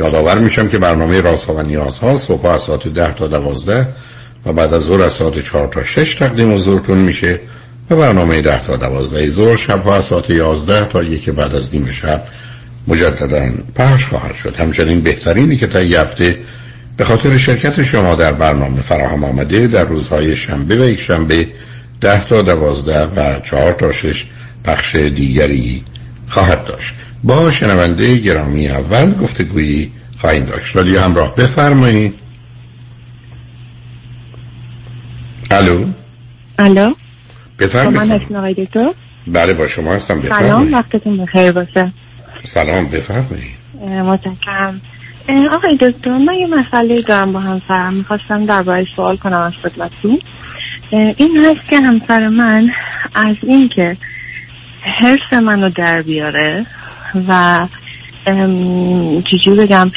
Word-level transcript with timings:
یادآور 0.00 0.38
میشم 0.38 0.68
که 0.68 0.78
برنامه 0.78 1.20
راست 1.20 1.50
و 1.50 1.62
نیاز 1.62 1.98
ها 1.98 2.16
صبح 2.16 2.46
از 2.46 2.60
ساعت 2.60 2.88
ده 2.88 3.14
تا 3.14 3.28
دوازده 3.28 3.88
و 4.46 4.52
بعد 4.52 4.74
از 4.74 4.82
ظهر 4.82 5.02
از 5.02 5.12
ساعت 5.12 5.44
چهار 5.44 5.68
تا 5.68 5.84
شش 5.84 6.14
تقدیم 6.14 6.54
حضورتون 6.54 6.98
میشه. 6.98 7.40
و 7.90 7.96
برنامه 7.96 8.42
ده 8.42 8.64
تا 8.64 8.76
دوازده 8.76 9.30
ظهر 9.30 9.56
شب 9.56 9.88
از 9.88 10.04
ساعت 10.04 10.30
یازده 10.30 10.84
تا 10.84 11.02
یک 11.02 11.30
بعد 11.30 11.54
از 11.54 11.74
نیم 11.74 11.90
شب 11.90 12.22
مجددا 12.88 13.50
پخش 13.74 14.04
خواهد 14.04 14.34
شد. 14.34 14.56
همچنین 14.56 15.00
بهترینی 15.00 15.56
که 15.56 15.66
تا 15.66 16.04
به 16.96 17.04
خاطر 17.04 17.36
شرکت 17.36 17.82
شما 17.82 18.14
در 18.14 18.32
برنامه 18.32 18.80
فراهم 18.80 19.24
آمده 19.24 19.66
در 19.66 19.84
روزهای 19.84 20.36
شنبه 20.36 20.76
و 20.76 20.84
یک 20.84 21.00
شنبه 21.00 21.48
ده 22.00 22.24
تا 22.24 22.42
دوازده 22.42 23.04
و 23.04 23.40
چهار 23.40 23.72
تا 23.72 23.92
شش 23.92 24.26
پخش 24.64 24.96
دیگری 24.96 25.84
خواهد 26.28 26.64
داشت. 26.64 26.94
با 27.24 27.50
شنونده 27.50 28.16
گرامی 28.16 28.68
اول 28.68 29.14
گفتگویی 29.14 29.90
خواهیم 30.20 30.44
داشت. 30.44 30.76
رادیو 30.76 31.00
همراه 31.00 31.34
بفرمایید. 31.34 32.14
الو؟ 35.50 35.86
الو؟ 36.58 36.94
بفرمایید. 37.58 38.32
من 38.32 38.92
بله 39.26 39.54
با 39.54 39.66
شما 39.66 39.94
هستم. 39.94 40.20
بفرمایید. 40.20 40.46
سلام 40.46 40.72
وقتتون 40.72 41.16
بخیر 41.16 41.52
باشه. 41.52 41.92
سلام 42.44 42.88
بفرمایید. 42.88 43.60
متشکرم. 43.84 44.80
آقای 45.50 45.76
دکتر 45.76 46.18
من 46.18 46.34
یه 46.34 46.46
مسئله 46.46 47.02
دارم 47.02 47.32
با 47.32 47.40
همسرم 47.40 47.94
می‌خواستم 47.94 48.46
درباره 48.46 48.86
سوال 48.96 49.16
کنم 49.16 49.40
از 49.40 49.52
خدمتتون. 49.62 50.20
این 50.90 51.44
هست 51.44 51.68
که 51.70 51.80
همسر 51.80 52.28
من 52.28 52.70
از 53.14 53.36
این 53.42 53.68
که 53.68 53.96
حرس 55.00 55.42
منو 55.42 55.70
در 55.70 56.02
بیاره 56.02 56.66
و 57.28 57.66
چجوری 59.30 59.66
بگم 59.66 59.90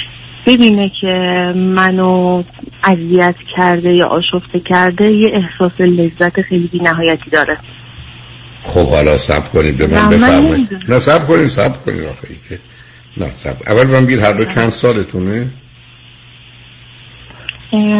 ببینه 0.45 0.91
که 1.01 1.07
منو 1.55 2.43
اذیت 2.83 3.35
کرده 3.57 3.93
یا 3.93 4.07
آشفته 4.07 4.59
کرده 4.59 5.11
یه 5.11 5.31
احساس 5.33 5.81
لذت 5.81 6.41
خیلی 6.41 6.67
بی 6.67 6.79
نهایتی 6.79 7.29
داره. 7.29 7.57
خب 8.63 8.89
حالا 8.89 9.17
سب 9.17 9.51
کنید 9.51 9.77
به 9.77 9.87
من 9.87 10.09
بفرمایید. 10.09 10.79
نه 10.89 10.99
سب 10.99 11.27
کنید 11.27 11.47
سب 11.47 11.85
کنید 11.85 12.03
آخه 12.03 12.27
که 12.49 12.59
نه 13.17 13.31
سب 13.37 13.55
اول 13.67 13.87
من 13.87 14.05
بگید 14.05 14.19
هر 14.19 14.33
دو 14.33 14.45
چند 14.45 14.69
سالتونه؟ 14.69 15.47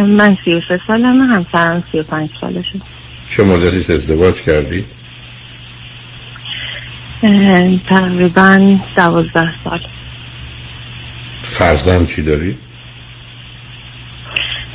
من 0.08 0.38
سی 0.46 0.54
و 0.54 0.62
سه 0.68 0.80
سالمه 0.88 1.26
همسرم 1.26 1.84
سی 1.92 2.00
و 2.00 2.04
پنج 2.04 2.30
سالشه. 2.42 2.80
چه 3.30 3.44
مدتی 3.44 3.94
ازدواج 3.94 4.42
کردید 4.42 4.86
تقریبا 7.90 8.78
دوازده 8.96 9.54
سال. 9.64 9.80
فرزند 11.44 12.08
چی 12.08 12.22
داری؟ 12.22 12.58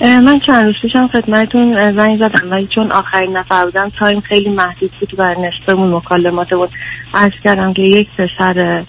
من 0.01 0.41
چند 0.47 0.67
روز 0.67 0.75
پیشم 0.83 1.09
خدمتتون 1.09 1.93
زنگ 1.93 2.19
زدم 2.19 2.51
ولی 2.51 2.67
چون 2.67 2.93
آخرین 2.93 3.37
نفر 3.37 3.65
بودم 3.65 3.93
تایم 3.99 4.21
خیلی 4.21 4.49
محدود 4.49 4.91
بود 5.01 5.15
و 5.19 5.35
نصفمون 5.35 5.95
مکالمات 5.95 6.51
بود. 6.51 6.71
عرض 7.15 7.33
کردم 7.45 7.73
که 7.73 7.83
یک 7.83 8.09
پسر 8.19 8.85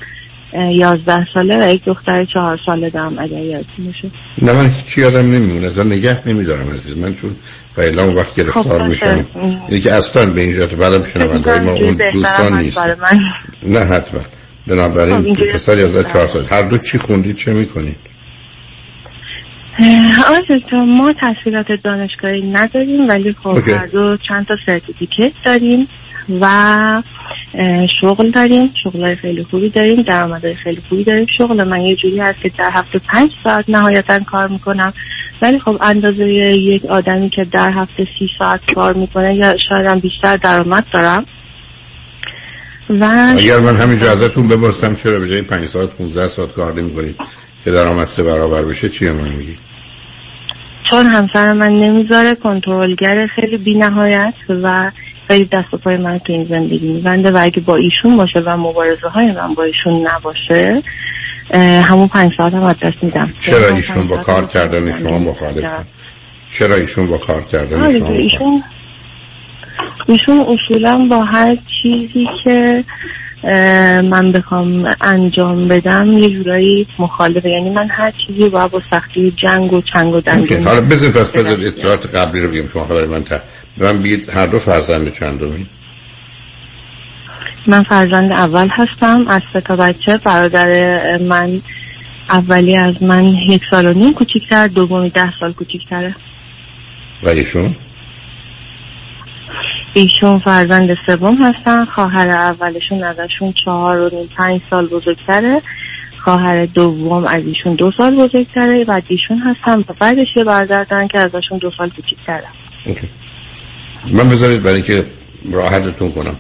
یازده 0.54 1.28
ساله 1.34 1.68
و 1.68 1.74
یک 1.74 1.86
دختر 1.86 2.26
چهار 2.26 2.60
ساله 2.66 2.90
دارم 2.90 3.20
اگر 3.20 3.40
یادتون 3.40 3.86
میشه 3.86 4.12
نه 4.42 4.54
من 4.54 4.70
هیچی 4.70 5.02
یادم 5.02 5.32
نمیمونه. 5.32 5.66
از 5.68 5.80
نگه 5.80 6.28
نمیدارم 6.28 6.70
عزیز. 6.70 6.98
من 6.98 7.14
چون 7.16 7.36
و 7.78 7.82
اعلام 7.82 8.16
وقت 8.16 8.36
گرفتار 8.36 8.84
خب 8.84 8.90
میشم. 8.90 9.26
اینه 9.68 9.82
که 9.82 9.94
اصلا 9.94 10.26
به 10.26 10.42
اینجا 10.42 10.66
بعدم 10.68 11.04
شنونده 11.04 11.60
ما 11.60 11.72
اون 11.72 11.98
دوستان 12.14 12.58
نیست. 12.58 12.78
نه 13.64 13.80
حتما. 13.80 14.20
بنابراین 14.70 15.36
خب 15.36 15.46
پسر 15.46 15.78
یازده 15.78 16.04
چهار 16.04 16.28
سال 16.28 16.46
هر 16.50 16.62
دو 16.62 16.78
چی 16.78 16.98
خوندید 16.98 17.36
چه 17.36 17.54
می‌کنید؟ 17.54 17.98
آره 20.30 20.84
ما 20.86 21.14
تحصیلات 21.14 21.72
دانشگاهی 21.84 22.52
نداریم 22.52 23.10
ولی 23.10 23.36
خب 23.44 23.70
هر 23.70 23.86
دو 23.86 24.18
چند 24.18 24.46
تا 24.46 24.56
سرتیفیکت 24.66 25.32
داریم 25.46 25.88
و 26.42 27.04
شغل 28.02 28.32
داریم 28.32 28.72
شغل 28.84 29.16
خیلی 29.16 29.44
خوبی 29.44 29.70
داریم 29.70 30.02
درآمد 30.02 30.54
خیلی 30.54 30.82
خوبی 30.90 31.04
داریم. 31.04 31.26
شغل 31.38 31.64
من 31.64 31.82
یه 31.82 31.96
جوری 31.96 32.20
هست 32.20 32.42
که 32.42 32.52
در 32.58 32.70
هفته 32.74 33.00
پنج 33.00 33.32
ساعت 33.44 33.66
نهایتا 33.70 34.20
کار 34.20 34.48
می‌کنم. 34.48 34.94
ولی 35.42 35.60
خب 35.60 35.78
اندازه 35.82 36.34
یک 36.34 36.86
آدمی 36.86 37.30
که 37.30 37.46
در 37.52 37.70
هفته 37.70 38.08
سی 38.20 38.30
ساعت 38.40 38.74
کار 38.74 38.94
می‌کنه 38.94 39.36
یا 39.36 39.56
شاید 39.70 39.86
هم 39.86 40.00
بیشتر 40.00 40.38
درآمد 40.38 40.86
دارم. 40.94 41.26
و 42.90 43.34
اگر 43.38 43.60
من 43.60 43.76
همینجا 43.76 44.12
ازتون 44.12 44.48
بپرسم 44.48 44.96
چرا 44.96 45.20
به 45.20 45.30
جای 45.30 45.42
5 45.42 45.68
ساعت 45.68 45.90
15 45.98 46.28
ساعت 46.28 46.52
کار 46.52 46.74
نمی 46.74 46.96
کنید 46.96 47.16
که 47.66 47.72
درآمد 47.72 48.06
سه 48.06 48.24
برابر 48.24 48.62
بشه 48.62 48.90
چی 48.90 49.10
من 49.10 49.30
میگی؟ 49.30 49.58
چون 50.90 51.06
همسر 51.06 51.54
من 51.54 51.72
نمی‌ذاره 51.72 52.36
کنترلگر 52.36 53.28
خیلی 53.36 53.58
بی 53.58 53.78
نهایت 53.78 54.34
و 54.50 54.92
خیلی 55.28 55.46
دست 55.46 55.74
و 55.74 55.78
پای 55.78 55.98
من 55.98 56.20
تو 56.20 56.34
این 56.34 56.48
زندگی 56.50 56.88
میبنده 56.94 57.32
و 57.32 57.38
اگه 57.42 57.62
با 57.62 57.76
ایشون 57.76 58.18
باشه 58.18 58.40
و 58.40 58.58
مبارزه 58.58 59.08
های 59.08 59.32
من 59.32 59.54
با 59.54 59.64
ایشون 59.64 60.08
نباشه 60.08 60.84
همون 61.84 62.08
پنج 62.08 62.32
ساعت 62.38 62.54
هم 62.54 62.74
دست 62.74 63.04
میدم. 63.04 63.34
چرا 63.40 63.76
ایشون 63.76 64.08
با 64.08 64.18
کار 64.18 64.46
کردن 64.46 64.94
شما 64.94 65.20
مخالف 65.20 65.66
چرا 66.52 66.76
ایشون 66.76 67.08
با 67.08 67.18
کار 67.18 67.42
کردن 67.42 67.82
آره 67.82 68.00
شما 68.00 68.10
ایشون 68.10 68.64
ایشون 70.08 70.46
اصولا 70.48 71.08
با 71.10 71.24
هر 71.24 71.58
چیزی 71.82 72.28
که 72.44 72.84
من 74.04 74.32
بخوام 74.32 74.96
انجام 75.02 75.68
بدم 75.68 76.18
یه 76.18 76.30
جورایی 76.30 76.88
مخالفه. 77.00 77.50
یعنی 77.50 77.70
من 77.70 77.90
هر 77.90 78.14
چیزی 78.28 78.50
با 78.50 78.68
با 78.68 78.82
سختی 78.92 79.32
جنگ 79.32 79.74
و 79.74 79.82
چنگ 79.82 80.14
و 80.14 80.22
دنگ 80.22 80.54
حالا 80.54 80.82
بذار 80.82 81.12
پس 81.12 81.32
بذار 81.32 81.58
اطلاعات 81.66 82.16
قبلی 82.16 82.42
رو 82.42 82.50
بگیم 82.50 82.68
شما 82.74 82.86
خبر 82.86 83.06
من 83.06 83.24
تا. 83.24 83.40
من 83.78 84.02
بید 84.02 84.30
هر 84.30 84.48
دو 84.48 84.60
فرزند 84.60 85.14
چندمی 85.14 85.68
من 87.68 87.84
فرزند 87.84 88.32
اول 88.32 88.68
هستم. 88.72 89.28
از 89.28 89.42
سه 89.54 89.62
تا 89.62 89.76
بچه 89.76 90.18
برادر 90.18 91.18
من 91.18 91.62
اولی 92.30 92.78
از 92.78 93.04
من 93.04 93.26
یک 93.26 93.62
سال 93.72 93.86
و 93.86 93.94
نیم 93.94 94.14
کوچیکتر 94.14 94.68
دومی 94.68 95.10
ده 95.10 95.34
سال 95.40 95.54
کوچیکتره. 95.54 96.16
و 97.24 97.30
ایشون؟ 97.30 97.76
ایشون 99.94 100.40
فرزند 100.40 100.98
سوم 101.06 101.36
هستن. 101.36 101.86
خواهر 101.86 102.30
اولشون 102.30 103.04
ازشون 103.04 103.54
چهار 103.66 104.00
و 104.00 104.10
نیم 104.16 104.30
پنج 104.38 104.62
سال 104.70 104.88
بزرگتره. 104.88 105.62
خواهر 106.24 106.66
دوم 106.66 107.28
از 107.28 107.46
ایشون 107.46 107.76
دو 107.76 107.92
سال 107.98 108.16
بزرگتره 108.16 108.84
و 108.88 109.02
ایشون 109.08 109.38
هستن 109.38 109.80
و 109.80 109.94
بعدش 110.00 110.28
یه 110.36 110.44
برادر 110.44 111.08
که 111.12 111.20
ازشون 111.20 111.58
دو 111.58 111.72
سال 111.78 111.90
کوچیکتره. 111.90 112.48
من 114.12 114.30
بذارید 114.30 114.64
برای 114.64 114.82
که 114.82 115.06
راحتتون 115.52 116.12
کنم. 116.12 116.36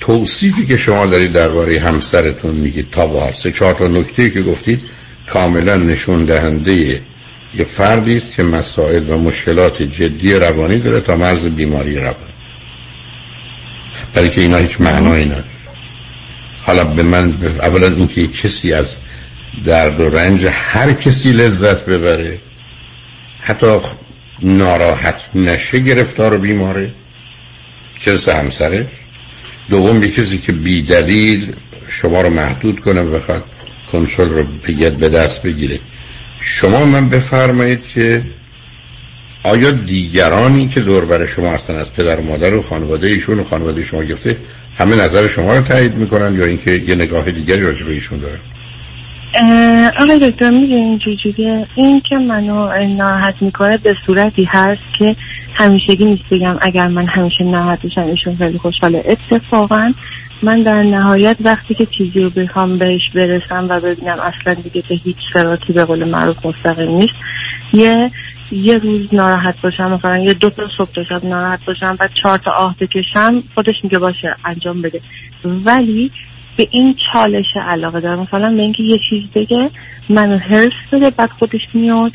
توصیفی 0.00 0.66
که 0.66 0.76
شما 0.76 1.06
دارید 1.06 1.32
درباره 1.32 1.80
همسرتون 1.80 2.54
میگید 2.54 2.90
تا 2.90 3.06
بار 3.06 3.32
سه 3.32 3.52
چهار 3.52 3.72
تا 3.74 3.88
نکته 3.88 4.30
که 4.30 4.42
گفتید 4.42 4.82
کاملا 5.26 5.76
نشون 5.76 6.24
دهنده 6.24 7.00
یه 7.54 7.64
فردی 7.64 8.16
است 8.16 8.32
که 8.32 8.42
مسائل 8.42 9.10
و 9.10 9.18
مشکلات 9.18 9.82
جدی 9.82 10.34
روانی 10.34 10.78
داره 10.78 11.00
تا 11.00 11.16
مرز 11.16 11.46
بیماری 11.46 11.96
روانی. 11.96 12.31
برای 14.14 14.30
که 14.30 14.40
اینا 14.40 14.56
هیچ 14.56 14.80
معنایی 14.80 15.24
نداره. 15.24 15.44
حالا 16.62 16.84
به 16.84 17.02
من 17.02 17.34
اولا 17.60 17.86
اینکه 17.86 18.26
کسی 18.26 18.72
از 18.72 18.96
درد 19.64 20.00
و 20.00 20.10
رنج 20.10 20.46
هر 20.52 20.92
کسی 20.92 21.32
لذت 21.32 21.84
ببره 21.84 22.38
حتی 23.40 23.66
ناراحت 24.42 25.20
نشه 25.34 25.78
گرفتار 25.78 26.34
و 26.34 26.38
بیماره. 26.38 26.94
چرا 27.98 28.34
همسرش. 28.34 28.86
دوم 29.70 30.02
یه 30.02 30.10
کسی 30.10 30.38
که 30.38 30.52
بی 30.52 30.82
دلیل 30.82 31.52
شما 31.88 32.20
رو 32.20 32.30
محدود 32.30 32.80
کنه 32.80 33.02
بخواد 33.02 33.44
کنسول 33.92 34.28
رو 34.28 34.44
بگید 34.44 34.96
به 34.96 35.08
دست 35.08 35.42
بگیره. 35.42 35.78
شما 36.40 36.84
من 36.84 37.08
بفرمایید 37.08 37.86
که 37.86 38.22
آیا 39.44 39.70
دیگرانی 39.70 40.68
که 40.68 40.80
دور 40.80 41.04
بر 41.04 41.26
شما 41.26 41.50
هستن 41.50 41.74
از 41.74 41.94
پدر 41.94 42.20
و 42.20 42.22
مادر 42.22 42.54
و 42.54 42.62
خانواده 42.62 43.06
ایشون 43.06 43.38
و 43.38 43.44
خانواده 43.44 43.82
شما 43.82 44.04
گفته 44.04 44.36
همه 44.78 44.96
نظر 44.96 45.28
شما 45.28 45.56
رو 45.56 45.62
تایید 45.62 45.94
می‌کنن 45.94 46.34
یا 46.38 46.44
اینکه 46.44 46.70
یه 46.70 46.94
نگاه 46.94 47.30
دیگری 47.30 47.60
راجع 47.60 47.84
به 47.84 47.92
ایشون 47.92 48.18
دارن؟ 48.18 48.38
آقای 49.98 50.30
دکتر 50.30 50.50
می‌دونین 50.50 50.98
چجوریه 50.98 51.66
این 51.74 52.00
که 52.00 52.16
منو 52.16 52.86
ناراحت 52.86 53.34
می‌کنه 53.40 53.76
به 53.76 53.96
صورتی 54.06 54.44
هست 54.44 54.80
که 54.98 55.16
همیشگی 55.54 56.04
نیست 56.04 56.24
بگم 56.30 56.56
اگر 56.60 56.86
من 56.86 57.06
همیشه 57.06 57.44
ناراحت 57.44 57.82
بشم 57.82 58.00
ایشون 58.00 58.36
خیلی 58.36 58.58
خوشحاله. 58.58 59.04
اتفاقا 59.06 59.92
من 60.42 60.62
در 60.62 60.82
نهایت 60.82 61.36
وقتی 61.40 61.74
که 61.74 61.86
چیزی 61.98 62.20
رو 62.20 62.30
بخوام 62.30 62.78
بهش 62.78 63.00
برسم 63.14 63.66
و 63.68 63.80
ببینم 63.80 64.16
اصلا 64.20 64.54
دیگه 64.54 64.82
به 64.88 64.94
هیچ 64.94 65.16
سراتی 65.34 65.72
به 65.72 65.84
قول 65.84 66.04
معروف 66.04 66.46
مستقیم 66.46 66.90
نیست 66.90 67.14
یه 67.72 68.10
یه 68.52 68.78
روز 68.78 69.14
ناراحت 69.14 69.60
باشم 69.60 69.92
مثلا 69.92 70.18
یه 70.18 70.34
دو 70.34 70.50
تا 70.50 70.62
صبح 70.78 70.92
تا 70.94 71.04
شب 71.04 71.24
ناراحت 71.24 71.64
باشم 71.64 71.96
و 72.00 72.08
چهار 72.22 72.38
تا 72.38 72.50
آه 72.50 72.76
بکشم 72.80 73.42
خودش 73.54 73.74
میگه 73.82 73.98
باشه 73.98 74.36
انجام 74.44 74.82
بده. 74.82 75.00
ولی 75.44 76.10
به 76.56 76.68
این 76.70 76.96
چالش 77.12 77.46
علاقه 77.68 78.00
دارم. 78.00 78.20
مثلا 78.20 78.50
به 78.50 78.62
اینکه 78.62 78.82
یه 78.82 78.98
چیز 79.10 79.22
بگه 79.34 79.70
منو 80.08 80.38
هرس 80.38 80.72
بده 80.92 81.10
بعد 81.10 81.30
خودش 81.30 81.60
میاد 81.74 82.12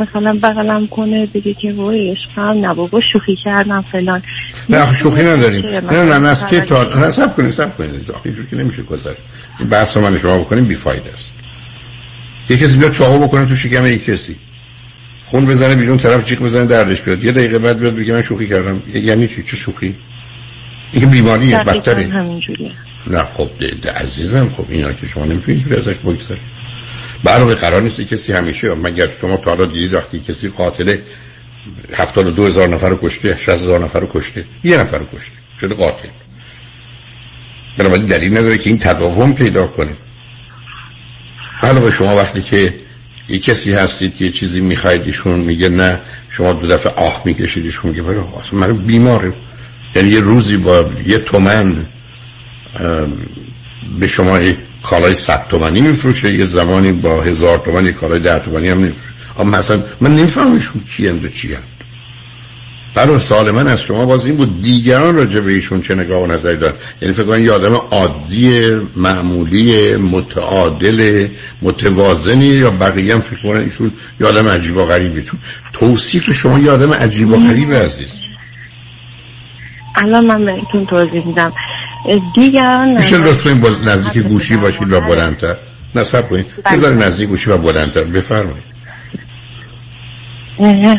مثلا 0.00 0.38
بغلم 0.42 0.86
کنه 0.86 1.26
بگه 1.26 1.54
که 1.54 1.72
وای 1.72 2.10
عشقم 2.10 2.66
نه 2.66 2.74
بابا 2.74 3.00
شوخی 3.12 3.36
کردم 3.44 3.80
فلان. 3.80 4.22
نه 4.68 4.94
شوخی 4.94 5.22
نداریم. 5.22 5.66
نه 5.66 6.04
نه 6.04 6.18
نه 6.18 6.28
از 6.28 6.46
که 6.46 6.60
تا 6.60 6.84
نه 6.84 7.10
سب 7.10 7.36
کنید 7.36 7.50
سب 7.50 7.76
کنید. 7.76 8.10
آخه 8.10 8.32
که 8.50 8.56
نمیشه 8.56 8.82
گذاشت 8.82 9.20
این 9.58 9.68
بحث 9.68 9.96
رو 9.96 10.02
من 10.02 10.18
شما 10.18 10.38
بکنیم 10.38 10.64
بیفاید 10.64 11.02
است. 11.12 11.34
یه 12.48 12.56
کسی 12.56 12.78
بیاد 12.78 12.92
چاقو 12.92 13.26
بکنه 13.26 13.46
تو 13.46 13.54
شکم 13.54 13.86
یک 13.86 14.04
کسی. 14.04 14.36
خون 15.30 15.46
بزنه 15.46 15.74
بیرون 15.74 15.98
طرف 15.98 16.24
جیغ 16.24 16.38
بزنه 16.38 16.66
دردش 16.66 17.02
بیاد. 17.02 17.24
یه 17.24 17.32
دقیقه 17.32 17.58
بعد 17.58 17.78
بیاد 17.80 17.94
بگه 17.94 18.12
من 18.12 18.22
شوخی 18.22 18.46
کردم. 18.46 18.82
یعنی 18.94 19.28
چی؟ 19.28 19.42
چه 19.42 19.56
شوخی؟ 19.56 19.94
این 20.92 21.00
که 21.00 21.06
بیماریه 21.06 21.58
بدتره. 21.58 22.06
نه 23.06 23.22
خب 23.22 23.50
ده, 23.60 23.66
ده 23.66 23.92
عزیزم 23.92 24.48
خب 24.56 24.64
اینا 24.68 24.92
که 24.92 25.06
شما 25.06 25.24
نمی‌تونید 25.24 25.72
ازش 25.72 25.94
بگذارید. 25.94 26.42
برای 27.24 27.54
قرار 27.54 27.82
نیست 27.82 28.00
کسی 28.00 28.32
همیشه 28.32 28.74
مگر 28.74 29.08
شما 29.20 29.36
تا 29.36 29.50
حالا 29.50 29.66
دیدید 29.66 29.94
وقتی 29.94 30.20
کسی 30.20 30.48
قاتل 30.48 30.96
هفتاد 31.92 32.34
دو 32.34 32.46
هزار 32.46 32.68
نفر 32.68 32.88
رو 32.88 32.98
کشته 33.02 33.36
شست 33.38 33.48
هزار 33.48 33.80
نفر 33.80 34.00
رو 34.00 34.08
کشته؟ 34.12 34.44
یه 34.64 34.76
نفر 34.76 34.98
رو 34.98 35.06
کشته. 35.14 35.32
شده 35.60 35.74
قاتل. 35.74 36.08
بنابراین 37.78 38.06
دلیل 38.06 38.38
نداره 38.38 38.58
که 38.58 38.70
این 38.70 38.78
تداوم 38.78 39.34
پیدا 39.34 39.66
کنه. 39.66 39.96
علاوه 41.62 41.90
شما 41.90 42.16
وقتی 42.16 42.42
که 42.42 42.74
یه 43.28 43.38
کسی 43.38 43.72
هستید 43.72 44.16
که 44.16 44.24
یه 44.24 44.30
چیزی 44.30 44.60
می‌خواید 44.60 45.02
ایشون 45.06 45.40
میگه 45.40 45.68
نه 45.68 46.00
شما 46.30 46.52
دو 46.52 46.66
دفعه 46.66 46.92
آه 46.92 47.22
می‌کشید 47.24 47.64
ایشون 47.64 47.90
میگه 47.90 48.02
برای 48.02 48.24
اصلا 48.40 48.58
من 48.58 48.76
بیماره. 48.76 49.32
یعنی 49.94 50.08
یه 50.08 50.20
روزی 50.20 50.56
با 50.56 50.90
یه 51.06 51.18
تومن 51.18 51.86
به 54.00 54.06
شما 54.06 54.40
یک 54.40 54.56
کالای 54.82 55.14
صد 55.14 55.46
تومنی 55.48 55.80
میفروشه 55.80 56.34
یه 56.34 56.44
زمانی 56.44 56.92
با 56.92 57.22
هزار 57.22 57.58
تومن 57.58 57.86
یک 57.86 57.94
کالای 57.94 58.20
ده 58.20 58.38
تومنی 58.38 58.68
هم 58.68 58.78
نمیفروشه. 58.78 59.14
اما 59.38 59.58
مثلا 59.58 59.82
من 60.00 60.16
نمیفهمشون 60.16 60.82
کی 60.96 61.08
هند 61.08 61.24
و 61.24 61.28
چی 61.28 61.54
هند 61.54 61.77
برای 62.94 63.18
سال 63.18 63.50
من 63.50 63.66
از 63.66 63.82
شما 63.82 64.06
باز 64.06 64.24
این 64.24 64.36
بود 64.36 64.62
دیگران 64.62 65.14
راجع 65.14 65.40
به 65.40 65.52
ایشون 65.52 65.82
چه 65.82 65.94
نگاه 65.94 66.22
و 66.22 66.26
نظری 66.26 66.56
دارن؟ 66.56 66.74
یعنی 67.02 67.14
فکر 67.14 67.24
کنم 67.24 67.44
یه 67.44 67.52
آدم 67.52 67.74
عادی 67.74 68.70
معمولی 68.96 69.96
متعادل 69.96 71.28
متوازنی 71.62 72.46
یا 72.46 72.70
بقیه 72.70 73.14
هم 73.14 73.20
فکر 73.20 73.42
کنن 73.42 73.60
ایشون 73.60 73.92
یه 74.20 74.26
آدم 74.26 74.48
عجیب 74.48 74.76
و 74.76 74.84
غریبه. 74.84 75.22
چون 75.22 75.40
توصیف 75.72 76.32
شما 76.32 76.58
یه 76.58 76.70
آدم 76.70 76.92
عجیب 76.92 77.30
و 77.30 77.36
غریبه 77.36 77.76
عزیز. 77.76 78.10
الان 79.94 80.26
من 80.26 80.44
بهتون 80.44 80.86
توضیح 80.86 81.26
میدم. 81.26 81.52
دیگران 82.34 82.88
میشه 82.88 83.18
لطفا 83.18 83.54
با 83.54 83.70
نزدیک 83.84 84.22
گوشی 84.22 84.56
باشید 84.56 84.92
و 84.92 85.00
بلندتر. 85.00 85.56
نصب 85.94 86.28
کنید. 86.28 86.46
بذار 86.72 86.94
نزدیک 86.94 87.28
گوشی 87.28 87.50
و 87.50 87.58
بلندتر. 87.58 88.04
بفرمایید. 88.04 88.67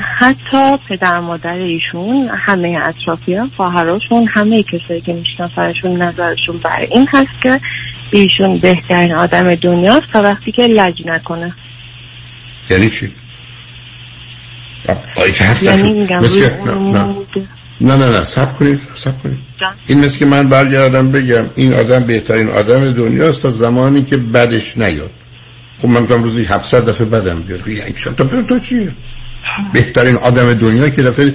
حتی 0.01 0.77
پدر 0.89 1.19
مادر 1.19 1.53
ایشون 1.53 2.29
همه 2.37 2.77
اطرافی 2.87 3.35
ها 3.35 3.49
خواهراشون 3.57 4.27
همه 4.27 4.63
کسایی 4.63 5.01
که 5.01 5.13
میشناسنشون 5.13 6.01
نظرشون 6.01 6.57
بر 6.57 6.87
این 6.91 7.07
هست 7.11 7.41
که 7.41 7.59
ایشون 8.11 8.57
بهترین 8.57 9.13
آدم 9.13 9.55
دنیاست 9.55 10.11
تا 10.13 10.21
وقتی 10.21 10.51
که 10.51 10.67
لج 10.67 11.01
نکنه. 11.05 11.53
یعنی 12.69 12.89
چی؟ 12.89 13.11
یعنی 15.61 15.93
میگم 15.93 16.21
نه 17.81 17.95
نه. 17.97 18.11
نه 18.11 18.23
سب 18.23 18.57
کنید 18.57 18.81
سب 18.95 19.23
کنید. 19.23 19.37
این 19.87 20.01
نیست 20.01 20.17
که 20.17 20.25
من 20.25 20.49
برگردم 20.49 21.11
بگم 21.11 21.45
این 21.55 21.73
آدم 21.73 22.03
بهترین 22.03 22.47
آدم 22.47 22.91
دنیاست 22.91 23.41
تا 23.41 23.49
زمانی 23.49 24.03
که 24.03 24.17
بدش 24.17 24.77
نیاد. 24.77 25.11
خب 25.81 25.87
من 25.87 26.07
کنم 26.07 26.23
روزی 26.23 26.43
700 26.43 26.89
دفعه 26.89 27.05
بدم 27.05 27.41
بیاد. 27.41 27.61
تا 28.17 28.41
تو 28.41 28.59
چیه؟ 28.59 28.91
بهترین 29.73 30.15
آدم 30.15 30.53
دنیا 30.53 30.89
که 30.89 31.03
دفعه 31.03 31.33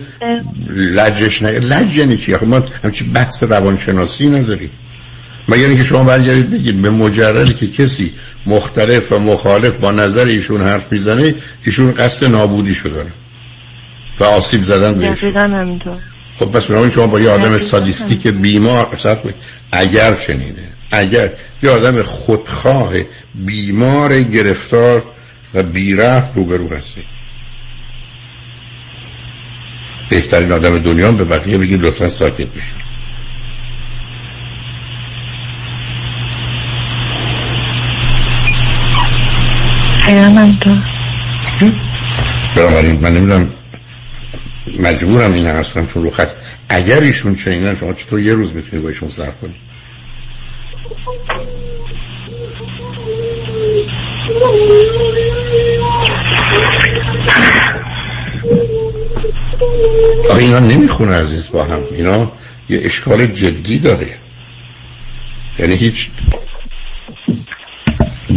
لجش 0.68 1.42
نیاد 1.42 1.64
لج 1.64 1.97
یعنی 1.97 2.16
چی؟ 2.16 2.37
خب 2.37 2.47
ما 2.47 2.64
همچی 2.85 3.04
بحث 3.04 3.42
روانشناسی 3.42 4.28
نداریم. 4.28 4.71
مگر 5.49 5.66
اینکه 5.66 5.85
شما 5.85 6.04
برگردید 6.04 6.50
بگید 6.50 6.83
به 6.83 6.90
مجردی 6.90 7.54
که 7.54 7.66
کسی 7.66 8.12
مختلف 8.47 9.12
و 9.12 9.18
مخالف 9.18 9.73
با 9.73 9.92
نظر 9.92 10.25
ایشون 10.25 10.61
حرف 10.61 10.92
می‌زنه 10.92 11.35
ایشون 11.64 11.92
قصد 11.92 12.26
نابودی 12.26 12.75
شدن 12.75 13.06
و 14.21 14.25
آسیب 14.25 14.62
زدن 14.62 14.94
بهش 14.94 15.25
خب 16.38 16.47
پس 16.47 16.64
بنابراین 16.64 16.90
شما 16.90 17.06
با 17.06 17.21
یه 17.21 17.30
آدم 17.30 17.56
سادیستیک 17.56 18.26
بیمار 18.28 18.99
اگر 19.73 20.14
چنینه 20.14 20.68
اگر 20.90 21.30
یه 21.62 21.71
آدم 21.71 22.02
خودخواه 22.02 22.92
بیمار 23.35 24.23
گرفتار 24.23 25.02
و 25.54 25.62
بیره 25.62 26.35
روبرو 26.35 26.68
هستی. 26.68 27.13
بهترین 30.08 30.52
آدم 30.52 30.78
دنیا 30.78 31.12
به 31.12 31.25
بقیه 31.25 31.58
بگید 31.58 31.80
لطفا 31.80 32.08
ساکت 32.08 32.46
بشید 32.46 32.84
بنابراین 42.56 43.00
من 43.00 43.12
نمی‌دونم 43.14 43.52
مجبورم 44.80 45.32
این 45.32 45.46
عرض 45.46 45.70
کنم 45.73 45.87
چون 45.87 46.02
رو 46.02 46.11
خط. 46.11 46.28
اگر 46.68 47.00
ایشون 47.00 47.34
چنینن 47.34 47.75
شما 47.75 47.92
چطور 47.92 48.20
یه 48.20 48.34
روز 48.34 48.54
می‌تونید 48.54 48.82
با 48.82 48.88
ایشون 48.88 49.08
سر 49.08 49.30
کنید 49.30 49.64
آخه 60.30 60.42
اینا 60.42 60.59
نمی‌خونه 60.59 61.14
عزیز 61.14 61.50
با 61.50 61.64
هم. 61.64 61.80
اینا 61.92 62.33
یه 62.68 62.80
اشکال 62.85 63.26
جدی 63.26 63.78
داره. 63.78 64.09
یعنی 65.59 65.75
هیچ 65.75 66.09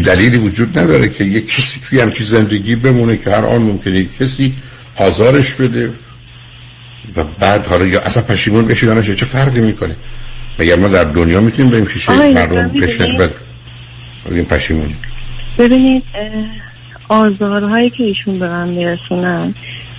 دلیلی 0.06 0.38
وجود 0.38 0.80
نداره 0.80 1.10
که 1.10 1.24
یه 1.24 1.42
کسی 1.42 1.80
توی 1.90 2.00
همچی 2.00 2.24
زندگی 2.24 2.76
بمونه 2.76 3.18
که 3.18 3.32
هر 3.32 3.46
آن 3.46 3.62
ممکنه 3.62 4.06
کسی 4.20 4.54
آزارش 4.96 5.54
بده 5.54 5.94
و 7.16 7.24
بعد 7.24 7.66
حالا 7.68 7.86
یا 7.86 8.02
اصلا 8.02 8.24
پشیمون 8.24 8.66
بشه 8.66 8.88
یا 8.88 9.02
چه 9.02 9.26
فرقی 9.26 9.60
می‌کنه؟ 9.60 9.96
مگر 10.60 10.76
ما 10.76 10.88
در 10.88 11.04
دنیا 11.04 11.42
می‌تونیم 11.42 11.72
بریم 11.72 11.86
پیش 11.86 12.10
مردم 12.10 12.68
بشن؟ 12.68 13.18
بعد 13.18 13.32
این 14.32 14.46
پشیمون. 14.46 14.90
ببینید 15.58 16.04
آزارهایی 17.10 17.90
که 17.90 18.04
ایشون 18.04 18.40
به 18.40 18.48
من 18.48 18.68
میرسونن 18.68 19.56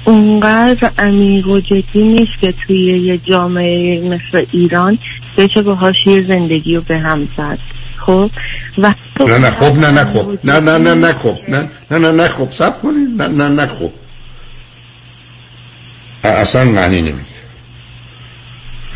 اونقدر 0.09 0.91
عمیق 0.99 1.47
و 1.47 1.61
جدی 1.61 2.03
نیست 2.03 2.41
که 2.41 2.55
توی 2.67 2.99
یه 2.99 3.19
جامعه 3.19 4.01
مثل 4.01 4.45
ایران 4.53 4.99
بچه 5.37 5.63
باهاش 5.63 5.95
یه 6.07 6.27
زندگی 6.29 6.75
رو 6.75 6.81
به 6.81 6.99
هم 6.99 7.29
زد 7.37 7.59
خب 7.97 8.31
و 8.79 8.95
نه 9.21 9.39
نه 9.39 9.51
خب 9.51 9.79
نه 9.79 9.91
نه 9.91 10.05
خب 10.05 10.39
نه 10.45 10.61
نه 10.61 10.79
نه 10.79 10.95
نه 10.95 11.13
خب 11.13 11.37
نه 11.49 11.69
نه 11.91 11.99
نه 11.99 12.11
نه 12.11 12.29
خب 12.29 12.49
سب 12.51 12.83
کنید 12.83 13.23
نه 13.23 13.29
نه 13.29 13.49
نه 13.49 13.67
خب 13.67 13.93
اصلا 16.25 16.65
معنی 16.65 17.01
نمیده 17.01 17.39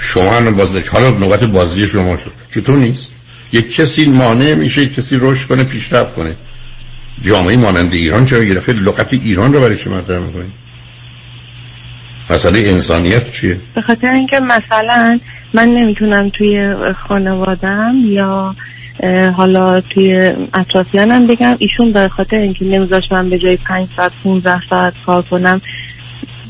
شما 0.00 0.30
هم 0.30 0.56
باز 0.56 0.88
حالا 0.88 1.10
نوبت 1.10 1.44
بازی 1.44 1.88
شما 1.88 2.16
شد 2.16 2.32
چطور 2.54 2.76
نیست 2.76 3.12
یک 3.52 3.76
کسی 3.76 4.04
مانع 4.04 4.54
میشه 4.54 4.82
یک 4.82 4.94
کسی 4.94 5.18
رشد 5.20 5.48
کنه 5.48 5.64
پیشرفت 5.64 6.14
کنه 6.14 6.36
جامعه 7.20 7.56
مانند 7.56 7.94
ایران 7.94 8.24
چرا 8.24 8.44
گرفته 8.44 8.72
لغت 8.72 9.12
ایران 9.12 9.52
رو 9.52 9.60
برای 9.60 9.76
چه 9.76 9.90
مطرح 9.90 10.18
می‌کنید 10.18 10.61
مسئله 12.30 12.58
انسانیت 12.58 13.32
چیه؟ 13.32 13.60
به 13.74 13.80
خاطر 13.80 14.10
اینکه 14.10 14.40
مثلا 14.40 15.20
من 15.54 15.68
نمی‌تونم 15.68 16.30
توی 16.38 16.74
خانوادم 17.08 17.94
یا 18.04 18.56
حالا 19.36 19.80
توی 19.80 20.32
اطرافیانم 20.54 21.26
بگم 21.26 21.56
ایشون 21.58 21.92
به 21.92 22.08
خاطر 22.08 22.36
اینکه 22.36 22.64
نمیذاش 22.64 23.02
من 23.10 23.30
به 23.30 23.38
جای 23.38 23.56
5 23.56 23.88
ساعت 23.96 24.12
15 24.24 24.60
ساعت 24.70 24.92
کار 25.06 25.22
کنم 25.22 25.60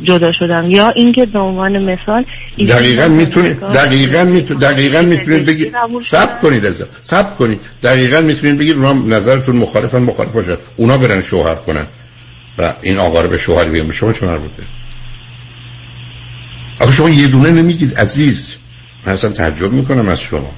جدا 0.02 0.32
شدم. 0.38 0.70
یا 0.70 0.90
اینکه 0.90 1.26
به 1.26 1.38
عنوان 1.38 1.82
مثال 1.82 2.24
دقیقا 2.68 3.08
می‌تونید 3.08 3.60
دقیقا 3.60 4.24
می‌تونید 4.24 4.62
دقیقا 4.62 5.02
می‌تونید 5.02 5.46
بگید 5.46 5.74
سب 6.04 6.40
کنید 6.40 6.66
از 6.66 6.84
سب 7.02 7.36
کنید. 7.36 7.60
دقیقا 7.82 8.20
می‌تونید 8.20 8.58
بگید 8.58 8.76
رام 8.76 9.14
نظرتون 9.14 9.56
مخالفن 9.56 9.98
مخالف 9.98 10.32
باشد 10.32 10.58
اونا 10.76 10.98
برن 10.98 11.20
شوهر 11.20 11.54
کنن. 11.54 11.86
و 12.58 12.72
این 12.82 12.98
آقا 12.98 13.20
رو 13.20 13.28
به 13.28 13.38
شوهر 13.38 13.64
بیان 13.64 13.86
به 13.86 13.92
شما 13.92 14.12
چه 14.12 14.26
مربوطه؟ 14.26 14.62
آخه 16.82 16.92
شما 16.92 17.10
یه 17.10 17.26
دونه 17.26 17.50
نمیگید 17.50 17.94
عزیز. 17.94 18.48
من 19.06 19.12
اصلا 19.12 19.30
تعجب 19.30 19.72
می‌کنم 19.72 20.08
از 20.08 20.20
شما. 20.20 20.52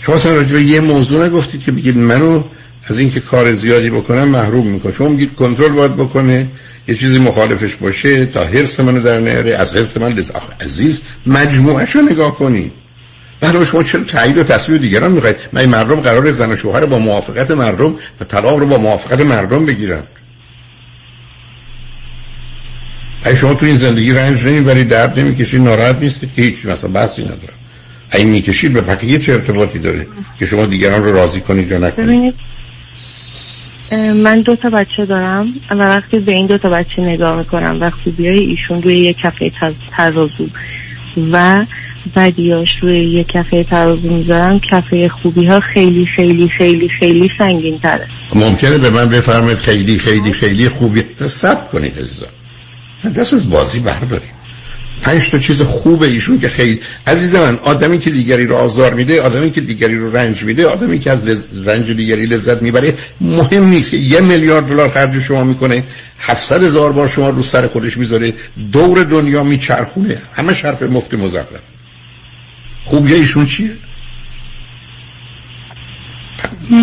شما 0.00 0.14
اصلا 0.14 0.34
راجع 0.34 0.52
به 0.52 0.62
یه 0.62 0.80
موضوع 0.80 1.26
نگفتید 1.26 1.62
که 1.62 1.72
بگید 1.72 1.96
منو 1.96 2.42
از 2.84 2.98
اینکه 2.98 3.20
کار 3.20 3.52
زیادی 3.54 3.90
بکنم 3.90 4.28
محروم 4.28 4.66
می‌کنه. 4.66 4.92
شما 4.92 5.08
میگید 5.08 5.34
کنترل 5.34 5.68
باید 5.68 5.96
بکنه 5.96 6.46
یه 6.88 6.94
چیزی 6.94 7.18
مخالفش 7.18 7.74
باشه 7.74 8.26
تا 8.26 8.44
حرس 8.44 8.80
منو 8.80 9.02
در 9.02 9.20
نیاره. 9.20 9.56
از 9.56 9.76
حرس 9.76 9.96
من 9.96 10.12
لز 10.12 10.30
آخ 10.30 10.42
عزیز 10.60 11.00
مجموعش 11.26 11.90
رو 11.90 12.02
نگاه 12.02 12.34
کنید. 12.34 12.72
بعد 13.40 13.64
شما 13.64 13.82
چرا 13.82 14.04
تایید 14.04 14.38
و 14.38 14.44
تصویر 14.44 14.78
دیگران 14.78 15.12
می‌خواید؟ 15.12 15.36
من 15.52 15.66
مردم 15.66 16.00
قرار 16.00 16.32
زن 16.32 16.52
و 16.52 16.56
شوهر 16.56 16.86
با 16.86 16.98
موافقت 16.98 17.50
مردم 17.50 17.94
و 18.20 18.24
طلاق 18.24 18.58
رو 18.58 18.66
با 18.66 18.78
موافقت 18.78 19.20
مردم 19.20 19.66
بگیرن. 19.66 20.02
ای 23.26 23.36
شما 23.36 23.54
تو 23.54 23.66
این 23.66 23.74
زندگی 23.74 24.12
رنج 24.12 24.46
نمی‌برید 24.46 24.88
درد 24.88 25.18
نمی‌کشید 25.20 25.60
ناراحت 25.62 25.96
نیستید 26.00 26.34
که 26.36 26.42
هیچ 26.42 26.66
مثلا 26.66 26.90
بحثی 26.90 27.22
نداره. 27.22 27.54
ای 28.14 28.24
می‌کشید 28.24 28.72
به 28.72 28.80
بقیه 28.80 29.18
چه 29.18 29.32
ارتباطی 29.32 29.78
داره 29.78 30.06
که 30.38 30.46
شما 30.46 30.66
دیگران 30.66 31.02
رو 31.02 31.12
راضی 31.12 31.40
کنید 31.40 31.70
یا 31.70 31.78
نکنید؟ 31.78 32.34
من 34.16 34.40
دو 34.40 34.56
تا 34.56 34.70
بچه 34.70 35.04
دارم 35.08 35.54
و 35.70 35.74
وقتی 35.74 36.18
به 36.18 36.32
این 36.32 36.46
دو 36.46 36.58
تا 36.58 36.68
بچه 36.68 37.02
نگاه 37.02 37.38
می‌کنم 37.38 37.78
و 37.80 37.90
خوبی 37.90 38.28
ایشون 38.28 38.82
روی 38.82 38.98
یک 38.98 39.16
کفه 39.16 39.52
ترازو 39.96 40.46
و 41.32 41.66
بدیاش 42.16 42.68
روی 42.82 42.98
یک 42.98 43.28
کفه 43.28 43.64
ترازو 43.64 44.10
می‌ذارم 44.10 44.60
کفه 44.60 45.08
خوبی 45.08 45.46
ها 45.46 45.60
خیلی 45.60 46.06
خیلی 46.16 46.48
خیلی 46.48 46.88
خیلی 46.88 47.30
سنگین 47.38 47.78
تره 47.78 48.06
ممکنه 48.34 48.78
به 48.78 48.90
من 48.90 49.08
بفرمایید 49.08 49.58
خیلی 49.58 49.98
خیلی 49.98 50.32
خیلی 50.32 50.68
خوبی. 50.68 51.02
سب 51.18 51.68
کنید 51.70 51.98
عزیزم 51.98 52.26
دست 53.08 53.34
از 53.34 53.50
بازی 53.50 53.80
برداریم. 53.80 54.30
پنج 55.02 55.30
تا 55.30 55.38
چیز 55.38 55.62
خوب 55.62 56.02
ایشون 56.02 56.38
که 56.38 56.48
خیلی 56.48 56.80
عزیز 57.06 57.34
من 57.34 57.56
آدمی 57.56 57.98
که 57.98 58.10
دیگری 58.10 58.46
رو 58.46 58.56
آزار 58.56 58.94
میده 58.94 59.22
آدمی 59.22 59.50
که 59.50 59.60
دیگری 59.60 59.96
رو 59.96 60.16
رنج 60.16 60.42
میده 60.42 60.66
آدمی 60.66 60.98
که 60.98 61.10
از 61.10 61.48
رنج 61.66 61.90
دیگری 61.90 62.26
لذت 62.26 62.62
می‌بره 62.62 62.94
مهم 63.20 63.64
نیست 63.68 63.90
که 63.90 63.96
یه 63.96 64.20
میلیارد 64.20 64.66
دلار 64.66 64.88
خرج 64.88 65.18
شما 65.18 65.44
می‌کنه 65.44 65.84
700 66.20 66.62
هزار 66.62 66.92
بار 66.92 67.08
شما 67.08 67.30
رو 67.30 67.42
سر 67.42 67.66
خودش 67.66 67.96
می‌ذاره 67.96 68.34
دور 68.72 69.04
دنیا 69.04 69.44
میچرخونه. 69.44 70.18
همه 70.34 70.52
حرف 70.52 70.82
مفت 70.82 71.14
مزخرف. 71.14 71.60
خوبی 72.84 73.14
ایشون 73.14 73.46
چیه؟ 73.46 73.70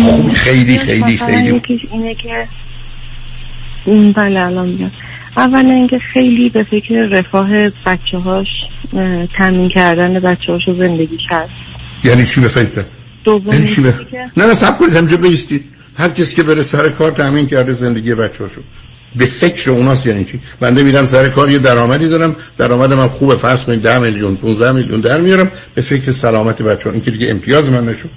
خوب 0.02 0.32
خیلی 0.32 0.78
خیلی 0.78 1.18
خیلی. 1.18 1.62
اینه 1.92 2.14
که 2.14 2.48
بله 4.16 4.40
الان 4.40 4.90
اول 5.38 5.66
اینکه 5.66 5.98
خیلی 5.98 6.48
به 6.48 6.64
فکر 6.64 6.94
رفاه 6.94 7.68
بچه 7.68 8.18
هاش 8.18 8.46
تمین 9.38 9.68
کردن 9.68 10.14
بچه 10.14 10.52
هاش 10.52 10.62
زندگی 10.78 11.18
کرد. 11.30 11.48
یعنی 12.04 12.26
چی 12.26 12.40
به 12.40 12.48
فکر؟ 12.48 12.84
یعنی 13.52 13.66
چی 13.66 13.80
به... 13.80 13.94
نه 14.36 14.46
نه 14.46 14.54
سب 14.54 14.78
کنید 14.78 14.96
همجا 14.96 15.16
بیستید 15.16 15.64
هر 15.98 16.08
کسی 16.08 16.34
که 16.34 16.42
بره 16.42 16.62
سر 16.62 16.88
کار 16.88 17.10
تامین 17.10 17.46
کرده 17.46 17.72
زندگی 17.72 18.14
بچه 18.14 18.44
هاشو 18.44 18.60
به 19.16 19.24
فکر 19.26 19.70
اوناست 19.70 20.06
یعنی 20.06 20.24
چی؟ 20.24 20.40
بنده 20.60 20.82
میرم 20.82 21.04
سر 21.04 21.28
کار 21.28 21.50
یه 21.50 21.58
درآمدی 21.58 22.08
دارم. 22.08 22.36
درآمدم 22.58 23.00
هم 23.00 23.08
خوبه 23.08 23.36
فرض 23.36 23.64
کنید 23.64 23.82
10 23.82 23.98
میلیون 23.98 24.36
15 24.36 24.72
میلیون 24.72 25.00
در 25.00 25.20
میارم. 25.20 25.50
به 25.74 25.82
فکر 25.82 26.10
سلامت 26.10 26.62
بچه 26.62 26.88
ها 26.88 26.94
این 26.94 27.04
که 27.04 27.10
دیگه 27.10 27.30
امتیاز 27.30 27.68
من 27.68 27.88
نشد. 27.88 28.10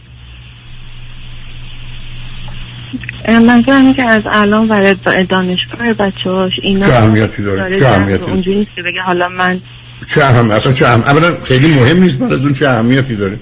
منظورم 3.30 3.94
که 3.94 4.04
از 4.04 4.24
الان 4.26 4.68
برای 4.68 4.96
دانشگاه 5.30 5.94
بچه 5.94 6.30
هاش 6.30 6.52
اینا 6.64 6.86
چه 6.86 6.94
اهمیتی 6.94 7.44
داره؟ 7.44 7.80
چه 7.80 7.88
اهمیتی؟ 7.88 8.18
داره 8.18 8.32
اونجوری 8.32 8.58
نیست 8.58 8.72
که 8.76 8.82
بگه 8.82 9.02
حالا 9.02 9.30
من 9.30 9.62
چه 10.08 10.26
اهم 10.26 10.52
اصلا 10.52 10.74
چه 10.74 10.86
اولا 10.86 11.38
خیلی 11.44 11.68
مهم 11.68 12.04
نیست 12.04 12.18
بعد 12.18 12.34
از 12.34 12.42
اون 12.42 12.54
چه 12.54 12.70
اهمیتی 12.70 13.16
داره. 13.16 13.40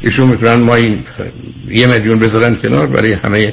ایشون 0.00 0.28
می‌تونن 0.28 0.54
ما 0.54 0.74
این 0.74 1.04
یه 1.68 1.86
میلیون 1.86 2.18
بذارن 2.18 2.56
کنار 2.56 2.86
برای 2.86 3.12
همه 3.12 3.52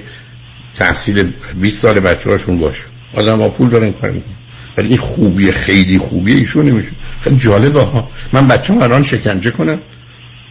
تحصیل 0.75 1.31
20 1.61 1.81
سال 1.81 1.99
بچه 1.99 2.29
هاشون 2.29 2.57
باشه. 2.57 2.83
آدم 3.13 3.39
ها 3.39 3.49
پول 3.49 3.69
دارن 3.69 3.91
کار 3.91 4.11
می‌کنن. 4.11 4.33
ولی 4.77 4.87
این 4.87 4.97
خوبی 4.97 5.51
خیلی 5.51 5.97
خوبی 5.97 6.33
ایشون 6.33 6.65
نمیشه. 6.65 6.89
خیلی 7.21 7.37
جالبه 7.37 7.81
ها. 7.81 8.09
من 8.33 8.47
بچه 8.47 8.73
هم 8.73 8.81
الان 8.81 9.03
شکنجه 9.03 9.51
کنم. 9.51 9.79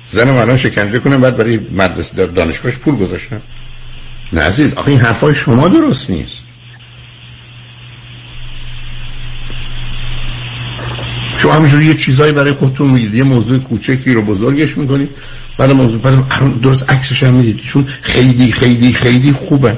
زنم 0.06 0.36
الان 0.36 0.56
شکنجه 0.56 0.98
کنم. 0.98 1.20
بعد 1.20 1.36
برای 1.36 1.60
مدرسه 1.72 2.26
دانشگاهش 2.26 2.76
پول 2.76 2.96
گذاشتم. 2.96 3.42
نه 4.32 4.40
عزیز 4.40 4.74
آخه 4.74 4.90
این 4.90 5.00
حرفای 5.00 5.34
شما 5.34 5.68
درست 5.68 6.10
نیست. 6.10 6.42
شما 11.38 11.52
همینجوری 11.52 11.86
یه 11.86 11.94
چیزایی 11.94 12.32
برای 12.32 12.52
خودتون 12.52 12.90
میگید 12.90 13.14
یه 13.14 13.24
موضوع 13.24 13.58
کوچکی 13.58 14.12
رو 14.12 14.22
بزرگش 14.22 14.78
می‌کنید. 14.78 15.10
بعد 15.58 15.70
موضوع 15.70 16.00
بعد 16.00 16.60
درست 16.60 16.90
عکسش 16.90 17.22
هم 17.22 17.34
می‌دید 17.34 17.56
چون 17.56 17.86
خیلی 18.02 18.52
خیلی 18.52 18.92
خیلی 18.92 19.32
خوبن. 19.32 19.76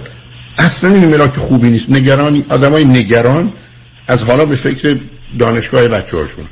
اصلا 0.58 0.94
این 0.94 1.08
ملاک 1.08 1.36
خوبی 1.36 1.70
نیست. 1.70 1.90
نگران 1.90 2.44
آدمای 2.48 2.84
نگران 2.84 3.52
از 4.06 4.22
حالا 4.22 4.44
به 4.44 4.56
فکر 4.56 4.96
دانشگاه 5.38 5.88
بچه 5.88 6.16
هاشون 6.16 6.44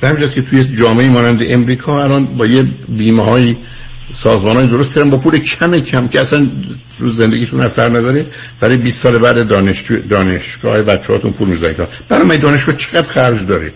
به 0.00 0.28
که 0.28 0.42
توی 0.42 0.64
جامعه 0.64 1.10
مانند 1.10 1.42
امریکا 1.48 2.04
الان 2.04 2.24
با 2.24 2.46
یه 2.46 2.62
بیمه 2.88 3.24
های 3.24 3.56
سازمان 4.12 4.56
های 4.56 4.66
درست 4.66 4.94
کردن 4.94 5.10
با 5.10 5.16
پول 5.16 5.38
کم 5.38 5.80
کم 5.80 6.08
که 6.08 6.20
اصلا 6.20 6.46
روز 6.98 7.16
زندگیشون 7.16 7.60
اثر 7.60 7.88
نداره 7.88 8.26
برای 8.60 8.76
20 8.76 9.02
سال 9.02 9.18
بعد 9.18 9.48
دانشجو 9.48 9.96
دانشگاه 9.96 10.82
بچه 10.82 11.12
هاتون 11.12 11.32
پول 11.32 11.48
می‌زنید 11.48 11.76
برای 12.08 12.24
من 12.24 12.36
دانشگاه 12.36 12.76
چقدر 12.76 13.08
خرج 13.08 13.46
داره؟ 13.46 13.72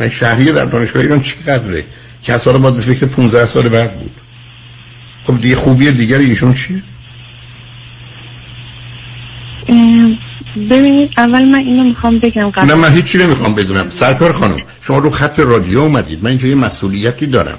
من 0.00 0.10
شهریه 0.10 0.52
در 0.52 0.64
دانشگاه 0.64 1.02
ایران 1.02 1.20
چقدره؟ 1.20 1.84
که 2.22 2.38
سال 2.38 2.58
باید 2.58 2.74
به 2.74 2.80
فکر 2.80 3.06
15 3.06 3.44
سال 3.46 3.68
بعد 3.68 3.98
بود. 3.98 4.10
خب 5.24 5.40
دیگه 5.40 5.56
خوبی 5.56 5.90
دیگر 5.90 6.18
ایشون 6.18 6.54
چیه؟ 6.54 6.82
ببینید 10.56 11.10
اول 11.16 11.44
من 11.44 11.58
اینو 11.58 11.84
می‌خوام 11.84 12.18
بگم 12.18 12.50
قبل 12.50 12.66
نه 12.66 12.74
من 12.74 12.92
هیچی 12.92 13.18
نمی‌خوام 13.18 13.54
بدونم. 13.54 13.90
سرکار 13.90 14.32
خانم 14.32 14.56
شما 14.80 14.98
رو 14.98 15.10
خط 15.10 15.38
رادیو 15.38 15.78
اومدید. 15.78 16.22
من 16.22 16.30
اینجا 16.30 16.46
یه 16.46 16.54
مسئولیتی 16.54 17.26
دارم. 17.26 17.58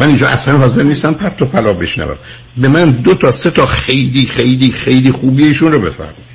من 0.00 0.06
اینجا 0.06 0.28
اصلا 0.28 0.58
حاضر 0.58 0.82
نیستم 0.82 1.12
پرت 1.12 1.42
و 1.42 1.44
پلا 1.44 1.72
بشنوم. 1.72 2.16
به 2.56 2.68
من 2.68 2.90
دو 2.90 3.14
تا 3.14 3.30
سه 3.30 3.50
تا 3.50 3.66
خیلی 3.66 4.26
خیلی 4.26 4.70
خیلی 4.70 5.12
خوبیشون 5.12 5.72
رو 5.72 5.78
بفرمایید. 5.78 6.26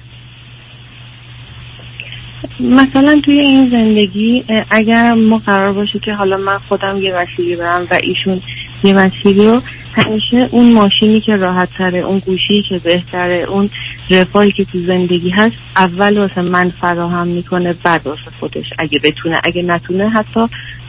مثلا 2.59 3.21
توی 3.25 3.39
این 3.39 3.69
زندگی 3.69 4.43
اگر 4.69 5.13
ما 5.13 5.37
قرار 5.37 5.73
باشه 5.73 5.99
که 5.99 6.13
حالا 6.13 6.37
من 6.37 6.57
خودم 6.57 7.01
یه 7.01 7.15
مسیری 7.15 7.55
برم 7.55 7.87
و 7.91 7.99
ایشون 8.03 8.41
یه 8.83 8.93
مسیری 8.93 9.45
رو 9.45 9.61
همیشه 9.93 10.49
اون 10.51 10.73
ماشینی 10.73 11.21
که 11.21 11.35
راحت 11.35 11.69
تره 11.77 11.99
اون 11.99 12.19
گوشی 12.19 12.63
که 12.69 12.77
بهتره 12.83 13.45
اون 13.49 13.69
رفاهی 14.09 14.51
که 14.51 14.65
تو 14.65 14.85
زندگی 14.87 15.29
هست 15.29 15.55
اول 15.75 16.17
واسه 16.17 16.41
من 16.41 16.73
فراهم 16.81 17.27
می‌کنه 17.27 17.73
بعد 17.73 18.07
واسه 18.07 18.31
خودش. 18.39 18.65
اگه 18.79 18.99
بتونه 19.03 19.41
اگه 19.43 19.61
نتونه 19.61 20.09
حتی 20.09 20.39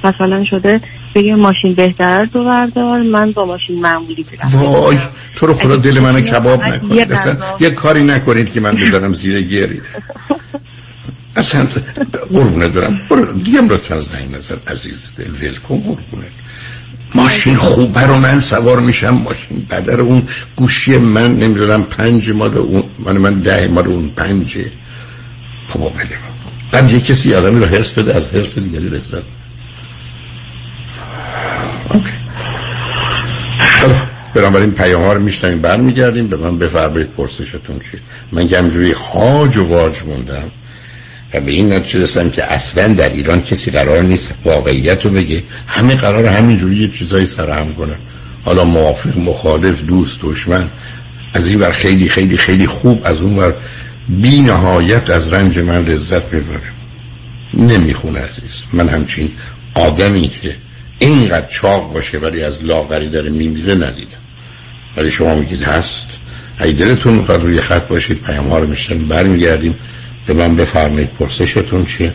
مثلا 0.05 0.44
شده 0.50 0.81
بگه 1.14 1.35
ماشین 1.35 1.74
بهتره 1.74 2.26
تو 2.26 2.44
بردار 2.44 2.98
من 2.98 3.33
با 3.33 3.44
ماشین 3.44 3.81
معمولی 3.81 4.22
برم. 4.22 4.62
وای 4.62 4.96
تو 5.37 5.46
رو 5.46 5.55
خدا 5.55 5.76
دل 5.76 6.00
منو 6.00 6.20
کباب 6.20 6.62
نکنید 6.62 7.18
یه 7.61 7.70
کاری 7.70 8.05
نکنید 8.05 8.52
که 8.52 8.61
من 8.61 8.76
بزنم 8.76 9.12
زیر 9.12 9.42
گیری 9.42 9.81
اصلا 11.37 11.66
قربونه 12.33 12.68
دارم 12.68 13.00
برو 13.11 13.33
دیم 13.33 13.68
لطفا 13.68 14.00
زنگ 14.00 14.35
نزد 14.35 14.59
عزیز 14.66 15.05
دل 15.18 15.31
ول 15.31 15.57
کن 15.57 15.78
قربونه 15.78 16.26
ماشین 17.14 17.57
خوبه 17.57 18.01
رو 18.01 18.16
من 18.16 18.40
سوار 18.40 18.81
میشم 18.81 19.11
ماشین 19.11 19.66
بدر 19.70 20.01
اون 20.01 20.29
گوشی 20.57 20.98
من 20.98 21.37
نمی‌دونم 21.37 21.83
پنج 21.83 22.31
مال 22.31 22.59
اون 22.59 22.83
من 22.98 23.18
من 23.18 23.40
ده 23.40 23.68
مال 23.68 23.87
اون 23.87 24.09
پنجه 24.09 24.66
بابا 25.75 25.88
بله 25.88 26.18
بعد 26.72 26.92
یه 26.92 27.01
کسی 27.01 27.35
آدمی 27.35 27.61
رو 27.61 27.66
حرس 27.66 27.90
بده 27.92 28.14
از 28.14 28.35
حرس 28.35 28.59
دیگری 28.59 28.88
لذت 28.88 29.22
اوکی. 31.90 32.12
بنابراین 34.35 34.70
پیام 34.70 35.03
ها 35.03 35.12
رو 35.12 35.22
میشنیم 35.22 35.59
برمیگردیم 35.59 36.27
به 36.27 36.37
من 36.37 36.59
بفرمایید 36.59 37.11
پرسشتون 37.11 37.79
چیه. 37.90 38.01
من 38.33 38.48
که 38.48 38.59
همجوری 38.59 38.92
هاج 38.92 39.57
و 39.57 39.68
واج 39.68 40.03
موندم. 40.03 40.51
و 41.34 41.40
به 41.40 41.52
این 41.52 41.72
نتیجه 41.72 42.00
رسیدم 42.00 42.30
که 42.30 42.44
اصلا 42.44 42.88
در 42.88 43.08
ایران 43.08 43.42
کسی 43.42 43.70
قرار 43.70 44.02
نیست 44.02 44.34
واقعیت 44.44 45.04
رو 45.04 45.10
بگه. 45.10 45.42
همه 45.66 45.94
قرار 45.94 46.24
همینجوری 46.24 46.76
یه 46.76 46.88
چیزایی 46.88 47.26
سرهم 47.26 47.74
کنن. 47.74 47.96
حالا 48.44 48.64
موافق 48.64 49.18
مخالف 49.18 49.82
دوست 49.82 50.18
دشمن 50.22 50.64
از 51.34 51.46
این 51.46 51.60
ور 51.60 51.70
خیلی 51.70 52.08
خیلی 52.08 52.36
خیلی 52.36 52.66
خوب 52.66 53.02
از 53.04 53.20
اون 53.20 53.38
ور 53.38 53.54
بی 54.08 54.40
نهایت 54.40 55.10
از 55.10 55.32
رنج 55.32 55.58
من 55.58 55.84
لذت 55.84 56.34
می‌بره. 56.34 56.72
نمی‌خونه 57.54 58.18
عزیز. 58.18 58.58
من 58.72 58.88
همچین 58.88 59.30
آدمی 59.74 60.28
که 60.42 60.56
اینقدر 60.98 61.46
چاق 61.46 61.92
باشه 61.92 62.18
ولی 62.18 62.42
از 62.42 62.64
لاغری 62.64 63.08
داره 63.08 63.30
میمیره 63.30 63.74
ندیدم. 63.74 64.22
ولی 64.96 65.10
شما 65.10 65.34
میگید 65.34 65.62
هست. 65.62 66.06
اگه 66.58 66.72
دلتون 66.72 67.14
می‌خواد 67.14 67.42
روی 67.42 67.60
خط 67.60 67.88
باشید 67.88 68.22
پیام 68.22 68.48
ها 68.48 68.58
رو 68.58 68.66
میشتن 68.66 68.98
برمیگردیم. 68.98 69.74
به 70.26 70.35
من 70.35 70.56
بفرمایید 70.56 71.11
پرسشتون 71.11 71.85
چیه؟ 71.85 72.12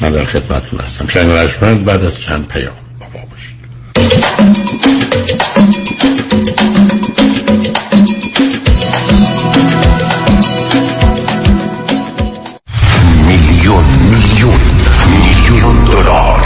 من 0.00 0.10
در 0.10 0.24
خدمتتون 0.24 0.80
هستم. 0.80 1.06
شنگ 1.06 1.84
بعد 1.84 2.04
از 2.04 2.20
چند 2.20 2.48
پیام 2.48 2.74
با 3.00 3.06
ما 3.14 3.24
باشید. 3.26 5.05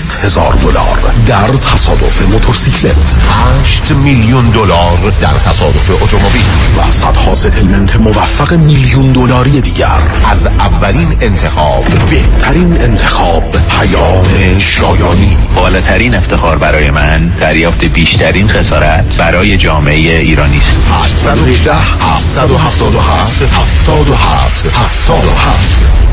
200 0.00 0.24
هزار 0.24 0.52
دلار 0.52 0.98
در 1.26 1.56
تصادف 1.56 2.22
موتورسیکلت. 2.22 3.16
8 3.64 3.90
میلیون 3.90 4.44
دلار 4.44 5.12
در 5.20 5.28
تصادف 5.28 6.02
اتومبیل. 6.02 6.42
و 6.78 6.90
صدها 6.90 7.34
ستلمنت 7.34 7.96
موفق 7.96 8.52
میلیون 8.52 9.12
دلاری 9.12 9.60
دیگر. 9.60 10.00
از 10.30 10.46
اولین 10.46 11.16
انتخاب. 11.20 11.84
بهترین 12.10 12.80
انتخاب 12.80 13.44
پیام 13.52 14.58
شایانی. 14.58 15.36
بالاترین 15.56 16.14
افتخار 16.14 16.58
برای 16.58 16.90
من 16.90 17.28
دریافت 17.28 17.84
بیشترین 17.84 18.48
خسارت 18.48 19.06
برای 19.18 19.56
جامعه 19.56 20.18
ایرانی 20.20 20.56
است. 20.56 21.26
818 21.26 21.74
777 21.74 23.42
77 23.42 24.68
77 24.74 26.09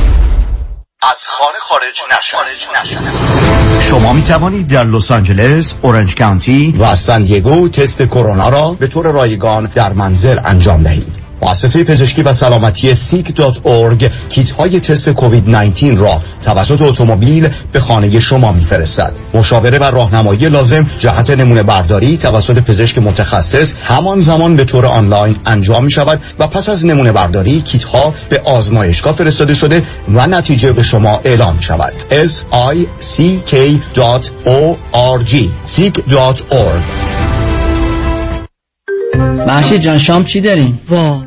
از 1.01 1.27
خانه 1.27 1.60
خارج 1.60 2.01
نشد 2.19 2.38
شما 3.89 4.13
می 4.13 4.21
توانید 4.21 4.67
در 4.67 4.83
لس 4.83 5.12
آنجلس، 5.12 5.75
اورنج 5.81 6.15
کانتی 6.15 6.75
و 6.79 6.95
سان 6.95 7.23
دیگو 7.23 7.69
تست 7.69 8.01
کرونا 8.01 8.49
را 8.49 8.71
به 8.71 8.88
طور 8.88 9.12
رایگان 9.12 9.71
در 9.75 9.93
منزل 9.93 10.39
انجام 10.45 10.83
دهید. 10.83 11.26
مؤسسه 11.41 11.84
پزشکی 11.84 12.21
و 12.21 12.34
سلامتی 12.34 12.95
سیک.org 12.95 14.06
کیت 14.30 14.52
های 14.52 14.80
تست 14.80 15.10
کووید 15.10 15.50
19 15.50 15.95
را 15.95 16.21
توسط 16.41 16.82
اتومبیل 16.82 17.50
به 17.71 17.80
خانه 17.80 18.19
شما 18.19 18.52
میفرستد. 18.52 19.13
مشاوره 19.34 19.80
و 19.80 19.84
راهنمایی 19.84 20.50
لازم 20.50 20.89
جهت 21.00 21.30
نمونه 21.30 21.63
برداری 21.63 22.17
توسط 22.17 22.60
پزشک 22.60 22.97
متخصص 22.97 23.73
همان 23.84 24.19
زمان 24.19 24.56
به 24.56 24.63
طور 24.63 24.86
آنلاین 24.86 25.36
انجام 25.45 25.84
می 25.86 25.91
شود 25.91 26.21
و 26.39 26.47
پس 26.47 26.69
از 26.69 26.86
نمونه 26.86 27.12
برداری 27.12 27.62
کیت 27.62 27.84
ها 27.84 28.13
به 28.30 28.41
آزمایشگاه 28.45 29.13
فرستاده 29.15 29.54
شده 29.54 29.84
و 30.13 30.28
نتیجه 30.28 30.71
به 30.71 30.84
شما 30.84 31.21
اعلام 31.23 31.56
می 31.56 31.63
شود. 31.63 31.93
s 32.12 32.32
i 32.73 32.78
c 33.02 33.21
k.org 33.52 35.34
seek.org 35.67 36.84
محشید 39.47 39.82
جان 39.82 39.97
شام 39.97 40.23
چی 40.23 40.41
داریم؟ 40.41 40.80
وا 40.89 41.26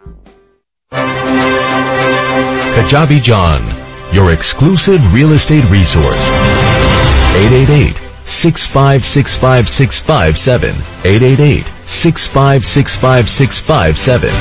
Kajabi 2.91 3.21
John, 3.21 3.61
your 4.11 4.31
exclusive 4.31 5.13
real 5.13 5.31
estate 5.31 5.63
resource. 5.69 6.27
888 7.35 7.95
6565657 8.25 10.73
888 11.05 11.67
6565657 11.87 14.31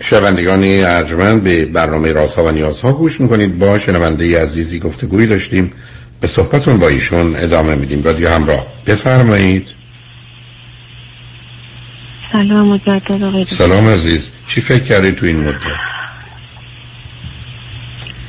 شنوندگانی 0.00 0.82
ارجمند 0.82 1.42
به 1.42 1.66
برنامه 1.66 2.12
رازها 2.12 2.44
و 2.44 2.50
نیازها 2.50 2.92
گوش 2.92 3.20
می‌کنید. 3.20 3.58
با 3.58 3.78
شنونده 3.78 4.42
عزیزی 4.42 4.78
گفتگویی 4.78 5.26
داشتیم. 5.26 5.72
به 6.20 6.26
صحبتون 6.26 6.78
با 6.78 6.88
ایشون 6.88 7.36
ادامه 7.36 7.74
میدیم. 7.74 8.02
رادیو 8.02 8.28
همراه. 8.28 8.66
بفرمایید. 8.86 9.68
سلام 12.32 12.68
مجدد 12.68 13.22
آقای. 13.22 13.44
سلام 13.44 13.88
عزیز. 13.88 14.30
چی 14.48 14.60
فکر 14.60 14.84
کردی 14.84 15.12
تو 15.12 15.26
این 15.26 15.48
مدت؟ 15.48 15.60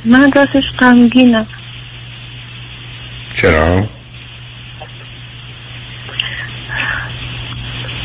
من 0.05 0.31
راستش 0.31 0.63
غمگینم. 0.79 1.47
چرا؟ 3.35 3.85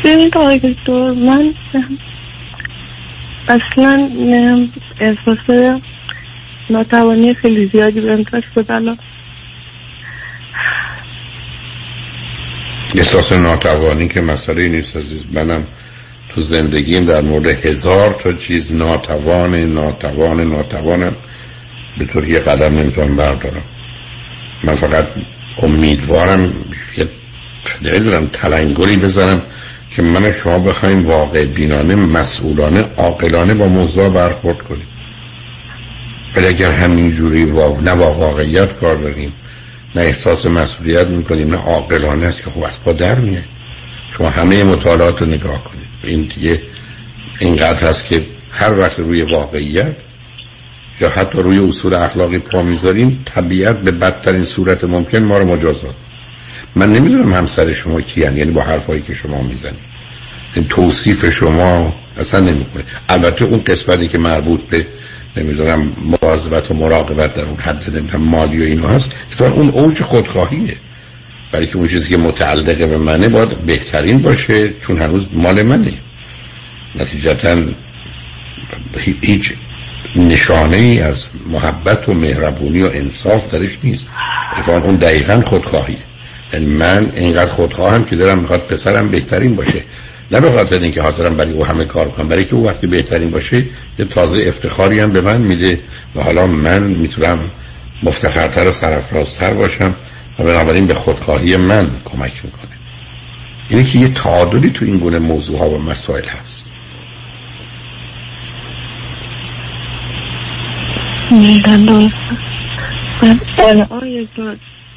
ببینید 0.03 0.37
آقای 0.37 0.59
دکتر 0.59 1.11
من 1.11 1.53
اصلا 3.47 4.09
احساس 4.99 5.77
ناتوانی 6.69 7.33
خیلی 7.33 7.65
زیادی 7.65 8.01
بهم 8.01 8.21
دست 8.21 8.45
شد 8.55 8.71
احساس 12.95 13.31
ناتوانی 13.31 14.07
که 14.07 14.21
مسئله 14.21 14.67
نیست 14.67 14.95
عزیز. 14.97 15.21
منم 15.31 15.63
تو 16.29 16.41
زندگیم 16.41 17.05
در 17.05 17.21
مورد 17.21 17.47
هزار 17.47 18.15
تا 18.23 18.33
چیز 18.33 18.73
ناتوان 18.73 19.55
ناتوان 19.55 20.41
ناتوانم. 20.41 21.15
به 21.97 22.05
طور 22.05 22.27
یه 22.27 22.39
قدم 22.39 22.79
نمی‌تونم 22.79 23.15
بردارم. 23.15 23.63
من 24.63 24.75
فقط 24.75 25.07
امیدوارم 25.61 26.53
یه 26.97 27.07
نمی‌دونم 27.81 28.27
تلنگری 28.27 28.97
بزنم 28.97 29.41
که 29.91 30.01
من 30.01 30.31
شما 30.31 30.59
بخوایم 30.59 31.05
واقع 31.05 31.45
بینانه 31.45 31.95
مسئولانه 31.95 32.85
عاقلانه 32.97 33.53
با 33.53 33.67
موضوع 33.67 34.09
برخورد 34.09 34.57
کنیم. 34.57 34.87
ولی 36.35 36.47
اگر 36.47 36.71
همینجوری 36.71 37.45
وا... 37.45 37.77
نه 37.81 37.95
با 37.95 38.13
واقعیت 38.13 38.73
کار 38.73 38.95
داریم 38.95 39.33
نه 39.95 40.01
احساس 40.01 40.45
مسئولیت 40.45 41.07
می‌کنیم 41.07 41.49
نه 41.49 41.57
عاقلانه 41.57 42.25
است 42.25 42.43
که 42.43 42.49
خب 42.49 42.63
از 42.63 42.83
پا 42.83 42.93
در 42.93 43.15
میه 43.15 43.43
شما 44.17 44.29
همه 44.29 44.63
مطالعات 44.63 45.21
رو 45.21 45.27
نگاه 45.27 45.63
کنید. 45.63 45.87
این 46.03 46.21
دیگه 46.35 46.61
اینقدر 47.39 47.87
هست 47.87 48.05
که 48.05 48.25
هر 48.51 48.79
وقت 48.79 48.99
روی 48.99 49.21
واقعیت 49.21 49.95
یا 51.01 51.09
حتی 51.09 51.41
روی 51.41 51.59
اصول 51.59 51.93
اخلاقی 51.93 52.39
پا 52.39 52.63
می‌ذاریم 52.63 53.25
طبیعت 53.25 53.79
به 53.79 53.91
بدترین 53.91 54.45
صورت 54.45 54.83
ممکن 54.83 55.19
ما 55.19 55.37
رو 55.37 55.45
مجازات. 55.45 55.95
من 56.75 56.93
نمی‌دونم 56.93 57.33
همسر 57.33 57.73
شما 57.73 58.01
کیان 58.01 58.37
یعنی 58.37 58.51
با 58.51 58.61
حرفایی 58.61 59.01
که 59.01 59.13
شما 59.13 59.41
می‌زنید. 59.41 59.93
توصیف 60.69 61.29
شما 61.29 61.95
اصلا 62.17 62.39
نمی‌کنه. 62.39 62.83
البته 63.09 63.45
اون 63.45 63.63
قسمتی 63.63 64.07
که 64.07 64.17
مربوط 64.17 64.61
به 64.61 64.87
نمی‌دونم 65.37 65.91
مواظبت 66.21 66.71
و 66.71 66.73
مراقبت 66.73 67.33
در 67.33 67.45
اون 67.45 67.57
حد 67.57 67.97
نمی‌دونم 67.97 68.23
مالی 68.23 68.61
و 68.61 68.63
اینو 68.63 68.87
هست. 68.87 69.09
اتفاقا 69.31 69.61
اون 69.61 69.69
اوج 69.69 70.01
خودخواهیه. 70.01 70.75
برای 71.51 71.67
که 71.67 71.77
اون 71.77 71.87
چیزی 71.87 72.09
که 72.09 72.17
متعلق 72.17 72.77
به 72.77 72.97
منه 72.97 73.29
باید 73.29 73.49
بهترین 73.49 74.21
باشه 74.21 74.73
چون 74.81 74.97
هنوز 74.97 75.25
مال 75.33 75.61
منه. 75.61 75.93
نتیجتا 76.95 77.57
هیچ 79.21 79.53
نشانه 80.15 80.77
ای 80.77 80.99
از 80.99 81.27
محبت 81.49 82.09
و 82.09 82.13
مهربونی 82.13 82.81
و 82.81 82.89
انصاف 82.93 83.53
درش 83.53 83.79
نیست. 83.83 84.05
اتفاقا 84.53 84.79
اون 84.79 84.95
دقیقا 84.95 85.41
خودخواهیه. 85.41 85.97
یعنی 86.53 86.65
من 86.65 87.11
اینقدر 87.15 87.51
خودخواهم 87.51 88.05
که 88.05 88.15
دارم 88.15 88.37
می‌خواد 88.39 88.61
پسرم 88.61 89.07
بهترین 89.07 89.55
باشه. 89.55 89.83
نه 90.33 90.39
به 90.39 90.51
خاطر 90.51 90.79
اینکه 90.79 91.01
حاضرم 91.01 91.35
برای 91.35 91.51
او 91.51 91.65
همه 91.65 91.85
کار 91.85 92.09
کنم 92.09 92.27
برای 92.27 92.45
که 92.45 92.55
او 92.55 92.65
وقتی 92.65 92.87
بهترین 92.87 93.31
باشه 93.31 93.65
یه 93.99 94.05
تازه 94.05 94.43
افتخاری 94.47 94.99
هم 94.99 95.11
به 95.11 95.21
من 95.21 95.41
میده 95.41 95.79
و 96.15 96.21
حالا 96.21 96.47
من 96.47 96.83
می‌تونم 96.83 97.39
مفتخرتر 98.03 98.67
و 98.67 98.71
سرفرازتر 98.71 99.53
باشم 99.53 99.95
و 100.39 100.43
بنابراین 100.43 100.87
به 100.87 100.93
خودخواهی 100.93 101.57
من 101.57 101.87
کمک 102.05 102.41
می‌کنه. 102.43 102.71
اینه 103.69 103.83
که 103.83 103.99
یه 103.99 104.09
تعادلی 104.09 104.69
تو 104.69 104.85
این 104.85 104.97
گونه 104.97 105.19
موضوع 105.19 105.59
ها 105.59 105.69
و 105.69 105.81
مسائل 105.81 106.25
هست. 106.25 106.65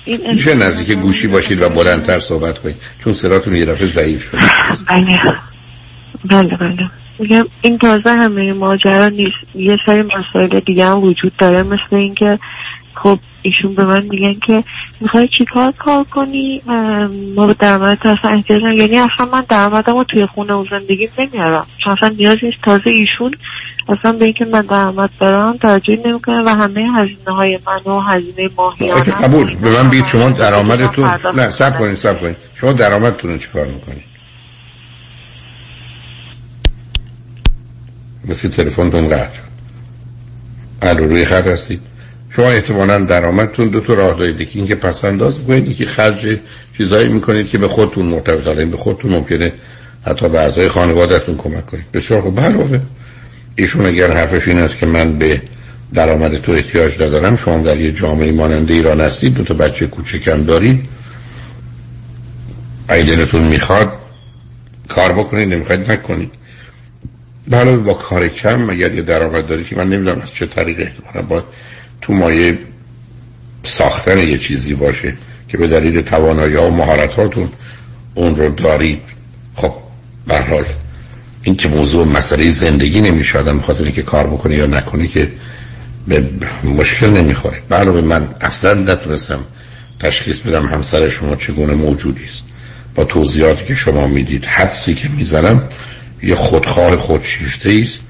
میشه 0.06 0.54
نزدیک 0.54 0.98
گوشی 0.98 1.26
باشید 1.26 1.62
و 1.62 1.68
بلندتر 1.68 2.18
صحبت 2.18 2.58
کنید. 2.58 2.76
چون 3.04 3.12
صداتون 3.12 3.54
یه 3.54 3.64
دفعه 3.64 3.86
ضعیف 3.86 4.22
شده. 4.22 4.38
بله. 4.88 5.20
بله 6.24 6.56
بله. 6.56 6.90
میگم 7.18 7.46
این 7.60 7.78
تازه 7.78 8.10
همه 8.10 8.52
ماجرا 8.52 9.08
نیست. 9.08 9.36
یه 9.54 9.76
سری 9.86 10.02
مسائل 10.02 10.60
دیگه 10.60 10.86
هم 10.86 10.98
وجود 10.98 11.36
داره 11.36 11.62
مثل 11.62 11.96
اینکه 11.96 12.38
خب 12.94 13.18
ایشون 13.46 13.74
به 13.74 13.84
من 13.84 14.02
میگن 14.02 14.34
که 14.46 14.64
می‌خوای 15.00 15.28
چیکار 15.38 15.72
کار 15.78 16.04
کنی؟ 16.04 16.62
ما 17.36 17.46
به 17.46 17.54
درآمد 17.54 17.98
اصلا 18.00 18.30
احتیاج 18.30 18.62
یعنی 18.62 18.98
اصلا 18.98 19.26
من 19.32 19.44
درآمدم 19.48 19.96
رو 19.96 20.04
توی 20.04 20.26
خونه 20.34 20.54
و 20.54 20.64
زندگی 20.70 21.08
نمیارم. 21.18 21.66
چون 21.84 21.92
اصلا 21.92 22.08
نیاز 22.08 22.38
نیست. 22.42 22.56
تازه 22.64 22.90
ایشون 22.90 23.34
اصلا 23.88 24.12
به 24.12 24.24
اینکه 24.24 24.44
من 24.44 24.62
درآمد 24.62 25.10
دارم 25.20 25.56
توجهی 25.56 25.96
نمی‌کنه 25.96 26.42
و 26.42 26.48
همه 26.48 26.92
هزینه 26.94 27.34
های 27.36 27.58
من 27.66 27.92
و 27.92 28.00
هزینه 28.00 28.48
ماهیانه 28.56 29.02
قبول. 29.02 29.54
به 29.54 29.70
من 29.70 29.90
بگید 29.90 30.06
شما 30.06 30.30
درآمدتون 30.30 31.10
نه 31.36 31.50
سب 31.50 31.78
کنید 31.78 31.96
سب 31.96 32.20
کنید. 32.20 32.36
شما 32.54 32.72
درآمدتون 32.72 33.30
رو 33.30 33.38
چیکار 33.38 33.66
می‌کنید 33.66 34.04
مثل 38.28 38.48
تلفنتون 38.48 39.08
قطع 39.08 39.34
شد. 39.34 39.46
روی 40.82 41.24
خط 41.24 41.46
هستید؟ 41.46 41.80
شما 42.36 42.50
احتمالا 42.50 42.98
درآمدتون 42.98 43.68
دو 43.68 43.80
تا 43.80 43.94
راه 43.94 44.18
دارید. 44.18 44.38
که 44.38 44.58
اینکه 44.58 44.74
پس 44.74 45.04
انداز 45.04 45.34
که 45.78 45.86
خرج 45.86 46.38
چیزایی 46.76 47.08
می‌کنید 47.08 47.48
که 47.48 47.58
به 47.58 47.68
خودتون 47.68 48.06
مرتبط. 48.06 48.46
حالا 48.46 48.66
به 48.66 48.76
خودتون 48.76 49.10
ممکنه 49.10 49.52
حتی 50.06 50.28
به 50.28 50.38
اعضای 50.40 50.68
خانوادهتون 50.68 51.36
کمک 51.36 51.66
کنید. 51.66 51.92
بسیار 51.92 52.20
خوب. 52.20 52.40
علاوه 52.40 52.80
ایشون 53.56 53.86
اگر 53.86 54.10
حرفش 54.10 54.48
این 54.48 54.58
است 54.58 54.78
که 54.78 54.86
من 54.86 55.12
به 55.18 55.42
درآمد 55.94 56.36
تو 56.36 56.52
احتیاج 56.52 57.02
ندارم 57.02 57.36
شما 57.36 57.58
در 57.58 57.80
یه 57.80 57.92
جامعه 57.92 58.32
ماننده 58.32 58.74
ایران 58.74 59.00
هستید 59.00 59.34
دو 59.34 59.44
تا 59.44 59.54
بچه 59.54 59.86
کوچکم 59.86 60.44
دارید. 60.44 60.88
اگه 62.88 63.04
دلتون 63.04 63.42
می‌خواد 63.42 63.92
کار 64.88 65.12
بکنید 65.12 65.48
نمی‌خواید 65.48 65.90
نکنید. 65.92 66.30
بله 67.48 67.76
با 67.76 67.94
کار 67.94 68.28
کم 68.28 68.70
اگر 68.70 68.94
یه 68.94 69.02
درآمد 69.02 69.46
داری 69.46 69.64
که 69.64 69.76
من 69.76 69.88
نمی‌دونم 69.88 70.20
از 70.20 70.32
چه 70.32 70.46
طریقه. 70.46 70.82
احتمالا 70.82 71.26
باید 71.26 71.44
تو 72.06 72.12
مایه 72.12 72.58
ساختن 73.62 74.18
یه 74.18 74.38
چیزی 74.38 74.74
باشه 74.74 75.14
که 75.48 75.58
به 75.58 75.66
دلیل 75.66 76.02
توانایی 76.02 76.54
ها 76.54 76.70
و 76.70 76.76
مهارت 76.76 77.12
هاتون 77.12 77.48
اون 78.14 78.36
رو 78.36 78.48
دارید. 78.48 79.02
خب 79.54 79.72
به 80.26 80.38
حال 80.38 80.64
این 81.42 81.56
که 81.56 81.68
موضوع 81.68 82.06
مسئله 82.06 82.50
زندگی 82.50 83.00
نمیشه 83.00 83.38
آدم 83.38 83.60
خاطر 83.60 83.90
که 83.90 84.02
کار 84.02 84.26
بکنی 84.26 84.54
یا 84.54 84.66
نکنی 84.66 85.08
که 85.08 85.32
به 86.08 86.24
مشکل 86.64 87.10
نمی‌خوره. 87.10 87.62
به 87.68 88.00
من 88.00 88.28
اصلا 88.40 88.74
نتونستم 88.74 89.38
تشخیص 90.00 90.38
بدم 90.38 90.66
همسر 90.66 91.08
شما 91.08 91.36
چگونه 91.36 91.74
موجودی 91.74 92.24
است. 92.24 92.42
با 92.94 93.04
توضیحاتی 93.04 93.64
که 93.64 93.74
شما 93.74 94.06
می‌دید 94.06 94.44
حدسی 94.44 94.94
که 94.94 95.08
می‌زنم 95.08 95.62
یه 96.22 96.34
خودخواه 96.34 96.96
خودشیفته 96.96 97.80
است. 97.82 98.00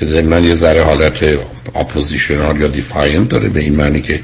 که 0.00 0.44
یه 0.44 0.54
ذره 0.54 0.84
حالت 0.84 1.18
oppositional 1.74 2.60
یا 2.60 2.68
defiant 2.68 3.28
داره 3.28 3.48
به 3.48 3.60
این 3.60 3.76
معنی 3.76 4.00
که 4.00 4.20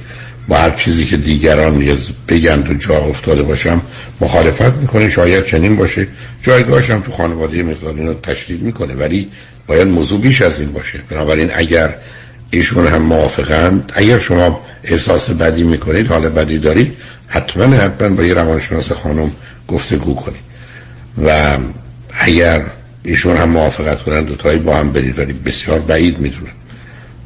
با 0.49 0.57
هر 0.57 0.71
چیزی 0.71 1.05
که 1.05 1.17
دیگران 1.17 1.97
بگن 2.29 2.63
تو 2.63 2.75
جا 2.75 2.97
افتاده 2.97 3.43
باشم 3.43 3.83
مخالفت 4.21 4.77
می‌کنه 4.77 5.09
شاید 5.09 5.45
چنین 5.45 5.77
باشه. 5.77 6.07
جایگاهش 6.43 6.91
هم 6.91 7.01
تو 7.01 7.13
خانواده 7.13 7.63
مقدار 7.63 7.95
اینو 7.95 8.15
تشدید 8.15 8.63
می‌کنه 8.63 8.95
ولی 8.95 9.29
باید 9.67 9.89
موضوع 9.89 10.21
بیش 10.21 10.43
از 10.43 10.61
این 10.61 10.73
باشه. 10.73 11.01
بنابراین 11.11 11.51
اگر 11.55 11.95
ایشون 12.51 12.87
هم 12.87 13.03
موافقند 13.03 13.93
اگر 13.97 14.19
شما 14.19 14.61
احساس 14.85 15.31
بدی 15.31 15.63
می‌کنید 15.63 16.07
حال 16.07 16.29
بدی 16.29 16.59
دارید 16.59 16.97
حتما 17.29 17.77
حتما 17.77 18.09
با 18.09 18.23
یه 18.23 18.35
روانشناس 18.35 18.93
خانم 18.93 19.31
گفتگو 19.69 20.15
کنید. 20.15 20.41
و 21.25 21.59
اگر 22.11 22.63
ایشون 23.05 23.37
هم 23.37 23.51
موافقت 23.51 24.03
کنن 24.03 24.25
دوتایی 24.25 24.59
با 24.59 24.77
هم 24.77 24.93
برید 24.93 25.19
ولی 25.19 25.33
بسیار 25.33 25.79
بعید 25.79 26.19
می‌دونن. 26.19 26.53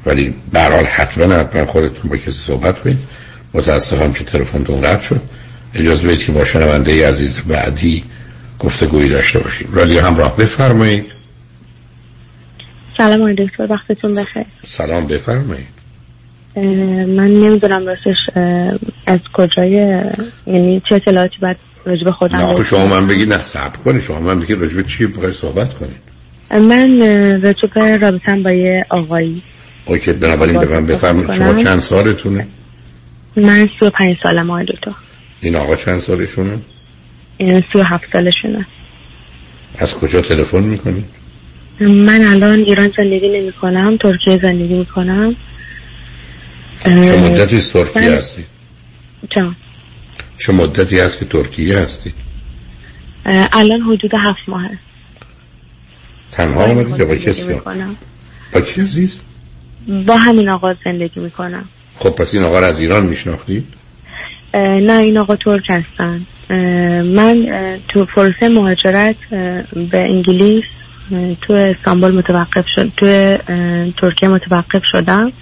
ولی 0.07 0.35
برحال 0.53 0.85
حتما 0.85 1.35
حتما 1.35 1.67
خودتون 1.67 2.11
با 2.11 2.17
کسی 2.17 2.31
صحبت 2.31 2.79
کنید. 2.79 2.99
متاسفم 3.55 4.13
که 4.13 4.25
تلفنتون 4.25 4.81
قطع 4.81 5.05
شد. 5.05 5.21
اجازه 5.75 6.09
بدید 6.09 6.25
که 6.25 6.33
با 6.33 6.45
شنونده 6.45 7.09
عزیز 7.09 7.39
بعدی 7.39 8.05
گفتگویی 8.59 9.09
داشته 9.09 9.39
باشیم. 9.39 9.69
ولی 9.73 9.99
همراه 9.99 10.37
بفرمایید. 10.37 11.07
سلام 12.97 13.21
آقای 13.21 13.35
دکتر 13.35 13.67
وقتتون 13.71 14.15
بخیر. 14.15 14.45
سلام 14.65 15.07
بفرمایید. 15.07 15.75
من 17.17 17.29
نمی‌دونم 17.29 17.87
راستش 17.87 18.17
از 19.07 19.21
کجای 19.33 20.03
یعنی 20.47 20.83
چه 20.89 20.95
اطلاعاتی 20.95 21.37
باید 21.41 21.57
رجب 21.87 22.11
خودم 22.11 22.37
نه 22.37 22.65
شما 22.65 22.87
من 22.87 23.07
بگید 23.07 23.33
نه 23.33 23.39
صبر 23.39 23.77
کنید. 23.85 24.03
شما 24.03 24.21
من 24.21 24.41
بگید 24.41 24.65
رجب 24.65 24.87
چی 24.87 25.07
بخوای 25.07 25.33
صحبت 25.33 25.75
کنید. 25.75 26.15
من 26.51 27.03
رجب 27.43 27.79
رابطم 27.79 28.43
با 28.43 28.53
یه 28.53 28.87
آقایی. 28.91 29.43
اوکی 29.85 30.13
بنابراین 30.13 30.61
به 30.61 30.69
من 30.69 30.87
بفرمایید 30.87 31.33
شما 31.33 31.63
چند 31.63 31.81
سالتونه؟ 31.81 32.47
من 33.37 33.69
سی 33.81 33.87
و 33.87 33.91
پنج 33.91 34.17
سالم 34.23 34.51
آقای 34.51 34.65
دکتر 34.65 34.93
این 35.41 35.57
آقا 35.57 35.77
چند 35.77 35.99
سالشونه؟ 35.99 36.59
این 37.37 37.61
سی 37.73 37.79
و 37.79 37.83
هفت 37.83 38.05
سالشونه. 38.13 38.67
از 39.79 39.95
کجا 39.95 40.21
تلفن 40.21 40.63
می‌کنید 40.63 41.05
من 41.81 42.25
الان 42.25 42.59
ایران 42.61 42.93
زندگی 42.97 43.29
نمی 43.29 43.53
کنم 43.53 43.97
ترکیه 43.97 44.39
زندگی 44.43 44.75
می 44.75 44.87
کنم 44.87 45.37
چه 46.85 46.91
مدتی 46.91 47.59
ترکیه 47.61 48.13
هستی؟ 48.13 48.45
جان. 49.31 49.57
چه 50.39 50.53
مدتی 50.53 50.99
هست 50.99 51.19
که 51.19 51.25
ترکیه 51.25 51.79
هستی؟ 51.79 52.13
الان 53.53 53.81
حدود 53.81 54.11
هفت 54.15 54.49
ماه 54.49 54.65
هست 54.65 54.79
تنها 56.33 56.65
آمدید 56.65 56.99
یا 56.99 57.05
با 57.05 57.17
کسی 57.17 57.43
با 58.53 58.61
کی 58.61 58.81
عزیز؟ 58.81 59.21
با 60.07 60.17
همین 60.17 60.49
آقا 60.49 60.75
زندگی 60.85 61.21
می‌کنم 61.21 61.65
خب 61.97 62.11
پس 62.11 62.35
این 62.35 62.43
آقا 62.43 62.59
از 62.59 62.81
ایران 62.81 63.07
میشناختید؟ 63.07 63.65
نه 64.55 64.93
این 64.93 65.19
آقا 65.19 65.37
ترک 65.37 65.71
هستن 65.71 66.27
من 67.03 67.47
تو 67.89 68.05
پروسه 68.05 68.49
مهاجرت 68.49 69.17
به 69.91 69.99
انگلیس 69.99 70.65
تو 71.43 71.53
استانبول 71.53 72.15
متوقف 72.15 72.65
شد 72.75 72.93
تو 72.97 73.37
ترکیه 74.01 74.29
متوقف 74.29 74.83
شدم 74.93 75.33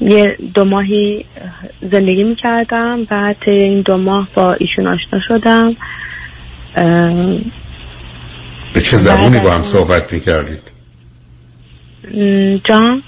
یه 0.00 0.36
دو 0.54 0.64
ماهی 0.64 1.24
زندگی 1.92 2.24
می‌کردم 2.24 3.04
بعد 3.04 3.36
این 3.46 3.80
دو 3.80 3.96
ماه 3.96 4.28
با 4.34 4.52
ایشون 4.54 4.86
آشنا 4.86 5.20
شدم 5.28 5.76
به 8.72 8.80
چه 8.80 8.96
زبونی 8.96 9.38
با 9.38 9.50
هم 9.50 9.62
صحبت 9.62 10.12
می‌کردید؟ 10.12 10.62
جان؟ 12.64 13.02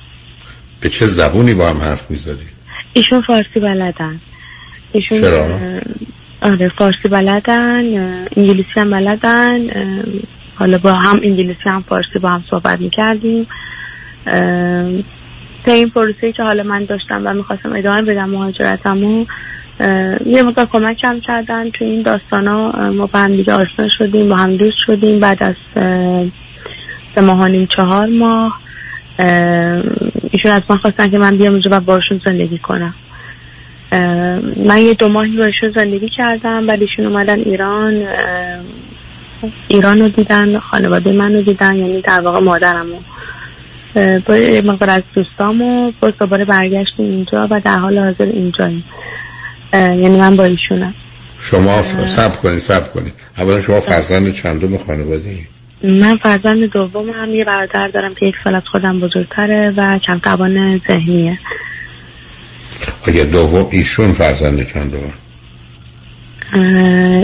به 0.80 0.88
چه 0.88 1.06
زبونی 1.06 1.54
با 1.54 1.68
هم 1.68 1.78
حرف 1.78 2.10
می‌زدید؟ 2.10 2.48
ایشون 2.92 3.22
فارسی 3.22 3.60
بلدن 3.60 4.20
ایشون 4.92 5.20
چرا؟ 5.20 5.58
آره 6.42 6.68
فارسی 6.68 7.08
بلدن 7.08 7.82
انگلیسی 8.36 8.70
هم 8.76 8.90
بلدن 8.90 9.60
حالا 10.54 10.78
با 10.78 10.92
هم 10.92 11.20
انگلیسی 11.22 11.60
هم 11.64 11.84
فارسی 11.88 12.18
با 12.18 12.28
هم 12.28 12.44
صحبت 12.50 12.80
می‌کردیم 12.80 13.46
تا 15.64 15.72
این 15.72 15.90
پروسه 15.90 16.32
که 16.32 16.42
حالا 16.42 16.62
من 16.62 16.84
داشتم 16.84 17.22
و 17.24 17.34
می‌خواستم 17.34 17.72
ادامه 17.72 18.02
بدم 18.02 18.30
مهاجرتمو 18.30 19.24
یه 20.26 20.42
مقدار 20.42 20.66
کمکم 20.66 21.20
کردن 21.20 21.70
تو 21.70 21.84
این 21.84 22.02
داستان 22.02 22.48
ها 22.48 22.90
ما 22.90 23.06
با 23.06 23.18
هم 23.18 23.36
دیگه 23.36 23.52
آشنا 23.52 23.88
شدیم 23.98 24.28
با 24.28 24.36
هم 24.36 24.56
دوست 24.56 24.76
شدیم 24.86 25.20
بعد 25.20 25.42
از 25.42 25.54
سه 27.14 27.20
ماه 27.20 27.66
چهار 27.66 28.06
ماه. 28.06 28.60
ایشون 30.30 30.50
از 30.50 30.62
من 30.68 30.76
خواستن 30.76 31.10
که 31.10 31.18
من 31.18 31.36
بیام 31.36 31.52
اونجا 31.52 31.70
و 31.72 31.80
باشون 31.80 32.20
زندگی 32.26 32.58
کنم. 32.58 32.94
من 34.56 34.78
یه 34.78 34.94
دو 34.94 35.08
ماهی 35.08 35.36
با 35.36 35.44
ایشون 35.44 35.70
زندگی 35.70 36.08
کردم 36.16 36.66
بعد 36.66 36.80
ایشون 36.82 37.06
اومدن 37.06 37.38
ایران. 37.38 38.06
ایران 39.68 40.00
رو 40.00 40.08
دیدن 40.08 40.58
خانواده 40.58 41.12
من 41.12 41.34
رو 41.34 41.42
دیدن 41.42 41.74
یعنی 41.74 42.00
در 42.00 42.20
واقع 42.20 42.38
مادرمو. 42.38 42.96
با 44.26 44.36
یه 44.36 44.62
مقدار 44.62 44.90
از 44.90 45.02
دوستامو 45.14 45.92
با 46.00 46.10
دوباره 46.10 46.44
برگشتیم 46.44 47.06
اینجا 47.06 47.48
و 47.50 47.60
در 47.60 47.78
حال 47.78 47.98
حاضر 47.98 48.24
اینجاییم. 48.24 48.84
یعنی 49.72 50.18
من 50.18 50.36
با 50.36 50.44
ایشونم. 50.44 50.94
شما 51.40 51.82
سب 51.82 52.36
کنید 52.36 52.58
سب 52.58 52.92
کنید. 52.92 53.12
اولا 53.38 53.60
شما 53.60 53.80
فرزند 53.80 54.34
چندم 54.34 54.76
خانواده 54.76 55.38
من 55.82 56.16
فرزند 56.16 56.70
دوم 56.70 57.10
هم 57.10 57.34
یه 57.34 57.44
برادر 57.44 57.88
دارم 57.88 58.14
که 58.14 58.26
یک 58.26 58.34
سال 58.44 58.54
از 58.54 58.62
خودم 58.72 59.00
بزرگتره 59.00 59.74
و 59.76 59.98
کم 60.06 60.18
توان 60.18 60.80
ذهنیه. 60.88 61.38
آیا 63.08 63.24
دوم 63.24 63.68
ایشون 63.70 64.12
فرزند 64.12 64.72
چندم؟ 64.72 64.98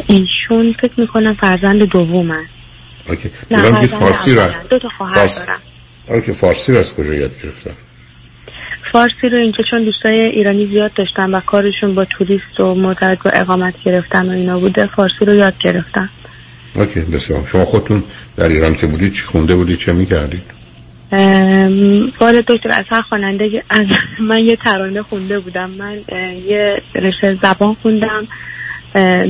ایشون 0.07 0.75
فکر 0.81 1.01
می‌کنم 1.01 1.35
فرزند 1.35 1.83
دوم 1.83 2.31
هست 2.31 2.51
okay. 3.09 3.31
نه 3.51 3.87
فارسی 3.87 4.35
را 4.35 4.49
دو 4.71 4.79
تا 4.79 4.89
خواهر 4.99 5.15
فارس... 5.15 5.41
دارم 6.07 6.19
okay 6.19 6.33
فارسی 6.33 6.73
را 6.73 6.79
از 6.79 6.95
کجا 6.95 7.15
یاد 7.15 7.43
گرفتن؟ 7.43 7.71
فارسی 8.93 9.29
رو 9.29 9.39
اینجا 9.39 9.65
چون 9.71 9.85
دوستای 9.85 10.21
ایرانی 10.21 10.67
زیاد 10.67 10.93
داشتن 10.95 11.35
و 11.35 11.41
کارشون 11.41 11.95
با 11.95 12.05
توریست 12.05 12.61
و 12.61 12.75
مدرک 12.75 13.19
و 13.25 13.31
اقامت 13.33 13.75
گرفتن 13.85 14.29
و 14.29 14.33
اینا 14.33 14.59
بوده 14.59 14.87
فارسی 14.87 15.25
رو 15.25 15.35
یاد 15.35 15.55
گرفتن. 15.65 16.09
okay 16.75 17.01
بسیار 17.01 17.45
شما 17.47 17.65
خودتون 17.65 18.03
در 18.37 18.49
ایران 18.49 18.75
که 18.75 18.87
بودید 18.87 19.13
چی 19.13 19.23
خونده 19.23 19.55
بودید 19.55 19.79
چه 19.79 19.93
می‌کردید؟ 19.93 20.57
بار 22.19 22.41
دکتر 22.49 22.71
از 22.71 22.85
هر 22.91 23.03
خواننده 23.03 23.63
از 23.71 23.87
من 24.21 24.39
یه 24.39 24.57
ترانه 24.57 25.03
خونده 25.03 25.41
بودم. 25.41 25.71
من 25.71 26.01
یه 26.49 26.83
رشته 26.95 27.39
زبان 27.43 27.75
خوندم 27.75 28.27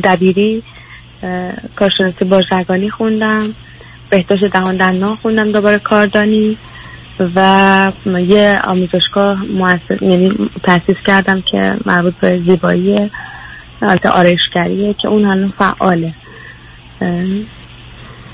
دبیری 0.05 0.63
کارشناسی 1.77 2.25
بازرگانی 2.25 2.91
خوندم. 2.91 3.55
بهداشت 4.11 4.45
دهان 4.45 4.77
دندان 4.77 5.15
خوندم 5.15 5.53
دوباره 5.53 5.79
کاردانی 5.79 6.59
و 7.37 7.93
یه 8.07 8.61
آموزشگاه 8.65 9.45
مؤسس 9.45 10.03
یعنی 10.03 10.51
تاسیس 10.63 10.97
کردم 11.07 11.43
که 11.51 11.77
مربوط 11.87 12.15
به 12.15 12.39
زیبایی 12.39 13.11
البته 13.83 14.09
آرایشگریه 14.09 14.95
که 14.95 15.09
اون 15.09 15.25
هنوز 15.25 15.51
فعاله. 15.51 16.13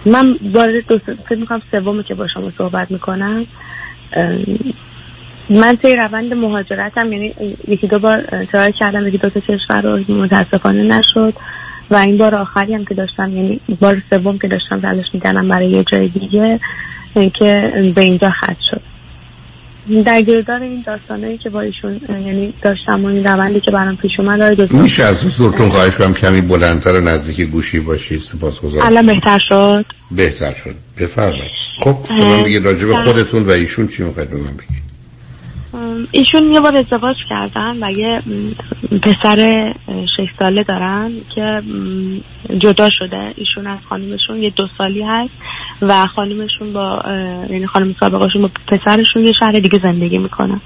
من 0.06 0.36
وارد 0.52 0.96
فکر 1.28 1.38
می‌کنم 1.38 1.62
سومه 1.70 2.02
که 2.02 2.14
با 2.14 2.28
شما 2.28 2.50
صحبت 2.58 2.90
می‌کنم. 2.90 3.46
من 5.50 5.76
طی 5.76 5.96
روند 5.96 6.34
مهاجرتم 6.34 7.12
یعنی 7.12 7.34
یکی 7.68 7.86
دو 7.86 7.98
بار 7.98 8.20
ترای 8.44 8.72
کردم 8.72 9.06
یکی 9.06 9.18
دو 9.18 9.30
تا 9.30 9.40
کشور 9.40 9.80
رو 9.80 10.14
متاسفانه 10.14 10.82
نشد. 10.82 11.34
و 11.92 11.96
این 11.96 12.18
بار 12.18 12.34
آخری 12.34 12.74
هم 12.74 12.84
که 12.84 12.94
داشتم 12.94 13.36
یعنی 13.36 13.60
بار 13.80 14.02
سوم 14.10 14.38
که 14.38 14.48
داشتم 14.48 14.80
تلاش 14.80 15.06
می‌کردم 15.12 15.48
برای 15.48 15.70
یه 15.70 15.84
جای 15.92 16.08
دیگه 16.08 16.60
که 17.14 17.72
به 17.94 18.00
اینجا 18.00 18.30
خط 18.30 18.56
شد. 18.70 18.80
در 20.04 20.22
گردار 20.22 20.62
این 20.62 20.82
داستانایی 20.86 21.38
که 21.38 21.50
با 21.50 21.60
ایشون 21.60 22.00
یعنی 22.08 22.54
داشتم 22.62 23.04
و 23.04 23.08
این 23.08 23.24
روندی 23.26 23.60
که 23.60 23.70
برام 23.70 23.96
پیش 23.96 24.10
اومد 24.18 24.72
میشه 24.72 25.04
از 25.04 25.24
حضورتون 25.24 25.68
خواهش 25.68 25.96
کنم 25.96 26.14
کمی 26.14 26.40
بلندتر 26.40 27.00
نزدیک 27.00 27.40
گوشی 27.40 27.80
باشید 27.80 28.18
سپاس 28.20 28.60
الان 28.82 29.06
بهتر 29.06 29.38
شد؟ 29.48 29.86
بهتر 30.10 30.52
شد. 30.52 30.74
بفرمایید. 30.98 31.52
خب 31.80 31.96
من 32.10 32.42
بگید 32.42 32.64
راجع 32.64 32.86
به 32.86 32.96
خودتون 32.96 33.42
و 33.42 33.50
ایشون 33.50 33.88
چی 33.88 34.02
می‌خواید 34.02 34.30
به 34.30 34.36
من 34.36 34.56
بگید؟ 34.56 34.91
ایشون 36.10 36.52
یه 36.52 36.60
بار 36.60 36.76
ازدواج 36.76 37.16
کردن 37.28 37.76
و 37.80 37.92
یه 37.92 38.22
پسر 39.02 39.72
شش 39.88 40.28
ساله 40.38 40.62
دارن 40.62 41.12
که 41.34 41.62
جدا 42.58 42.90
شده. 42.98 43.32
ایشون 43.36 43.66
از 43.66 43.78
خانمشون 43.88 44.42
یه 44.42 44.50
دو 44.50 44.66
سالی 44.78 45.02
هست 45.02 45.32
و 45.82 46.06
خانمشون 46.06 46.72
با 46.72 47.02
یعنی 47.50 47.66
خانم 47.66 47.94
سابقشون 48.00 48.42
با 48.42 48.50
پسرشون 48.68 49.24
یه 49.24 49.32
شهر 49.40 49.52
دیگه 49.52 49.78
زندگی 49.78 50.18
می‌کنن. 50.18 50.60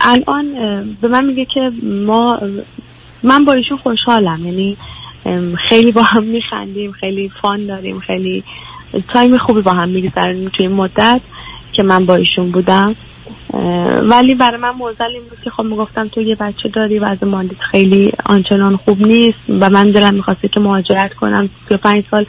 الان 0.00 0.52
به 1.00 1.08
من 1.08 1.24
میگه 1.24 1.46
که 1.54 1.70
ما 2.06 2.40
من 3.22 3.44
با 3.44 3.52
ایشون 3.52 3.76
خوشحالم. 3.76 4.46
یعنی 4.46 4.76
خیلی 5.68 5.92
با 5.92 6.02
هم 6.02 6.22
میخندیم 6.22 6.92
خیلی 6.92 7.30
fun 7.42 7.66
داریم 7.66 8.00
خیلی 8.00 8.44
time 9.08 9.38
خوبی 9.38 9.60
با 9.60 9.72
هم 9.72 9.88
میگذرونیم 9.88 10.48
توی 10.48 10.68
مدت. 10.68 11.20
که 11.72 11.82
من 11.82 12.06
با 12.06 12.14
ایشون 12.14 12.50
بودم. 12.50 12.96
ولی 14.02 14.34
برای 14.34 14.60
من 14.60 14.70
معضل 14.70 15.04
این 15.04 15.22
بود 15.30 15.40
که 15.44 15.50
خب 15.50 15.62
می‌گفتم 15.62 16.08
تو 16.08 16.20
یه 16.20 16.34
بچه 16.34 16.68
داری 16.68 16.98
و 16.98 17.04
وضع 17.04 17.24
مالیت 17.24 17.60
خیلی 17.70 18.12
آنچنان 18.26 18.76
خوب 18.76 19.06
نیست 19.06 19.38
و 19.48 19.70
من 19.70 19.90
دلم 19.90 20.14
می‌خواسته 20.14 20.48
که 20.48 20.60
مهاجرت 20.60 21.14
کنم. 21.14 21.50
35 21.68 22.04
سال 22.10 22.26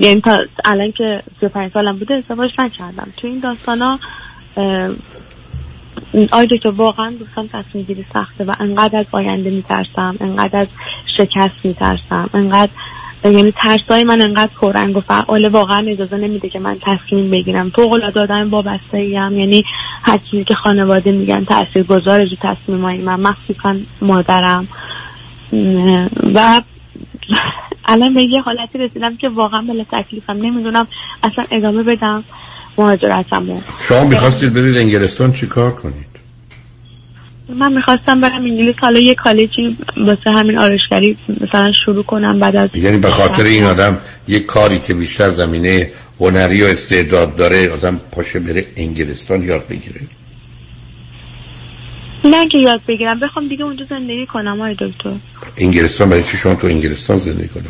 یعنی 0.00 0.20
تا 0.20 0.38
الان 0.64 0.92
که 0.92 1.22
35 1.40 1.72
سالم 1.72 1.98
بوده 1.98 2.14
ازدواج 2.14 2.50
نکردم. 2.58 3.12
تو 3.16 3.26
این 3.26 3.40
داستانا 3.40 3.98
اه، 4.56 4.90
آی 6.32 6.46
دکتر 6.46 6.68
واقعا 6.68 7.10
دوستان 7.10 7.48
تصمیم 7.48 7.84
گیری 7.84 8.04
سخته 8.14 8.44
و 8.44 8.54
انقدر 8.60 8.98
از 8.98 9.06
آینده 9.12 9.50
میترسم 9.50 10.16
انقدر 10.20 10.58
از 10.60 10.68
شکست 11.16 11.54
میترسم 11.64 12.30
انقدر 12.34 12.70
یعنی 13.24 13.52
ترسای 13.62 14.04
من 14.04 14.22
انقدر 14.22 14.50
پررنگ 14.60 14.96
و 14.96 15.00
فعاله 15.00 15.48
واقعا 15.48 15.86
اجازه 15.88 16.16
نمیده 16.16 16.48
که 16.48 16.58
من 16.58 16.76
تصمیم 16.86 17.30
بگیرم. 17.30 17.70
فوق 17.70 17.92
العاده 17.92 18.20
آدم 18.20 18.50
وابسته 18.50 18.98
ایم 18.98 19.38
یعنی 19.38 19.64
هر 20.02 20.18
چیزی 20.30 20.44
که 20.44 20.54
خانواده 20.54 21.12
میگن 21.12 21.44
تاثیر 21.44 21.82
گذاره 21.82 22.24
رو 22.24 22.36
تصمیم 22.42 22.82
های 22.82 22.98
من 22.98 23.20
مخصوصا 23.20 23.76
مادرم. 24.02 24.68
و 26.34 26.62
الان 27.84 28.14
به 28.14 28.22
یه 28.22 28.40
حالتی 28.40 28.78
رسیدم 28.78 29.16
که 29.16 29.28
واقعا 29.28 29.60
بلا 29.60 29.84
تکلیفم. 29.92 30.32
نمی‌دونم 30.32 30.86
اصلا 31.24 31.44
ادامه 31.50 31.82
بدم. 31.82 32.24
مهاجرتمو. 32.78 33.60
شما 33.78 34.04
می‌خواستید 34.04 34.54
برید 34.54 34.76
انگلستان 34.76 35.32
چی 35.32 35.46
کار 35.46 35.70
کنید؟ 35.70 36.07
من 37.48 37.72
می‌خواستم 37.72 38.20
برم 38.20 38.44
انگلیس 38.44 38.74
حالا 38.80 39.00
یه 39.00 39.14
کالجی 39.14 39.76
واسه 39.96 40.30
همین 40.30 40.58
آرایشگری 40.58 41.16
مثلا 41.40 41.72
شروع 41.84 42.02
کنم 42.02 42.40
بعد 42.40 42.56
از 42.56 42.70
یعنی 42.74 42.96
به 42.96 43.10
خاطر 43.10 43.44
این 43.44 43.64
آدم 43.64 43.98
یک 44.28 44.46
کاری 44.46 44.78
که 44.78 44.94
بیشتر 44.94 45.30
زمینه 45.30 45.90
هنری 46.20 46.62
و 46.62 46.66
استعداد 46.66 47.36
داره 47.36 47.70
آدم 47.70 48.00
پاشه 48.12 48.38
بره 48.38 48.66
انگلستان 48.76 49.42
یاد 49.42 49.68
بگیره. 49.68 50.00
نه 52.24 52.48
که 52.48 52.58
یاد 52.58 52.80
بگیرم 52.88 53.20
بخوام 53.20 53.48
دیگه 53.48 53.64
اونجا 53.64 53.84
زندگی 53.90 54.26
کنم 54.26 54.60
آقای 54.60 54.74
دکتر. 54.80 55.12
انگلستان 55.56 56.08
برای 56.08 56.22
چی 56.22 56.36
شما 56.36 56.54
تو 56.54 56.66
انگلستان 56.66 57.18
زندگی 57.18 57.48
با 57.48 57.60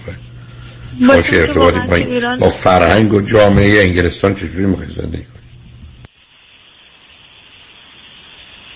باشه 1.07 1.23
چون 1.23 1.31
که 1.31 1.41
ارتباطی 1.41 2.21
با, 2.21 2.37
با 2.37 2.49
فرهنگ 2.49 3.14
و 3.14 3.21
جامعه 3.21 3.83
انگلستان 3.83 4.35
چجوری 4.35 4.67
می‌خواید 4.67 4.91
زندگی 4.91 5.23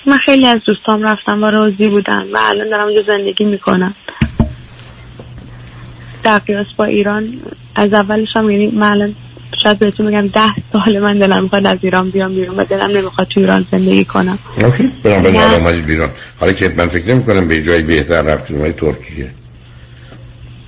من 0.06 0.18
خیلی 0.18 0.46
از 0.46 0.60
دوستام 0.66 1.02
رفتم 1.02 1.42
و 1.42 1.46
راضی 1.46 1.88
بودن 1.88 2.22
و 2.32 2.38
الان 2.40 2.68
دارم 2.68 2.84
اونجا 2.84 3.02
زندگی 3.02 3.44
می‌کنم. 3.44 3.94
در 6.24 6.38
قیاس 6.38 6.66
با 6.76 6.84
ایران 6.84 7.28
از 7.74 7.92
اولش 7.92 8.28
هم 8.36 8.50
یعنی 8.50 8.66
من 8.66 8.90
الان 8.90 9.14
شاید 9.62 9.78
بهتون 9.78 10.06
بگم 10.06 10.28
ده 10.28 10.50
سال 10.72 10.98
من 10.98 11.18
دلم 11.18 11.42
می‌خواد 11.42 11.66
از 11.66 11.78
ایران 11.82 12.10
بیام 12.10 12.34
بیرون 12.34 12.56
و 12.56 12.64
دلم 12.64 12.90
نمی‌خواد 12.90 13.28
تو 13.34 13.40
ایران 13.40 13.66
زندگی 13.70 14.04
کنم. 14.04 14.38
اوکی. 14.64 14.90
اومدید 15.04 15.86
بیرون. 15.86 16.08
حالا 16.40 16.52
که 16.52 16.72
من 16.76 16.86
فکر 16.86 17.14
نمی 17.14 17.24
کنم 17.24 17.48
به 17.48 17.62
جای 17.62 17.82
بهتر 17.82 18.22
رفتید 18.22 18.56
اومدید 18.56 18.76
ترکیه. 18.76 19.30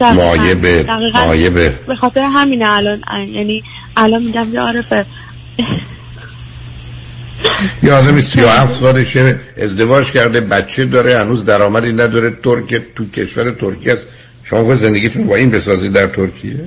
مایه 0.00 0.54
به 1.50 1.74
به. 1.86 1.94
خاطر 2.00 2.20
همینه 2.20 2.68
الان 2.68 3.02
یعنی 3.32 3.62
الان 3.96 4.22
میگم 4.22 4.54
یه 4.54 4.60
عارفه. 4.60 5.06
یه 7.82 8.20
سی 8.20 8.40
و 8.40 8.48
هفت 8.48 8.80
سالشه 8.80 9.40
ازدواج 9.56 10.10
کرده 10.10 10.40
بچه 10.40 10.84
داره 10.84 11.18
هنوز 11.18 11.44
درآمدی 11.44 11.92
نداره. 11.92 12.30
ترک 12.30 12.82
تو 12.96 13.10
کشور 13.10 13.50
ترکیه 13.50 13.92
است. 13.92 14.06
شما 14.42 14.64
خود 14.64 14.76
زندگیتون 14.76 15.26
با 15.26 15.36
این 15.36 15.50
بسازید 15.50 15.92
در 15.92 16.06
ترکیه؟ 16.06 16.64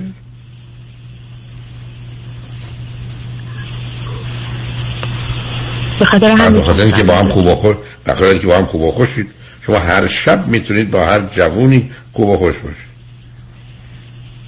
به 5.98 6.04
خاطر 6.04 6.26
همین 6.26 6.80
اینکه 6.80 7.02
با 7.02 7.14
هم 7.14 7.28
خوب 7.28 7.46
و 7.46 7.54
خوش 7.54 7.76
اینکه 8.20 8.46
با 8.46 8.56
هم 8.56 8.64
خوب 8.64 8.82
و 8.82 8.90
خوشید 8.90 9.30
شما 9.62 9.78
هر 9.78 10.06
شب 10.06 10.46
می‌تونید 10.46 10.90
با 10.90 11.04
هر 11.04 11.20
جوونی 11.20 11.90
خوب 12.12 12.28
و 12.28 12.36
خوش 12.36 12.56
باشید. 12.58 12.88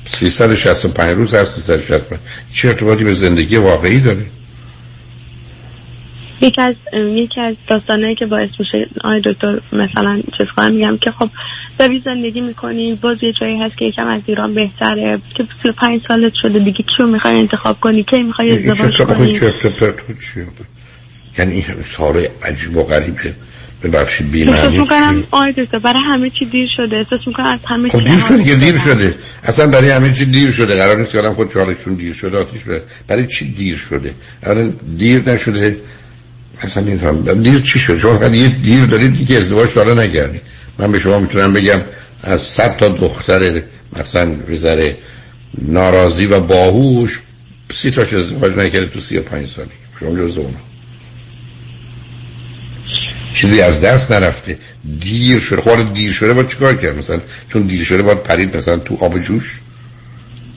365 0.08 1.16
روز 1.16 1.34
هر 1.34 1.44
365 1.44 2.20
چه 2.52 2.68
ارتباطی 2.68 3.04
به 3.04 3.14
زندگی 3.14 3.56
واقعی 3.56 4.00
داره؟ 4.00 4.26
یکی 6.40 6.60
از 6.62 6.74
یکی 6.94 7.40
از 7.40 7.54
داستانایی 7.68 8.14
که 8.14 8.26
باعث 8.26 8.50
میشه 8.58 8.88
آقای 9.04 9.20
دکتر 9.24 9.60
مثلا 9.72 10.22
چیز 10.38 10.46
کنم 10.56 10.72
میگم 10.72 10.96
که 10.96 11.10
خب 11.10 11.28
داری 11.78 12.02
زندگی 12.04 12.40
می‌کنی 12.40 12.94
باز 12.94 13.22
یه 13.22 13.32
جایی 13.40 13.58
هست 13.58 13.76
که 13.78 13.84
یکم 13.84 14.06
از 14.06 14.22
ایران 14.26 14.54
بهتره 14.54 15.18
که 15.36 15.44
35 15.62 16.00
سالت 16.08 16.32
شده 16.42 16.58
دیگه 16.58 16.84
کیو 16.96 17.06
می‌خوای 17.06 17.38
انتخاب 17.38 17.80
کنی؟ 17.80 18.02
کی 18.02 18.22
می‌خوای 18.22 18.68
ازدواج 18.68 19.02
کنی؟ 19.02 19.38
یعنی 21.38 21.52
این 21.52 21.64
ساره 21.96 22.30
عجیب 22.42 22.76
و 22.76 22.84
غریبه 22.84 23.34
ببخشید 23.82 24.30
بی 24.30 24.44
معنی 24.44 24.78
می‌کنم 24.78 25.24
دکتر 25.58 25.78
برای 25.78 26.02
همه 26.10 26.30
چی 26.30 26.44
دیر 26.44 26.68
شده 26.76 26.96
احساس 26.96 27.20
می‌کنم 27.26 27.46
از 27.46 27.60
همه 27.68 27.88
خب 27.88 28.04
دیر 28.04 28.18
شده 28.28 28.44
که 28.44 28.56
دیر 28.56 28.78
شده. 28.78 29.14
اصلا 29.44 29.66
برای 29.66 29.90
همه 29.90 30.12
چی 30.12 30.24
دیر 30.24 30.50
شده 30.50 30.76
قرار 30.76 30.96
نیست 30.96 31.12
که 31.12 31.18
آدم 31.18 31.34
خود 31.34 31.52
چالشون 31.52 31.94
دیر 31.94 32.14
شده 32.14 32.38
آتیش 32.38 32.62
بره 32.62 32.82
برای 33.08 33.26
چی 33.26 33.52
دیر 33.52 33.76
شده؟ 33.76 34.14
اولا 34.42 34.72
دیر 34.98 35.30
نشده 35.30 35.76
اصلا 36.60 36.84
هم 36.84 37.42
دیر 37.42 37.60
چی 37.60 37.78
شده 37.78 37.98
شما 37.98 38.18
فقط 38.18 38.34
یه 38.34 38.48
دیر 38.48 38.84
دارید 38.84 39.28
که 39.28 39.38
ازدواج 39.38 39.70
حالا 39.74 40.02
نگردید 40.02 40.42
من 40.78 40.92
به 40.92 40.98
شما 40.98 41.18
می‌تونم 41.18 41.52
بگم 41.52 41.80
از 42.22 42.40
صد 42.40 42.76
تا 42.76 42.88
دختر 42.88 43.62
مثلا 44.00 44.30
بذاره 44.34 44.96
ناراضی 45.58 46.26
و 46.26 46.40
باهوش 46.40 47.20
سی 47.72 47.90
تاش 47.90 48.12
ازدواج 48.12 48.56
نکرده 48.56 48.86
تو 48.86 49.00
سی 49.00 49.16
و 49.16 49.22
پنج 49.22 49.48
سالی. 49.56 49.70
شما 50.00 50.10
جز 50.10 50.38
اونا 50.38 50.58
چیزی 53.34 53.60
از 53.60 53.80
دست 53.80 54.12
نرفته. 54.12 54.58
دیر 55.00 55.40
شده 55.40 55.60
خود 55.60 55.92
دیر 55.92 56.12
شده 56.12 56.32
باید 56.32 56.48
چیکار 56.48 56.76
کرد؟ 56.76 56.98
مثلا 56.98 57.20
چون 57.48 57.62
دیر 57.62 57.84
شده 57.84 58.02
باید 58.02 58.22
پرید 58.22 58.56
مثلا 58.56 58.76
تو 58.76 58.96
آب 59.00 59.18
جوش. 59.18 59.60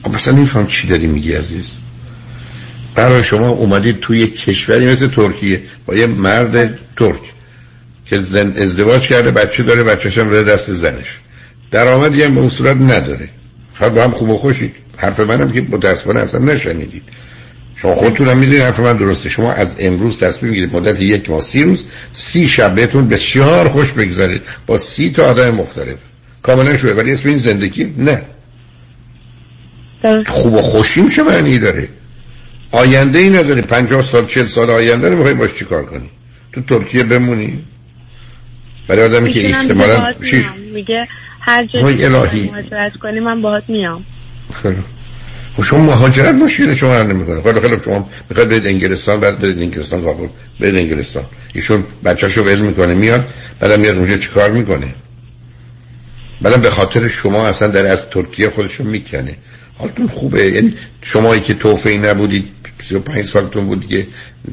خب 0.02 0.14
مثلا 0.14 0.34
نمیفهم 0.34 0.66
چی 0.66 0.88
داری 0.88 1.06
میگی 1.06 1.32
عزیز. 1.32 1.64
برای 2.94 3.24
شما 3.24 3.48
اومدید 3.48 4.00
توی 4.00 4.26
کشوری 4.26 4.92
مثل 4.92 5.08
ترکیه 5.08 5.62
با 5.86 5.94
یه 5.94 6.06
مرد 6.06 6.78
ترک 6.96 7.20
که 8.06 8.20
زن 8.20 8.52
ازدواج 8.56 9.02
کرده 9.02 9.30
بچه 9.30 9.62
داره 9.62 9.82
بچهش 9.82 10.18
هم 10.18 10.42
دست 10.42 10.72
زنش. 10.72 11.18
درآمدی 11.70 12.22
هم 12.22 12.34
به 12.34 12.40
اون 12.40 12.50
صورت 12.50 12.76
نداره. 12.76 13.28
فقط 13.72 13.92
با 13.92 14.02
هم 14.02 14.10
خوب 14.10 14.30
و 14.30 14.38
خوشید. 14.38 14.74
حرف 14.96 15.20
منم 15.20 15.50
که 15.50 15.66
متاسفانه 15.70 16.20
اصلا 16.20 16.40
نشنیدید. 16.40 17.02
شما 17.76 17.94
خودتون 17.94 18.28
هم 18.28 18.36
می‌دونید 18.36 18.62
حرف 18.62 18.80
من 18.80 18.96
درسته. 18.96 19.28
شما 19.28 19.52
از 19.52 19.76
امروز 19.78 20.18
تصمیم 20.18 20.52
می‌گیرید 20.52 20.76
مدت 20.76 21.00
یک 21.00 21.30
ماه 21.30 21.40
سی 21.40 21.62
روز 21.62 21.84
سی 22.12 22.48
شب 22.48 22.74
بهتون 22.74 23.08
بسیار 23.08 23.68
خوش 23.68 23.92
بگذارید 23.92 24.42
با 24.66 24.78
سی 24.78 25.10
تا 25.10 25.22
آدم 25.22 25.50
مختلف. 25.50 25.96
کاملا 26.42 26.76
شوه. 26.76 26.90
ولی 26.92 27.12
اسم 27.12 27.28
این 27.28 27.38
زندگی؟ 27.38 27.94
نه. 27.98 28.22
خوب 30.26 30.52
و 30.52 30.58
خوشی 30.58 31.00
میشه 31.00 31.22
معنی 31.22 31.58
داره؟ 31.58 31.88
آینده 32.74 33.18
ای 33.18 33.30
نداره 33.30 33.62
پنجاه 33.62 34.10
سال 34.10 34.26
چل 34.26 34.46
سال 34.46 34.70
آینده 34.70 35.08
رو 35.08 35.16
می‌خوای 35.16 35.34
باش 35.34 35.54
چیکار 35.54 35.84
کنی؟ 35.84 36.10
تو 36.52 36.60
ترکیه 36.60 37.04
بمونی؟ 37.04 37.62
برای 38.88 39.04
آدمی 39.04 39.30
که 39.30 39.48
احتمالا 39.48 40.14
شیش 40.22 40.44
میگه 40.74 41.06
هر 41.40 41.66
جایی 41.66 42.06
مهاجرت 42.50 42.92
کنی 43.02 43.20
من 43.20 43.42
باهات 43.42 43.64
میام. 43.68 44.04
خیلی. 44.62 44.76
خب 45.56 45.62
شما 45.62 45.80
مهاجرت 45.80 46.34
مشکل 46.34 46.74
شما 46.74 46.94
حل 46.94 47.06
نمی‌کنه. 47.06 47.42
خیلی 47.42 47.60
خیلی 47.60 47.76
شما 47.84 48.10
می‌خواید 48.30 48.48
برید 48.48 48.66
انگلستان 48.66 49.20
بعد 49.20 49.38
برید 49.38 49.58
انگلستان 49.58 50.00
قبول. 50.00 50.28
برید 50.60 50.76
انگلستان. 50.76 51.24
ایشون 51.54 51.84
بچه‌شو 52.04 52.42
ول 52.42 52.60
می‌کنه 52.60 52.94
میاد 52.94 53.28
بعدم 53.60 53.80
میاد 53.80 53.96
اونجا 53.96 54.16
چیکار 54.16 54.50
می‌کنه؟ 54.50 54.94
بعدم 56.42 56.60
به 56.60 56.70
خاطر 56.70 57.08
شما 57.08 57.46
اصلا 57.46 57.68
در 57.68 57.86
از 57.86 58.10
ترکیه 58.10 58.50
خودشو 58.50 58.84
می‌کنه. 58.84 59.36
حالتون 59.78 60.08
خوبه. 60.08 60.44
یعنی 60.44 60.74
شمایی 61.02 61.40
که 61.40 61.54
توفی 61.54 61.98
نبودید 61.98 62.48
35 62.88 63.26
سالتون 63.26 63.66
بود 63.66 63.80
دیگه. 63.80 64.06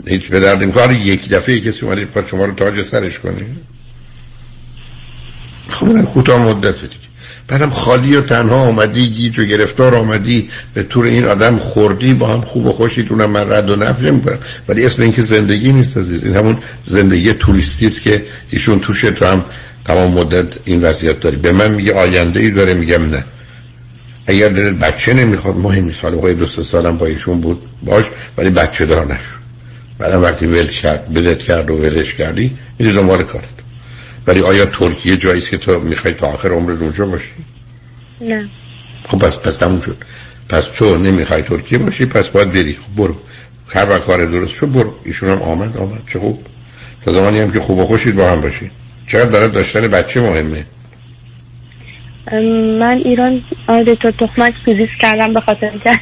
هیچ 0.08 0.28
به 0.28 0.40
درد 0.40 0.64
نمی‌خواد. 0.64 0.92
یک 0.92 1.30
دفعه 1.30 1.60
کسی 1.60 1.86
اومده 1.86 2.06
بخواد 2.06 2.28
شما 2.28 2.46
رو 2.46 2.54
تاج 2.54 2.82
سرش 2.82 3.20
کنه. 3.20 3.46
خب 5.70 6.02
کوتاه 6.02 6.46
مدت 6.46 6.82
دیگه. 6.82 6.96
بعدم 7.48 7.70
خالی 7.70 8.16
و 8.16 8.22
تنها 8.22 8.56
آمدی 8.56 9.10
گیج 9.10 9.40
و 9.40 9.44
گرفتار 9.44 9.96
آمدی 9.96 10.50
به 10.74 10.84
طور 10.84 11.06
این 11.06 11.26
آدم 11.26 11.58
خوردی 11.58 12.14
با 12.14 12.28
هم 12.28 12.42
خوب 12.42 12.66
و 12.66 12.72
خوشی 12.72 13.08
اونم 13.10 13.30
من 13.30 13.52
رد 13.52 13.70
و 13.70 13.76
نفی 13.76 14.12
می‌کنم 14.12 14.38
ولی 14.68 14.86
اسم 14.86 15.04
اینکه 15.04 15.22
زندگی 15.22 15.72
نیست 15.72 15.98
عزیز. 15.98 16.26
این 16.26 16.36
همون 16.36 16.58
زندگی 16.86 17.34
توریستی 17.34 17.86
است 17.86 18.02
که 18.02 18.26
ایشون 18.50 18.80
توشه 18.80 19.12
تو 19.12 19.26
هم 19.26 19.46
تمام 19.86 20.14
مدت 20.14 20.48
این 20.66 20.82
وضعیت 20.82 21.20
داری. 21.20 21.38
به 21.38 21.52
من 21.52 21.72
میگه 21.72 21.94
آینده 21.94 22.40
ای 22.40 22.50
داره 22.50 22.74
میگم 22.74 23.10
نه. 23.10 23.26
اگر 24.28 24.50
دلت 24.50 24.74
بچه 24.74 25.14
نمی‌خواد 25.14 25.56
مهم 25.56 25.86
نیست. 25.86 26.04
حالا 26.04 26.34
دو 26.34 26.46
سه 26.46 26.64
سالم 26.64 26.98
با 26.98 27.06
ایشون 27.06 27.42
بود 27.42 27.62
باش 27.84 28.06
ولی 28.38 28.50
بچه 28.50 28.86
دار 28.86 29.06
نشو. 29.06 29.42
بعدم 29.98 30.22
وقتی 30.22 30.48
ول 30.48 30.68
کرد 30.68 31.14
بلت 31.14 31.40
کرد 31.40 31.70
و 31.70 31.78
ولش 31.78 32.14
کردی 32.14 32.58
میری 32.80 32.94
دنبال 32.94 33.24
کارت. 33.24 33.46
ولی 34.28 34.42
آیا 34.42 34.66
ترکیه 34.66 35.18
جایی 35.18 35.42
که 35.42 35.58
تو 35.58 35.80
می‌خوای 35.80 36.14
تا 36.14 36.28
آخر 36.28 36.50
عمرت 36.50 36.82
اونجا 36.82 37.06
باشی؟ 37.06 37.32
نه. 38.22 38.50
خب 39.08 39.18
پس 39.20 39.38
پس 39.38 39.58
تموم 39.58 39.80
شد. 39.80 39.98
پس 40.50 40.64
تو 40.64 40.98
نمی‌خوای 40.98 41.42
ترکیه 41.42 41.78
باشی 41.78 42.06
پس 42.06 42.28
باید 42.28 42.52
بری. 42.52 42.74
خب 42.74 42.96
برو. 42.96 43.16
هر 43.68 43.90
وقت 43.90 44.04
کار 44.04 44.26
درست 44.26 44.54
شد 44.54 44.72
برو. 44.72 44.94
ایشون 45.04 45.30
هم 45.30 45.42
آمد 45.42 45.78
آمد. 45.78 46.02
چه 46.08 46.20
خوب. 46.20 46.46
تا 47.06 47.14
زمانی 47.14 47.40
هم 47.40 47.52
که 47.52 47.60
خوب 47.60 47.80
و 47.80 47.86
خوشید 47.86 48.16
با 48.16 48.32
هم 48.32 48.42
باشی 48.42 48.72
چقدر 49.08 49.30
برای 49.30 49.50
داشتن 49.50 49.88
بچه 49.88 50.22
مهمه. 50.22 50.66
من 52.80 53.02
ایران 53.06 53.42
آره 53.68 53.96
تو 53.96 54.12
تخمک 54.12 54.54
سوزیس 54.66 54.90
کردم 55.00 55.34
به 55.34 55.40
خاطر 55.40 55.72
که 55.84 56.00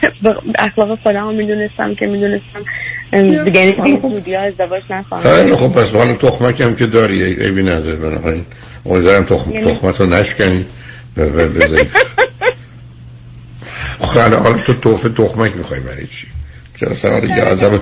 اخلاق 0.60 1.00
خودم 1.04 1.34
می‌دونستم 1.34 1.96
که 1.96 2.08
می‌دونستم 2.08 2.60
دیگه 3.46 3.76
این 3.86 4.00
زودی 4.00 4.34
ها 4.34 4.42
ازدواج 4.42 4.84
نخواهم 4.90 5.30
خیلی 5.30 5.56
خب 5.56 5.72
پس 5.72 5.90
حالا 5.92 6.14
تخمک 6.14 6.62
هم 6.62 6.76
که 6.76 6.86
داری 6.86 7.24
ایبی 7.24 7.64
نداره 7.64 7.96
بنابراین 7.96 8.46
امیدوارم 8.86 9.24
تخم 9.24 9.52
یعنی... 9.52 9.72
تخمت 9.72 10.00
رو 10.00 10.06
نشکنی. 10.06 10.66
آخه 14.00 14.22
حالا 14.22 14.58
تو 14.58 14.74
توفه 14.74 15.10
تخمک 15.10 15.58
می‌خوای 15.58 15.80
برای 15.80 16.08
چی؟ 16.08 16.28
چرا 16.80 16.94
سوال 16.94 17.22
دیگه 17.22 17.44
آدم 17.44 17.80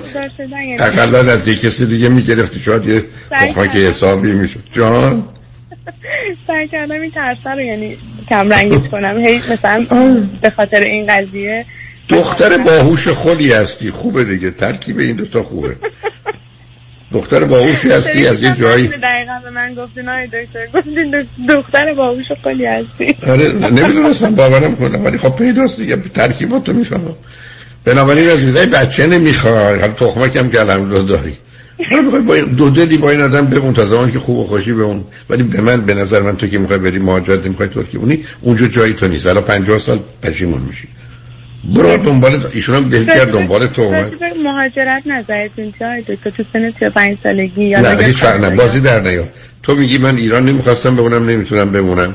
یعنی. 0.48 0.76
اقلا 0.80 1.32
از 1.32 1.48
یک 1.48 1.60
کسی 1.60 1.86
دیگه 1.86 2.08
می‌گرفتی 2.08 2.60
شاید 2.60 2.86
یه 2.86 3.04
تخمک 3.30 3.76
حسابی 3.76 4.32
می‌شد. 4.32 4.60
جان؟ 4.72 5.24
سعی 6.46 6.68
کردم 6.68 7.00
این 7.00 7.10
ترسه 7.10 7.50
رو 7.50 7.60
یعنی 7.60 7.98
کم 8.28 8.52
رنگیت 8.52 8.86
کنم. 8.88 9.18
هی 9.18 9.36
مثلا 9.36 9.86
به 10.42 10.50
خاطر 10.50 10.80
این 10.80 11.06
قضیه 11.06 11.64
دختر 12.08 12.58
باهوش 12.58 13.08
خودی 13.08 13.52
هستی. 13.52 13.90
خوبه 13.90 14.24
دیگه. 14.24 14.50
ترکیب 14.50 14.98
این 14.98 15.16
دوتا 15.16 15.42
خوبه. 15.42 15.76
دختر 17.12 17.44
باهوشی 17.44 17.90
هستی 17.96 18.26
از 18.26 18.42
یه 18.42 18.54
جایی. 18.60 18.88
دقیقا 18.88 19.40
به 19.44 19.50
من 19.50 19.74
گفتین 19.74 20.08
آی 20.08 20.26
دکتر. 20.26 20.66
گفتین 20.74 21.26
دختر 21.48 21.94
باهوش 21.94 22.32
خودی 22.42 22.64
هستی. 22.64 23.16
آره 23.28 23.52
نمی‌دونستم 23.52 24.34
باورم 24.34 24.76
کنم. 24.76 25.04
ولی 25.04 25.18
خب 25.18 25.36
پیداست 25.36 25.80
دیگه. 25.80 25.96
ترکیباتو 25.96 26.72
می‌فهمم. 26.72 27.16
بنابراین 27.84 28.28
از 28.30 28.56
این 28.56 28.70
بچه 28.70 29.06
نمی‌خوای. 29.06 29.78
حالا 29.80 29.92
تخمک 29.92 30.36
هم 30.36 30.50
که 30.50 30.60
الحمدلله 30.60 31.02
داری. 31.02 31.36
حالا 31.90 32.02
می‌خوای 32.02 32.22
با 32.22 32.34
این 32.34 32.44
دو 32.44 32.70
دلی 32.70 32.96
با 32.96 33.10
این 33.10 33.20
آدم 33.20 33.46
بمون 33.46 33.74
تا 33.74 33.86
زمانی 33.86 34.12
که 34.12 34.18
خوب 34.18 34.38
و 34.38 34.44
خوشی 34.46 34.72
بمون. 34.72 35.04
ولی 35.30 35.42
به 35.42 35.60
من 35.60 35.86
به 35.86 35.94
نظر 35.94 36.20
من 36.20 36.36
تو 36.36 36.46
که 36.46 36.58
می‌خوای 36.58 36.78
بری 36.78 36.98
مهاجرت 36.98 37.46
می‌خوای 37.46 37.68
ترکیه 37.68 38.00
بونی 38.00 38.24
اونجا 38.40 38.66
جایی 38.66 38.92
تو 38.92 39.08
نیست. 39.08 39.26
الان 39.26 39.44
50 39.44 39.78
سال 39.78 40.00
پشیمون 40.22 40.62
میشی. 40.62 40.88
برو 41.74 41.96
دنبال 41.96 42.46
ایشون 42.52 42.76
هم 42.76 42.88
بهتر 42.88 43.24
دنبال 43.24 43.66
تو 43.66 43.82
اومد. 43.82 44.12
مهاجرت 44.44 45.02
نظرتون 45.06 45.72
چه 45.78 46.16
تو 46.24 46.30
تو 46.30 46.44
سن 46.52 46.72
35 46.78 47.18
سالگی 47.22 47.64
یا 47.64 47.80
نه 47.80 48.04
هیچ 48.04 48.22
نه. 48.22 48.50
بازی 48.50 48.80
در 48.80 49.00
نیا 49.00 49.24
تو 49.62 49.74
میگی 49.74 49.98
من 49.98 50.16
ایران 50.16 50.44
نمی‌خواستم 50.44 50.96
بمونم 50.96 51.28
نمی‌تونم 51.28 51.70
بمونم. 51.70 52.14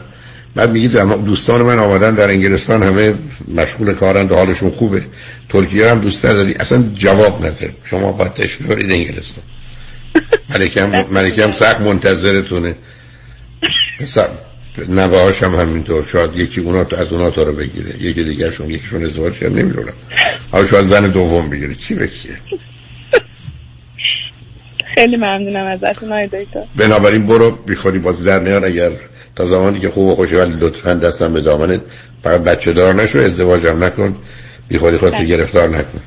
بعد 0.56 0.72
میگی 0.72 0.88
دوستان 1.26 1.62
من 1.62 1.80
آمدن 1.80 2.16
در 2.16 2.30
انگلستان 2.30 2.84
همه 2.84 3.16
مشغول 3.56 3.94
کارند 3.94 4.32
و 4.32 4.36
حالشون 4.36 4.70
خوبه. 4.70 5.06
ترکیه 5.50 5.90
هم 5.90 6.00
دوست 6.00 6.26
نداری. 6.26 6.54
اصلا 6.54 6.84
جواب 6.96 7.46
نداره 7.46 7.74
شما 7.84 8.12
باید 8.12 8.34
تشریف 8.34 8.68
برید 8.68 8.92
انگلستان. 8.92 9.44
ملکه 11.12 11.44
هم, 11.44 11.52
سخت 11.52 11.82
منتظرتونه. 11.82 12.76
نوه 14.90 15.24
هاش 15.24 15.44
هم 15.44 15.56
همینطور. 15.56 16.06
شاید 16.06 16.36
یکی 16.36 16.62
اونا 16.62 16.86
از 16.98 17.14
اونا 17.14 17.30
تا 17.30 17.44
رو 17.44 17.54
بگیره. 17.54 18.02
یکی 18.02 18.24
دیگرشون 18.24 18.70
یکیشون 18.70 19.04
ازدواج 19.04 19.34
کرد. 19.34 19.60
نمی‌دونم. 19.60 19.94
حالا 20.52 20.66
شاید 20.66 20.86
زن 20.86 21.10
دوم 21.10 21.50
بگیره. 21.50 21.74
کی 21.74 21.96
بکیه 21.96 22.38
خیلی 24.96 25.18
ممنونم 25.18 25.66
ازتون 25.66 26.12
آقای 26.12 26.28
دکتر. 26.28 26.64
بنابراین 26.76 27.26
برو 27.26 27.52
بیخوری 27.52 28.00
بازی 28.00 28.24
در 28.24 28.40
نیار 28.40 28.66
اگر 28.66 28.92
تا 29.36 29.46
زمانی 29.46 29.80
که 29.80 29.90
خوب 29.90 30.08
و 30.08 30.16
خوشی 30.16 30.36
ولی 30.36 30.54
لطفا 30.60 30.94
دستم 30.94 31.34
به 31.34 31.42
دامنت. 31.42 31.82
فقط 32.24 32.42
بچه 32.42 32.74
دار 32.74 32.94
نشو 32.94 33.20
ازدواج 33.20 33.66
هم 33.66 33.84
نکن 33.84 34.16
بیخوری 34.68 34.98
خودتو 34.98 35.18
بله. 35.18 35.26
گرفتار 35.26 35.70
نکن. 35.70 36.02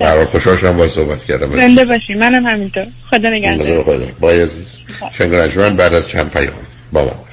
برای 0.00 0.24
خوشحال 0.24 0.56
شدم 0.56 0.76
با 0.76 0.88
صحبت 0.88 1.24
کردم. 1.24 1.60
زنده 1.60 1.84
باشی. 1.84 2.14
منم 2.14 2.46
همینطور. 2.46 2.86
خدا 3.10 3.28
نگهدار. 3.28 3.82
خدا 3.82 4.06
بای 4.20 4.42
عزیز. 4.42 4.74
شنگ 5.18 5.76
بعد 5.76 5.94
از 5.94 6.08
چند 6.08 6.30
پیام. 6.30 6.52
با 6.92 7.04
ما 7.04 7.26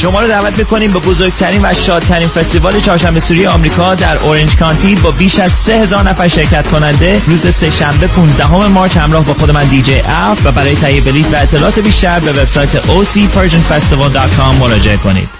شما 0.00 0.20
رو 0.20 0.28
دعوت 0.28 0.58
می‌کنیم 0.58 0.92
به 0.92 0.98
بزرگترین 0.98 1.64
و 1.64 1.74
شادترین 1.74 2.28
فستیوال 2.28 2.80
چهارشنبه 2.80 3.20
سوری 3.20 3.46
آمریکا 3.46 3.94
در 3.94 4.18
Orange 4.18 4.56
County 4.56 4.94
با 4.94 5.10
بیش 5.10 5.38
از 5.38 5.52
3000 5.52 6.08
نفر 6.08 6.28
شرکت 6.28 6.68
کننده. 6.68 7.22
روز 7.26 7.54
سه 7.54 7.70
شنبه 7.70 8.06
15 8.06 8.66
March 8.66 8.96
همراه 8.96 9.24
با 9.24 9.34
خود 9.34 9.50
من 9.50 9.64
دیجی 9.64 9.94
اف 10.08 10.46
و 10.46 10.52
برای 10.52 10.76
تهیه 10.76 11.00
بلیط 11.00 11.26
و 11.32 11.36
اطلاعات 11.36 11.78
بیشتر 11.78 12.18
به 12.20 12.32
وبسایت 12.32 12.82
ocpersianfestival.com 12.82 14.60
مراجعه 14.60 14.96
کنید. 14.96 15.39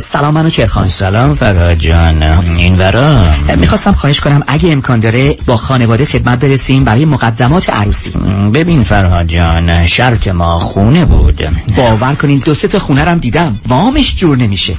سلام 0.00 0.34
منو 0.34 0.50
چرخان 0.50 0.88
سلام 0.88 1.34
فرهاد 1.34 1.74
جان. 1.74 2.22
این 2.56 2.78
ورا؟ 2.78 3.24
می‌خواستم 3.56 3.92
خواهش 3.92 4.20
کنم 4.20 4.42
اگه 4.46 4.72
امکان 4.72 5.00
داره 5.00 5.36
با 5.46 5.56
خانواده 5.56 6.04
خدمت 6.04 6.38
برسیم 6.38 6.84
برای 6.84 7.04
مقدمات 7.04 7.70
عروسی. 7.70 8.10
ببین 8.54 8.82
فرهاد 8.82 9.26
جان 9.26 9.86
شرط 9.86 10.28
ما 10.28 10.58
خونه 10.58 11.04
بود. 11.04 11.48
باور 11.76 12.14
کنین 12.14 12.38
دو 12.38 12.54
سه 12.54 12.68
تا 12.68 12.78
خونه 12.78 13.04
رم 13.04 13.18
دیدم. 13.18 13.60
وامش 13.68 14.16
جور 14.16 14.36
نمیشه. 14.36 14.74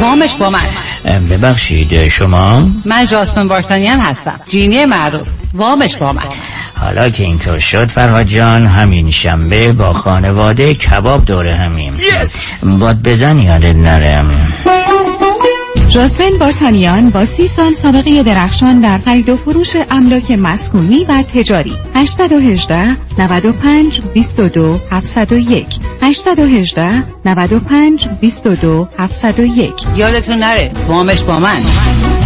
وامش 0.00 0.34
با 0.34 0.50
من. 0.50 0.66
ببخشید 1.30 2.08
شما؟ 2.08 2.62
من 2.84 3.04
جاسمن 3.04 3.48
بارتانیان 3.48 4.00
هستم. 4.00 4.40
جینی 4.48 4.84
معروف. 4.84 5.28
وامش 5.54 5.96
با 5.96 6.12
من. 6.12 6.22
حالا 6.80 7.10
که 7.10 7.24
اینطور 7.24 7.58
شد 7.58 7.88
فرهاد 7.88 8.26
جان 8.26 8.66
همین 8.66 9.10
شنبه 9.10 9.72
با 9.72 9.92
خانواده 9.92 10.74
کباب 10.74 11.24
دوره 11.24 11.54
همیم. 11.54 11.92
باد 12.80 13.02
بزن 13.02 13.38
یادت 13.38 13.76
نرم 13.76 14.52
جاسمن 15.88 16.38
بارتانیان 16.40 17.10
با 17.10 17.24
سی 17.24 17.48
سال 17.48 17.72
سابقه 17.72 18.22
درخشان 18.22 18.80
در 18.80 18.98
خرید 18.98 19.28
و 19.28 19.36
فروش 19.36 19.76
املاک 19.90 20.30
مسکونی 20.30 21.04
و 21.04 21.22
تجاری. 21.22 21.76
818 21.94 22.96
95 23.18 24.00
22 24.00 24.80
701 24.90 25.66
818 26.02 27.04
95 27.24 28.08
22 28.20 28.88
701 28.98 29.72
یادتون 29.96 30.38
نره 30.38 30.70
وامش 30.88 31.22
با 31.22 31.38
من. 31.38 32.25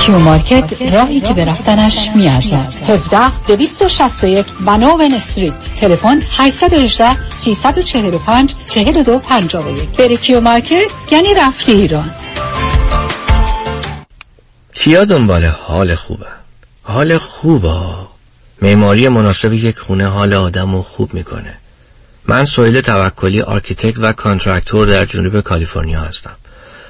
Q 0.00 0.18
Market 0.18 0.82
راهی 0.92 1.20
که 1.20 1.34
به 1.34 1.44
رفتنش 1.44 2.10
میارزد. 2.14 2.72
17 2.88 3.46
261 3.46 4.46
Vanowen 4.66 5.14
Street. 5.14 5.74
تلفن 5.74 6.22
818 6.38 7.32
345 7.32 8.54
42 8.68 9.18
51 9.18 9.88
بری 9.98 10.16
Q 10.16 10.40
Market 10.40 10.90
یعنی 11.10 11.34
رفتی 11.34 11.72
ایران. 11.72 12.10
کیا 14.74 15.04
دنبال 15.04 15.44
حال 15.44 15.94
خوبه؟ 15.94 16.26
حال 16.82 17.18
خوبه 17.18 17.80
معماری 18.62 19.08
مناسب 19.08 19.52
یک 19.52 19.78
خونه 19.78 20.06
حال 20.06 20.34
آدم 20.34 20.74
رو 20.74 20.82
خوب 20.82 21.14
می‌کنه. 21.14 21.54
من 22.26 22.44
سویل 22.44 22.80
توکلی 22.80 23.42
architect 23.42 23.98
و 23.98 24.12
contractor 24.12 24.86
در 24.86 25.04
جنوب 25.04 25.40
کالیفرنیا 25.40 26.00
هستم. 26.00 26.36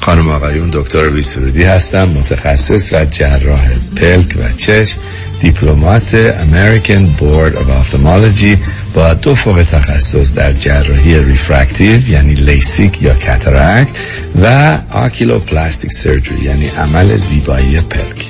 خانم 0.00 0.28
آقایون 0.28 0.70
دکتر 0.72 1.08
ویسرودی 1.08 1.62
هستم 1.62 2.08
متخصص 2.08 2.92
و 2.92 3.04
جراح 3.04 3.68
پلک 3.96 4.36
و 4.38 4.52
چشم 4.56 4.98
Diplomate 5.40 6.32
American 6.32 7.20
Board 7.20 7.54
of 7.54 7.68
Ophthalmology 7.82 8.58
با 8.94 9.14
دو 9.14 9.34
فوق 9.34 9.62
تخصص 9.72 10.32
در 10.32 10.52
جراحی 10.52 11.24
refractive 11.24 12.08
یعنی 12.08 12.34
لیسیک 12.34 13.02
یا 13.02 13.14
cataract 13.14 13.88
و 14.42 14.78
oculoplastic 14.92 15.92
surgery 15.92 16.44
یعنی 16.44 16.68
عمل 16.68 17.16
زیبایی 17.16 17.80
پلک. 17.80 18.29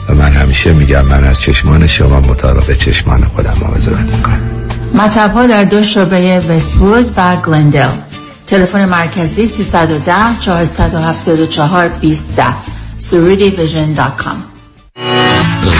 و 0.11 0.15
من 0.15 0.31
همیشه 0.31 0.73
میگم 0.73 1.05
من 1.05 1.23
از 1.23 1.39
چشمان 1.39 1.87
شما 1.87 2.19
مطابق 2.19 2.77
چشمان 2.77 3.23
خودم 3.23 3.53
مواظبت 3.61 3.99
می‌کنم. 3.99 4.41
مطب 4.93 5.33
ها 5.33 5.47
در 5.47 5.63
دو 5.63 5.83
شعبه 5.83 6.39
وستوود 6.39 7.13
و 7.17 7.35
گلندل. 7.35 7.89
تلفن 8.47 8.85
مرکزی 8.85 9.47
310 9.47 10.13
474 10.39 11.87
20 11.87 12.41
surudivision.com 12.97 14.51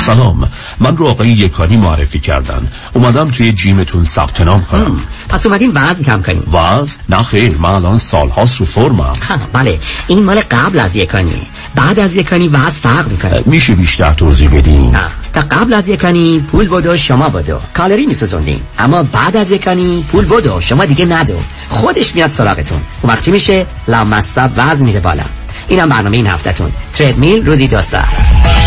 سلام. 0.05 0.51
من 0.79 0.97
رو 0.97 1.07
آقای 1.07 1.29
یکانی 1.29 1.77
معرفی 1.77 2.19
کردن. 2.19 2.67
اومدم 2.93 3.29
توی 3.29 3.51
جیمتون 3.51 4.03
ثبت 4.03 4.41
نام 4.41 4.63
کنم. 4.63 5.01
پس 5.29 5.45
اومدین 5.45 5.71
وزن 5.75 6.03
کم 6.03 6.21
کنیم. 6.21 6.43
وزن؟ 6.53 6.93
نه 7.09 7.23
خیر 7.23 7.57
من 7.57 7.69
الان 7.69 7.97
سالهاست 7.97 8.59
رو 8.59 8.65
فرمم. 8.65 9.13
بله. 9.53 9.79
این 10.07 10.23
مال 10.23 10.41
قبل 10.51 10.79
از 10.79 10.95
یکانی. 10.95 11.47
بعد 11.76 11.99
از 11.99 12.15
یکانی 12.15 12.47
وزن 12.47 12.69
فرق 12.69 13.11
می‌کنه. 13.11 13.43
میشه 13.45 13.76
بیشتر 13.76 14.13
توضیح 14.13 14.49
بدین؟ 14.49 14.95
تا 15.34 15.41
قبل 15.41 15.74
از 15.74 15.89
یکانی 15.89 16.45
پول 16.51 16.67
بدو 16.67 16.97
شما 16.97 17.30
بدو. 17.30 17.59
کالری 17.74 18.05
میسوزونیم 18.05 18.61
اما 18.80 19.03
بعد 19.03 19.38
از 19.38 19.51
یکانی 19.51 20.05
پول 20.11 20.26
بدو 20.26 20.61
شما 20.61 20.86
دیگه 20.86 21.05
ندو. 21.05 21.38
خودش 21.69 22.15
میاد 22.15 22.30
سراغتون. 22.30 22.82
اون 23.01 23.13
وقت 23.13 23.24
چی 23.24 23.32
میشه 23.32 23.65
لامصب 23.88 24.51
وزن 24.57 24.84
میره 24.84 24.99
بالا. 24.99 25.24
اینم 25.67 25.89
برنامه 25.89 26.17
این 26.17 26.28
هفتهتون. 26.28 26.72
تریدمیل 26.93 27.45
روزی 27.45 27.67
دو 27.67 27.82
ساعت. 27.82 28.61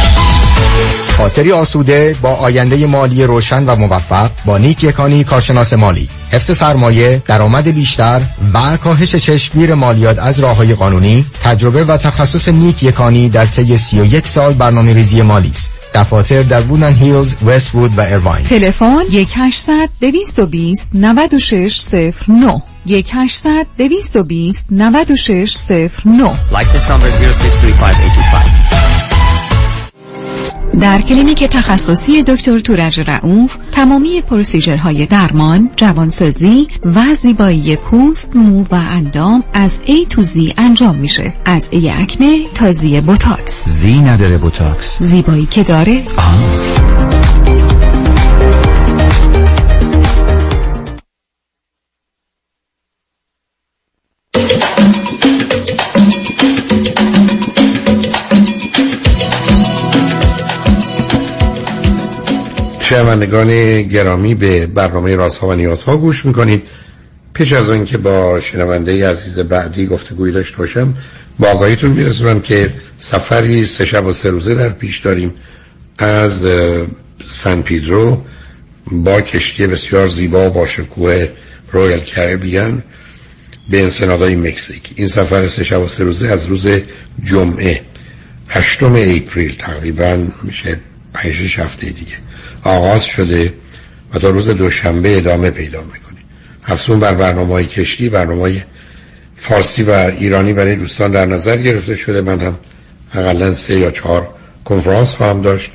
خاطری 1.17 1.53
آسوده 1.53 2.17
با 2.23 2.31
آینده 2.31 2.87
مالی 2.87 3.25
روشن 3.25 3.65
و 3.65 3.77
موفق 3.77 4.31
با 4.45 4.59
نیک 4.59 4.85
یکانی 4.85 5.25
کارشناس 5.25 5.73
مالی. 5.73 6.09
حفظ 6.31 6.57
سرمایه 6.57 7.23
درآمد 7.27 7.69
بیشتر 7.69 8.21
و 8.55 8.77
کاهش 8.77 9.17
چشمگیر 9.17 9.75
مالیات 9.75 10.19
از 10.19 10.41
راه 10.41 10.57
های 10.57 10.75
قانونی 10.75 11.27
تجربه 11.43 11.85
و 11.85 11.97
تخصص 11.97 12.49
نیک 12.49 12.83
یکانی 12.83 13.29
در 13.29 13.47
طی 13.47 13.79
31 13.79 14.27
سال 14.27 14.55
برنامه 14.55 14.95
ریزی 14.95 15.23
مالی 15.23 15.51
است. 15.51 15.73
دفاتر 15.95 16.43
در 16.43 16.61
بودن 16.61 16.93
هیلز، 16.93 17.35
وست 17.47 17.75
وود 17.75 17.99
و 17.99 18.01
ایرواین 18.01 18.45
تلفن 18.45 19.03
1800 19.13 19.89
220 20.01 20.91
9609 20.95 22.63
1800 22.87 23.67
220 23.79 24.67
9609 24.71 26.31
License 26.53 26.89
number 26.89 27.11
0635825 27.11 28.84
در 30.81 31.01
کلینیک 31.01 31.45
تخصصی 31.45 32.22
دکتر 32.22 32.59
تورج 32.59 33.01
رئوف 33.01 33.57
تمامی 33.72 34.20
procedure 34.21 34.91
های 34.91 35.07
درمان، 35.07 35.70
جوانسازی 35.77 36.68
و 36.85 37.14
زیبایی 37.14 37.77
پوست، 37.77 38.37
مو 38.37 38.64
و 38.64 38.75
اندام 38.75 39.45
از 39.53 39.81
A 39.87 40.09
to 40.11 40.23
Z 40.22 40.53
انجام 40.57 40.97
میشه. 40.97 41.35
از 41.45 41.70
A 41.72 42.01
acne 42.01 42.39
تا 42.55 42.72
Z 42.73 43.01
Botox. 43.01 43.69
زی 43.68 43.99
نداره 43.99 44.39
بوتاکس 44.39 44.97
زیبایی 45.01 45.47
که 45.47 45.62
داره 45.62 46.03
آه. 46.16 46.94
شنوندگان 62.85 63.82
گرامی 63.82 64.35
به 64.35 64.66
برنامه 64.66 65.16
رازها 65.16 65.49
و 65.49 65.53
نیازها 65.55 65.97
گوش 65.97 66.24
می‌کنید. 66.24 66.62
پیش 67.35 67.53
از 67.53 67.68
اون 67.68 67.85
که 67.85 67.99
با 67.99 68.41
شنونده 68.41 69.09
عزیز 69.09 69.39
بعدی 69.39 69.87
گفتگوی 69.87 70.32
داشته 70.32 70.57
باشم 70.57 70.95
به 71.39 71.49
آگاهیتون 71.49 71.91
میرسونم 71.91 72.41
که 72.41 72.74
سفری 72.97 73.64
سه 73.64 73.85
شب 73.85 74.07
و 74.07 74.12
سه 74.12 74.30
روزه 74.30 74.55
در 74.55 74.68
پیش 74.68 74.99
داریم. 74.99 75.35
از 75.99 76.49
سن 77.28 77.62
پیدرو 77.62 78.22
با 78.93 79.20
کشتی 79.20 79.66
بسیار 79.66 80.09
زیبا 80.09 80.49
با 80.49 80.66
شکوه 80.66 81.28
Royal 81.73 82.01
Caribbean 82.01 82.83
به 83.70 83.82
انسنادای 83.82 84.37
مکزیک. 84.37 84.91
این 84.95 85.09
سفر 85.09 85.47
سه 85.47 85.64
شب 85.64 85.80
و 85.80 85.89
سه 85.89 86.05
روزه 86.05 86.28
از 86.28 86.47
روز 86.47 86.66
جمعه 87.22 87.80
هشتم 88.49 88.93
April 88.93 89.57
تقریبا 89.59 90.18
میشه 90.43 90.78
پنج 91.15 91.61
هفته 91.61 91.87
دیگه. 91.87 92.17
آغاز 92.65 93.05
شده 93.05 93.53
و 94.15 94.19
تا 94.19 94.29
روز 94.29 94.51
دوشنبه 94.51 95.17
ادامه 95.17 95.51
پیدا 95.51 95.81
می‌کنه. 95.81 96.19
افزون 96.67 97.01
بر 97.01 97.15
برنامه 97.15 97.53
های 97.53 97.65
کشتی 97.65 98.09
برنامه 98.09 98.41
های 98.41 98.61
فارسی 99.37 99.83
و 99.83 99.91
ایرانی 99.91 100.53
برای 100.53 100.75
دوستان 100.75 101.11
در 101.11 101.27
نظر 101.27 101.57
گرفته 101.57 101.97
شده. 101.97 102.21
من 102.21 102.41
هم 102.41 102.59
اقلا 103.15 103.55
سه 103.55 103.75
یا 103.79 103.91
چهار 103.91 104.29
کنفرانس 104.65 105.15
خواهم 105.15 105.43
داشت. 105.43 105.71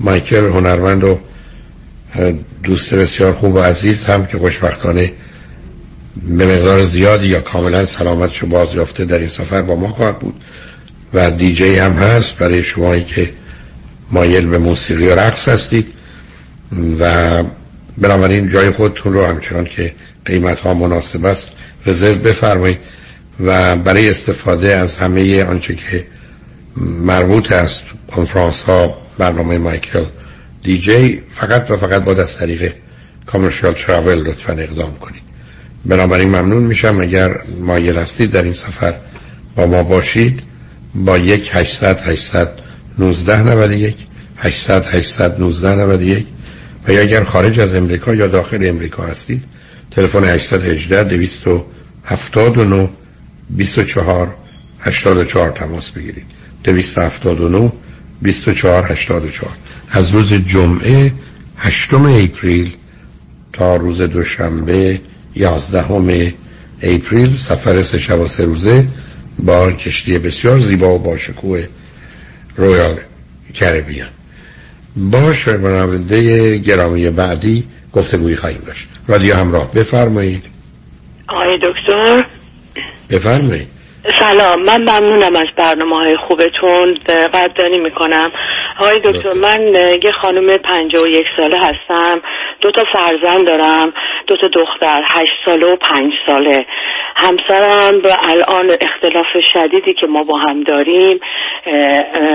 مایکل 0.00 0.44
هنرمند 0.44 1.04
و 1.04 1.20
دوست 2.62 2.94
بسیار 2.94 3.32
خوب 3.32 3.54
و 3.54 3.58
عزیز 3.58 4.04
هم 4.04 4.26
که 4.26 4.38
خوشبختانه 4.38 5.12
به 6.16 6.46
مقدار 6.46 6.84
زیادی 6.84 7.26
یا 7.26 7.40
کاملا 7.40 7.84
سلامتشو 7.84 8.46
باز 8.46 8.74
یافته 8.74 9.04
در 9.04 9.18
این 9.18 9.28
سفر 9.28 9.62
با 9.62 9.76
ما 9.76 9.88
خواهد 9.88 10.18
بود. 10.18 10.34
و 11.14 11.30
دیجی 11.30 11.74
هم 11.74 11.92
هست 11.92 12.36
برای 12.36 12.62
شمایی 12.62 13.04
که 13.04 13.32
مایل 14.10 14.46
به 14.46 14.58
موسیقی 14.58 15.08
و 15.08 15.14
رقص 15.14 15.48
هستید 15.48 15.86
و 17.00 17.42
بنابراین 17.98 18.52
جای 18.52 18.70
خودتون 18.70 19.12
رو 19.12 19.26
همچنان 19.26 19.64
که 19.64 19.94
قیمت 20.24 20.60
ها 20.60 20.74
مناسب 20.74 21.24
است 21.24 21.50
رزرو 21.86 22.14
بفرمایید 22.14 22.78
و 23.40 23.76
برای 23.76 24.10
استفاده 24.10 24.74
از 24.74 24.96
همه 24.96 25.44
آنچه 25.44 25.74
که 25.74 26.06
مربوط 26.76 27.52
است 27.52 27.82
کنفرانس 28.16 28.62
ها 28.62 28.98
برنامه 29.18 29.58
مایکل 29.58 30.04
دیجی 30.62 31.22
فقط 31.28 31.70
و 31.70 31.76
فقط 31.76 32.04
با 32.04 32.12
از 32.12 32.36
طریق 32.36 32.72
کامرشال 33.26 33.72
تراول 33.72 34.14
لطفا 34.14 34.52
اقدام 34.52 34.94
کنید. 34.94 35.22
بنابراین 35.86 36.28
ممنون 36.28 36.62
میشم 36.62 37.00
اگر 37.00 37.40
مایل 37.60 37.98
هستید 37.98 38.30
در 38.30 38.42
این 38.42 38.52
سفر 38.52 38.94
با 39.56 39.66
ما 39.66 39.82
باشید. 39.82 40.42
با 40.94 41.18
یک 41.18 41.50
800 41.52 42.00
800 42.00 42.50
19 43.00 43.42
91 43.42 43.96
800 44.36 44.86
800 44.86 45.40
19 45.40 45.74
91 45.74 46.26
و 46.88 46.92
یا 46.92 47.00
اگر 47.00 47.24
خارج 47.24 47.60
از 47.60 47.76
امریکا 47.76 48.14
یا 48.14 48.26
داخل 48.26 48.66
امریکا 48.68 49.02
هستید 49.02 49.44
تلفن 49.90 50.24
818 50.24 51.04
279 51.04 52.88
24 53.50 54.34
84 54.80 55.50
تماس 55.50 55.90
بگیرید. 55.90 56.26
279 56.64 57.72
24 58.22 58.86
84 58.86 59.50
از 59.90 60.10
روز 60.10 60.32
جمعه 60.32 61.12
8 61.56 61.94
اپریل 61.94 62.76
تا 63.52 63.76
روز 63.76 64.00
دوشنبه 64.00 65.00
11 65.36 66.34
اپریل 66.82 67.36
سفر 67.36 67.82
سه 67.82 67.98
شب 67.98 68.20
و 68.20 68.28
سه 68.28 68.44
روزه 68.44 68.88
با 69.38 69.72
کشتی 69.72 70.18
بسیار 70.18 70.58
زیبا 70.58 70.94
و 70.94 70.98
با 70.98 71.16
شکوه 71.16 71.66
رویال 72.60 72.96
کربیان 73.54 74.08
با 74.96 75.32
شنونده 75.32 76.58
گرامی 76.58 77.10
بعدی 77.10 77.64
گفتگوی 77.92 78.36
خواهیم 78.36 78.62
داشت. 78.66 78.88
رادیو 79.08 79.34
همراه 79.34 79.70
بفرمایید. 79.72 80.44
آقای 81.28 81.58
دکتر. 81.58 82.24
بفرمایید. 83.10 83.68
سلام 84.18 84.62
من 84.62 84.80
ممنونم 84.82 85.36
از 85.36 85.46
برنامه 85.58 85.96
های 85.96 86.16
خوبتون 86.28 86.94
قدردانی 87.06 87.78
می‌کنم. 87.78 88.28
آقای 88.78 88.98
دکتر 89.04 89.32
من 89.32 89.60
یه 90.02 90.12
خانم 90.22 90.56
پنجاه 90.58 91.02
و 91.02 91.06
یک 91.06 91.26
ساله 91.36 91.58
هستم. 91.58 92.20
دو 92.60 92.70
تا 92.70 92.84
فرزند 92.92 93.46
دارم 93.46 93.92
دو 94.26 94.36
تا 94.36 94.48
دختر 94.48 95.02
هشت 95.08 95.32
ساله 95.44 95.66
و 95.66 95.76
پنج 95.76 96.12
ساله. 96.26 96.66
همسرم 97.16 98.00
به 98.02 98.30
الان 98.30 98.70
اختلاف 98.70 99.26
شدیدی 99.52 99.94
که 99.94 100.06
ما 100.06 100.22
با 100.22 100.38
هم 100.38 100.62
داریم 100.62 101.20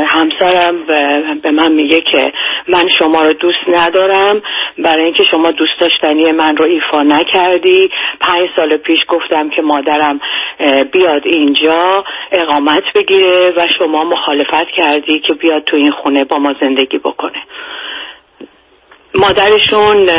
همسرم 0.07 0.85
به 1.43 1.51
من 1.51 1.71
میگه 1.71 2.01
که 2.01 2.31
من 2.67 2.87
شما 2.87 3.23
رو 3.23 3.33
دوست 3.33 3.67
ندارم 3.67 4.41
برای 4.77 5.03
اینکه 5.03 5.23
شما 5.23 5.51
دوست 5.51 5.79
داشتنی 5.79 6.31
من 6.31 6.57
رو 6.57 6.65
ایفا 6.65 7.01
نکردی. 7.01 7.89
پنج 8.19 8.49
سال 8.55 8.77
پیش 8.77 8.99
گفتم 9.09 9.49
که 9.49 9.61
مادرم 9.61 10.19
بیاد 10.93 11.21
اینجا 11.25 12.03
اقامت 12.31 12.83
بگیره 12.95 13.51
و 13.57 13.67
شما 13.77 14.03
مخالفت 14.03 14.67
کردی 14.77 15.19
که 15.19 15.33
بیاد 15.33 15.63
تو 15.63 15.77
این 15.77 15.91
خونه 15.91 16.23
با 16.23 16.37
ما 16.37 16.53
زندگی 16.61 16.97
بکنه. 16.97 17.43
مادرشون 19.19 20.09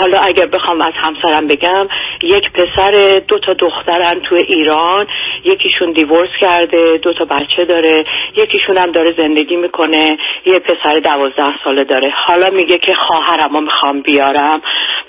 حالا 0.00 0.18
اگر 0.18 0.46
بخوام 0.46 0.80
از 0.80 0.92
همسرم 1.00 1.46
بگم 1.46 1.88
یک 2.22 2.44
پسر 2.54 3.20
دو 3.28 3.38
تا 3.38 3.54
دخترن 3.54 4.20
تو 4.28 4.34
ایران. 4.34 5.06
یکیشون 5.44 5.92
دیورس 5.92 6.30
کرده 6.40 6.98
دو 7.02 7.12
تا 7.18 7.24
بچه 7.24 7.64
داره. 7.64 8.04
یکیشون 8.36 8.78
هم 8.78 8.92
داره 8.92 9.14
زندگی 9.16 9.56
می‌کنه. 9.56 10.16
یه 10.46 10.58
پسر 10.58 10.94
دوازده 10.94 11.52
ساله 11.64 11.84
داره. 11.84 12.08
حالا 12.26 12.50
میگه 12.50 12.78
که 12.78 12.94
خواهرم 12.94 13.64
می‌خوام 13.64 14.02
بیارم. 14.02 14.62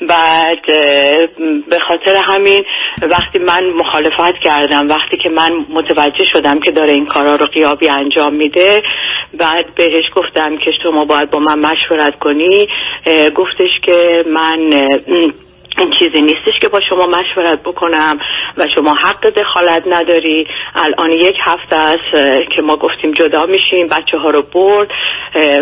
بعد 0.09 0.65
به 1.69 1.79
خاطر 1.87 2.15
همین 2.27 2.63
وقتی 3.01 3.39
من 3.39 3.63
مخالفت 3.63 4.39
کردم 4.43 4.87
وقتی 4.87 5.17
که 5.17 5.29
من 5.29 5.65
متوجه 5.69 6.25
شدم 6.25 6.59
که 6.59 6.71
داره 6.71 6.93
این 6.93 7.05
کارا 7.05 7.35
رو 7.35 7.45
قیابی 7.45 7.89
انجام 7.89 8.35
میده 8.35 8.81
بعد 9.33 9.75
بهش 9.75 10.05
گفتم 10.15 10.57
که 10.57 10.71
شما 10.83 11.05
باید 11.05 11.31
با 11.31 11.39
من 11.39 11.59
مشورت 11.59 12.19
کنی. 12.19 12.67
گفتش 13.31 13.69
که 13.85 14.23
من 14.33 14.69
این 15.77 15.91
چیزی 15.99 16.21
نیستش 16.21 16.59
که 16.61 16.67
با 16.67 16.79
شما 16.89 17.07
مشورت 17.07 17.63
بکنم 17.65 18.17
و 18.57 18.65
شما 18.75 18.93
حق 18.93 19.29
دخالت 19.29 19.83
نداری. 19.87 20.45
الان 20.75 21.11
یک 21.11 21.35
هفته 21.43 21.75
است 21.75 22.11
که 22.55 22.61
ما 22.61 22.77
گفتیم 22.77 23.11
جدا 23.11 23.45
میشیم 23.45 23.87
بچه 23.87 24.17
ها 24.17 24.29
رو 24.29 24.41
برد 24.41 24.87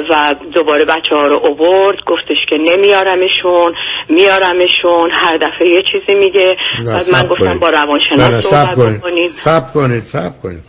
و 0.09 0.35
دوباره 0.53 0.85
بچه 0.85 1.15
ها 1.15 1.27
رو 1.27 1.39
اوورد. 1.43 1.97
گفتش 2.07 2.37
که 2.49 2.55
نمیارمشون 2.57 3.73
میارمشون. 4.09 5.11
هر 5.11 5.37
دفعه 5.37 5.69
یه 5.69 5.81
چیزی 5.81 6.19
میگه. 6.19 6.57
بعد 6.85 7.09
من 7.11 7.25
گفتم 7.27 7.59
با 7.59 7.69
روانشناس 7.69 8.45
صحبت 8.45 9.01
کنید. 9.01 9.31
سب 9.31 9.73
کنید 9.73 10.03
سب 10.03 10.41
کنید. 10.41 10.63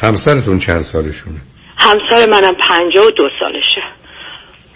همسرتون 0.00 0.58
چند 0.58 0.80
سالشونه؟ 0.80 1.36
همسر 1.76 2.30
منم 2.30 2.54
پنجاه 2.68 3.06
و 3.06 3.10
دو 3.10 3.28
سالشه. 3.40 3.97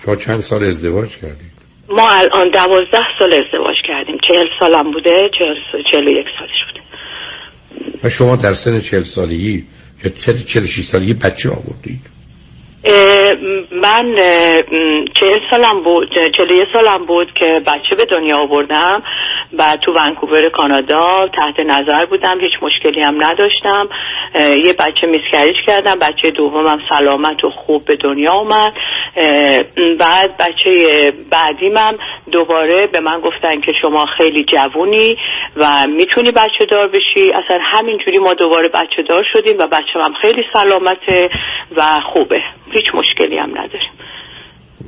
شما 0.04 0.16
چند 0.16 0.40
سال 0.40 0.62
ازدواج 0.62 1.16
کردید؟ 1.16 1.52
ما 1.88 2.10
الان 2.10 2.50
دوازده 2.50 3.00
سال 3.18 3.32
ازدواج 3.32 3.76
کردیم. 3.88 4.18
چهل 4.28 4.46
سالم 4.60 4.92
بوده 4.92 5.30
چهل 5.90 6.08
و 6.08 6.10
یک 6.10 6.26
سالش 6.38 6.50
بوده. 6.66 6.80
و 8.04 8.08
شما 8.08 8.36
در 8.36 8.52
سن 8.52 8.80
چهل 8.80 9.02
سالگی 9.02 9.66
یا 10.04 10.10
چهل 10.46 10.66
شیش 10.66 10.84
سالگی 10.84 11.14
بچه 11.14 11.50
آوردید؟ 11.50 12.12
من 13.82 14.14
چهل 15.14 15.38
سالم 15.50 15.82
بود 15.84 16.08
چهل 16.36 16.50
یک 16.50 16.68
سالم 16.74 17.06
بود 17.06 17.28
که 17.34 17.46
بچه 17.66 17.94
به 17.96 18.04
دنیا 18.04 18.38
آوردم 18.38 19.02
و 19.58 19.76
تو 19.84 19.92
ونکوور 19.92 20.48
کانادا 20.48 21.28
تحت 21.36 21.54
نظر 21.66 22.06
بودم 22.06 22.40
هیچ 22.40 22.52
مشکلی 22.62 23.02
هم 23.02 23.22
نداشتم. 23.22 23.88
یه 24.34 24.72
بچه 24.72 25.06
میسکریج 25.06 25.56
کردم 25.66 25.94
بچه 25.94 26.30
دومم 26.36 26.78
سلامت 26.88 27.44
و 27.44 27.50
خوب 27.66 27.84
به 27.84 27.96
دنیا 27.96 28.32
اومد. 28.32 28.72
بعد 30.00 30.36
بچه 30.38 31.12
بعدیمم 31.30 31.92
دوباره 32.32 32.86
به 32.86 33.00
من 33.00 33.20
گفتن 33.20 33.60
که 33.60 33.72
شما 33.82 34.06
خیلی 34.18 34.44
جوونی 34.44 35.16
و 35.56 35.86
می‌تونی 35.96 36.30
بچه 36.30 36.66
دار 36.70 36.88
بشی. 36.88 37.32
اصلا 37.32 37.58
همینجوری 37.72 38.18
ما 38.18 38.32
دوباره 38.32 38.68
بچه 38.68 39.02
دار 39.10 39.22
شدیم 39.32 39.58
و 39.58 39.66
بچه 39.66 40.04
هم 40.04 40.12
خیلی 40.22 40.42
سلامته 40.52 41.28
و 41.76 41.82
خوبه. 42.12 42.40
هیچ 42.72 42.84
مشکلی 42.94 43.38
هم 43.38 43.50
نداریم. 43.50 43.90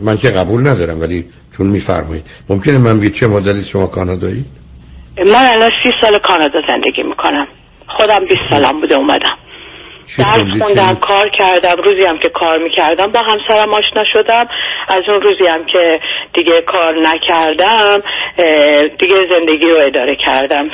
من 0.02 0.16
که 0.16 0.30
قبول 0.30 0.68
ندارم 0.68 1.00
ولی 1.00 1.24
چون 1.56 1.66
میفرمایید. 1.66 2.24
ممکنه 2.48 2.78
من 2.78 3.00
بگید 3.00 3.14
چه 3.14 3.26
مدلی 3.26 3.62
شما 3.62 3.86
کانادایی؟ 3.86 4.44
من 5.18 5.48
الان 5.52 5.70
سی 5.82 5.92
سال 6.00 6.18
کانادا 6.18 6.60
زندگی 6.68 7.02
می‌کنم. 7.02 7.46
خودم 7.96 8.18
20 8.18 8.50
سالم 8.50 8.80
بوده 8.80 8.94
اومدم. 8.94 9.38
درس 10.18 10.62
خوندم 10.62 10.94
کار 10.94 11.28
کردم 11.28 11.82
روزی 11.82 12.04
هم 12.04 12.18
که 12.18 12.28
کار 12.28 12.58
می‌کردم 12.58 13.06
با 13.06 13.20
همسرم 13.20 13.74
آشنا 13.74 14.04
شدم. 14.12 14.48
از 14.88 15.00
اون 15.08 15.22
روزی 15.22 15.46
هم 15.48 15.66
که 15.66 16.00
دیگه 16.34 16.60
کار 16.60 16.94
نکردم 16.98 18.02
دیگه 18.98 19.16
زندگی 19.30 19.70
رو 19.70 19.78
اداره 19.78 20.16
کردم. 20.26 20.70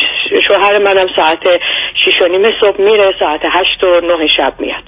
شوهر 0.48 0.78
منم 0.78 1.06
ساعت 1.16 1.60
شیش 2.04 2.22
و 2.22 2.26
نیم 2.26 2.52
صبح 2.60 2.80
میره 2.80 3.10
ساعت 3.20 3.40
هشت 3.52 3.84
و 3.84 4.00
نه 4.06 4.26
شب 4.26 4.54
میاد. 4.58 4.84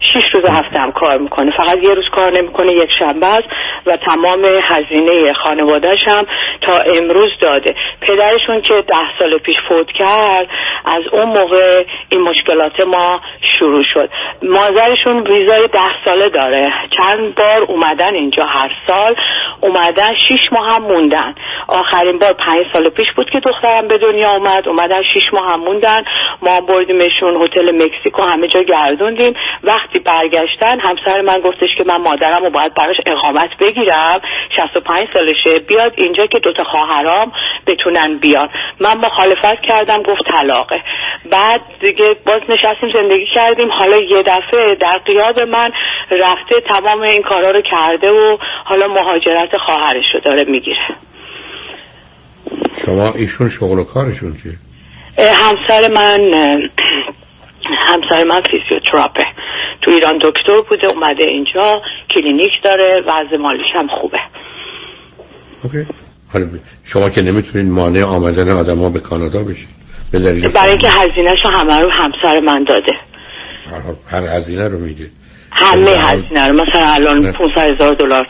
شیش 0.00 0.24
روز 0.34 0.44
هفته 0.44 0.78
هم 0.78 0.92
کار 0.92 1.18
می‌کنه. 1.18 1.50
فقط 1.56 1.78
یه 1.84 1.94
روز 1.94 2.04
کار 2.14 2.32
نمی‌کنه 2.32 2.72
یک 2.72 2.92
شنبه 2.98 3.26
است 3.26 3.44
و 3.86 3.96
تمام 3.96 4.44
هزینه 4.44 5.32
خانوادهش 5.32 6.08
هم 6.08 6.24
تا 6.62 6.72
امروز 6.96 7.28
داده. 7.40 7.74
پدرشون 8.00 8.60
که 8.62 8.74
ده 8.74 9.18
سال 9.18 9.38
پیش 9.38 9.56
فوت 9.68 9.86
کرد 9.98 10.46
از 10.84 11.00
اون 11.12 11.24
موقع 11.24 11.84
این 12.08 12.20
مشکلات 12.20 12.80
ما 12.86 13.20
شروع 13.42 13.82
شد. 13.82 14.10
مادرشون 14.42 15.26
ویزای 15.26 15.68
ده 15.68 16.04
ساله 16.04 16.28
داره. 16.28 16.70
چند 16.96 17.34
بار 17.34 17.62
اومدن 17.68 18.14
اینجا 18.14 18.44
هر 18.44 18.70
سال. 18.86 19.14
اومدن 19.60 20.10
شیش 20.28 20.52
ماه 20.52 20.74
هم 20.74 20.82
موندن. 20.82 21.34
آخرین 21.68 22.18
بار 22.18 22.32
پنج 22.32 22.66
سال 22.72 22.88
پیش 22.88 23.06
بود 23.16 23.30
که 23.32 23.40
دخترم 23.40 23.88
به 23.88 23.98
دنیا 23.98 24.30
اومد. 24.30 24.68
اومدن 24.68 25.02
شیش 25.12 25.24
ماه 25.32 25.52
هم 25.52 25.60
موندن. 25.60 26.02
ما 26.42 26.60
بردیمشون 26.60 27.42
هتل 27.42 27.74
مکزیکو 27.74 28.22
همه 28.22 28.48
جا 28.48 28.60
گردوندیم. 28.60 29.32
وقتی 29.90 29.98
برگشتن 29.98 30.80
همسر 30.80 31.20
من 31.20 31.40
گفتش 31.40 31.68
که 31.76 31.84
من 31.86 31.96
مادرم 31.96 32.44
رو 32.44 32.50
باید 32.50 32.74
براش 32.74 32.96
اقامت 33.06 33.48
بگیرم. 33.60 34.20
65 34.56 35.08
سالشه. 35.14 35.58
بیاد 35.68 35.92
اینجا 35.96 36.26
که 36.26 36.38
دوتا 36.38 36.64
خواهرام 36.64 37.32
بتونن 37.66 38.18
بیان. 38.18 38.48
من 38.80 38.96
مخالفت 38.96 39.60
کردم 39.60 40.02
گفت 40.02 40.32
طلاقه. 40.32 40.76
بعد 41.32 41.60
دیگه 41.80 42.14
باز 42.26 42.40
نشستیم 42.48 42.92
زندگی 42.94 43.26
کردیم. 43.34 43.68
حالا 43.78 43.96
یه 43.96 44.22
دفعه 44.22 44.74
در 44.74 44.98
قیاب 45.06 45.42
من 45.42 45.70
رفته 46.10 46.60
تمام 46.68 47.00
این 47.02 47.22
کارا 47.22 47.50
رو 47.50 47.62
کرده 47.70 48.10
و 48.10 48.36
حالا 48.64 48.86
مهاجرت 48.86 49.50
خواهرش 49.66 50.14
رو 50.14 50.20
داره 50.20 50.44
می‌گیره. 50.44 50.96
شما 52.86 53.12
ایشون 53.16 53.48
شغل 53.48 53.78
و 53.78 53.84
کارشون 53.84 54.32
چیه؟ 54.42 54.52
همسر 55.18 55.88
من 55.94 56.20
همسر 57.86 58.24
من 58.24 58.40
فیزیوتراپه. 58.50 59.26
تو 59.82 59.90
ایران 59.90 60.18
دکتر 60.18 60.60
بوده 60.68 60.86
اومده 60.86 61.24
اینجا 61.24 61.82
کلینیک 62.10 62.50
داره 62.62 63.00
وضع 63.06 63.36
مالیش 63.36 63.68
هم 63.74 63.86
خوبه. 64.00 64.18
okay. 65.64 65.86
حالا 66.32 66.46
شما 66.84 67.10
که 67.10 67.22
نمی‌تونید 67.22 67.72
مانع 67.72 68.04
آمدن 68.04 68.50
آدم 68.50 68.78
ها 68.78 68.88
به 68.88 69.00
کانادا 69.00 69.42
بشید 69.42 69.68
برای 70.12 70.70
اینکه 70.70 70.88
هزینهشو 70.88 71.48
همه 71.48 71.80
رو 71.80 71.90
همسر 71.90 72.40
من 72.40 72.64
داده. 72.64 72.92
هر 74.06 74.22
هزینه 74.36 74.68
رو 74.68 74.78
میگه. 74.78 75.10
همه 75.50 75.90
هزینه 75.90 76.48
رو. 76.48 76.52
مثلا 76.52 76.94
الان 76.94 77.32
500 77.32 77.58
هزار 77.58 77.94
دلار. 77.94 78.26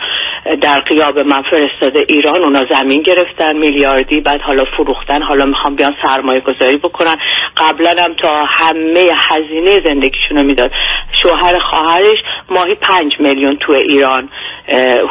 در 0.61 0.81
غیاب 0.81 1.19
من 1.19 1.43
فرستاده 1.51 2.05
ایران 2.09 2.43
اونا 2.43 2.65
زمین 2.71 3.03
گرفتن 3.03 3.57
میلیاردی 3.59 4.21
بعد 4.21 4.41
حالا 4.47 4.65
فروختن 4.77 5.23
حالا 5.23 5.45
می‌خوام 5.45 5.75
بیان 5.77 5.95
سرمایه 6.03 6.41
گذاری 6.41 6.77
بکنن. 6.77 7.17
قبلا 7.57 8.03
هم 8.05 8.15
تا 8.15 8.45
همه 8.55 9.11
هزینه 9.19 9.81
زندگیشون 9.85 10.37
رو 10.37 10.43
می‌داد. 10.43 10.71
شوهر 11.13 11.59
خواهرش 11.71 12.19
ماهی 12.51 12.75
پنج 12.75 13.13
میلیون 13.19 13.59
تو 13.67 13.73
ایران 13.73 14.29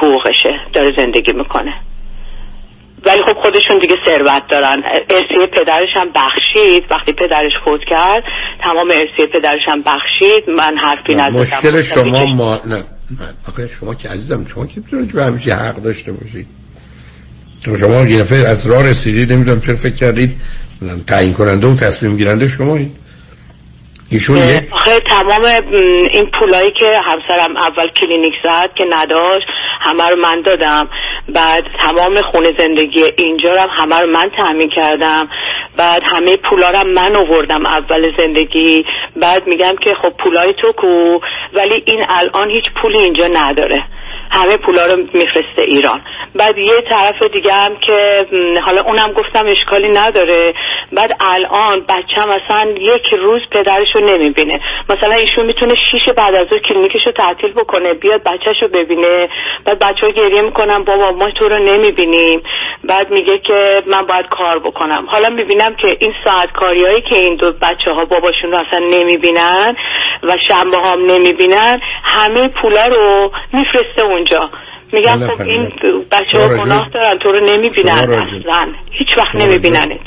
حقوقشه 0.01 0.49
داره 0.73 0.91
زندگی 0.97 1.31
می‌کنه. 1.31 1.73
ولی 3.05 3.23
خب 3.23 3.39
خودشون 3.39 3.77
دیگه 3.77 3.95
ثروت 4.05 4.47
دارن. 4.49 4.83
ارسیه 5.09 5.47
پدرش 5.47 5.89
هم 5.95 6.07
بخشید. 6.15 6.85
وقتی 6.91 7.13
پدرش 7.13 7.51
فوت 7.65 7.81
کرد 7.89 8.23
تمام 8.63 8.91
ارسیه 8.91 9.25
پدرش 9.25 9.61
هم 9.67 9.81
بخشید. 9.81 10.49
من 10.49 10.77
حرفی 10.77 11.15
نزدم. 11.15 11.39
مشکل 11.39 11.81
شما 11.81 12.25
ما 12.25 12.59
نه. 12.65 12.83
آخه 13.47 13.67
شما 13.67 13.95
که 13.95 14.09
عزیزم 14.09 14.45
شما 14.45 14.65
که 14.65 14.73
می‌تونید 14.75 15.13
به 15.13 15.23
همیشه 15.23 15.55
حق 15.55 15.75
داشته 15.75 16.11
باشید 16.11 16.47
شما 17.79 18.01
یه 18.01 18.19
دفعه 18.19 18.47
از 18.47 18.67
راه 18.67 18.87
رسیدید 18.89 19.33
نمی‌دونم 19.33 19.61
چرا 19.61 19.75
فکر 19.75 19.95
کردید 19.95 20.41
تعیین 21.07 21.33
کننده 21.33 21.67
و 21.67 21.75
تصمیم 21.75 22.17
گیرنده 22.17 22.47
شما 22.47 22.75
این 22.75 22.91
ایشون 24.09 24.37
آخه 24.71 24.99
تمام 24.99 25.43
این 26.11 26.25
پولایی 26.39 26.71
که 26.79 27.01
همسرم 27.05 27.57
اول 27.57 27.87
کلینیک 28.01 28.33
زد 28.43 28.69
که 28.77 28.83
نداشت 28.89 29.45
همه 29.81 30.09
رو 30.09 30.15
من 30.15 30.41
دادم. 30.41 30.89
بعد 31.35 31.63
تمام 31.79 32.21
خونه 32.31 32.51
زندگی 32.57 33.03
اینجا 33.17 33.49
رو 33.49 33.67
همه 33.71 33.99
رو 33.99 34.11
من 34.11 34.29
تعمین 34.37 34.69
کردم. 34.69 35.27
بعد 35.79 36.01
همه 36.05 36.37
پولا 36.37 36.69
رو 36.69 36.87
من 36.87 37.15
آوردم 37.15 37.65
اول 37.65 38.15
زندگی. 38.17 38.85
بعد 39.15 39.47
میگم 39.47 39.75
که 39.81 39.93
خب 40.01 40.13
پولای 40.23 40.53
تو 40.61 40.71
کو. 40.71 41.19
ولی 41.53 41.83
این 41.85 42.03
الان 42.09 42.49
هیچ 42.49 42.65
پولی 42.81 42.97
اینجا 42.97 43.27
نداره. 43.27 43.83
همه 44.29 44.57
پولا 44.57 44.85
رو 44.85 44.97
میفرسته 44.97 45.61
ایران. 45.61 46.01
بعد 46.35 46.57
یه 46.57 46.81
طرف 46.89 47.23
دیگه 47.33 47.53
هم 47.53 47.75
که 47.75 48.25
حالا 48.65 48.81
اونم 48.81 49.09
گفتم 49.17 49.45
اشکالی 49.47 49.89
نداره. 49.89 50.53
بعد 50.93 51.17
الان 51.19 51.85
بچم 51.89 52.29
اصلا 52.29 52.73
یک 52.79 53.13
روز 53.13 53.41
پدرش 53.51 53.95
رو 53.95 54.01
نمی‌بینه. 54.01 54.59
مثلا 54.89 55.15
ایشون 55.15 55.45
می‌تونه 55.45 55.75
شیش 55.91 56.09
بعد 56.09 56.35
از 56.35 56.45
اون 56.51 56.61
کلینیکش 56.69 57.05
رو 57.05 57.11
تعطیل 57.11 57.53
بکنه 57.53 57.93
بیاد 57.93 58.23
بچهش 58.23 58.57
رو 58.61 58.67
ببینه. 58.67 59.27
بعد 59.65 59.79
بچه 59.79 60.07
ها 60.07 60.09
گریه 60.09 60.41
می‌کنم 60.41 60.83
بابا 60.83 61.11
ما 61.11 61.27
تو 61.39 61.49
رو 61.49 61.57
نمی‌بینیم. 61.63 62.43
بعد 62.83 63.09
میگه 63.11 63.37
که 63.37 63.83
من 63.87 64.01
باید 64.05 64.25
کار 64.31 64.59
بکنم. 64.59 65.05
حالا 65.07 65.29
می‌بینم 65.29 65.75
که 65.81 65.97
این 65.99 66.13
ساعت 66.23 66.51
کاریایی 66.51 67.01
که 67.01 67.15
این 67.15 67.35
دو 67.35 67.51
بچه 67.51 67.91
ها 67.95 68.05
باباشون 68.05 68.51
رو 68.51 68.57
اصلا 68.57 68.79
نمی‌بینن 68.79 69.75
و 70.23 70.37
شنبه 70.47 70.77
هم 70.77 71.01
نمی‌بینن 71.05 71.79
همه 72.03 72.47
پولا 72.61 72.87
رو 72.87 73.31
میفرسته 73.53 74.03
اونجا. 74.19 74.49
میگم 74.93 75.27
خب 75.27 75.41
این 75.41 75.71
بچه 76.11 76.39
ها 76.39 76.47
گناه 76.47 76.89
دارن 76.93 77.19
تو 77.23 77.31
رو 77.31 77.45
نمی‌بینن 77.45 77.89
اصلا. 77.91 78.73
هیچ 78.91 79.17
وقت 79.17 79.35
نمیبیننت. 79.35 79.99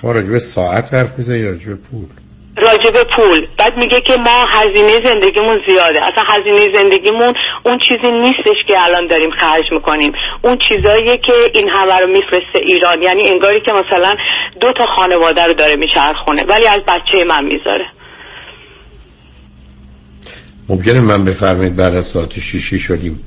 شما 0.00 0.12
راجب 0.12 0.38
ساعت 0.38 0.94
حرف 0.94 1.18
می‌زنی 1.18 1.44
راجب 1.44 1.76
پول؟ 1.90 2.08
راجب 2.56 3.02
پول. 3.16 3.46
بعد 3.58 3.76
میگه 3.76 4.00
که 4.00 4.16
ما 4.16 4.46
هزینه 4.50 5.00
زندگیمون 5.04 5.60
زیاده. 5.68 6.04
اصلا 6.04 6.24
هزینه 6.26 6.72
زندگیمون 6.72 7.34
اون 7.62 7.78
چیزی 7.88 8.12
نیستش 8.12 8.64
که 8.66 8.84
الان 8.84 9.06
داریم 9.06 9.30
خرج 9.40 9.64
می‌کنیم. 9.72 10.12
اون 10.42 10.58
چیزاییه 10.68 11.16
که 11.16 11.32
این 11.54 11.68
همه 11.68 11.98
رو 11.98 12.08
میفرسته 12.08 12.58
ایران. 12.66 13.02
یعنی 13.02 13.28
انگاری 13.28 13.60
که 13.60 13.72
مثلا 13.72 14.14
دو 14.60 14.72
تا 14.72 14.86
خانواده 14.96 15.46
رو 15.46 15.54
داره 15.54 15.76
میچرخونه 15.76 16.42
ولی 16.48 16.66
از 16.66 16.80
بچه 16.88 17.24
من 17.24 17.44
می‌ذاره. 17.44 17.86
ممکنه 20.72 21.00
من 21.00 21.24
بفرمایید 21.24 21.76
بعد 21.76 21.94
از 21.94 22.06
ساعت 22.06 22.40
شیشی 22.40 22.78
شدیم 22.78 23.20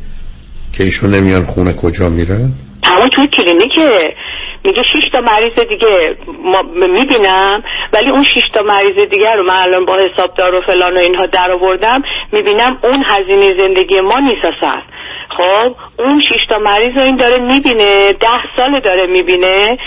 که 0.73 0.83
ایشون 0.83 1.09
نمیان 1.09 1.43
خونه 1.43 1.73
کجا 1.73 2.09
میرن؟ 2.09 2.51
همون 2.83 3.09
توی 3.09 3.27
کلینیکه. 3.27 4.03
میگه 4.63 4.83
شش 4.93 5.09
تا 5.09 5.19
مریض 5.19 5.59
دیگه 5.69 5.87
می‌بینم 6.87 7.63
ولی 7.93 8.09
اون 8.09 8.23
شش 8.23 8.49
تا 8.53 8.63
مریض 8.63 9.07
دیگه 9.09 9.33
رو 9.33 9.43
من 9.43 9.55
الان 9.55 9.85
با 9.85 9.97
حسابدار 9.97 10.55
و 10.55 10.61
فلان 10.67 10.93
و 10.93 10.97
اینها 10.97 11.25
در 11.25 11.51
آوردم 11.51 12.01
می‌بینم 12.31 12.77
اون 12.83 13.03
هزینه 13.07 13.53
زندگی 13.53 14.01
ما 14.01 14.19
نیست 14.19 14.45
اصلا. 14.57 14.81
خب؟ 15.37 15.75
اون 15.99 16.21
شش 16.21 16.45
مریض 16.61 16.97
رو 16.97 17.03
این 17.03 17.15
داره 17.15 17.37
می‌بینه 17.37 18.13
ده 18.13 18.41
سال 18.57 18.79
داره 18.79 19.07
می‌بینه 19.07 19.77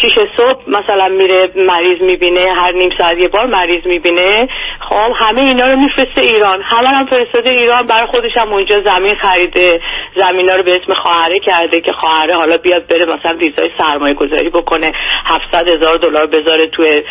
شیش 0.00 0.18
صبح 0.36 0.62
مثلا 0.68 1.08
میره 1.08 1.50
مریض 1.56 2.00
می‌بینه 2.00 2.40
هر 2.56 2.72
نیم 2.72 2.90
ساعت 2.98 3.22
یه 3.22 3.28
بار 3.28 3.46
مریض 3.46 3.86
می‌بینه. 3.86 4.48
خب 4.88 5.10
همه 5.16 5.40
اینا 5.40 5.72
رو 5.72 5.78
میفرسته 5.78 6.20
ایران. 6.20 6.62
همه 6.64 6.88
هم 6.88 7.06
فرستاده 7.06 7.50
ایران 7.50 7.86
برای 7.86 8.10
خودش 8.10 8.36
هم 8.36 8.52
اونجا 8.52 8.82
زمین 8.82 9.14
خریده. 9.20 9.80
زمین 10.16 10.48
رو 10.48 10.62
به 10.62 10.72
اسم 10.72 10.94
خواهره 11.02 11.38
کرده 11.46 11.80
که 11.80 11.92
خواهره 12.00 12.34
حالا 12.34 12.56
بیاد 12.56 12.86
بره 12.86 13.04
مثلا 13.04 13.38
ویزای 13.38 13.70
سرمایه 13.78 14.14
گذاری 14.14 14.50
بکنه. 14.50 14.92
700 15.26 15.68
هزار 15.68 15.96
دلار 15.96 16.26
بذاره 16.26 16.66
توی 16.66 17.02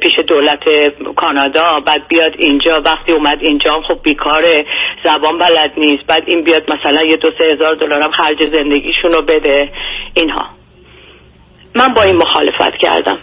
پیش 0.00 0.18
دولت 0.28 0.62
کانادا 1.16 1.80
بعد 1.86 2.08
بیاد 2.08 2.32
اینجا. 2.38 2.82
وقتی 2.86 3.12
اومد 3.12 3.38
اینجا 3.40 3.72
خب 3.88 4.02
بیکاره. 4.02 4.64
زبان 5.04 5.36
بلد 5.36 5.72
نیست. 5.76 6.06
بعد 6.08 6.22
این 6.26 6.44
بیاد 6.44 6.72
مثلا 6.72 7.02
یه 7.02 7.16
دو 7.16 7.30
سه 7.38 7.44
هزار 7.44 7.74
دلار 7.74 7.91
هم 8.00 8.10
خرج 8.10 8.38
زندگیشون 8.38 9.12
رو 9.12 9.22
بده. 9.22 9.70
اینها. 10.14 10.48
من 11.74 11.88
با 11.88 12.02
این 12.02 12.16
مخالفت 12.16 12.76
کردم. 12.80 13.18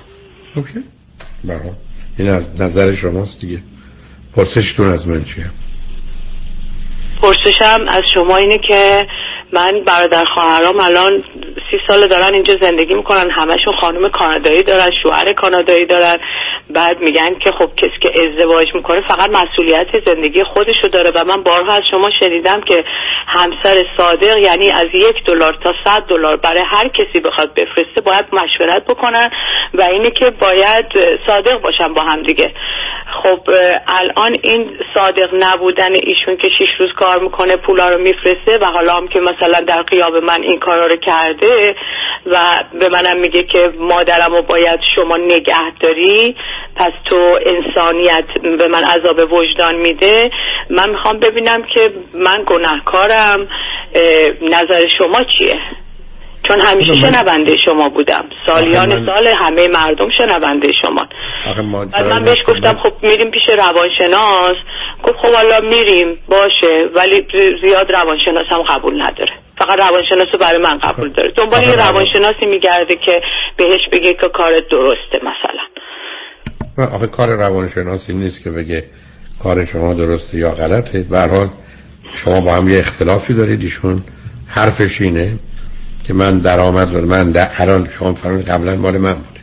اوکی. 0.56 0.84
برای. 1.44 1.72
این 2.18 2.30
نظر 2.60 2.96
شماست 2.96 3.42
دیگه. 3.42 3.62
پرسشتون 4.36 4.90
از 4.90 5.08
من 5.08 5.24
چیه؟ 5.24 5.46
پرسشم 7.22 7.86
از 7.88 8.04
شما 8.14 8.36
اینه 8.36 8.60
که 8.68 9.08
من 9.54 9.74
برادر 9.88 10.26
خواهرام 10.34 10.80
الان 10.80 11.24
سی 11.72 11.78
سال 11.88 12.08
دارن 12.08 12.34
اینجا 12.34 12.54
زندگی 12.62 12.94
می‌کنن. 12.94 13.32
همشون 13.32 13.74
خانم 13.82 14.10
کانادایی 14.10 14.64
دارن 14.64 14.90
شوهر 15.04 15.34
کانادایی 15.34 15.86
دارن. 15.86 16.18
بعد 16.70 17.00
میگن 17.00 17.40
که 17.40 17.52
خب 17.52 17.70
کسی 17.78 18.00
که 18.02 18.12
ازدواج 18.16 18.68
می‌کنه 18.76 19.02
فقط 19.08 19.30
مسئولیت 19.30 19.88
زندگی 20.08 20.44
خودشو 20.54 20.88
داره 20.88 21.12
و 21.16 21.26
من 21.28 21.44
بارها 21.44 21.74
از 21.74 21.82
شما 21.92 22.10
شنیدم 22.20 22.62
که 22.62 22.84
همسر 23.28 23.84
صادق 23.98 24.38
یعنی 24.38 24.70
از 24.70 24.88
یک 24.94 25.24
دلار 25.26 25.58
تا 25.64 25.74
صد 25.86 26.04
دلار 26.04 26.38
برای 26.38 26.64
هر 26.72 26.88
کسی 26.88 27.22
بخواد 27.26 27.54
بفرسته 27.54 28.02
باید 28.06 28.26
مشورت 28.34 28.86
بکنن 28.86 29.30
و 29.74 29.82
اینه 29.82 30.12
که 30.12 30.32
باید 30.32 30.86
صادق 31.28 31.62
باشن 31.62 31.94
با 31.94 32.02
هم 32.02 32.24
دیگه. 32.24 32.54
خب 33.24 33.40
الان 33.88 34.36
این 34.44 34.78
صادق 34.96 35.30
نبودن 35.34 35.94
ایشون 35.94 36.38
که 36.42 36.50
شیش 36.58 36.70
روز 36.80 36.90
کار 36.98 37.24
می‌کنه 37.24 37.56
پولا 37.56 37.90
رو 37.90 37.98
میفرسته 37.98 38.58
و 38.62 38.66
حالا 38.66 38.94
هم 38.94 39.08
که 39.08 39.20
مثلا 39.20 39.62
در 39.62 39.82
قیاب 39.82 40.16
من 40.16 40.44
این 40.44 40.60
کارا 40.60 40.86
رو 40.86 40.96
کرده 40.96 41.76
و 42.26 42.38
به 42.80 42.90
منم 42.90 43.20
میگه 43.20 43.44
که 43.44 43.72
مادرم 43.80 44.36
رو 44.36 44.42
باید 44.42 44.80
شما 44.96 45.18
نگه 45.18 45.78
داری 45.80 46.36
پس 46.76 46.92
تو 47.10 47.40
انسانیت 47.46 48.26
به 48.58 48.68
من 48.68 48.84
عذاب 48.84 49.34
وجدان 49.34 49.76
میده. 49.76 50.32
من 50.70 50.90
می‌خوام 50.90 51.20
ببینم 51.20 51.64
که 51.74 51.92
من 52.14 52.44
گناهکارم 52.48 53.48
نظر 54.42 54.88
شما 54.98 55.20
چیه؟ 55.38 55.58
چون 56.44 56.62
همیشه 56.62 56.96
شنونده 56.96 57.58
شما 57.58 57.90
بودم. 57.90 58.24
سالیان 58.46 59.06
سال 59.06 59.28
همه 59.28 59.68
مردم 59.68 60.08
شنونده 60.18 60.72
شما 60.82 61.08
بعد 61.92 62.06
من 62.06 62.24
بهش 62.24 62.44
گفتم 62.48 62.74
خب 62.74 62.94
میریم 63.02 63.32
پیش 63.32 63.50
روانشناس. 63.50 64.56
گفت 65.04 65.16
خب 65.22 65.34
حالا 65.34 65.60
میریم. 65.70 66.18
باشه. 66.28 66.90
ولی 66.96 67.26
زیاد 67.66 67.92
روانشناس 67.92 68.46
هم 68.52 68.62
قبول 68.62 69.02
نداره. 69.02 69.34
فقط 69.60 69.80
روانشناس 69.80 70.28
رو 70.34 70.40
برای 70.40 70.60
من 70.64 70.78
قبول 70.78 71.10
داره. 71.10 71.32
دنبال 71.38 71.64
یه 71.64 71.76
روانشناسی 71.76 72.46
میگرده 72.46 72.96
که 73.06 73.22
بهش 73.58 73.82
بگه 73.92 74.14
که 74.14 74.30
کار 74.34 74.52
درسته 74.72 75.20
مثلا. 75.22 76.86
آخه 76.96 77.08
کار 77.08 77.30
روانشناسی 77.30 78.14
نیست 78.14 78.44
که 78.44 78.50
بگه 78.50 78.84
کار 79.44 79.66
شما 79.66 79.94
درسته 79.94 80.38
یا 80.38 80.52
غلطه. 80.52 81.04
به 81.04 81.20
حال 81.20 81.48
شما 82.14 82.42
با 82.42 82.54
هم 82.54 82.70
یه 82.70 82.80
اختلافی 82.80 83.34
دارید 83.34 83.62
ایشون. 83.62 84.04
حرفش 84.48 85.02
اینه. 85.02 85.40
که 86.10 86.16
من 86.16 86.40
درآمد 86.40 86.96
من 86.96 87.32
در 87.32 87.50
الان 87.58 87.88
شما 87.90 88.14
فرمودید 88.14 88.50
قبلا 88.50 88.76
مال 88.76 88.98
من 88.98 89.14
بوده. 89.14 89.40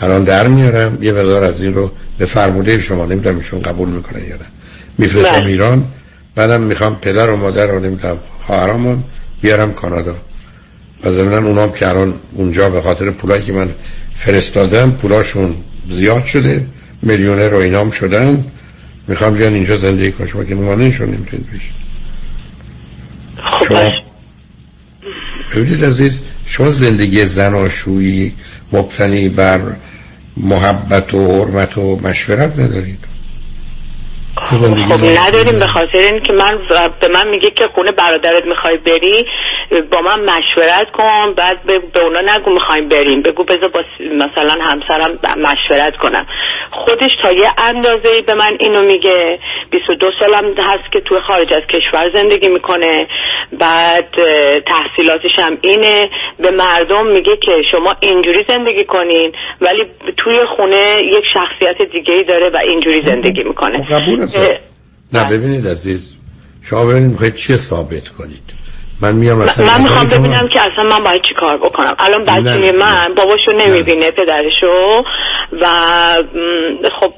الان 0.00 0.24
در 0.24 0.48
میارم 0.48 1.02
یه 1.02 1.12
مقدار 1.12 1.44
از 1.44 1.62
این 1.62 1.74
رو 1.74 1.92
به 2.18 2.26
فرموده 2.26 2.78
شما 2.78 3.06
نمی‌دونم 3.06 3.36
ایشون 3.36 3.62
قبول 3.62 3.88
می‌کنن 3.88 4.20
یا 4.20 4.36
نه. 4.36 4.46
میفرستم 4.98 5.46
ایران 5.46 5.84
بعدم 6.34 6.60
می‌خوام 6.60 6.96
پدر 6.96 7.30
و 7.30 7.36
مادر 7.36 7.66
رو 7.66 7.80
نمی‌دونم 7.80 8.16
خواهرامون 8.46 9.04
بیارم 9.40 9.72
کانادا. 9.72 10.14
و 11.04 11.10
ضمن 11.10 11.44
اونام 11.44 11.72
که 11.72 11.88
الان 11.88 12.14
اونجا 12.32 12.70
به 12.70 12.80
خاطر 12.80 13.10
پولایی 13.10 13.42
که 13.42 13.52
من 13.52 13.68
فرستادم 14.14 14.90
پولاشون 14.90 15.54
زیاد 15.90 16.24
شده 16.24 16.66
میلیونر 17.02 17.48
رو 17.48 17.58
اینام 17.58 17.90
شدن. 17.90 18.44
می‌خوام 19.08 19.34
بیان 19.34 19.54
اینجا 19.54 19.76
زندگی 19.76 20.12
کنم 20.12 20.26
شما 20.26 20.44
که 20.44 20.54
نمانهشون 20.54 21.08
نمی‌تونید 21.08 21.46
بشید 21.46 21.74
شما 23.68 24.13
ببینید 25.56 25.84
عزیز 25.84 26.22
شما 26.46 26.70
زندگی 26.70 27.26
زناشویی 27.26 28.32
مبتنی 28.72 29.28
بر 29.28 29.60
محبت 30.36 31.14
و 31.14 31.44
حرمت 31.44 31.78
و 31.78 32.00
مشورت 32.02 32.58
ندارید. 32.58 33.13
خب 34.44 35.04
نداریم 35.26 35.58
به 35.58 35.66
خاطر 35.66 35.98
این 35.98 36.20
که 36.20 36.32
من 36.32 36.58
به 37.00 37.08
من 37.08 37.28
میگه 37.28 37.50
که 37.50 37.68
خونه 37.74 37.92
برادرت 37.92 38.44
می‌خوای 38.46 38.76
بری 38.76 39.24
با 39.92 40.00
من 40.00 40.20
مشورت 40.20 40.86
کن 40.92 41.34
بعد 41.36 41.66
به 41.94 42.02
اونا 42.02 42.20
نگو 42.34 42.50
می‌خوایم 42.50 42.88
بریم. 42.88 43.22
بگو 43.22 43.44
بذار 43.44 43.68
با 43.68 43.82
مثلا 44.00 44.56
همسرم 44.64 45.18
مشورت 45.36 45.96
کنم. 46.02 46.26
خودش 46.72 47.16
تا 47.22 47.32
یه 47.32 47.48
اندازه 47.58 48.22
به 48.26 48.34
من 48.34 48.52
اینو 48.60 48.82
میگه. 48.82 49.38
22 49.70 50.10
سالم 50.20 50.54
هست 50.58 50.92
که 50.92 51.00
توی 51.00 51.18
خارج 51.26 51.52
از 51.52 51.60
کشور 51.60 52.10
زندگی 52.12 52.48
می‌کنه. 52.48 53.06
بعد 53.52 54.08
تحصیلاتش 54.66 55.38
هم 55.38 55.58
اینه. 55.62 56.10
به 56.38 56.50
مردم 56.50 57.06
میگه 57.06 57.36
که 57.36 57.52
شما 57.72 57.94
اینجوری 58.00 58.44
زندگی 58.48 58.84
کنین 58.84 59.32
ولی 59.60 59.84
توی 60.16 60.40
خونه 60.56 61.00
یک 61.02 61.24
شخصیت 61.34 61.76
دیگه 61.92 62.14
ای 62.14 62.24
داره 62.24 62.50
و 62.50 62.58
اینجوری 62.68 63.02
زندگی 63.02 63.42
می‌کنه. 63.42 63.86
نه 65.12 65.24
ببینید 65.24 65.68
عزیز 65.68 66.16
شما 66.62 66.84
ببینید 66.84 67.10
می‌خواید 67.10 67.34
چی 67.34 67.56
ثابت 67.56 68.08
کنید. 68.08 68.54
من 69.00 69.14
میام 69.14 69.40
اصلا 69.40 69.66
من 69.66 69.80
می‌خوام 69.82 70.06
ببینم 70.06 70.48
که 70.48 70.60
اصلا 70.60 70.90
من 70.90 71.04
باید 71.04 71.22
چی 71.22 71.34
کار 71.34 71.56
بکنم. 71.56 71.94
الان 71.98 72.24
بچه 72.24 72.72
من 72.72 73.14
باباشو 73.16 73.52
نمی‌بینه 73.52 74.10
پدرشو. 74.10 75.02
و 75.62 75.66
خب 77.00 77.12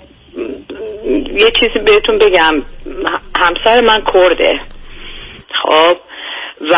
یه 1.37 1.51
چیزی 1.51 1.79
بهتون 1.87 2.19
بگم. 2.19 2.55
همسر 3.37 3.81
من 3.87 4.03
کرده. 4.15 4.55
خب 5.63 5.97
و 6.61 6.75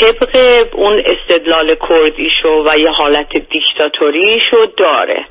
طبق 0.00 0.36
اون 0.74 1.02
استدلال 1.06 1.76
کردیشو 1.88 2.64
و 2.66 2.78
یه 2.78 2.90
حالت 2.90 3.32
دیکتاتوریشو 3.32 4.66
داره. 4.76 5.26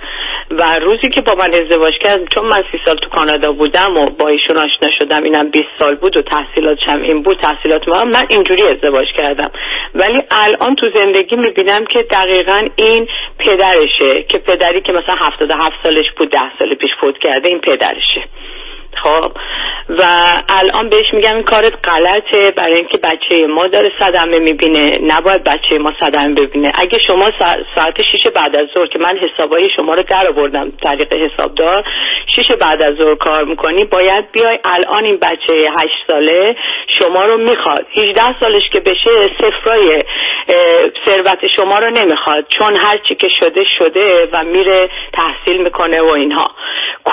و 0.51 0.75
روزی 0.81 1.09
که 1.09 1.21
با 1.21 1.35
من 1.35 1.53
ازدواج 1.53 1.93
کرد 2.01 2.19
چون 2.35 2.45
من 2.45 2.61
سی 2.71 2.77
سال 2.85 2.95
تو 2.95 3.09
کانادا 3.09 3.51
بودم 3.51 3.97
و 3.97 4.05
با 4.05 4.27
ایشون 4.27 4.57
آشنا 4.57 4.89
شدم 4.99 5.23
اینم 5.23 5.49
20 5.49 5.65
سال 5.79 5.95
بود 5.95 6.17
و 6.17 6.21
تحصیلاتشم 6.21 7.01
این 7.01 7.23
بود 7.23 7.39
تحصیلات 7.39 7.81
ما 7.87 8.05
من 8.05 8.25
اینجوری 8.29 8.61
ازدواج 8.61 9.05
کردم. 9.17 9.51
ولی 9.95 10.21
الان 10.31 10.75
تو 10.75 10.89
زندگی 10.93 11.35
می‌بینم 11.35 11.85
که 11.93 12.03
دقیقا 12.03 12.67
این 12.75 13.07
پدرشه 13.39 14.23
که 14.23 14.37
پدری 14.37 14.81
که 14.81 14.91
مثلا 14.91 15.15
77 15.15 15.75
سالش 15.83 16.05
بود 16.17 16.31
10 16.31 16.39
سال 16.59 16.75
پیش 16.75 16.91
فوت 17.01 17.15
کرده 17.23 17.49
این 17.49 17.59
پدرشه. 17.59 18.23
خب. 19.03 19.31
و 19.89 20.03
الان 20.49 20.89
بهش 20.89 21.13
میگم 21.13 21.35
این 21.35 21.43
کارت 21.43 21.73
غلطه 21.89 22.51
برای 22.51 22.75
اینکه 22.75 22.97
بچه 22.97 23.47
ما 23.47 23.67
داره 23.67 23.89
صدمه 23.99 24.39
می‌بینه. 24.39 24.97
نباید 25.01 25.43
بچه 25.43 25.77
ما 25.81 25.91
صدمه 25.99 26.33
ببینه. 26.33 26.71
اگه 26.75 26.99
شما 26.99 27.31
ساعت 27.75 28.01
شیش 28.11 28.27
بعد 28.27 28.55
از 28.55 28.65
ظهر 28.77 28.87
که 28.87 28.99
من 28.99 29.15
حسابای 29.17 29.69
شما 29.75 29.93
رو 29.93 30.03
در 30.03 30.29
آوردم 30.29 30.71
طریق 30.83 31.13
حسابدار 31.15 31.83
شیش 32.27 32.51
بعد 32.51 32.81
از 32.81 32.93
ظهر 33.01 33.15
کار 33.15 33.43
می‌کنی 33.43 33.85
باید 33.85 34.31
بیای 34.31 34.59
الان 34.65 35.05
این 35.05 35.17
بچه 35.17 35.53
هشت 35.77 36.11
ساله 36.11 36.55
شما 36.87 37.25
رو 37.25 37.37
می‌خواد. 37.37 37.85
18 37.97 38.39
سالش 38.39 38.69
که 38.73 38.79
بشه 38.79 39.27
صفرای 39.41 40.01
ثروت 41.05 41.39
شما 41.55 41.77
رو 41.77 41.89
نمی‌خواد. 41.89 42.45
چون 42.49 42.75
هر 42.75 42.95
چی 43.07 43.15
که 43.15 43.27
شده 43.39 43.63
شده 43.77 44.27
و 44.33 44.43
میره 44.43 44.89
تحصیل 45.13 45.63
می‌کنه 45.63 46.01
و 46.01 46.09
اینها. 46.09 46.47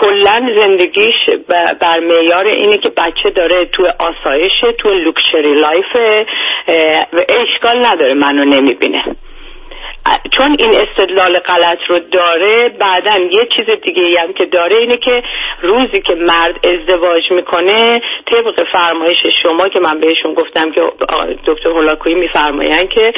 کلا 0.01 0.41
زندگیش 0.57 1.15
بر 1.81 2.01
معیار 2.01 2.47
اینه 2.47 2.79
که 2.79 2.89
بچه 2.89 3.31
داره 3.37 3.67
تو 3.73 3.83
آسایشه 3.99 4.73
تو 4.79 4.89
luxury 4.89 5.55
life 5.55 6.21
اشکال 7.29 7.87
نداره 7.87 8.15
منو 8.15 8.45
نمی‌بینه. 8.45 9.17
چون 10.31 10.57
این 10.59 10.71
استدلال 10.71 11.39
غلط 11.39 11.79
رو 11.89 11.99
داره 11.99 12.69
بعدا 12.81 13.13
یه 13.33 13.45
چیز 13.57 13.81
دیگه 13.85 14.21
هم 14.21 14.33
که 14.33 14.45
داره 14.45 14.77
اینه 14.77 14.97
که 14.97 15.23
روزی 15.63 16.01
که 16.07 16.15
مرد 16.15 16.67
ازدواج 16.67 17.23
می‌کنه 17.31 18.01
طبق 18.31 18.69
فرمایش 18.73 19.27
شما 19.43 19.69
که 19.69 19.79
من 19.79 20.01
بهشون 20.01 20.35
گفتم 20.35 20.73
که 20.73 20.81
دکتر 21.47 21.71
هولاکویی 21.71 22.15
میفرماین 22.15 22.89
که 22.89 23.13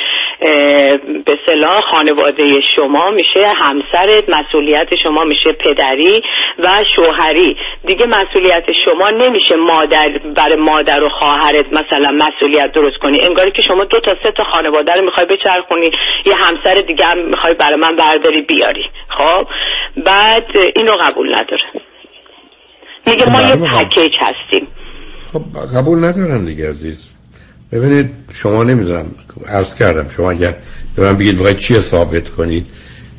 به 1.27 1.37
صلاح 1.47 1.81
خانواده 1.81 2.61
شما 2.77 3.11
میشه 3.11 3.53
همسرت 3.61 4.25
مسئولیت 4.29 4.89
شما 5.03 5.25
میشه 5.25 5.53
پدری 5.53 6.23
و 6.59 6.69
شوهری. 6.97 7.57
دیگه 7.87 8.07
مسئولیت 8.07 8.65
شما 8.85 9.11
نمیشه 9.11 9.57
مادر 9.57 10.09
برای 10.37 10.57
مادر 10.57 11.05
و 11.05 11.09
خواهرت 11.09 11.67
مثلا 11.73 12.11
مسئولیت 12.11 12.73
درست 12.73 12.97
کنی. 13.03 13.21
انگاری 13.21 13.51
که 13.51 13.63
شما 13.63 13.85
دو 13.85 14.01
تا 14.01 14.15
سه 14.23 14.33
تا 14.37 14.45
خانواده 14.45 14.93
رو 14.93 15.05
می‌خوای 15.05 15.27
بچرخونی 15.27 15.91
یه 16.27 16.35
همسر 16.39 16.78
دیگه 16.83 17.05
هم 17.05 17.29
می‌خوای 17.29 17.55
برای 17.55 17.81
من 17.81 17.97
برداری 17.97 18.43
بیاری. 18.43 18.85
خب؟ 19.19 19.47
بعد 20.07 20.45
اینو 20.77 20.93
قبول 20.93 21.35
نداره. 21.35 21.63
میگه 23.07 23.31
ما 23.31 23.43
یه 23.43 23.57
پکیج 23.57 24.13
هستیم. 24.21 24.69
خب 25.33 25.43
قبول 25.77 26.05
ندارن 26.05 26.45
دیگه 26.45 26.71
عزیز. 26.71 27.07
ببینید 27.73 28.11
شما 28.35 28.63
نمی‌دونم 28.65 29.07
عرض 29.49 29.75
کردم 29.75 30.11
شما 30.17 30.31
اگر 30.31 30.55
به 30.97 31.03
من 31.03 31.17
بگید 31.17 31.35
می‌خواید 31.35 31.59
چی 31.59 31.81
ثابت 31.81 32.29
کنید؟ 32.29 32.67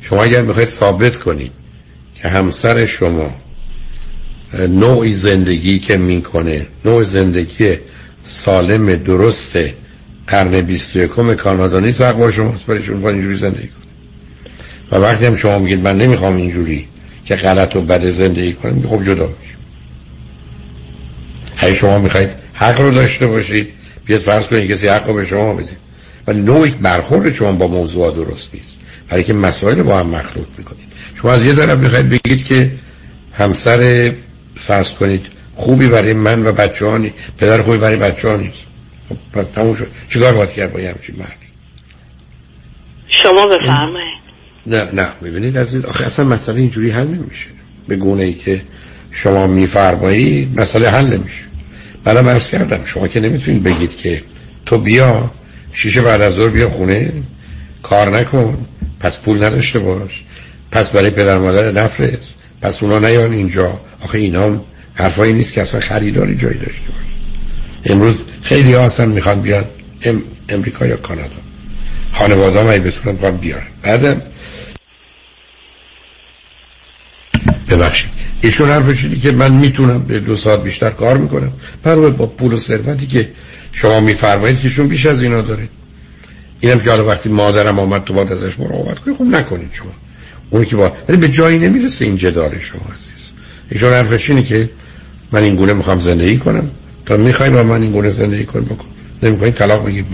شما 0.02 0.22
اگر 0.22 0.42
می‌خواید 0.42 0.68
ثابت 0.68 1.18
کنید 1.18 1.52
که 2.22 2.28
همسر 2.28 2.86
شما 2.86 3.30
نوعی 4.68 5.14
زندگی 5.14 5.78
که 5.78 5.96
می‌کنه 5.96 6.66
نوع 6.84 7.04
زندگی 7.04 7.78
سالم 8.22 8.96
درسته 8.96 9.74
قرن 10.30 10.60
21 10.60 11.10
کانادا 11.36 11.80
نیست 11.80 12.00
حق 12.00 12.16
با 12.16 12.30
شما 12.30 12.54
برایشون 12.66 13.00
با 13.00 13.10
اینجوری 13.10 13.38
زندگی 13.38 13.68
کنه 13.68 13.80
و 14.92 15.02
وقتی 15.02 15.26
هم 15.26 15.36
شما 15.36 15.58
میگید 15.58 15.80
من 15.80 15.98
نمی‌خوام 15.98 16.36
اینجوری 16.36 16.88
که 17.24 17.36
غلط 17.36 17.76
و 17.76 17.80
بد 17.80 18.10
زندگی 18.10 18.52
کنم 18.52 18.88
خب 18.88 19.02
جدا 19.02 19.26
بشید 19.26 19.60
اگه 21.56 21.74
شما 21.74 21.98
می‌خواید 21.98 22.30
حق 22.52 22.80
رو 22.80 22.90
داشته 22.90 23.26
باشید 23.26 23.68
بیاد 24.06 24.20
فرض 24.20 24.46
کنید 24.46 24.70
کسی 24.70 24.88
حق 24.88 25.06
رو 25.06 25.14
به 25.14 25.24
شما 25.24 25.54
بده. 25.54 25.76
ولی 26.26 26.40
نوعی 26.40 26.70
برخورد 26.70 27.32
شما 27.32 27.52
با 27.52 27.68
موضوع 27.68 28.14
درست 28.14 28.54
نیست. 28.54 28.78
برای 29.08 29.24
که 29.24 29.32
مسائل 29.32 29.82
با 29.82 29.98
هم 29.98 30.06
مخلوط 30.06 30.48
می‌کنید. 30.58 30.84
شما 31.14 31.32
از 31.32 31.44
یه 31.44 31.54
طرف 31.54 31.78
می‌خواید 31.78 32.08
بگید 32.08 32.44
که 32.44 32.70
همسر 33.32 34.12
فرض 34.56 34.88
کنید 34.88 35.26
خوبی 35.54 35.88
برای 35.88 36.12
من 36.12 36.46
و 36.46 36.52
بچه 36.52 36.86
ها 36.86 36.98
پدر 37.38 37.62
خوبی 37.62 37.78
برای 37.78 37.96
بچه 37.96 38.28
ها 38.28 38.36
نیست. 38.36 38.69
خب 39.34 39.42
تموم 39.42 39.74
شد. 39.74 39.88
چیکار 40.08 40.32
باید 40.32 40.52
کرد 40.52 40.72
با 40.72 40.78
همچین 40.78 41.16
مردی؟ 41.18 41.50
شما 43.08 43.46
بفرمایید. 43.46 44.20
نه 44.66 44.88
نه 44.92 45.08
می‌بینید 45.20 45.58
عزیز 45.58 45.84
آخه 45.84 46.04
اصلا 46.04 46.24
مسئله 46.24 46.60
اینجوری 46.60 46.90
حل 46.90 47.06
نمیشه. 47.06 47.46
به 47.88 47.96
گونه 47.96 48.24
ای 48.24 48.34
که 48.34 48.62
شما 49.10 49.46
میفرمایید 49.46 50.60
مسئله 50.60 50.90
حل 50.90 51.06
نمیشه. 51.06 51.44
بعدم 52.04 52.28
عرض 52.28 52.48
کردم 52.48 52.84
شما 52.84 53.08
که 53.08 53.20
نمی‌تونید 53.20 53.62
بگید 53.62 53.96
که 53.96 54.22
تو 54.66 54.78
بیا 54.78 55.30
شیشه 55.72 56.00
بعد 56.00 56.20
از 56.20 56.34
ظهر 56.34 56.48
بیا 56.48 56.70
خونه 56.70 57.12
کار 57.82 58.18
نکن 58.18 58.66
پس 59.00 59.18
پول 59.18 59.44
نداشته 59.44 59.78
باش 59.78 60.24
پس 60.70 60.90
برای 60.90 61.10
پدر 61.10 61.38
مادر 61.38 61.72
نفرست 61.72 62.34
پس 62.62 62.82
اونا 62.82 62.98
نیان 62.98 63.32
اینجا. 63.32 63.80
آخه 64.04 64.18
اینا 64.18 64.64
حرفایی 64.94 65.32
نیست 65.32 65.52
که 65.52 65.60
اصلا 65.60 65.80
خریداری 65.80 66.36
جایی 66.36 66.58
داشته 66.58 66.99
امروز 67.84 68.24
خیلی 68.42 68.74
اصلا 68.74 69.06
می‌خوان 69.06 69.40
بیان 69.40 69.64
ام 70.02 70.22
امریکا 70.48 70.86
یا 70.86 70.96
کانادا. 70.96 71.40
خانواده 72.12 72.60
هم 72.60 72.82
بتونن 72.82 73.16
با 73.16 73.30
بیارن 73.30 73.66
بعدم 73.82 74.22
ببخشید. 77.68 78.10
ایشون 78.40 78.68
حرفش 78.68 79.06
که 79.22 79.32
من 79.32 79.52
می‌تونم 79.52 80.02
به 80.02 80.20
دو 80.20 80.36
ساعت 80.36 80.62
بیشتر 80.62 80.90
کار 80.90 81.16
می‌کنم. 81.16 81.52
برای 81.82 82.10
با 82.10 82.26
پول 82.26 82.52
و 82.52 82.56
ثروتی 82.56 83.06
که 83.06 83.28
شما 83.72 84.00
میفرمایید 84.00 84.60
که 84.60 84.82
بیش 84.82 85.06
از 85.06 85.22
اینا 85.22 85.42
داره. 85.42 85.68
اینم 86.60 86.80
که 86.80 86.90
حالا 86.90 87.06
وقتی 87.06 87.28
مادرم 87.28 87.78
آمد 87.78 88.04
تو 88.04 88.14
باید 88.14 88.32
ازش 88.32 88.58
مراقبت 88.58 88.98
کنید 88.98 89.16
خب 89.16 89.24
نکنید 89.24 89.72
شما. 89.72 89.92
اون 90.50 90.64
که 90.64 90.76
با 90.76 90.92
ولی 91.08 91.16
به 91.16 91.28
جایی 91.28 91.58
نمی‌رسه 91.58 92.04
این 92.04 92.16
جدال 92.16 92.58
شما 92.58 92.80
عزیز. 92.98 93.30
ایشون 93.70 93.92
حرفش 93.92 94.30
اینه 94.30 94.42
که 94.42 94.70
من 95.32 95.42
این 95.42 95.56
گونه 95.56 95.72
می‌خوام 95.72 96.00
زندگی 96.00 96.36
کنم. 96.36 96.70
تا 97.10 97.16
می‌خوای 97.16 97.50
با 97.50 97.62
من 97.62 97.82
این 97.82 97.92
گونه 97.92 98.10
زندگی 98.10 98.44
کن 98.44 98.60
بکن. 98.60 98.86
نمی‌خوای 99.22 99.52
طلاق 99.52 99.86
بگیر 99.86 100.04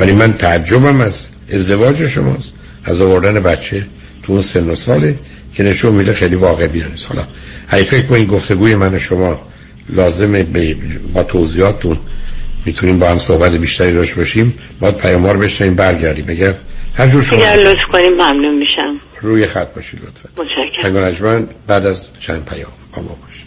ولی 0.00 0.12
من 0.12 0.32
تعجبم 0.32 1.00
از 1.00 1.26
ازدواج 1.52 2.06
شماست 2.06 2.52
از 2.84 3.00
آوردن 3.00 3.42
بچه 3.42 3.86
تو 4.22 4.32
اون 4.32 4.42
سن 4.42 4.70
و 4.70 4.74
ساله 4.74 5.18
که 5.54 5.62
نشون 5.62 5.94
میده 5.94 6.12
خیلی 6.12 6.34
واقع 6.34 6.66
بیانیست 6.66 7.06
حالا 7.08 7.26
هی 7.70 7.84
فکر 7.84 8.06
کنید 8.06 8.28
گفتگوی 8.28 8.74
من 8.74 8.94
و 8.94 8.98
شما 8.98 9.40
لازمه 9.88 10.46
با 11.14 11.22
توضیحاتتون 11.22 11.98
می‌تونیم 12.66 12.98
با 12.98 13.10
هم 13.10 13.18
صحبت 13.18 13.52
بیشتری 13.52 13.92
داشت 13.92 14.14
باشیم 14.14 14.54
باید 14.80 14.96
پیامار 14.96 15.36
بشنیم 15.36 15.74
برگردیم. 15.74 16.24
اگر 16.28 16.54
هر 16.94 17.06
جور 17.06 17.22
شما 17.22 17.38
اگر 17.38 17.56
لطف 17.56 17.92
کنیم 17.92 18.12
ممنون 18.12 18.54
میشم. 18.54 19.00
روی 19.20 19.46
خط 19.46 19.74
باشید 19.74 20.00
لطفا. 20.00 20.28
متشکرم. 20.42 21.48
بعد 21.66 21.86
از 21.86 22.06
چند 22.20 22.44
پیام 22.44 22.72
با 22.92 23.02
ما 23.02 23.18
باشید. 23.26 23.45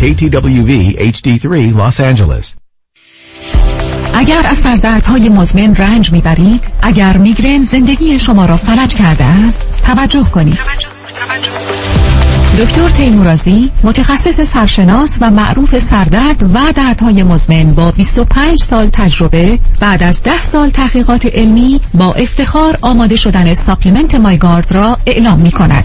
KTWV 0.00 0.96
HD3 1.14 1.74
Los 1.76 2.00
Angeles. 2.00 2.56
اگر 4.14 4.42
از 4.46 4.56
سردردهای 4.56 5.28
مزمن 5.28 5.74
رنج 5.74 6.12
می‌برید 6.12 6.66
اگر 6.82 7.16
میگرن 7.16 7.64
زندگی 7.64 8.18
شما 8.18 8.46
را 8.46 8.56
فلج 8.56 8.94
کرده 8.94 9.24
است 9.24 9.82
توجه 9.86 10.24
کنید. 10.24 10.58
دکتر 12.60 12.88
تیمورازی 12.88 13.70
متخصص 13.84 14.40
سرشناس 14.40 15.18
و 15.20 15.30
معروف 15.30 15.78
سردرد 15.78 16.42
و 16.54 16.72
دردهای 16.76 17.22
مزمن 17.22 17.74
با 17.74 17.90
25 17.90 18.58
سال 18.58 18.88
تجربه 18.92 19.58
بعد 19.80 20.02
از 20.02 20.22
10 20.22 20.42
سال 20.42 20.70
تحقیقات 20.70 21.26
علمی 21.26 21.80
با 21.94 22.12
افتخار 22.12 22.78
آماده 22.82 23.16
شدن 23.16 23.54
ساپلیمنت 23.54 24.14
مایگارد 24.14 24.72
را 24.72 24.98
اعلام 25.06 25.38
می 25.38 25.50
کند 25.50 25.84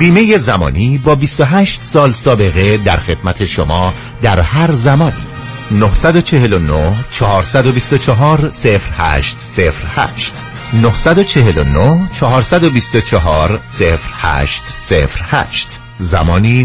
بیمه 0.00 0.36
زمانی 0.36 0.98
با 0.98 1.14
28 1.14 1.80
سال 1.82 2.12
سابقه 2.12 2.76
در 2.76 2.96
خدمت 2.96 3.44
شما 3.44 3.94
در 4.22 4.42
هر 4.42 4.72
زمان. 4.72 5.12
949 5.70 7.04
424 7.10 8.50
0808 8.64 9.36
949 10.72 12.08
424 12.14 13.60
0808 13.80 15.78
زمانی 15.98 16.64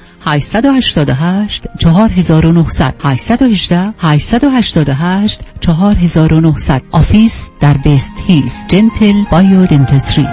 888 0.25 1.67
4900 1.79 2.95
818 3.03 3.93
888 3.99 5.41
4900 5.59 6.81
office 6.91 7.45
در 7.59 7.77
وست 7.77 8.13
هیلز 8.27 8.53
Gentle 8.67 9.23
Bio 9.31 9.65
Dentistry 9.65 10.27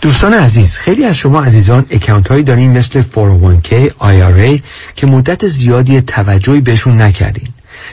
دوستان 0.00 0.34
عزیز 0.34 0.72
خیلی 0.72 1.04
از 1.04 1.16
شما 1.16 1.42
عزیزان 1.44 1.86
account 1.90 2.28
هایی 2.28 2.42
دارین 2.42 2.78
مثل 2.78 3.02
401k 3.02 3.90
IRA 4.00 4.60
که 4.96 5.06
مدت 5.06 5.46
زیادی 5.48 6.00
توجهی 6.00 6.60
بهشون 6.60 7.02
نکردین. 7.02 7.48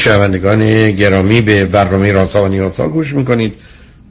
شنوندگان 0.00 0.90
گرامی 0.90 1.40
به 1.40 1.64
برنامه 1.64 2.12
رازها 2.12 2.44
و 2.44 2.48
نیازها 2.48 2.88
گوش 2.88 3.14
می‌کنید. 3.14 3.54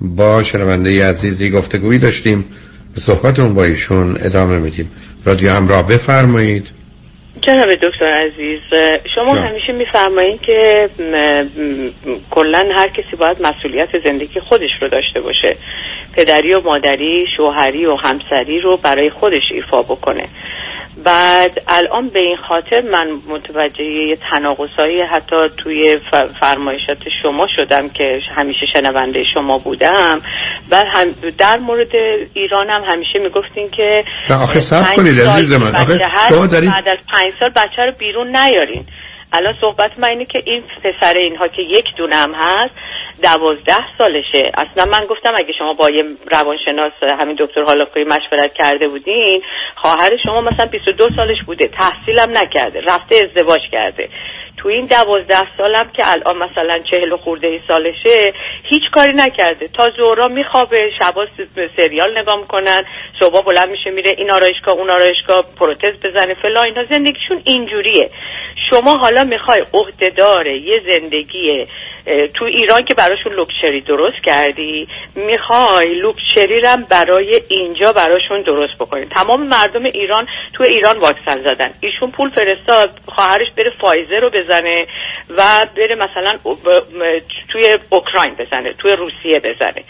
با 0.01 0.43
شنونده 0.43 1.09
عزیزی 1.09 1.51
گفتگویی 1.51 1.99
داشتیم. 1.99 2.45
به 2.95 3.01
صحبتون 3.01 3.53
با 3.53 3.63
ایشون 3.63 4.17
ادامه 4.21 4.59
میدیم. 4.59 4.91
رادیو 5.25 5.51
همراه 5.51 5.87
بفرمایید. 5.87 6.67
جناب 7.41 7.75
دکتر 7.75 8.05
عزیز 8.05 8.59
شما 9.15 9.35
جان. 9.35 9.47
همیشه 9.47 9.73
میفرمایید 9.73 10.41
که 10.41 10.89
کلا 12.31 12.65
هر 12.75 12.87
کسی 12.87 13.15
باید 13.19 13.37
مسئولیت 13.41 13.89
زندگی 14.03 14.39
خودش 14.39 14.69
رو 14.81 14.89
داشته 14.89 15.21
باشه. 15.21 15.57
پدری 16.13 16.53
و 16.53 16.61
مادری 16.61 17.25
شوهری 17.37 17.85
و 17.85 17.95
همسری 17.95 18.61
رو 18.61 18.77
برای 18.77 19.09
خودش 19.09 19.43
ایفا 19.53 19.81
بکنه. 19.81 20.27
بعد 20.97 21.51
الان 21.67 22.09
به 22.09 22.19
این 22.19 22.37
خاطر 22.49 22.81
من 22.91 23.07
متوجه 23.27 23.83
یه 23.83 24.17
تناقضایی 24.31 25.01
حتی 25.01 25.35
توی 25.63 25.99
فرمایشات 26.41 26.97
شما 27.21 27.47
شدم 27.55 27.89
که 27.89 28.19
همیشه 28.37 28.65
شنونده 28.73 29.23
شما 29.33 29.57
بودم 29.57 30.21
هم 30.71 31.15
در 31.37 31.59
مورد 31.59 31.95
ایران 32.33 32.69
هم 32.69 32.83
همیشه 32.87 33.19
می‌گفتین 33.19 33.69
که 33.77 34.03
آخه 34.43 34.59
پنج 34.59 34.95
کنید، 34.95 35.21
عزیز 35.21 35.51
من. 35.51 35.75
آخه 35.75 35.99
شما 36.29 36.47
دارید- 36.47 36.71
بعد 36.71 36.89
از 36.89 36.97
پنج 37.13 37.33
سال 37.39 37.49
بچه 37.49 37.81
رو 37.85 37.91
بیرون 37.99 38.35
نیارین 38.35 38.85
الان 39.33 39.53
صحبت 39.61 39.91
من 39.97 40.07
اینه 40.09 40.25
که 40.25 40.43
این 40.45 40.63
پسر 40.83 41.13
اینها 41.17 41.47
که 41.47 41.61
یک 41.61 41.85
دونم 41.97 42.31
هست 42.35 42.73
دوازده 43.21 43.97
سالشه. 43.97 44.51
اصلا 44.57 44.85
من 44.85 45.05
گفتم 45.05 45.33
اگه 45.35 45.53
شما 45.57 45.73
با 45.73 45.89
یه 45.89 46.03
روانشناس 46.31 46.91
همین 47.19 47.35
دکتر 47.39 47.61
هالاکوی 47.61 48.03
مشورت 48.03 48.53
کرده 48.53 48.87
بودین 48.87 49.41
خواهر 49.75 50.17
شما 50.25 50.41
مثلا 50.41 50.65
22 50.65 51.09
سالش 51.15 51.37
بوده 51.45 51.67
تحصیلم 51.67 52.37
نکرده 52.37 52.79
رفته 52.79 53.15
ازدواج 53.15 53.61
کرده. 53.71 54.09
تو 54.61 54.69
این 54.69 54.85
دوازده 54.85 55.57
سالم 55.57 55.89
که 55.95 56.03
الان 56.05 56.37
مثلا 56.37 56.79
چهل 56.91 57.11
و 57.11 57.17
خورده 57.17 57.47
ای 57.47 57.59
سالشه 57.67 58.33
هیچ 58.63 58.83
کاری 58.93 59.13
نکرده. 59.13 59.67
تا 59.77 59.89
زورا 59.97 60.27
میخوابه 60.27 60.91
شبا 60.99 61.27
سریال 61.77 62.17
نگاه 62.19 62.39
می‌کنن 62.39 62.81
صبح 63.19 63.41
بلند 63.41 63.69
میشه 63.69 63.89
میره 63.89 64.15
این 64.17 64.31
آرایشگاه 64.31 64.75
اون 64.75 64.89
آرایشگاه 64.89 65.43
پروتز 65.59 65.93
بزنه 66.03 66.33
فلان 66.41 66.61
اینا. 66.61 66.85
زندگیشون 66.89 67.41
اینجوریه. 67.45 68.09
شما 68.69 68.97
حالا 68.97 69.23
می‌خوای 69.23 69.59
عهدهدار 69.73 70.47
یه 70.47 70.75
زندگی 70.91 71.67
تو 72.33 72.45
ایران 72.45 72.81
که 72.81 72.93
براشون 72.93 73.33
لوکچری 73.33 73.81
درست 73.81 74.23
کردی 74.25 74.87
می‌خوای 75.15 75.95
لوکچری 75.95 76.61
رم 76.61 76.85
برای 76.91 77.41
اینجا 77.47 77.93
براشون 77.93 78.41
درست 78.41 78.73
بکنی. 78.79 79.05
تمام 79.05 79.47
مردم 79.47 79.83
ایران 79.83 80.27
تو 80.53 80.63
ایران 80.63 80.97
واکسن 80.97 81.43
زدن. 81.43 81.73
ایشون 81.81 82.11
پول 82.11 82.29
فرستاد 82.29 82.99
خواهرش 83.15 83.47
بره 83.57 83.71
فایزر 83.81 84.19
رو 84.19 84.29
بزنه 84.49 84.87
و 85.29 85.67
بره 85.77 85.95
مثلا 85.95 86.39
توی 87.51 87.79
اوکراین 87.89 88.33
بزنه 88.33 88.73
توی 88.73 88.91
روسیه 88.91 89.39
بزنه. 89.39 89.83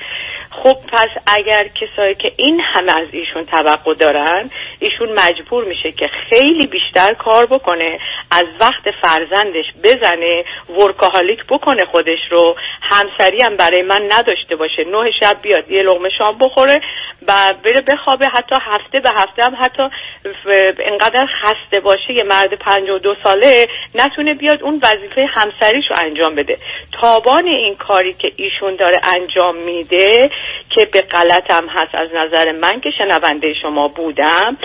خب 0.52 0.76
پس 0.94 1.10
اگر 1.28 1.68
کسایی 1.68 2.16
که 2.16 2.32
این 2.38 2.62
همه 2.74 2.98
از 2.98 3.08
ایشون 3.12 3.46
توقع 3.46 3.94
دارن 3.94 4.50
ایشون 4.80 5.10
مجبور 5.10 5.66
میشه 5.66 5.92
که 5.92 6.10
خیلی 6.30 6.68
بیشتر 6.68 7.14
کار 7.14 7.46
بکنه 7.46 8.00
از 8.32 8.46
وقت 8.60 8.84
فرزندش 9.02 9.66
بزنه 9.84 10.44
ورکاهالیک 10.70 11.40
بکنه 11.50 11.86
خودش 11.92 12.20
رو. 12.32 12.56
همسری 12.82 13.42
هم 13.42 13.58
برای 13.58 13.82
من 13.82 14.02
نداشته 14.04 14.56
باشه. 14.56 14.84
نه 14.84 15.12
شب 15.20 15.42
بیاد 15.42 15.72
یه 15.72 15.84
لغمه 15.84 16.10
شام 16.18 16.38
بخوره. 16.38 16.82
و 17.30 17.54
بره 17.64 17.82
بخوابه. 17.82 18.28
حتی 18.28 18.56
هفته 18.62 19.00
به 19.00 19.10
هفته 19.10 19.46
هم 19.46 19.56
حتی 19.60 19.84
انقدر 20.86 21.26
خسته 21.44 21.80
باشه 21.80 22.14
یه 22.14 22.24
مرد 22.24 22.54
پنج 22.54 22.90
و 22.90 23.00
دو 23.00 23.16
ساله 23.24 23.68
نتونه 23.96 24.34
بیاد 24.34 24.64
اون 24.64 24.82
وظیفه 24.84 25.26
همسریش 25.36 25.86
رو 25.90 25.96
انجام 26.06 26.36
بده. 26.36 26.58
تابان 27.02 27.48
این 27.48 27.76
کاری 27.76 28.14
که 28.14 28.32
ایشون 28.36 28.76
داره 28.76 29.00
انجام 29.04 29.56
میده 29.56 30.30
که 30.70 30.86
به 30.86 31.02
غلطم 31.02 31.68
هست 31.70 31.96
از 31.96 32.10
نظر 32.14 32.52
من 32.52 32.82
که 32.82 32.90
شنونده 32.98 33.54
شما 33.62 33.88
بودم 33.88 34.58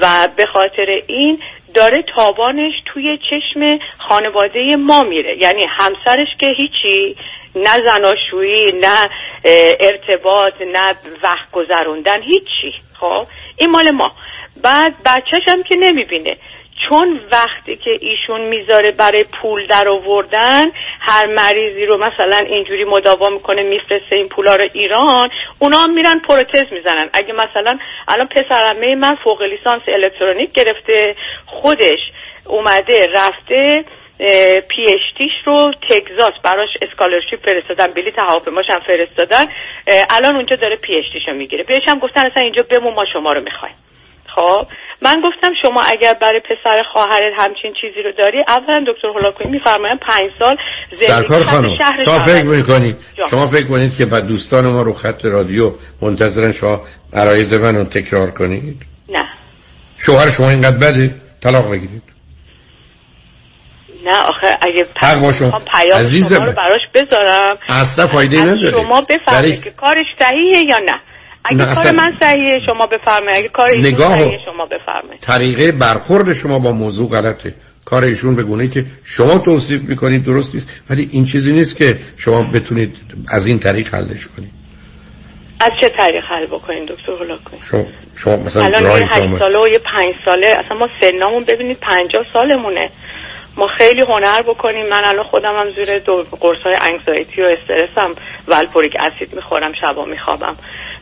و 0.00 0.28
به 0.36 0.46
خاطر 0.46 0.86
این 1.06 1.40
داره 1.74 2.04
تابانش 2.16 2.72
توی 2.86 3.18
چشم 3.30 3.78
خانواده 4.08 4.76
ما 4.76 5.04
میره. 5.04 5.36
یعنی 5.42 5.64
همسرش 5.68 6.28
که 6.40 6.46
هیچی 6.46 7.16
نه 7.54 7.86
زناشویی 7.86 8.72
نه 8.72 9.10
ارتباط 9.80 10.62
نه 10.62 10.94
وقت 11.22 11.50
گذروندن 11.52 12.22
هیچی. 12.22 12.72
خب 13.00 13.26
این 13.56 13.70
مال 13.70 13.90
ما. 13.90 14.12
بعد 14.62 14.94
بچهش 15.04 15.48
هم 15.48 15.62
که 15.62 15.76
نمی‌بینه. 15.76 16.36
چون 16.88 17.20
وقتی 17.32 17.76
که 17.76 17.90
ایشون 18.00 18.40
می‌ذاره 18.40 18.92
برای 18.92 19.24
پول 19.42 19.66
در 19.66 19.88
آوردن 19.88 20.66
هر 21.00 21.26
مریضی 21.26 21.86
رو 21.86 21.96
مثلا 21.96 22.36
اینجوری 22.36 22.84
مداوا 22.84 23.30
می‌کنه 23.30 23.62
میفرسته 23.62 24.16
این 24.16 24.28
پولا 24.28 24.56
رو 24.56 24.68
ایران 24.72 25.28
اونا 25.58 25.78
هم 25.78 25.94
میرن 25.94 26.18
پروتز 26.28 26.64
می‌زنن. 26.72 27.10
اگه 27.12 27.32
مثلا 27.32 27.78
الان 28.08 28.26
پسرمه 28.26 28.94
من 28.94 29.14
فوق 29.24 29.42
لیسانس 29.42 29.82
الکترونیک 29.88 30.52
گرفته 30.52 31.16
خودش 31.46 32.00
اومده 32.46 33.06
رفته 33.14 33.84
PhD 34.68 35.18
ش 35.18 35.32
رو 35.44 35.72
تگزاس 35.88 36.32
براش 36.44 36.68
scholarship 36.82 37.40
فرستادن 37.44 37.86
بلیت 37.86 38.18
هواپیماش 38.18 38.64
هم 38.70 38.80
فرستادن 38.80 39.46
الان 40.10 40.36
اونجا 40.36 40.56
داره 40.56 40.76
پی 40.76 40.92
اچ 40.92 41.12
دیش 41.12 41.28
رو 41.28 41.34
می‌گیره. 41.34 41.64
بهش 41.64 41.88
هم 41.88 41.98
گفتن 41.98 42.20
اصلا 42.20 42.42
اینجا 42.42 42.64
بمون 42.70 42.94
ما 42.94 43.04
شما 43.12 43.32
رو 43.32 43.40
می‌خوایم. 43.40 43.74
خب؟ 44.26 44.66
من 45.02 45.22
گفتم 45.24 45.52
شما 45.62 45.82
اگر 45.82 46.14
برای 46.14 46.40
پسر 46.40 46.82
خواهرت 46.92 47.32
همچین 47.38 47.74
چیزی 47.80 48.02
رو 48.02 48.12
داری 48.18 48.38
اولا 48.48 48.84
دکتر 48.88 49.08
هولاکویی 49.08 49.50
میفرماین 49.50 49.96
پنج 49.96 50.30
سال 50.38 50.56
سرکار 50.92 51.44
خانم 51.44 51.78
شهر 51.78 52.04
شما 52.04 52.18
فکر 52.18 52.44
می‌کنید. 52.44 52.96
شما 53.30 53.46
فکر 53.46 53.66
کنید 53.66 53.96
که 53.96 54.06
بعد 54.06 54.26
دوستان 54.26 54.66
ما 54.66 54.82
رو 54.82 54.92
خط 54.92 55.24
رادیو 55.24 55.72
منتظرن 56.02 56.52
شما 56.52 56.82
عرایز 57.12 57.54
من 57.54 57.76
رو 57.76 57.84
تکرار 57.84 58.30
کنید؟ 58.30 58.82
نه. 59.08 59.24
شوهر 59.98 60.30
شما 60.30 60.50
اینقدر 60.50 60.76
بده 60.76 61.14
طلاق 61.42 61.70
بگیرید. 61.70 62.02
نه 64.04 64.22
آخه 64.22 64.58
اگه 64.60 64.86
حق 64.96 65.20
با 65.20 65.32
شما. 65.32 65.50
پیام. 65.58 66.06
شما 66.28 66.44
رو 66.44 66.52
براش 66.52 66.80
بذارم. 66.94 67.58
اصلا 67.68 68.06
فایده 68.06 68.42
نداره. 68.42 68.70
شما 68.70 69.00
بفرمایید 69.00 69.64
که 69.64 69.70
کارش 69.70 70.06
صحیحه 70.18 70.60
یا 70.60 70.78
نه. 70.78 71.00
اگه 71.48 71.56
نه، 71.58 71.64
کار 71.74 71.86
اصلا- 71.86 71.92
من 71.92 72.12
صحیحه 72.22 72.58
شما 72.66 72.86
بفرمایید. 72.86 73.38
اگه 73.40 73.48
کار 73.48 73.68
ایشون 73.68 73.86
نگاه- 73.86 74.14
صحیحه 74.18 74.38
شما 74.44 74.66
بفرمایید. 74.66 75.20
طریقه 75.20 75.72
برخورد 75.72 76.34
شما 76.34 76.58
با 76.58 76.72
موضوع 76.72 77.08
غلطه. 77.10 77.54
کار 77.84 78.04
ایشون 78.04 78.36
به 78.36 78.42
گونه 78.42 78.68
که 78.68 78.84
شما 79.04 79.38
توصیف 79.38 79.82
می‌کنید 79.82 80.24
درست 80.24 80.54
نیست. 80.54 80.68
ولی 80.90 81.08
این 81.12 81.24
چیزی 81.24 81.52
نیست 81.52 81.76
که 81.76 81.98
شما 82.16 82.42
بتونید 82.42 82.96
از 83.30 83.46
این 83.46 83.58
طریق 83.58 83.94
حلش 83.94 84.26
کنید. 84.36 84.50
از 85.60 85.70
چه 85.80 85.88
طریق 85.88 86.24
حل 86.24 86.46
بکنین 86.46 86.84
دکتر 86.84 87.12
هولاکویی 87.12 87.62
شما, 87.70 87.84
شما 88.16 88.36
مثلا 88.36 88.64
الان 88.64 88.82
یه 88.82 88.90
هشت 88.90 89.14
شما- 89.26 89.38
ساله 89.38 89.58
و 89.58 89.68
یه 89.68 89.78
پنج 89.94 90.14
ساله 90.24 90.46
اصلا 90.46 90.78
ما 90.78 90.88
سنامون 91.00 91.44
ببینید 91.44 91.76
پنجاه 91.80 92.24
سالمونه. 92.32 92.90
ما 93.56 93.66
خیلی 93.78 94.02
هنر 94.02 94.42
بکنیم. 94.42 94.86
من 94.86 95.02
الان 95.04 95.24
خودم 95.30 95.54
هم 95.60 95.70
زیر 95.70 95.98
دو 95.98 96.24
قرص 96.40 96.58
های 96.64 96.74
انگزایتی 96.92 97.42
و 97.42 97.44
استرسم. 97.44 98.14
valproic 98.48 98.92
acid 99.00 99.34
می‌خورم 99.34 99.72
شبا 99.80 100.04
میخوابم. 100.04 100.56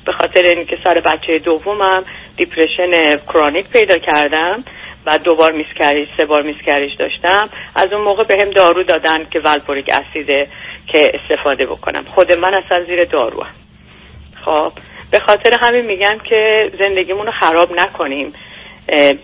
به 0.06 0.12
خاطر 0.12 0.42
اینکه 0.42 0.76
سر 0.84 1.00
بچه 1.00 1.38
دومم 1.38 2.04
depression 2.36 3.16
chronic 3.16 3.68
پیدا 3.68 3.98
کردم 3.98 4.64
و 5.06 5.18
دو 5.18 5.34
بار 5.34 5.52
miscarriage 5.52 6.08
سه 6.16 6.24
بار 6.24 6.42
miscarriage 6.42 6.92
داشتم. 6.98 7.48
از 7.74 7.88
اون 7.92 8.02
موقع 8.04 8.24
بهم 8.24 8.50
دارو 8.50 8.82
دادن 8.82 9.24
که 9.30 9.40
valproic 9.40 9.86
acid 9.92 10.37
ه 10.37 10.48
که 10.92 11.12
استفاده 11.14 11.66
بکنم. 11.66 12.04
خود 12.04 12.32
من 12.32 12.54
اصلا 12.54 12.84
زیر 12.86 13.04
دارو 13.04 13.44
خب 14.44 14.72
به 15.10 15.18
خاطر 15.18 15.58
همین 15.62 15.86
میگم 15.86 16.18
که 16.28 16.70
زندگیمون 16.78 17.26
رو 17.26 17.32
خراب 17.40 17.72
نکنیم. 17.72 18.32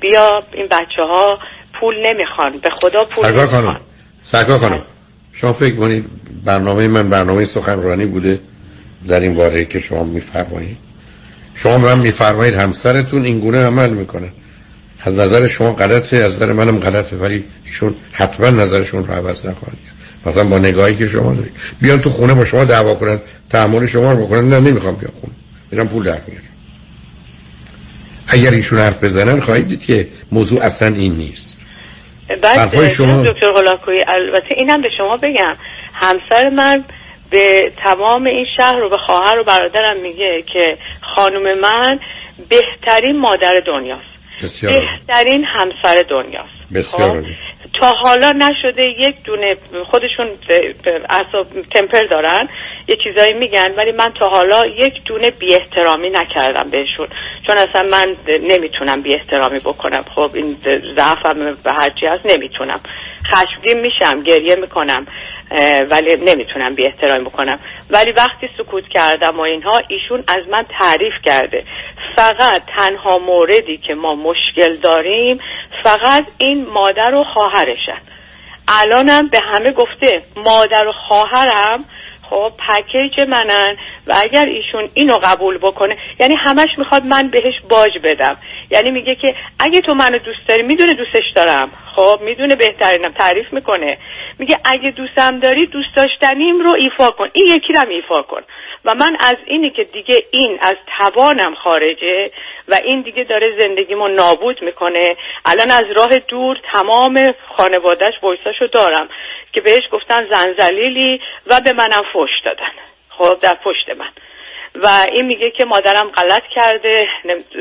بیا 0.00 0.42
این 0.52 0.66
بچه 0.66 1.02
ها 1.08 1.38
پول 1.80 1.94
نمی‌خوان. 2.06 2.58
به 2.58 2.70
خدا 2.70 3.04
پول 3.04 3.24
سرکار 3.24 3.40
نمی‌خوان. 3.40 3.62
خانم 3.62 3.80
سرکار 4.22 4.58
خانم. 4.58 4.82
شما 5.32 5.52
فکر 5.52 5.76
کنید 5.76 6.04
برنامه 6.46 6.88
من 6.88 7.10
برنامه 7.10 7.44
سخنرانی 7.44 8.06
بوده. 8.06 8.40
در 9.08 9.20
این 9.20 9.34
باره 9.34 9.64
که 9.64 9.78
شما 9.78 10.04
میفرمایید. 10.04 10.76
شما 11.54 11.78
من 11.78 11.98
میفرمایید 11.98 12.54
همسرتون 12.54 13.24
این 13.24 13.40
گونه 13.40 13.66
عمل 13.66 13.90
می‌کنه. 13.90 14.28
از 15.04 15.18
نظر 15.18 15.46
شما 15.46 15.72
غلطه 15.72 16.16
از 16.16 16.32
نظر 16.32 16.52
منم 16.52 16.78
غلطه 16.78 17.16
ولی 17.16 17.44
ایشون 17.64 17.94
حتما 18.12 18.50
نظرشون 18.50 19.06
رو 19.06 19.14
عوض 19.14 19.46
نخواهند 19.46 19.78
کرد 19.86 19.94
مثلا 20.26 20.44
با 20.44 20.58
نگاهی 20.58 20.96
که 20.96 21.06
شما 21.06 21.34
دارید. 21.34 21.52
بیان 21.80 22.00
تو 22.00 22.10
خونه 22.10 22.34
با 22.34 22.44
شما 22.44 22.64
دعوا 22.64 22.94
کنن 22.94 23.20
تحمل 23.50 23.86
شما 23.86 24.12
رو 24.12 24.26
بکنن. 24.26 24.48
نه 24.48 24.60
نمی‌خوام 24.60 24.96
بیام 24.96 25.12
خونه. 25.20 25.34
میرم 25.70 25.88
پول 25.88 26.04
در 26.04 26.20
میارم 26.26 26.42
اگر 28.28 28.50
ایشون 28.50 28.78
حرف 28.78 29.04
بزنن 29.04 29.40
خواهید 29.40 29.68
دید 29.68 29.82
که 29.82 30.08
موضوع 30.32 30.62
اصلا 30.64 30.88
این 30.88 31.12
نیست. 31.12 31.58
بعد 32.42 32.88
شما- 32.88 33.22
دکتر 33.22 33.46
هولاکویی 33.46 34.04
البته 34.08 34.48
اینم 34.56 34.82
به 34.82 34.88
شما 34.98 35.16
بگم. 35.16 35.54
همسر 35.94 36.48
من 36.48 36.84
به 37.32 37.72
تمام 37.84 38.26
این 38.26 38.46
شهر 38.56 38.76
رو 38.76 38.90
به 38.90 38.96
خواهر 39.06 39.38
و 39.38 39.44
برادرم 39.44 40.00
میگه 40.00 40.44
که 40.52 40.78
خانم 41.14 41.58
من 41.58 42.00
بهترین 42.48 43.20
مادر 43.20 43.62
دنیاست 43.66 44.12
بسیار. 44.42 44.72
بهترین 44.72 45.44
همسر 45.44 46.04
دنیاست 46.10 46.72
بسیار 46.74 47.22
خب؟ 47.22 47.28
تا 47.80 47.92
حالا 48.02 48.32
نشده 48.32 48.84
یک 48.84 49.22
دونه 49.24 49.56
خودشون 49.90 50.30
اصاب 51.10 51.46
تمپر 51.74 52.02
دارن 52.10 52.48
یه 52.88 52.96
چیزایی 53.04 53.32
میگن 53.32 53.74
ولی 53.76 53.92
من 53.92 54.12
تا 54.20 54.28
حالا 54.28 54.62
یک 54.66 55.04
دونه 55.04 55.30
بی 55.30 55.54
احترامی 55.54 56.10
نکردم 56.10 56.70
بهشون. 56.70 57.08
چون 57.46 57.56
اصلا 57.56 57.82
من 57.82 58.16
نمی‌تونم 58.26 59.02
بی 59.02 59.14
احترامی 59.14 59.58
بکنم. 59.58 60.04
خب 60.14 60.30
این 60.34 60.56
ضعفم 60.96 61.58
به 61.64 61.72
هرچی 61.78 62.06
هست 62.06 62.26
نمی‌تونم. 62.36 62.80
خشمگین 63.26 63.80
میشم 63.80 64.22
گریه 64.22 64.56
می‌کنم 64.56 65.06
ولی 65.90 66.16
نمی‌تونم 66.16 66.74
بی 66.74 66.86
احترامی 66.86 67.24
بکنم. 67.24 67.58
ولی 67.90 68.12
وقتی 68.12 68.48
سکوت 68.58 68.84
کردم 68.94 69.38
و 69.38 69.40
اینها 69.40 69.80
ایشون 69.88 70.24
از 70.28 70.48
من 70.50 70.66
تعریف 70.78 71.14
کرده. 71.24 71.64
فقط 72.16 72.62
تنها 72.78 73.18
موردی 73.18 73.78
که 73.86 73.94
ما 73.94 74.14
مشکل 74.14 74.76
داریم 74.76 75.38
فقط 75.84 76.24
این 76.38 76.66
مادر 76.66 77.14
و 77.14 77.24
خواهرشن. 77.34 78.00
الانم 78.68 79.28
به 79.28 79.40
همه 79.40 79.70
گفته 79.70 80.22
مادر 80.36 80.88
و 80.88 80.92
خواهرم 81.08 81.84
خب 82.30 82.52
پکیج 82.68 83.28
منن 83.28 83.76
و 84.06 84.14
اگر 84.22 84.46
ایشون 84.46 84.90
اینو 84.94 85.18
قبول 85.22 85.58
بکنه 85.58 85.96
یعنی 86.20 86.34
همش 86.44 86.68
می‌خواد 86.78 87.04
من 87.04 87.28
بهش 87.28 87.54
باج 87.70 87.90
بدم. 88.04 88.36
یعنی 88.70 88.90
میگه 88.90 89.14
که 89.14 89.34
اگه 89.58 89.80
تو 89.80 89.94
منو 89.94 90.18
دوست 90.18 90.48
داری 90.48 90.62
می‌دونه 90.62 90.94
دوستش 90.94 91.24
دارم. 91.34 91.70
خب 91.96 92.18
می‌دونه 92.22 92.56
بهترینم 92.56 93.12
تعریف 93.12 93.52
می‌کنه. 93.52 93.98
میگه 94.38 94.58
اگه 94.64 94.90
دوستم 94.90 95.38
داری 95.38 95.66
دوست 95.66 95.96
داشتنیم 95.96 96.60
رو 96.60 96.74
ایفا 96.78 97.10
کن. 97.10 97.28
این 97.32 97.46
یکی 97.46 97.72
رو 97.72 97.88
ایفا 97.88 98.22
کن. 98.22 98.42
و 98.84 98.94
من 98.94 99.16
از 99.20 99.36
اینی 99.46 99.70
که 99.70 99.84
دیگه 99.84 100.22
این 100.30 100.58
از 100.62 100.74
توانم 100.98 101.54
خارجه 101.64 102.30
و 102.68 102.78
این 102.84 103.02
دیگه 103.02 103.24
داره 103.24 103.46
زندگیمو 103.60 104.08
نابود 104.08 104.62
می‌کنه. 104.62 105.16
الان 105.44 105.70
از 105.70 105.84
راه 105.96 106.18
دور 106.18 106.56
تمام 106.72 107.34
خانوادهش 107.56 108.14
ویساشو 108.22 108.66
دارم 108.72 109.08
که 109.52 109.60
بهش 109.60 109.82
گفتن 109.92 110.28
زنزلیلی 110.30 111.20
و 111.46 111.60
به 111.64 111.72
منم 111.72 112.02
فش 112.12 112.30
دادن. 112.44 112.72
خب 113.08 113.40
در 113.40 113.56
پشت 113.64 113.98
من. 113.98 114.10
و 114.74 114.88
این 115.12 115.26
میگه 115.26 115.50
که 115.50 115.64
مادرم 115.64 116.10
غلط 116.10 116.42
کرده. 116.56 117.04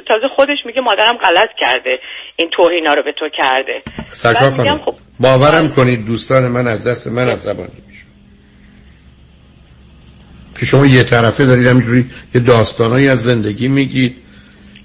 تازه 0.07 0.27
خودش 0.35 0.57
میگه 0.65 0.81
مادرم 0.81 1.17
غلط 1.17 1.49
کرده. 1.59 1.99
این 2.35 2.49
توهینا 2.49 2.93
رو 2.93 3.03
به 3.03 3.11
تو 3.11 3.29
کرده. 3.29 3.81
سرکار 4.07 4.51
خانم 4.51 4.77
خب 4.77 4.95
باورم 5.19 5.69
کنید 5.75 6.05
دوستان 6.05 6.43
من 6.43 6.67
از 6.67 6.87
دست 6.87 7.07
من 7.07 7.29
عصبانی 7.29 7.67
میشه 7.87 7.90
که 10.61 10.67
شما 10.67 10.85
یه 10.85 11.03
طرفه 11.03 11.45
دارید 11.45 11.67
همینجوری 11.67 12.05
یه 12.35 12.41
داستانایی 12.41 13.09
از 13.09 13.21
زندگی 13.21 13.67
میگید 13.67 14.15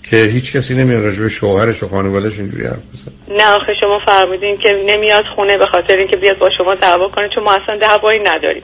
که 0.03 0.17
هیچ 0.17 0.53
کسی 0.53 0.75
نمیاد 0.75 1.05
راجع 1.05 1.21
به 1.21 1.29
شوهرش 1.29 1.83
و 1.83 1.89
خانوادهش 1.89 2.39
اینجوری 2.39 2.65
حرف 2.65 2.77
بزنه. 2.77 3.39
نه 3.39 3.47
آخه 3.47 3.73
شما 3.81 3.99
فرمودین 4.07 4.59
که 4.59 4.69
نمیاد 4.87 5.25
خونه 5.35 5.57
به 5.57 5.67
خاطر 5.67 5.97
اینکه 5.97 6.17
بیاد 6.17 6.39
با 6.39 6.51
شما 6.59 6.75
دعوا 6.75 7.09
کنه 7.09 7.29
چون 7.35 7.45
ما 7.45 7.53
اصلا 7.53 7.77
دعوایی 7.81 8.21
نداریم. 8.21 8.63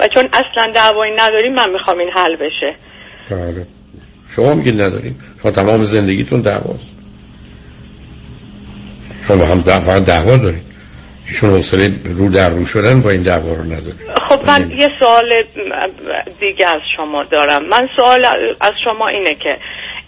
و 0.00 0.08
چون 0.14 0.28
اصلا 0.32 0.72
دعوایی 0.74 1.12
نداریم 1.12 1.54
من 1.54 1.70
می‌خوام 1.70 1.98
این 1.98 2.10
حل 2.14 2.36
بشه. 2.36 2.76
بله. 3.30 3.66
شما 4.28 4.54
میگید 4.54 4.80
نداریم. 4.80 5.18
شما 5.42 5.50
تمام 5.50 5.84
زندگیتون 5.84 6.40
دعواست. 6.40 6.94
شما 9.28 9.44
هم 9.44 9.60
دعوا 9.60 9.98
دعوا 9.98 10.36
دارید. 10.36 10.73
ایشون 11.26 11.50
حوصله 11.50 11.90
رو 12.04 12.30
در 12.30 12.50
رو 12.50 12.64
شدن 12.64 13.02
با 13.02 13.10
این 13.10 13.22
دعوا 13.22 13.54
رو 13.54 13.64
نداره 13.64 13.96
خب 14.28 14.46
من 14.46 14.70
یه 14.70 14.90
سوال 14.98 15.44
دیگه 16.40 16.68
از 16.68 16.80
شما 16.96 17.24
دارم. 17.24 17.68
من 17.68 17.88
سوال 17.96 18.24
از 18.60 18.72
شما 18.84 19.08
اینه 19.08 19.34
که 19.42 19.58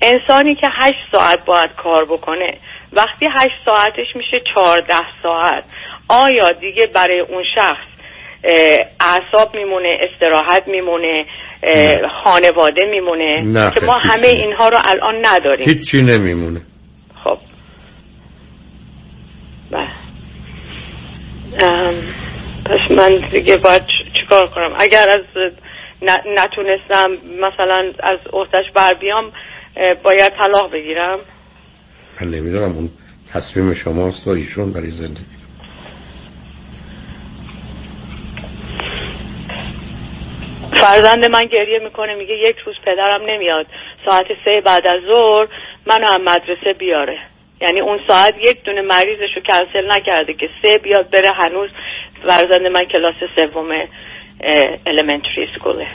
انسانی 0.02 0.55
که 0.55 0.68
هشت 0.80 0.97
ساعت 1.12 1.44
باید 1.44 1.70
کار 1.82 2.05
بکنه 2.05 2.47
وقتی 2.93 3.26
هشت 3.36 3.56
ساعتش 3.64 4.06
میشه 4.14 4.44
چهارده 4.55 4.94
ساعت 5.22 5.64
آیا 6.09 6.52
دیگه 6.52 6.86
برای 6.86 7.20
اون 7.20 7.44
شخص 7.55 7.86
اعصاب 9.01 9.56
میمونه 9.56 9.98
استراحت 10.01 10.68
میمونه 10.68 11.24
خانواده 12.24 12.86
میمونه؟ 12.90 13.43
نه 13.43 13.70
که 13.70 13.80
ما 13.86 13.94
همه. 13.94 14.26
اینها 14.26 14.68
رو 14.68 14.78
الان 14.84 15.14
نداریم. 15.26 15.68
هیچی 15.68 16.02
نمیمونه. 16.02 16.60
خب. 17.24 17.38
بله. 19.70 20.05
پس 22.64 22.90
من 22.90 23.16
دیگه 23.32 23.56
باید 23.56 23.82
چیکار 24.20 24.46
کنم؟ 24.46 24.74
اگر 24.78 25.08
از 25.10 25.20
نتونستم 26.26 27.10
مثلا 27.40 27.92
از 28.00 28.18
عهدش 28.32 28.64
بر 28.74 28.94
بیام 28.94 29.32
باید 30.02 30.32
طلاق 30.38 30.72
بگیرم. 30.72 31.18
من 32.20 32.28
نمی‌دونم 32.28 32.72
اون 32.72 32.90
تصمیم 33.32 33.74
شماست 33.74 34.26
و 34.26 34.30
ایشون 34.30 34.72
برای 34.72 34.90
زندگی. 34.90 35.36
فرزند 40.72 41.24
من 41.24 41.46
گریه 41.46 41.78
می‌کنه 41.78 42.14
میگه 42.14 42.34
یک 42.34 42.56
روز 42.66 42.74
پدرم 42.86 43.22
نمیاد. 43.30 43.66
ساعت 44.06 44.26
سه 44.44 44.60
بعد 44.64 44.86
از 44.86 45.00
ظهر 45.08 45.48
منو 45.86 46.06
هم 46.06 46.22
مدرسه 46.22 46.72
بیاره. 46.78 47.18
یعنی 47.60 47.80
اون 47.80 48.00
ساعت 48.08 48.34
یک 48.38 48.62
دونه 48.64 48.80
مریضش 48.80 49.36
رو 49.36 49.42
کنسل 49.42 49.92
نکرده 49.92 50.34
که 50.34 50.48
سه 50.62 50.78
بیاد 50.78 51.10
بره 51.10 51.30
هنوز 51.30 51.70
فرزند 52.26 52.66
من 52.66 52.82
کلاس 52.82 53.14
سوم 53.36 53.86
elementary 54.86 55.48
اسکوله 55.50 55.86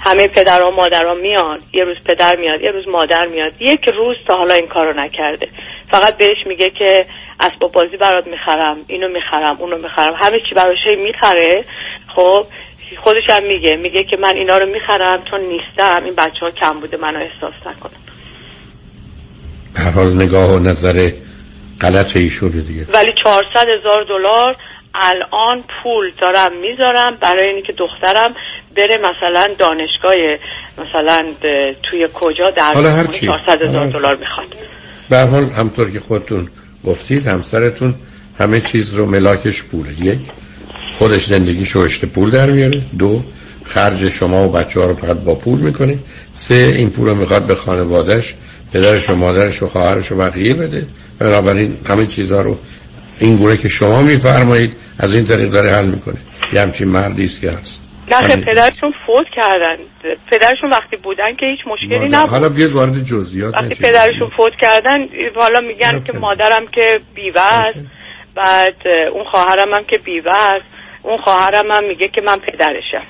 همه 0.00 0.28
پدر 0.28 0.64
و 0.64 0.70
مادرها 0.70 1.14
میان 1.14 1.60
یه 1.72 1.84
روز 1.84 1.96
پدر 2.06 2.36
میاد 2.36 2.62
یه 2.62 2.70
روز 2.70 2.88
مادر 2.88 3.26
میاد 3.26 3.52
یک 3.60 3.88
روز 3.88 4.16
تا 4.26 4.36
حالا 4.36 4.54
این 4.54 4.66
کارو 4.66 5.00
نکرده. 5.00 5.48
فقط 5.90 6.16
بهش 6.16 6.46
میگه 6.46 6.70
که 6.70 7.06
اسباب 7.40 7.72
بازی 7.72 7.96
برات 7.96 8.26
می‌خرم 8.26 8.76
اینو 8.86 9.08
می‌خرم 9.08 9.56
اونو 9.60 9.78
می‌خرم. 9.78 10.14
همه 10.14 10.38
چی 10.48 10.54
براش 10.54 10.86
می‌خره. 10.86 11.64
خب 12.14 12.46
خودش 13.02 13.30
هم 13.30 13.46
میگه 13.46 13.76
میگه 13.76 14.02
که 14.04 14.16
من 14.16 14.36
اینا 14.36 14.58
رو 14.58 14.66
می‌خرم 14.66 15.24
چون 15.30 15.40
نیستم 15.40 16.04
این 16.04 16.14
بچه 16.14 16.40
ها 16.40 16.50
کم 16.50 16.80
بوده 16.80 16.96
منو 16.96 17.18
احساس 17.18 17.54
نکنم 17.66 18.07
هر 19.78 19.90
حال 19.90 20.14
نگاه 20.14 20.50
و 20.54 20.58
نظر 20.58 21.10
غلط 21.80 22.16
ایشون 22.16 22.50
دیگه. 22.50 22.86
ولی 22.92 23.12
400 23.24 23.46
هزار 23.56 24.04
دلار 24.08 24.56
الان 24.94 25.64
پول 25.82 26.12
دارم 26.20 26.52
می‌ذارم 26.60 27.18
برای 27.22 27.54
اینکه 27.54 27.72
دخترم 27.78 28.30
بره 28.76 28.98
مثلا 28.98 29.48
دانشگاه 29.58 30.14
مثلا 30.78 31.26
توی 31.90 32.08
کجا 32.14 32.50
در 32.50 32.72
حالا 32.72 32.90
هر 32.90 33.06
چی. 33.06 33.26
400 33.26 33.62
هزار 33.62 33.86
دلار 33.90 34.16
می‌خواد. 34.16 34.46
به 35.10 35.16
هر 35.16 35.26
حال 35.26 35.44
همطور 35.44 35.90
که 35.90 36.00
خودتون 36.00 36.48
گفتید 36.84 37.26
همسرتون 37.26 37.94
همه 38.38 38.60
چیز 38.60 38.94
رو 38.94 39.06
ملاکش 39.06 39.62
پوله. 39.62 40.00
یک 40.00 40.18
خودش 40.92 41.24
زندگی 41.24 41.66
شوشت 41.66 42.04
پول 42.04 42.30
در 42.30 42.46
میاره. 42.46 42.82
دو 42.98 43.22
خرج 43.64 44.08
شما 44.08 44.48
و 44.48 44.52
بچه 44.52 44.80
ها 44.80 44.86
رو 44.86 44.94
فقط 44.94 45.16
با 45.16 45.34
پول 45.34 45.58
می‌کنه. 45.58 45.98
سه 46.32 46.54
این 46.54 46.90
پول 46.90 47.08
رو 47.08 47.14
می‌خواد 47.14 47.46
به 47.46 47.54
خانوادهش 47.54 48.34
پدرش 48.72 49.10
و 49.10 49.14
مادرش 49.14 49.62
و 49.62 49.68
خواهرش 49.68 50.12
و 50.12 50.16
بقیه 50.16 50.54
بده. 50.54 50.86
بنابراین 51.18 51.76
همه 51.88 52.06
چیزها 52.06 52.40
رو 52.40 52.58
این 53.20 53.36
گونه 53.36 53.56
که 53.56 53.68
شما 53.68 54.02
میفرمایید 54.02 54.76
از 54.98 55.14
این 55.14 55.24
طریق 55.24 55.50
داره 55.50 55.70
حل 55.72 55.86
می‌کنه. 55.86 56.16
یه 56.52 56.60
همچین 56.60 56.88
مردی 56.88 57.24
است 57.24 57.40
که 57.40 57.50
هست. 57.50 57.80
نه. 58.10 58.36
پدرشون 58.36 58.92
فوت 59.06 59.26
کردن. 59.36 59.76
پدرشون 60.30 60.70
وقتی 60.70 60.96
بودن 60.96 61.36
که 61.36 61.46
هیچ 61.46 61.60
مشکلی 61.66 62.08
نبود. 62.08 62.30
حالا 62.30 62.48
بیاد 62.48 62.72
وارد 62.72 63.04
جزئیات 63.04 63.54
وقتی. 63.54 63.74
پدرشون 63.74 64.30
فوت 64.36 64.52
کردن 64.60 64.98
حالا 65.36 65.60
میگن 65.60 66.04
که 66.04 66.12
مادرم 66.12 66.66
که 66.72 67.00
بیوه 67.14 67.40
است 67.40 67.78
بعد 68.34 68.76
اون 69.12 69.24
خواهرم 69.30 69.74
هم 69.74 69.84
که 69.84 69.98
بیوه 69.98 70.34
است 70.34 70.64
اون 71.02 71.18
خواهرم 71.24 71.72
هم 71.72 71.88
میگه 71.88 72.08
که 72.14 72.20
من 72.20 72.36
پدرشم. 72.36 73.06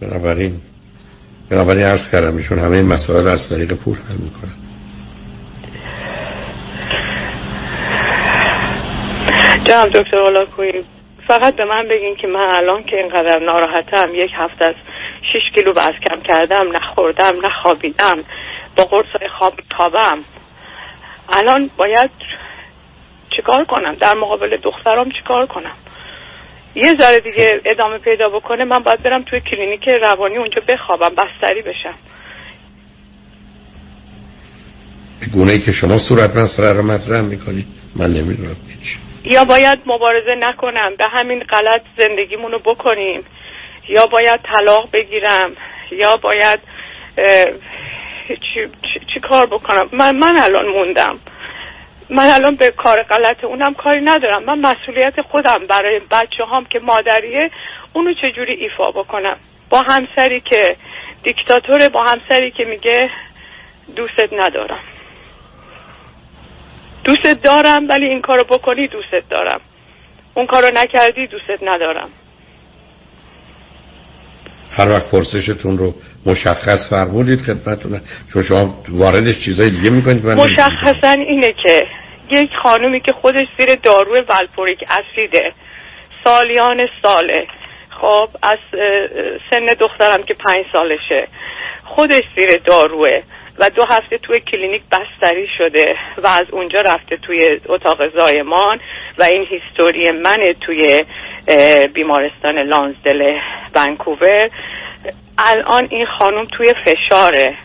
بنابراین 0.00 0.60
بنابراین 1.52 1.84
عرض 1.84 2.10
کردم 2.10 2.36
ایشون 2.36 2.58
همه 2.58 2.76
این 2.76 2.92
مسائل 2.92 3.28
از 3.28 3.48
طریق 3.48 3.72
پول 3.72 3.98
حل 3.98 4.16
می‌کنن. 4.16 4.52
جناب 9.64 9.88
دکتر 9.88 10.16
اولاکوی 10.16 10.84
فقط 11.28 11.56
به 11.56 11.64
من 11.64 11.88
بگین 11.90 12.16
که 12.16 12.26
من 12.26 12.48
الان 12.52 12.82
که 12.82 12.96
اینقدر 12.96 13.38
ناراحتم 13.38 14.14
یک 14.14 14.30
هفته 14.36 14.68
از 14.68 14.74
6 15.32 15.54
کیلو 15.54 15.72
وزن 15.72 15.92
کم 15.92 16.20
کردم 16.20 16.76
نخوردم 16.76 17.46
نخوابیدم 17.46 18.24
با 18.76 18.84
قرص 18.84 19.22
خواب 19.38 19.54
تابم. 19.78 20.24
الان 21.28 21.70
باید 21.76 22.10
چیکار 23.36 23.64
کنم؟ 23.64 23.94
در 23.94 24.14
مقابل 24.20 24.56
دخترام 24.56 25.10
چیکار 25.10 25.46
کنم؟ 25.46 25.76
یه 26.74 26.94
ذره 26.94 27.20
دیگه 27.20 27.60
ادامه 27.64 27.98
پیدا 27.98 28.28
بکنه 28.28 28.64
من 28.64 28.78
باید 28.78 29.02
برم 29.02 29.22
توی 29.22 29.40
کلینیک 29.40 29.88
روانی 29.88 30.36
اونجا 30.36 30.62
بخوابم 30.68 31.14
بستری 31.14 31.62
بشم. 31.62 31.94
گونه 35.32 35.52
ای 35.52 35.60
که 35.60 35.72
شما 35.72 35.98
صورت 35.98 36.36
مسئله 36.36 36.72
رو 36.72 36.82
مطرح 36.82 37.20
می‌کنید 37.20 37.66
من 37.96 38.06
نمی‌دونم 38.06 38.56
هیچ. 38.68 38.98
یا 39.24 39.44
باید 39.44 39.78
مبارزه 39.86 40.34
نکنم 40.38 40.90
به 40.98 41.04
همین 41.12 41.42
غلط 41.42 41.82
زندگیمونو 41.96 42.58
بکنیم. 42.58 43.24
یا 43.88 44.06
باید 44.06 44.40
طلاق 44.52 44.88
بگیرم 44.92 45.56
یا 45.92 46.16
باید 46.16 46.58
چی, 48.28 48.60
چی, 48.82 49.00
چی 49.14 49.20
کار 49.28 49.46
بکنم؟ 49.46 49.88
من, 49.92 50.18
من 50.18 50.38
الان 50.38 50.66
موندم. 50.66 51.18
من 52.12 52.30
الان 52.30 52.54
به 52.54 52.70
کار 52.70 53.02
غلط 53.02 53.44
اونم 53.44 53.74
کاری 53.74 54.00
ندارم. 54.04 54.44
من 54.44 54.58
مسئولیت 54.58 55.14
خودم 55.30 55.66
برای 55.68 56.00
بچه 56.10 56.44
هام 56.50 56.64
که 56.64 56.78
مادریه 56.78 57.50
اونو 57.92 58.14
چجوری 58.14 58.52
ایفا 58.52 58.90
بکنم؟ 58.90 59.36
با 59.70 59.82
همسری 59.82 60.40
که 60.40 60.76
دیکتاتوره 61.22 61.88
با 61.88 62.02
همسری 62.02 62.50
که 62.50 62.64
میگه 62.64 63.10
دوستت 63.96 64.32
ندارم. 64.32 64.80
دوستت 67.04 67.42
دارم 67.42 67.88
ولی 67.88 68.06
این 68.06 68.22
کارو 68.22 68.44
بکنی 68.44 68.88
دوستت 68.88 69.28
دارم. 69.30 69.60
اون 70.34 70.46
کارو 70.46 70.66
نکردی 70.74 71.26
دوستت 71.26 71.62
ندارم. 71.62 72.10
هر 74.70 74.88
وقت 74.88 75.10
پرسشتون 75.10 75.78
رو 75.78 75.94
مشخص 76.26 76.90
فرمودید 76.90 77.40
خدمتتون. 77.40 78.00
چون 78.32 78.42
شما 78.42 78.82
واردش 78.88 79.40
چیزای 79.44 79.70
دیگه 79.70 79.90
می‌کنید 79.90 80.26
من. 80.26 80.34
مشخصا 80.34 81.10
اینه 81.10 81.54
که 81.62 81.82
یک 82.32 82.50
خانومی 82.62 83.00
که 83.00 83.12
خودش 83.12 83.46
زیر 83.58 83.74
داروی 83.74 84.20
ولپوریک 84.20 84.84
اسیده. 84.90 85.52
سالیان 86.24 86.88
ساله. 87.02 87.46
خب 88.00 88.28
از 88.42 88.58
سن 89.50 89.64
دخترم 89.80 90.22
که 90.26 90.34
پنج 90.34 90.64
سالشه. 90.72 91.28
خودش 91.84 92.22
زیر 92.38 92.56
داروه 92.64 93.22
و 93.58 93.70
دو 93.70 93.84
هفته 93.84 94.18
توی 94.18 94.40
کلینیک 94.40 94.82
بستری 94.92 95.46
شده 95.58 95.96
و 96.22 96.26
از 96.26 96.44
اونجا 96.52 96.80
رفته 96.80 97.16
توی 97.16 97.60
اتاق 97.66 97.98
زایمان 98.18 98.80
و 99.18 99.22
این 99.22 99.46
هیستوری 99.50 100.10
منه 100.10 100.54
توی 100.60 101.04
بیمارستان 101.94 102.58
لانزدل 102.58 103.38
ونکوور. 103.74 104.50
الان 105.38 105.88
این 105.90 106.06
خانم 106.18 106.46
توی 106.56 106.74
فشاره. 106.84 107.56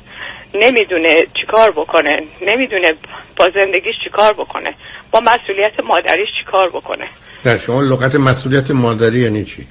نمی‌دونه 0.60 1.16
چیکار 1.42 1.72
بکنه 1.72 2.18
نمی‌دونه 2.42 2.94
با 3.38 3.50
زندگیش 3.56 3.96
چیکار 4.04 4.34
بکنه 4.34 4.76
با 5.12 5.20
مسئولیت 5.20 5.80
مادریش 5.88 6.28
چیکار 6.40 6.70
بکنه. 6.70 7.06
در 7.44 7.58
شما 7.58 7.82
لغت 7.82 8.16
مسئولیت 8.16 8.72
مادری 8.72 9.20
یعنی 9.20 9.46
چی؟ 9.46 9.68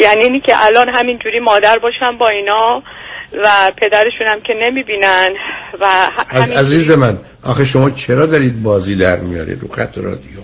یعنی 0.00 0.24
اینی 0.24 0.40
که 0.40 0.52
الان 0.66 0.88
همینجوری 0.94 1.40
مادر 1.40 1.78
باشن 1.78 2.18
با 2.18 2.28
اینا 2.28 2.82
و 3.44 3.72
پدرشون 3.80 4.26
هم 4.26 4.40
که 4.40 4.52
نمی‌بینن 4.62 5.30
و 5.80 6.10
از 6.30 6.50
عزیز 6.50 6.90
من 6.90 7.18
آخه 7.44 7.64
شما 7.64 7.90
چرا 7.90 8.26
دارید 8.26 8.62
بازی 8.62 8.96
در 8.96 9.20
میارید 9.20 9.60
رو 9.60 9.68
خط 9.68 9.98
رادیو؟ 9.98 10.40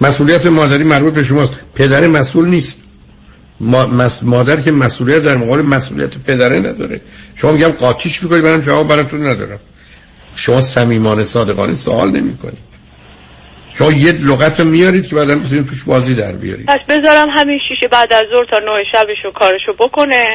مسئولیت 0.00 0.46
مادری 0.46 0.84
مربوط 0.84 1.14
به 1.14 1.24
شماست 1.24 1.60
پدر 1.74 2.06
مسئول 2.06 2.48
نیست. 2.48 2.80
مادر 4.22 4.60
که 4.64 4.70
مسئولیت 4.70 5.22
در 5.22 5.36
مقابل 5.36 5.62
مسئولیت 5.62 6.10
پدره 6.28 6.58
نداره. 6.58 7.00
شما 7.36 7.52
میگم 7.52 7.68
قاطیش 7.68 8.22
می‌کنید 8.22 8.44
منم 8.44 8.60
جواب 8.60 8.88
براتون 8.88 9.26
ندارم. 9.26 9.60
شما 10.36 10.60
صمیمانه 10.60 11.22
صادقانه 11.24 11.74
سوال 11.74 12.10
نمی‌کنید 12.10 12.72
شما 13.74 13.92
یه 13.92 14.12
لغت 14.12 14.60
رو 14.60 14.66
میارید 14.66 15.08
که 15.08 15.14
بعدا 15.14 15.34
بتونید 15.34 15.66
توش 15.66 15.84
بازی 15.84 16.14
در 16.14 16.32
بیارید. 16.32 16.66
پس 16.66 16.80
بذارم 16.88 17.28
همین 17.30 17.58
شیشه 17.68 17.88
بعد 17.88 18.12
از 18.12 18.24
ظهر 18.32 18.44
تا 18.44 18.58
نه 18.58 18.84
شبشو 18.92 19.30
کارشو 19.34 19.72
بکنه 19.78 20.26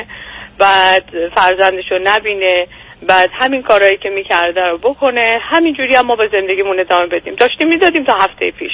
بعد 0.60 1.04
فرزندشو 1.36 1.96
نبینه 2.04 2.68
بعد 3.08 3.30
همین 3.40 3.62
کارهایی 3.62 3.98
که 4.04 4.10
می‌کرده 4.10 4.62
رو 4.62 4.78
بکنه. 4.78 5.40
همینجوری 5.52 5.96
هم 5.96 6.06
ما 6.08 6.16
به 6.16 6.30
زندگیمون 6.32 6.80
ادامه 6.80 7.08
بدیم. 7.08 7.36
داشتیم 7.36 7.68
می‌دادیم 7.68 8.04
تا 8.04 8.14
هفته 8.14 8.52
پیش. 8.60 8.72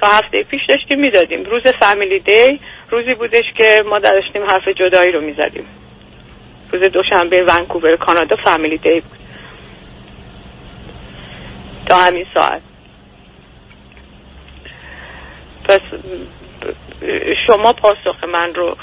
تا 0.00 0.06
هفته 0.08 0.42
پیش 0.50 0.60
داشتیم 0.68 1.00
می‌دادیم. 1.00 1.44
روز 1.44 1.62
فامیلی 1.80 2.20
دی 2.20 2.60
روزی 2.92 3.14
بودش 3.14 3.44
که 3.56 3.82
ما 3.90 3.98
داشتیم 3.98 4.42
حرف 4.46 4.68
جدایی 4.68 5.12
رو 5.12 5.20
می‌زدیم. 5.20 5.64
روز 6.72 6.82
دوشنبه 6.92 7.42
ونکوور 7.48 7.96
کانادا 7.96 8.36
فامیلی 8.44 8.78
دی 8.78 9.00
بود. 9.00 9.18
تا 11.88 11.96
همین 11.96 12.26
ساعت. 12.34 12.62
پس 15.68 15.80
شما 17.46 17.72
پاسخ 17.72 18.24
من 18.32 18.54
رو 18.54 18.76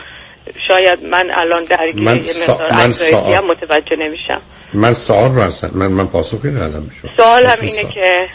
شاید 0.68 1.03
من 1.03 1.31
الان 1.34 1.64
درگیر 1.65 2.03
من 2.03 2.19
سا- 2.23 2.73
من 2.73 2.91
سا- 2.94 3.14
هم 3.14 3.45
متوجه 3.45 3.95
نمیشم. 3.99 4.41
من 4.73 4.94
سوال 4.94 5.31
رو 5.31 5.41
اصلا 5.41 5.69
من 5.76 5.88
من 5.88 6.07
پاسخی 6.07 6.48
ندادم 6.48 6.86
به 6.86 6.94
شما. 6.94 7.11
سوالم 7.18 7.45
اصلا 7.45 7.68
اینه 7.68 7.81
سوال. 7.81 7.94
که 7.94 8.27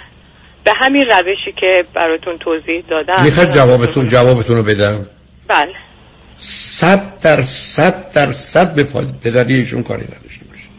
به 0.65 0.73
همین 0.77 1.07
روشی 1.07 1.53
که 1.61 1.85
براتون 1.95 2.39
توضیح 2.39 2.85
دادم 2.91 3.23
می‌خواد 3.25 3.51
جوابتون 3.51 4.09
جوابتون 4.09 4.57
رو 4.57 4.63
بدم؟ 4.63 5.07
بله. 5.49 5.75
صد 6.39 7.19
در 7.21 7.43
صد 7.43 8.12
در 8.12 8.33
صد 8.33 8.75
به 8.75 8.85
پدری 9.23 9.55
ایشون 9.55 9.83
کاری 9.83 10.05
نداشته 10.05 10.45
باشید 10.45 10.71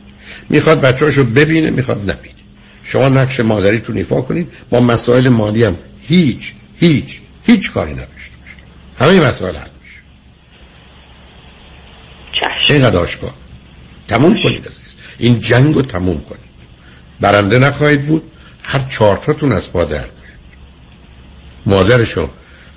می‌خواد 0.49 0.81
بچه‌هاشو 0.81 1.23
ببینه 1.23 1.69
می‌خواد 1.69 2.11
نبینه. 2.11 2.35
شما 2.83 3.09
نقش 3.09 3.39
مادریتون 3.39 3.97
ایفا 3.97 4.21
کنید 4.21 4.53
با 4.69 4.79
مسائل 4.79 5.29
مالی 5.29 5.63
هم 5.63 5.77
هیچ 6.01 6.53
هیچ 6.79 7.19
هیچ 7.45 7.71
کاری 7.71 7.91
نداشته 7.91 8.31
باشید 8.41 8.63
همه 8.99 9.27
مسائل 9.27 9.55
حل 9.55 9.69
میشه. 9.83 9.99
اینقدر 12.69 12.97
آشکار. 12.97 13.33
تموم 14.07 14.43
کنید 14.43 14.67
عزیز. 14.67 14.95
این 15.17 15.39
جنگ 15.39 15.75
رو 15.75 15.81
تموم 15.81 16.21
کنید. 16.21 16.45
برنده 17.21 17.59
نخواهید 17.59 18.05
بود 18.05 18.31
هر 18.63 18.79
چهارتاتون 18.79 19.51
از 19.51 19.71
پا 19.71 19.83
در 19.83 19.97
میاد. 19.97 20.11
مادرشو 21.65 22.29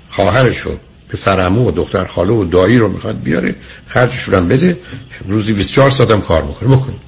خواهرشو 0.09 0.79
پسر 1.09 1.39
عمو 1.39 1.67
و 1.67 1.71
دختر 1.71 2.05
خاله 2.05 2.33
و 2.33 2.45
دایی 2.45 2.77
رو 2.77 2.89
می‌خواد 2.89 3.23
بیاره 3.23 3.55
خرجشون 3.87 4.35
هم 4.35 4.47
بده 4.47 4.77
روزی 5.27 5.53
24 5.53 5.91
ساعت 5.91 6.11
هم 6.11 6.21
کار 6.21 6.41
بکنه. 6.41 6.69
بکنید 6.69 6.99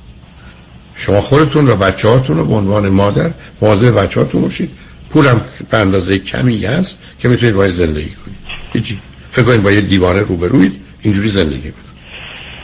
شما 0.95 1.21
خودتون 1.21 1.69
و 1.69 1.75
بچه 1.75 2.07
هاتون 2.07 2.37
رو 2.37 2.45
به 2.45 2.55
عنوان 2.55 2.89
مادر 2.89 3.31
مواظب 3.61 3.99
بچه 3.99 4.19
هاتون 4.19 4.41
باشید. 4.41 4.71
پولم 5.09 5.45
به 5.69 5.77
اندازه 5.77 6.19
کمی 6.19 6.65
هست 6.65 6.99
که 7.19 7.27
می‌تونید 7.27 7.55
باید 7.55 7.73
زندگی 7.73 8.09
کنید. 8.09 8.37
هیچی. 8.73 8.99
فکر 9.31 9.45
کنید 9.45 9.63
با 9.63 9.71
یه 9.71 9.81
دیوانه 9.81 10.19
روبروید 10.19 10.81
اینجوری 11.01 11.29
زندگی 11.29 11.71
کنید 11.71 11.75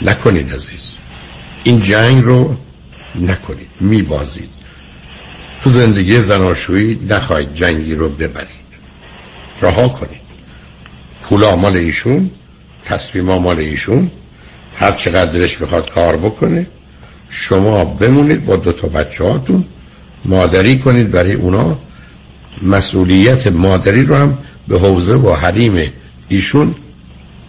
نکنید 0.01 0.53
عزیز. 0.53 0.95
این 1.63 1.79
جنگ 1.79 2.23
رو 2.23 2.57
نکنید. 3.15 3.69
میبازید. 3.79 4.49
تو 5.63 5.69
زندگی 5.69 6.21
زناشویی 6.21 6.99
نخواهید 7.09 7.53
جنگی 7.53 7.95
رو 7.95 8.09
ببرید. 8.09 8.67
رها 9.61 9.87
کنید. 9.87 10.26
پول 11.29 11.55
مال 11.55 11.77
ایشون 11.77 12.31
تصمیم 12.85 13.25
مال 13.25 13.59
ایشون 13.59 14.11
هر 14.75 14.91
چقدر 14.91 15.31
دلش 15.31 15.57
بخواد 15.57 15.89
کار 15.89 16.17
بکنه 16.17 16.67
شما 17.29 17.85
بمونید 17.85 18.45
با 18.45 18.55
دو 18.55 18.71
تا 18.71 18.87
بچه 18.87 19.23
هاتون 19.23 19.65
مادری 20.25 20.79
کنید 20.79 21.11
برای 21.11 21.33
اونا. 21.33 21.79
مسئولیت 22.61 23.47
مادری 23.47 24.05
رو 24.05 24.15
هم 24.15 24.37
به 24.67 24.79
حوزه 24.79 25.15
و 25.15 25.33
حریم 25.33 25.91
ایشون 26.29 26.75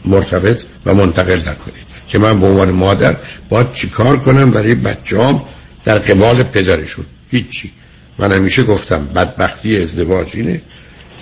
مرتبط 0.04 0.62
و 0.86 0.94
منتقل 0.94 1.38
نکنید. 1.38 1.88
که 2.08 2.18
من 2.18 2.40
به 2.40 2.46
عنوان 2.46 2.70
مادر 2.70 3.16
باید 3.48 3.72
چیکار 3.72 4.16
کنم 4.16 4.50
برای 4.50 4.74
بچه‌ام 4.74 5.42
در 5.84 5.98
قبال 5.98 6.42
پدرشون؟ 6.42 7.04
هیچی. 7.30 7.72
من 8.18 8.32
همیشه 8.32 8.62
گفتم 8.62 9.06
بدبختی 9.06 9.76
ازدواج 9.82 10.28
اینه 10.34 10.62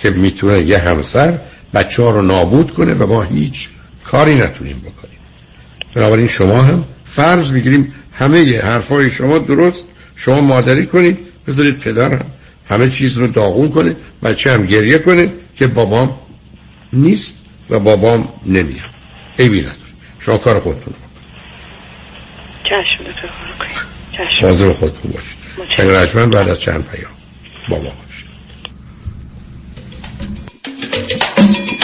که 0.01 0.09
می‌تونه 0.09 0.61
یه 0.61 0.77
همسر 0.77 1.39
بچه 1.73 2.03
ها 2.03 2.11
رو 2.11 2.21
نابود 2.21 2.73
کنه 2.73 2.93
و 2.93 3.07
ما 3.07 3.23
هیچ 3.23 3.69
کاری 4.03 4.35
نتونیم 4.35 4.79
بکنیم. 4.79 5.17
بنابراین 5.95 6.27
شما 6.27 6.63
هم 6.63 6.83
فرض 7.05 7.51
بگیریم 7.51 7.93
همه 8.13 8.59
حرفای 8.59 9.09
شما 9.09 9.37
درست 9.37 9.85
شما 10.15 10.41
مادری 10.41 10.85
کنید 10.85 11.17
بذارید 11.47 11.77
پدر 11.77 12.11
هم 12.11 12.25
همه 12.69 12.89
چیز 12.89 13.17
رو 13.17 13.27
داغون 13.27 13.69
کنه 13.69 13.95
بچه 14.23 14.51
هم 14.51 14.65
گریه 14.65 14.99
کنه 14.99 15.33
که 15.55 15.67
بابام 15.67 16.17
نیست 16.93 17.37
و 17.69 17.79
بابام 17.79 18.29
نمیاد. 18.45 18.89
ایبی 19.37 19.59
نداره. 19.59 19.77
شما 20.19 20.37
کار 20.37 20.59
خودتون 20.59 20.93
رو 20.93 21.07
چشم 22.69 23.07
چشم. 24.39 24.73
خودتون 24.73 25.11
باشید. 25.11 25.37
چنگ 26.13 26.33
بعد 26.33 26.49
از 26.49 26.59
چند 26.59 26.87
پیام. 26.87 27.11
بابا. 27.69 27.91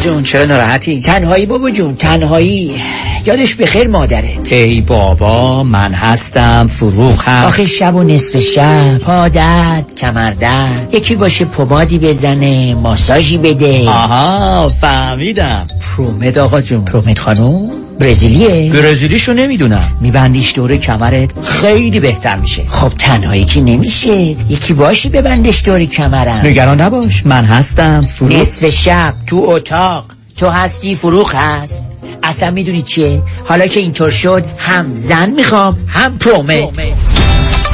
جون 0.00 0.22
چرا 0.22 0.44
ناراحتی؟ 0.44 1.00
تنهایی 1.00 1.46
بابا 1.46 1.70
جون 1.70 1.96
تنهایی. 1.96 2.80
یادش 3.26 3.54
به 3.54 3.66
خیر 3.66 3.88
مادرت. 3.88 4.52
ای 4.52 4.80
بابا 4.80 5.62
من 5.64 5.94
هستم 5.94 6.66
فروغ 6.66 7.22
هم 7.22 7.46
آخه 7.46 7.66
شب 7.66 7.94
و 7.94 8.02
نصف 8.02 8.36
شب 8.40 8.98
پادت 8.98 9.84
کمردت 9.96 10.88
یکی 10.92 11.16
باشه 11.16 11.44
پمادی 11.44 11.98
بزنه 11.98 12.74
ماساژی 12.74 13.38
بده. 13.38 13.88
آها 13.88 14.68
فهمیدم. 14.68 15.66
پرومد 15.96 16.38
آقا 16.38 16.60
جون. 16.60 16.84
پرومد 16.84 17.18
خانوم 17.18 17.87
برزیلیه؟ 17.98 18.72
برزیلیشو 18.72 19.32
نمی‌دونم. 19.32 19.98
میبندیش 20.00 20.54
دور 20.54 20.76
کمرت 20.76 21.30
خیلی 21.44 22.00
بهتر 22.00 22.36
میشه. 22.36 22.62
خب 22.68 22.88
تنهایی 22.88 23.44
که 23.44 23.60
نمیشه. 23.60 24.20
یکی 24.48 24.74
باشی 24.74 25.08
ببندش 25.08 25.62
دور 25.64 25.84
کمرم. 25.84 26.46
نگران 26.46 26.80
نباش. 26.80 27.26
من 27.26 27.44
هستم. 27.44 28.00
فروغ 28.00 28.32
نصف 28.32 28.68
شب 28.68 29.14
تو 29.26 29.36
اتاق. 29.36 30.04
تو 30.36 30.48
هستی 30.48 30.94
فروغ 30.94 31.34
هست. 31.34 31.82
اصلا 32.22 32.50
می‌دونی 32.50 32.82
چیه؟ 32.82 33.22
حالا 33.44 33.66
که 33.66 33.80
اینطور 33.80 34.10
شد 34.10 34.44
هم 34.58 34.92
زن 34.92 35.30
می‌خوام 35.30 35.78
هم 35.88 36.18
پرومه 36.18 36.68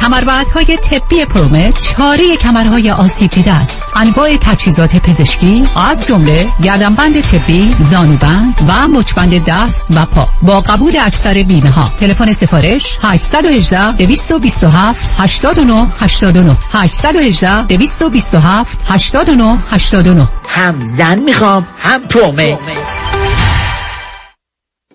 های 0.01 0.77
طبی 0.77 1.25
پرومت 1.25 1.81
چاره 1.81 2.37
کمرهای 2.37 2.91
آسیب 2.91 3.31
دیده 3.31 3.53
است. 3.53 3.83
انواع 3.95 4.37
تجهیزات 4.37 4.95
پزشکی 4.95 5.63
از 5.75 6.05
جمله 6.05 6.47
گردنبند 6.63 7.21
طبی 7.21 7.75
زانوبند 7.79 8.55
و 8.67 8.87
مچبند 8.87 9.45
دست 9.45 9.87
و 9.89 10.05
پا. 10.05 10.27
با 10.41 10.61
قبول 10.61 10.97
اکثر 11.01 11.43
بیمه 11.43 11.69
ها 11.69 11.91
تلفن 11.99 12.33
سفارش 12.33 12.97
818 13.01 13.91
227 13.97 15.07
89 15.17 15.87
89 15.99 16.57
818 16.73 17.65
227 17.65 18.79
89 18.91 19.57
89 19.71 20.27
هم 20.47 20.83
زن 20.83 21.19
می‌خوام 21.19 21.67
هم 21.77 22.01
پرومه. 22.01 22.57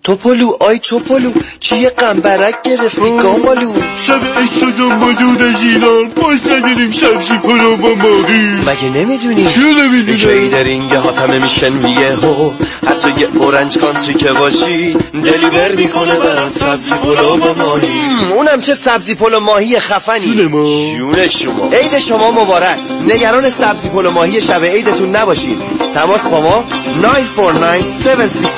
توپلو 0.05 0.57
آی 0.61 0.79
توپلو 0.79 1.33
چی 1.61 1.77
یه 1.77 1.91
قنبرک 1.91 2.63
گرفتی؟ 2.63 3.01
گامالو 3.01 3.73
شب 4.07 4.21
عشق 4.43 4.71
دنبالون 4.79 5.37
از 5.37 5.61
ایران 5.61 6.09
باز 6.09 6.53
نداریم 6.53 6.93
سبزی 6.93 7.39
پلو 7.39 7.77
با 7.77 7.95
ماهی. 7.95 8.61
مگه 8.67 8.91
نمی‌دونی؟ 8.95 9.47
چیو 9.47 9.65
نمی‌دونی؟ 9.65 10.17
جایی 10.17 10.49
در 10.49 10.65
اینگه 10.65 10.99
هاتمه 10.99 11.39
میشن 11.39 11.73
میگه 11.73 12.17
هو. 12.17 12.51
حتی 12.87 13.21
یه 13.21 13.29
اورنج 13.35 13.79
کانتری 13.79 14.15
که 14.15 14.33
باشی 14.33 14.97
دلیور 15.13 15.75
می‌کنه 15.77 16.17
برات 16.17 16.59
سبزی 16.59 16.95
پلو 16.95 17.37
با 17.37 17.53
ماهی. 17.53 17.89
اونم 18.35 18.61
چه 18.61 18.75
سبزی 18.75 19.15
پلو 19.15 19.41
ماهی 19.41 19.81
خفنی. 19.81 20.21
جون 20.21 20.47
ما. 20.47 20.97
جون 20.97 21.27
شما. 21.27 21.71
عید 21.73 21.99
شما 21.99 22.31
مبارک. 22.31 22.79
نگران 23.09 23.51
سبزی 23.51 23.89
پلو 23.89 24.11
ماهی 24.11 24.41
شب 24.41 24.65
عیدتون 24.65 25.17
نباشید. 25.17 25.59
تماس 25.95 26.29
با 26.29 26.41
ما 26.41 26.65
949 27.03 27.67
768 27.67 28.51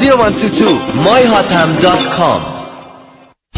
0122 0.00 0.81
myhotam.com 0.90 2.61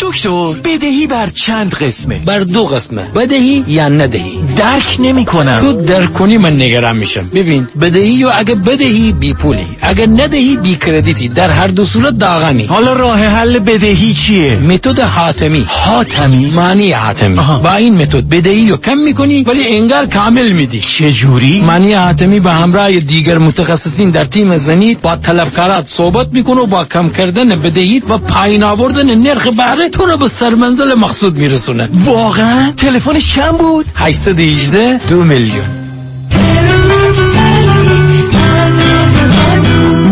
دکتر 0.00 0.54
بدهی 0.64 1.06
بر 1.06 1.26
چند 1.26 1.74
قسمه؟ 1.74 2.18
بر 2.18 2.40
دو 2.40 2.64
قسمه. 2.64 3.02
بدهی 3.02 3.64
یا 3.68 3.88
ندهی؟ 3.88 4.38
درک 4.56 4.96
نمی 4.98 5.24
کنم 5.24 5.58
تو 5.60 5.72
درک 5.72 6.12
کنی 6.12 6.38
من 6.38 6.56
نگران 6.56 6.96
میشم. 6.96 7.28
ببین 7.34 7.68
بدهی 7.80 8.24
و 8.24 8.30
اگه 8.34 8.54
بدهی 8.54 9.12
بی 9.12 9.34
پولی. 9.34 9.66
اگه 9.80 10.06
ندهی 10.06 10.56
بی 10.56 10.76
کردیتی. 10.76 11.28
در 11.28 11.50
هر 11.50 11.66
دو 11.66 11.84
صورت 11.84 12.18
داغمی 12.18 12.64
حالا 12.64 12.92
راه 12.92 13.18
حل 13.24 13.58
بدهی 13.58 14.12
چیه؟ 14.12 14.56
متد 14.56 14.98
حاتمی. 14.98 15.66
حاتمی؟ 15.68 16.50
معنی 16.50 16.92
حاتمی. 16.92 17.36
با 17.62 17.74
این 17.74 18.02
متد 18.02 18.28
بدهی 18.28 18.70
رو 18.70 18.76
کم 18.76 18.98
می‌کنی 18.98 19.42
ولی 19.42 19.76
انگار 19.76 20.06
کامل 20.06 20.48
میدی. 20.52 20.80
چه 20.80 21.12
جوری 21.12 21.60
معنی 21.60 21.92
حاتمی 21.92 22.40
به 22.40 22.52
همراه 22.52 23.00
دیگر 23.00 23.38
متخصصین 23.38 24.10
در 24.10 24.24
تیم 24.24 24.56
زنید 24.56 25.00
با 25.00 25.16
طلبکارات 25.16 25.88
صحبت 25.88 26.28
می‌کنه 26.32 26.60
و 26.60 26.66
با 26.66 26.84
کم 26.84 27.08
کردن 27.10 27.48
بدهی 27.48 28.02
و 28.08 28.18
پایین 28.18 28.64
آوردن 28.64 29.14
نرخ 29.14 29.46
بهره 29.46 29.87
تو 29.88 30.06
رو 30.06 30.16
به 30.16 30.28
سرمنزل 30.28 30.94
مقصود 30.94 31.38
میرسونه. 31.38 31.88
واقعا 32.04 32.72
تلفن 32.76 33.18
چند 33.18 33.58
بود؟ 33.58 33.86
818 33.94 34.98
دو 34.98 35.24
میلیون. 35.24 35.64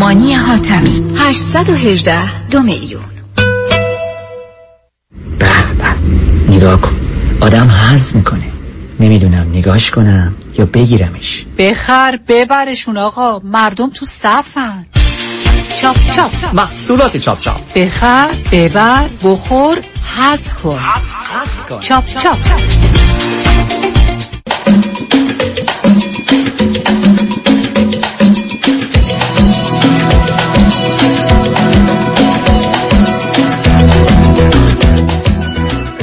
مانی 0.00 0.34
حاتمی. 0.34 1.02
818 1.16 2.46
دو 2.50 2.62
میلیون. 2.62 3.02
به 5.38 5.46
به. 5.78 6.54
نگاه 6.54 6.80
کن. 6.80 6.96
آدم 7.40 7.70
حز 7.92 8.16
می‌کنه. 8.16 8.46
نمی‌دونم 9.00 9.46
نگاش 9.54 9.90
کنم 9.90 10.34
یا 10.58 10.66
بگیرمش. 10.66 11.46
بخر 11.58 12.18
ببرشون 12.28 12.96
آقا. 12.96 13.38
مردم 13.38 13.90
تو 13.90 14.06
صفن. 14.06 14.86
چاپ 15.80 15.96
چاپ. 16.16 16.54
محصولات 16.54 17.16
چاپ 17.16 17.40
چاپ. 17.40 17.74
بخر 17.74 18.28
ببر 18.52 19.04
بخور 19.24 19.78
حس 20.16 20.54
کن. 20.54 20.78
چاپ 21.80 22.06
چاپ. 22.06 22.38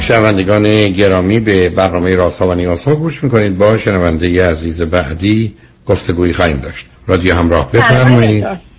شنوندگان 0.02 0.88
گرامی 0.88 1.40
به 1.40 1.68
برنامه 1.68 2.14
راست 2.14 2.38
ها 2.38 2.48
و 2.48 2.54
نیاز 2.54 2.84
ها 2.84 2.94
گوش 2.94 3.24
می‌کنید. 3.24 3.58
با 3.58 3.78
شنونده 3.78 4.50
عزیز 4.50 4.82
بعدی 4.82 5.54
گفتگوی 5.86 6.32
خواهیم 6.32 6.56
داشت. 6.56 6.86
رادیو 7.06 7.34
همراه. 7.34 7.70
بفرمایید. 7.72 8.73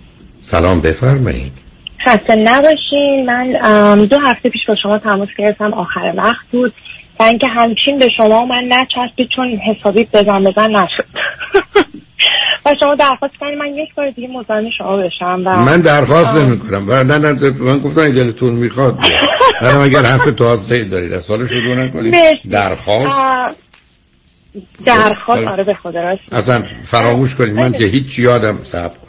سلام 0.46 0.80
بفرمایید. 0.80 1.52
خسته 2.04 2.36
نباشین. 2.36 3.26
من 3.26 4.04
دو 4.04 4.18
هفته 4.18 4.48
پیش 4.48 4.62
با 4.68 4.74
شما 4.82 4.98
تماس 4.98 5.28
گرفتم. 5.38 5.74
آخر 5.74 6.12
وقت 6.16 6.46
بود. 6.52 6.72
و 7.20 7.22
اینکه 7.22 7.46
همچین 7.46 7.98
به 7.98 8.08
شما 8.16 8.46
من 8.46 8.62
نچسبید 8.68 9.28
چون 9.36 9.48
حسابی 9.48 10.04
بزن 10.12 10.44
بزن 10.44 10.70
نشد. 10.70 11.06
و 12.66 12.74
شما 12.80 12.94
درخواست 12.94 13.36
کنید 13.40 13.58
من 13.58 13.66
یک 13.66 13.94
بار 13.94 14.10
دیگه 14.10 14.28
مزاحم 14.28 14.70
شما 14.78 14.96
بشم 14.96 15.42
و 15.44 15.56
من 15.56 15.80
درخواست 15.80 16.36
نمی 16.36 16.58
کنم 16.58 16.92
نه 16.92 17.02
نه 17.02 17.18
نه 17.18 17.50
من 17.50 17.78
گفتم 17.78 18.00
اگه 18.00 18.12
دلتون 18.12 18.54
می‌خواد 18.54 18.98
برم 19.60 19.80
اگر 19.80 20.02
حرف 20.02 20.34
تازه 20.34 20.84
دارید. 20.84 21.12
از 21.12 21.24
سال 21.24 21.46
شروع 21.46 21.74
نکنید. 21.74 22.14
درخواست؟ 22.50 23.56
درخواست. 24.86 25.46
آره 25.46 25.64
به 25.64 25.74
خدا 25.74 26.00
راست. 26.00 26.32
اصلا 26.32 26.62
فراموش 26.84 27.34
کنید. 27.34 27.54
من 27.54 27.72
که 27.72 27.84
هیچ 27.84 28.18
یادم 28.18 28.58
کنید 28.72 29.05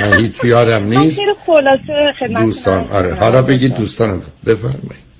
من 0.00 0.18
هیچ 0.18 0.44
یادم 0.44 0.84
نیست. 0.84 1.20
خلاصه 1.46 2.14
خدمت 2.20 2.42
دوستان. 2.42 2.88
آره. 2.92 3.14
حالا 3.14 3.42
بگید 3.42 3.74
دوستانم 3.74 4.22
بفرمایید. 4.46 5.10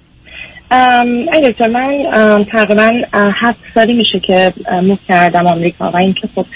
اگر 1.32 1.52
تو 1.52 1.64
من 1.64 2.44
تقریبا 2.44 3.02
هفت 3.14 3.58
سالی 3.74 3.92
میشه 3.92 4.20
که 4.20 4.52
موو 4.82 4.96
کردم 5.08 5.46
آمریکا 5.46 5.90
و 5.90 5.96
اینکه 5.96 6.28
خب 6.34 6.46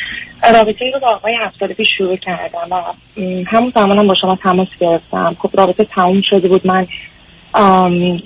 رابطه 0.55 0.85
رو 0.95 1.01
با 1.01 1.09
آقای 1.09 1.35
هفت 1.41 1.59
سال 1.61 1.73
پیش 1.73 1.89
شروع 1.99 2.17
کردم 2.17 2.69
و 2.71 2.83
همون 3.47 3.73
زمانم 3.75 4.07
با 4.07 4.15
شما 4.21 4.39
تماس 4.43 4.69
گرفتم. 4.81 5.37
خب 5.39 5.51
رابطه 5.59 5.85
تموم 5.85 6.23
شده 6.31 6.49
بود. 6.49 6.67
من 6.67 6.87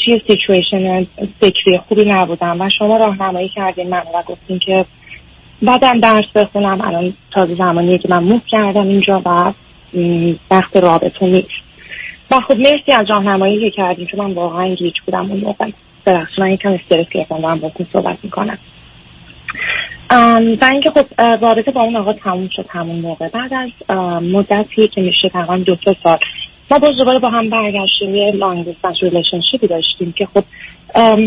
توی 0.04 0.22
سیچویشن 0.26 1.06
فکری 1.40 1.78
خوبی 1.88 2.04
نبودم 2.04 2.60
و 2.60 2.70
شما 2.78 2.96
راهنمایی 2.96 3.50
کردین 3.54 3.88
من 3.88 4.02
و 4.14 4.22
گفتین 4.26 4.58
که 4.58 4.84
بعدم 5.62 6.00
درس 6.00 6.24
بخونم 6.34 6.80
الان 6.80 7.14
تازه 7.30 7.54
زمانیه 7.54 7.98
که 7.98 8.08
من 8.08 8.22
موو 8.22 8.40
کردم 8.50 8.88
اینجا 8.88 9.22
و 9.24 9.52
وقت 10.50 10.76
رابطه 10.76 11.26
نیست. 11.26 11.48
و 12.30 12.40
خب 12.40 12.56
مرسی 12.56 12.92
از 12.92 13.06
راهنمایی 13.10 13.60
که 13.60 13.76
کردین 13.76 14.06
چون 14.06 14.20
من 14.20 14.32
واقعا 14.32 14.74
گیج 14.74 14.94
بودم 15.06 15.30
اون 15.30 15.40
موقع. 15.40 15.70
ببخشید 16.06 16.40
من 16.40 16.50
یکم 16.50 16.72
استرس 16.72 17.08
گرفتم 17.08 17.40
دارم 17.40 17.58
باهاتون 17.58 17.86
صحبت 17.92 18.18
می‌کنم. 18.22 18.58
و 20.60 20.68
اینکه 20.72 20.90
خب 20.90 21.22
رابطه 21.40 21.70
با 21.70 21.80
اون 21.80 21.96
آقا 21.96 22.12
تموم 22.12 22.48
شد 22.48 22.66
همون 22.68 22.96
موقع. 22.96 23.28
بعد 23.28 23.54
از 23.54 23.70
مدتی 24.22 24.88
که 24.88 25.00
میشه 25.00 25.28
تقریبا 25.28 25.56
دو 25.56 25.76
سه 25.84 25.96
سال. 26.02 26.18
ما 26.70 26.78
باز 26.78 26.96
دوباره 26.96 27.18
با 27.18 27.28
هم 27.28 27.50
برگشتیم 27.50 28.14
یه 28.14 28.30
long 28.30 28.64
distance 28.64 28.96
relationship 29.02 29.61
ی 29.61 29.66
داشتیم 29.66 30.12
که 30.12 30.28
خب 30.34 30.44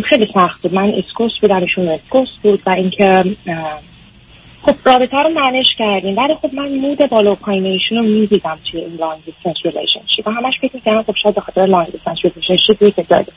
خیلی 0.02 0.28
سخت 0.34 0.62
بود. 0.62 0.74
من 0.74 0.94
East 0.94 1.11
Coast 1.11 1.32
بودم 1.42 1.62
ایشون 1.62 1.88
West 1.88 2.06
Coast 2.06 2.30
بود 2.44 2.62
و 2.66 2.70
اینکه 2.70 3.24
خب 4.62 4.76
رابطه 4.86 5.18
رو 5.18 5.30
manage 5.30 5.66
کردیم. 5.80 6.18
ولی 6.18 6.36
خب 6.42 6.54
من 6.54 6.68
mood 6.68 7.10
بالا 7.10 7.32
و 7.32 7.36
پایین 7.36 7.66
ایشون 7.66 7.98
رو 7.98 8.04
می‌دیدم 8.04 8.60
توی 8.72 8.80
این 8.80 8.96
long 8.96 9.22
distance 9.26 9.56
relationship 9.66 10.28
و 10.28 10.32
همش 10.32 10.54
فکر 10.62 10.72
می‌کردم 10.74 11.04
خب 11.04 11.16
شاید 11.24 11.36
به 11.36 11.42
خاطر 11.42 11.66
long 11.66 11.88
distance 11.92 12.18
relationship 12.24 12.86
ی 12.86 12.92
که 12.92 13.04
داریم. 13.10 13.34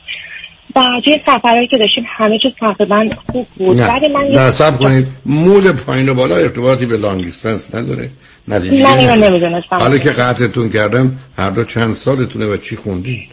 و 0.75 0.81
توی 1.05 1.19
سفرهایی 1.25 1.67
که 1.67 1.77
داشتیم 1.77 2.03
همه 2.07 2.39
چیز 2.39 2.51
تقریبا 2.59 3.09
خوب 3.31 3.47
بود. 3.57 3.79
ولی 3.79 4.07
من 4.07 4.27
نه 4.27 4.51
صبر 4.51 4.79
کنید. 4.79 5.07
mood 5.25 5.67
پایین 5.67 6.09
و 6.09 6.13
بالا 6.13 6.35
ارتباطی 6.35 6.85
به 6.85 6.97
long 6.97 7.23
distance 7.23 7.75
نداره. 7.75 8.09
نتیجه. 8.47 9.15
نمی‌دونستم. 9.15 9.75
حالا 9.75 9.97
که 9.97 10.09
قطعتون 10.09 10.69
کردم 10.69 11.19
هر 11.37 11.49
دو 11.49 11.63
چند 11.63 11.95
سالتونه 11.95 12.45
و 12.45 12.57
چی 12.57 12.75
خوندید 12.75 13.29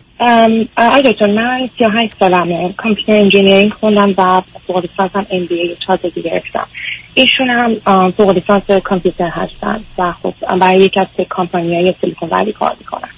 آقای 0.77 1.12
دکتر 1.12 1.27
من 1.27 1.70
38 1.78 2.14
سالمه. 2.19 2.73
computer 2.77 3.12
engineering 3.12 3.73
خوندم 3.73 4.14
و 4.19 4.43
فوق 4.66 4.78
لیسانس 4.78 5.10
هم 5.14 5.27
MBA 5.31 5.77
تازگی 5.86 6.23
گرفتم 6.23 6.66
ایشون 7.14 7.51
هم 7.86 8.10
فوق 8.10 8.30
لیسانس 8.30 8.62
کامپیوتر 8.84 9.28
هستن 9.28 9.84
و 9.98 10.12
خب 10.22 10.34
برای 10.60 10.80
یکی 10.80 11.01
از 11.01 11.06
کمپانی 11.36 11.74
های 11.74 11.94
Silicon 12.01 12.28
Valley 12.28 12.52
کار 12.52 12.76
می‌کنن. 12.78 13.09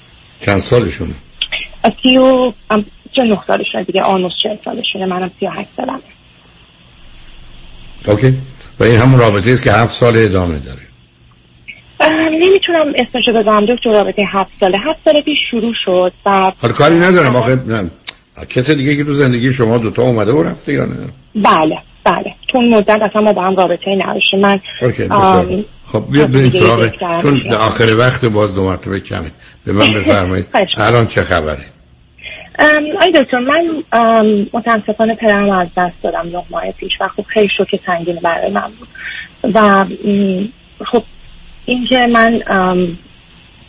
چند 0.40 0.60
سالشونه 0.60 1.14
سی 2.02 2.18
و 2.18 2.52
سی 3.14 3.20
و 3.20 3.24
نه 3.24 3.38
سالشونه 3.46 3.84
دیگه؟ 3.84 4.02
آنوس 4.02 4.32
چهل 4.42 4.56
سالشونه. 4.64 5.06
منم 5.06 5.30
38 5.40 5.68
سالمه. 5.76 6.00
OK. 8.06 8.34
و 8.80 8.84
این 8.84 9.00
همون 9.00 9.20
رابطه 9.20 9.50
است 9.50 9.62
که 9.62 9.72
هفت 9.72 9.94
سال 9.94 10.16
ادامه 10.16 10.58
داره. 10.58 10.80
نمی‌تونم 12.30 12.92
اسمشو 12.96 13.32
بذارم 13.32 13.66
دکتر 13.66 13.90
رابطه 13.90 14.22
هفت 14.32 14.50
ساله. 14.60 14.78
هفت 14.78 14.98
سال 15.04 15.20
پیش 15.20 15.38
شروع 15.50 15.74
شد 15.84 16.12
و 16.26 16.52
حالا 16.58 16.74
کاری 16.74 16.94
ندارم. 16.94 17.36
آخه 17.36 17.54
نه. 17.66 17.90
کسی 18.48 18.74
دیگه 18.74 18.96
که 18.96 19.04
تو 19.04 19.14
زندگی 19.14 19.52
شما 19.52 19.78
دوتا 19.78 20.02
اومده 20.02 20.32
و 20.32 20.42
رفته 20.42 20.72
یا 20.72 20.84
نه؟ 20.84 20.94
بله. 21.34 21.78
بله 22.04 22.34
تو 22.48 22.58
اون 22.58 22.74
مدت 22.74 23.02
اصلا 23.02 23.22
ما 23.22 23.32
با 23.32 23.42
هم 23.42 23.56
رابطه 23.56 23.90
نداشتیم. 24.06 24.40
من 24.40 24.60
OK 24.82 25.08
خب 25.86 26.04
بیاد 26.10 26.32
بریم 26.32 26.50
سراغ 26.50 26.90
چون 27.22 27.32
میشه. 27.32 27.54
آخر 27.54 27.96
وقت 27.98 28.24
باز 28.24 28.54
دو 28.54 28.64
مرتبه 28.64 29.00
کمه. 29.00 29.30
به 29.64 29.72
من 29.72 29.92
بفرمایید. 30.00 30.46
الان 30.76 31.06
چه 31.06 31.22
خبره؟ 31.22 31.64
آی 33.00 33.12
دکتر 33.14 33.38
من 33.38 33.82
متاسفانه 34.52 35.14
پدرم 35.14 35.50
از 35.50 35.68
دست 35.76 35.94
دادم. 36.02 36.28
نه 36.32 36.42
ماه 36.50 36.70
پیش 36.72 36.92
و 37.00 37.08
خب 37.08 37.22
خیلی 37.22 37.48
شوک 37.56 37.80
سنگین 37.86 38.18
برای 38.22 38.50
من 38.50 38.72
بود. 38.78 38.88
و 39.54 39.84
خب 40.84 41.02
اینکه 41.66 42.06
من 42.06 42.42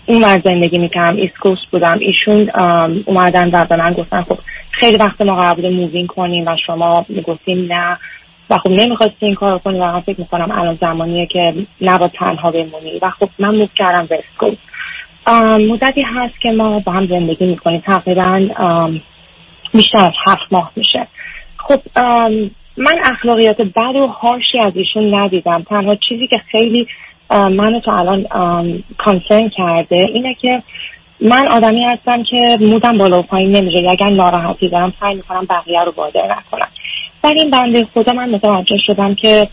اون 0.06 0.24
ور 0.24 0.42
زندگی 0.46 0.78
می‌کردم 0.78 1.16
East 1.16 1.38
Coast 1.38 1.66
بودم. 1.72 1.98
ایشون 2.00 2.50
اومدن 3.06 3.50
و 3.54 3.66
به 3.66 3.76
من 3.76 3.94
گفتن 3.94 4.22
خب 4.22 4.38
خیلی 4.72 4.98
وقت 4.98 5.22
ما 5.22 5.36
قرار 5.36 5.56
بوده 5.56 5.70
move 5.70 5.95
in 5.95 6.08
کنیم 6.08 6.48
و 6.48 6.56
شما 6.68 7.06
می‌گفتیم 7.10 7.74
نه. 7.74 7.98
و 8.50 8.58
خب 8.58 8.70
نمی‌خواستی 8.70 9.26
این 9.26 9.36
کار 9.36 9.60
کنی 9.60 9.80
و 9.80 9.92
من 9.92 10.02
فکر 10.02 10.20
می‌کنم 10.20 10.52
الان 10.52 10.78
زمانیه 10.82 11.26
که 11.26 11.54
نباید 11.82 12.12
تنها 12.12 12.52
بمونی. 12.52 13.00
و 13.02 13.10
خب 13.10 13.30
من 13.40 13.56
move 13.56 13.68
کردم 13.76 14.08
ام، 15.28 15.62
مدتی 15.62 16.02
هست 16.02 16.42
که 16.42 16.52
ما 16.52 16.80
با 16.80 16.92
هم 16.92 17.08
زندگی 17.08 17.46
می‌کنیم. 17.46 17.84
تقریبا 17.86 18.48
بیشتر 19.74 19.98
از 19.98 20.14
هفت 20.28 20.42
ماه 20.52 20.72
میشه. 20.76 21.08
خب 21.58 21.80
من 22.78 23.00
اخلاقیات 23.04 23.62
بد 23.62 23.96
و 23.96 24.08
هارشی 24.08 24.60
از 24.60 24.74
ایشون 24.76 25.16
ندیدم. 25.16 25.64
تنها 25.70 25.96
چیزی 26.10 26.28
که 26.28 26.42
خیلی 26.52 26.88
منو 27.32 27.80
تا 27.80 27.98
الان 27.98 28.24
کانسرن 28.98 29.50
کرده 29.58 30.06
اینه 30.14 30.36
که 30.42 30.64
من 31.20 31.48
آدمی 31.48 31.84
هستم 31.84 32.24
که 32.24 32.58
مودم 32.62 32.98
بالا 32.98 33.20
و 33.20 33.22
پایین 33.22 33.56
نمیشه 33.56 33.90
اگر 33.90 34.10
ناراحتی 34.10 34.70
دارم 34.70 34.94
سعی 35.00 35.16
می‌کنم 35.16 35.48
بقیه 35.50 35.84
رو 35.84 35.92
بادر 35.92 36.26
نکنم. 36.26 36.68
ولی 37.26 37.40
این 37.40 37.52
بنده 37.52 37.88
خدا 37.94 38.14
من 38.14 38.30
متوجه 38.30 38.78
شدم 38.88 39.16
که 39.16 39.48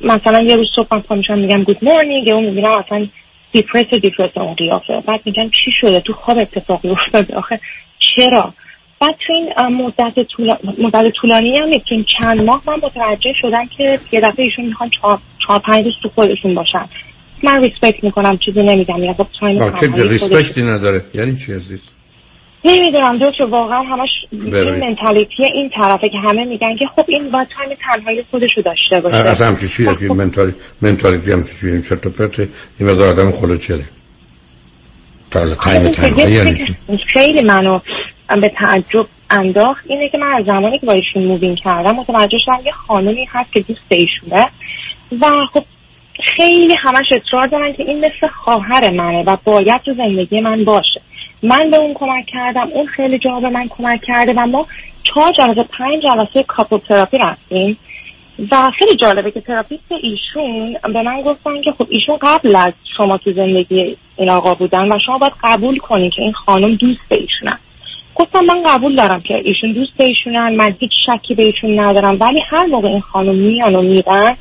مثلا 0.00 0.42
یه 0.42 0.56
روز 0.56 0.66
صبح 0.76 0.86
من 0.90 1.00
پا 1.00 1.14
میشم 1.14 1.38
میگم 1.38 1.62
گود 1.62 1.78
مورنینگ 1.82 2.30
اون 2.30 2.44
می‌بینم 2.44 2.72
اصلا 2.72 3.06
دیپرس 3.52 3.86
دیپرس 3.86 4.30
اون 4.36 4.54
قیافه. 4.54 5.00
بعد 5.06 5.20
میگم 5.24 5.50
چی 5.50 5.70
شده؟ 5.80 6.00
تو 6.00 6.12
خواب 6.12 6.38
اتفاقی 6.38 6.88
افتاده. 6.88 7.36
آخه 7.36 7.60
چرا؟ 7.98 8.54
بعد 9.00 9.14
تو 9.26 9.32
این 9.32 9.76
مدت, 9.76 10.22
طولا... 10.36 10.58
مدت 10.78 11.12
طولانی 11.20 11.58
هم. 11.58 11.70
تو 11.70 11.84
این 11.90 12.04
چند 12.18 12.42
ماه 12.42 12.62
من 12.66 12.74
متوجه 12.82 13.32
شدم 13.42 13.66
که 13.76 13.98
یه 14.12 14.20
دفعه 14.20 14.44
ایشون 14.44 14.64
می‌خوان 14.64 14.90
چهار, 14.90 15.18
پنج 15.58 15.84
روز 15.84 15.94
تو 16.02 16.08
خودشون 16.14 16.54
باشن. 16.54 16.88
من 17.42 17.62
respect 17.62 18.04
می‌کنم 18.04 18.38
چیزی 18.38 18.62
نمیگم. 18.62 19.04
یا 19.04 19.12
خب 19.12 19.26
time 19.40 19.58
چه 19.58 19.70
تنهایی 19.70 20.18
خودشون. 20.18 20.38
respect 20.38 20.59
ی 20.59 20.62
نداره. 20.62 21.04
یعنی 21.14 21.36
چی 21.36 21.52
عزیز؟ 21.52 21.80
نمی‌دونم 22.66 23.18
دکتر 23.18 23.44
واقعا 23.44 23.82
همش 23.82 24.08
این. 24.30 24.70
mentality 24.70 25.44
این 25.54 25.70
طرفه 25.70 26.08
که 26.08 26.18
همه 26.18 26.44
میگن 26.44 26.76
که 26.76 26.86
خب 26.96 27.04
این 27.08 27.30
باید 27.30 27.48
time 27.48 27.68
تنهایی 27.82 28.24
خودشو 28.30 28.60
داشته 28.60 29.00
باشه. 29.00 29.16
اصلا 29.16 29.46
همچی 29.46 29.68
چیه 29.68 29.96
که 29.96 30.14
mentali 30.14 30.54
mentality 30.82 31.32
همچی 31.32 31.50
چیه 31.60 31.72
این 31.72 31.82
چرت 31.82 32.06
و 32.06 32.10
پرته 32.10 32.48
این 32.78 32.90
مقدار 32.90 33.08
آدم 33.08 33.30
خل 33.30 33.56
و 33.56 33.61
چله. 33.61 33.84
تا 35.30 35.54
time 35.54 35.90
تنهایی 35.90 36.34
یعنی 36.34 36.54
چیزی 36.54 36.76
که 36.86 36.96
خیلی 37.06 37.42
منو 37.42 37.80
به 38.40 38.48
تعجب 38.48 39.06
انداخت 39.30 39.84
اینه 39.88 40.08
که 40.08 40.18
من 40.18 40.32
از 40.38 40.44
زمانی 40.44 40.78
که 40.78 40.86
با 40.86 40.92
ایشون 40.92 41.24
move 41.24 41.45
in 41.45 41.56
کردم 41.56 41.90
متوجه 41.90 42.38
شدم 42.38 42.66
یه 42.66 42.72
خانمی 42.72 43.28
هست 43.30 43.52
که 43.52 43.60
دوست 43.60 43.80
ایشونه 43.88 44.48
و 45.20 45.46
خب 45.52 45.64
خیلی 46.36 46.76
همش 46.82 47.06
اصرار 47.10 47.46
دارن 47.46 47.72
که 47.72 47.82
این 47.82 47.98
مثل 47.98 48.26
خواهر 48.26 48.90
منه 48.90 49.22
و 49.22 49.36
باید 49.44 49.82
تو 49.84 49.94
زندگی 49.94 50.40
من 50.40 50.64
باشه. 50.64 51.00
من 51.46 51.70
به 51.70 51.76
اون 51.76 51.94
کمک 51.94 52.26
کردم 52.26 52.68
اون 52.72 52.86
خیلی 52.86 53.18
جا 53.18 53.40
به 53.40 53.48
من 53.48 53.68
کمک 53.68 54.00
کرده 54.06 54.32
و 54.36 54.46
ما 54.46 54.66
چهار 55.02 55.32
جلسه 55.32 55.62
پنج 55.62 56.02
جلسه 56.02 56.42
couple 56.42 56.78
therapy 56.78 57.18
رفتیم. 57.18 57.78
و 58.50 58.70
خیلی 58.78 58.96
جالبه 58.96 59.30
که 59.30 59.40
therapist 59.40 59.92
ایشون 60.02 60.76
به 60.92 61.02
من 61.02 61.22
گفتن 61.22 61.62
که 61.62 61.72
خب 61.78 61.86
ایشون 61.90 62.18
قبل 62.22 62.56
از 62.56 62.72
شما 62.96 63.18
تو 63.18 63.32
زندگی 63.32 63.96
این 64.16 64.30
آقا 64.30 64.54
بودن 64.54 64.92
و 64.92 64.98
شما 65.06 65.18
باید 65.18 65.32
قبول 65.42 65.78
کنین 65.78 66.10
که 66.10 66.22
این 66.22 66.32
خانم 66.32 66.74
دوست 66.74 67.00
ایشونن 67.08 67.58
گفتم 68.14 68.44
من 68.44 68.62
قبول 68.66 68.96
دارم 68.96 69.20
که 69.20 69.34
ایشون 69.44 69.72
دوست 69.72 70.00
ایشونن 70.00 70.56
من 70.56 70.76
هیچ 70.80 70.90
شکی 71.06 71.34
به 71.34 71.44
ایشون 71.44 71.80
ندارم 71.80 72.16
ولی 72.20 72.40
هر 72.50 72.66
موقع 72.66 72.88
این 72.88 73.00
خانم 73.00 73.34
میان 73.34 73.74
و 73.74 73.82
میرن 73.82 74.36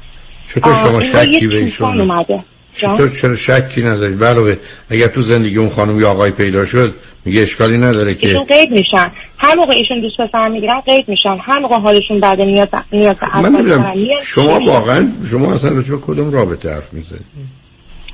چطور 0.48 0.73
شما 0.73 1.02
شکی 1.02 1.48
به 1.48 1.57
ایشون 1.57 2.02
اومده؟ 2.02 2.44
چطور 2.76 3.10
چرا 3.10 3.36
شکی 3.36 3.82
نداری؟ 3.82 4.14
علاوه 4.14 4.58
اگر 4.90 5.08
تو 5.08 5.22
زندگی 5.22 5.58
اون 5.58 5.70
خانم 5.70 6.00
یا 6.00 6.12
آقای 6.12 6.32
پیدا 6.32 6.66
شد 6.66 6.96
میگه 7.26 7.42
اشکالی 7.42 7.78
نداره 7.78 8.12
ایشون 8.20 8.46
که 8.46 8.54
قید 8.54 8.72
میشن. 8.72 9.12
هر 9.38 9.56
موقع 9.56 9.74
ایشون 9.74 10.02
دوست 10.02 10.16
پسر 10.18 10.48
می‌گیرن 10.48 10.82
قید 10.82 11.10
میشن. 11.10 11.38
هر 11.46 11.60
موقع 11.60 11.76
حالشون 11.76 12.20
بده 12.20 12.46
نیاز 12.46 12.68
نیاز 12.92 13.16
من 13.24 13.86
شما. 14.24 14.60
واقعا 14.60 15.12
شما 15.30 15.54
اصلا 15.54 15.72
راجع 15.72 15.90
به 15.90 15.98
کدوم 15.98 16.32
رابطه 16.32 16.74
حرف 16.74 16.94
می‌زنید 16.94 17.26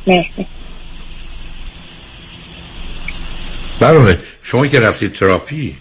مرسی. 0.08 0.46
برای 3.80 4.16
شما 4.42 4.68
که 4.68 4.80
رفتید 4.80 5.14
تراپی 5.14 5.76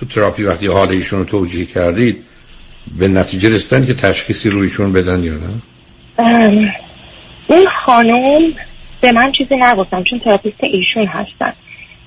تو 0.00 0.06
تراپی 0.06 0.42
وقتی 0.42 0.66
حال 0.66 0.88
ایشون 0.88 1.18
رو 1.18 1.24
توجیه 1.24 1.64
کردید 1.64 2.22
به 2.98 3.08
نتیجه 3.08 3.48
رسیدن 3.48 3.86
که 3.86 3.94
تشخیصی 3.94 4.50
رویشون 4.50 4.92
بدن 4.92 5.24
یا 5.24 5.34
نه؟ 5.34 6.76
اون 7.46 7.66
خانم 7.66 8.42
به 9.00 9.12
من 9.12 9.32
چیزی 9.32 9.56
نگفتم 9.56 10.02
چون 10.02 10.18
therapist 10.18 10.64
ایشون 10.64 11.06
هستن. 11.06 11.52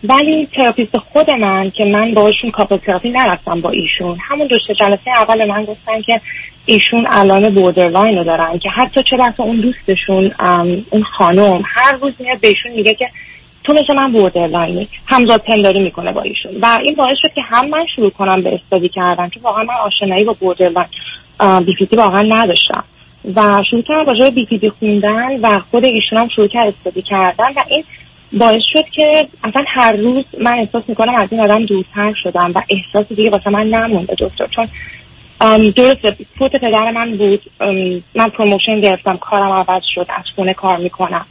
ولی 0.04 0.48
therapist 0.56 0.98
خود 0.98 1.32
من 1.32 1.72
که 1.72 1.86
من 1.86 2.14
باشون 2.14 2.52
couple 2.52 2.78
therapy 2.78 3.10
نرفتم 3.10 3.62
با 3.62 3.70
ایشون. 3.70 4.18
همون 4.30 4.48
دو 4.48 4.56
سه 4.68 4.74
جلسه 4.74 5.12
اول 5.12 5.48
من 5.48 5.66
گفتن 5.66 6.02
که 6.02 6.22
ایشون 6.66 7.06
علائم 7.06 7.54
borderline 7.54 8.18
رو 8.18 8.24
دارن 8.24 8.60
که 8.60 8.70
حتی 8.70 9.04
چه 9.10 9.18
بسا 9.18 9.44
اون 9.44 9.62
دوستشون 9.62 10.32
اون 10.90 11.04
خانم 11.04 11.62
هر 11.66 11.92
روز 11.92 12.14
میاد 12.20 12.40
بهشون 12.40 12.72
میگه 12.76 12.94
که 12.94 13.10
تو 13.64 13.74
مثل 13.74 13.94
من 13.96 14.12
borderline 14.12 14.81
ی 14.81 14.88
همزاد 15.06 15.42
پنداری 15.42 15.80
می‌کنه 15.80 16.12
با 16.12 16.22
ایشون. 16.22 16.52
و 16.62 16.80
این 16.84 16.96
باعث 16.96 17.18
شد 17.22 17.34
که 17.34 17.42
هم 17.42 17.70
من 17.70 17.86
شروع 17.96 18.10
کنم 18.10 18.42
به 18.42 18.56
study 18.56 18.90
کردن 18.90 19.30
چون 19.30 19.44
واقعا 19.44 19.64
من 19.64 19.76
آشنایی 19.76 20.24
با 20.24 20.34
borderline 20.34 20.88
BPD 21.66 21.96
واقعا 21.96 22.22
نداشتم. 22.22 22.84
و 23.36 23.64
شروع 23.70 23.82
کردم 23.82 24.06
راجع 24.06 24.30
BPD 24.30 24.70
خوندن 24.70 25.40
و 25.42 25.60
خود 25.72 25.86
ایشون 25.86 26.20
هم 26.20 26.28
شروع 26.28 26.48
کرد 26.48 26.68
study 26.68 27.02
کردن 27.02 27.54
و 27.56 27.64
این 27.70 27.84
باعث 28.34 28.62
شد 28.74 28.86
که 28.90 29.28
اصلا 29.44 29.64
هر 29.68 29.96
روز 29.96 30.26
من 30.42 30.60
احساس 30.60 30.84
می‌کنم 30.88 31.16
از 31.16 31.28
این 31.32 31.42
آدم 31.42 31.66
دورتر 31.66 32.14
شدم 32.24 32.52
و 32.56 32.62
احساس 32.70 33.14
دیگه 33.14 33.30
واسه 33.30 33.50
من 33.50 33.68
نمونده 33.68 34.16
دکتر. 34.20 34.48
چون 34.48 34.68
ام، 35.42 35.70
درسته 35.70 36.16
فوت 36.40 36.56
پدر 36.56 36.92
من 36.92 37.18
بود. 37.18 37.42
من 38.16 38.30
promotion 38.30 38.80
گرفتم 38.80 39.18
کارم 39.18 39.52
عوض 39.52 39.82
شد 39.96 40.06
از 40.10 40.24
خونه 40.36 40.54
کار 40.54 40.78
می‌کنم. 40.78 41.26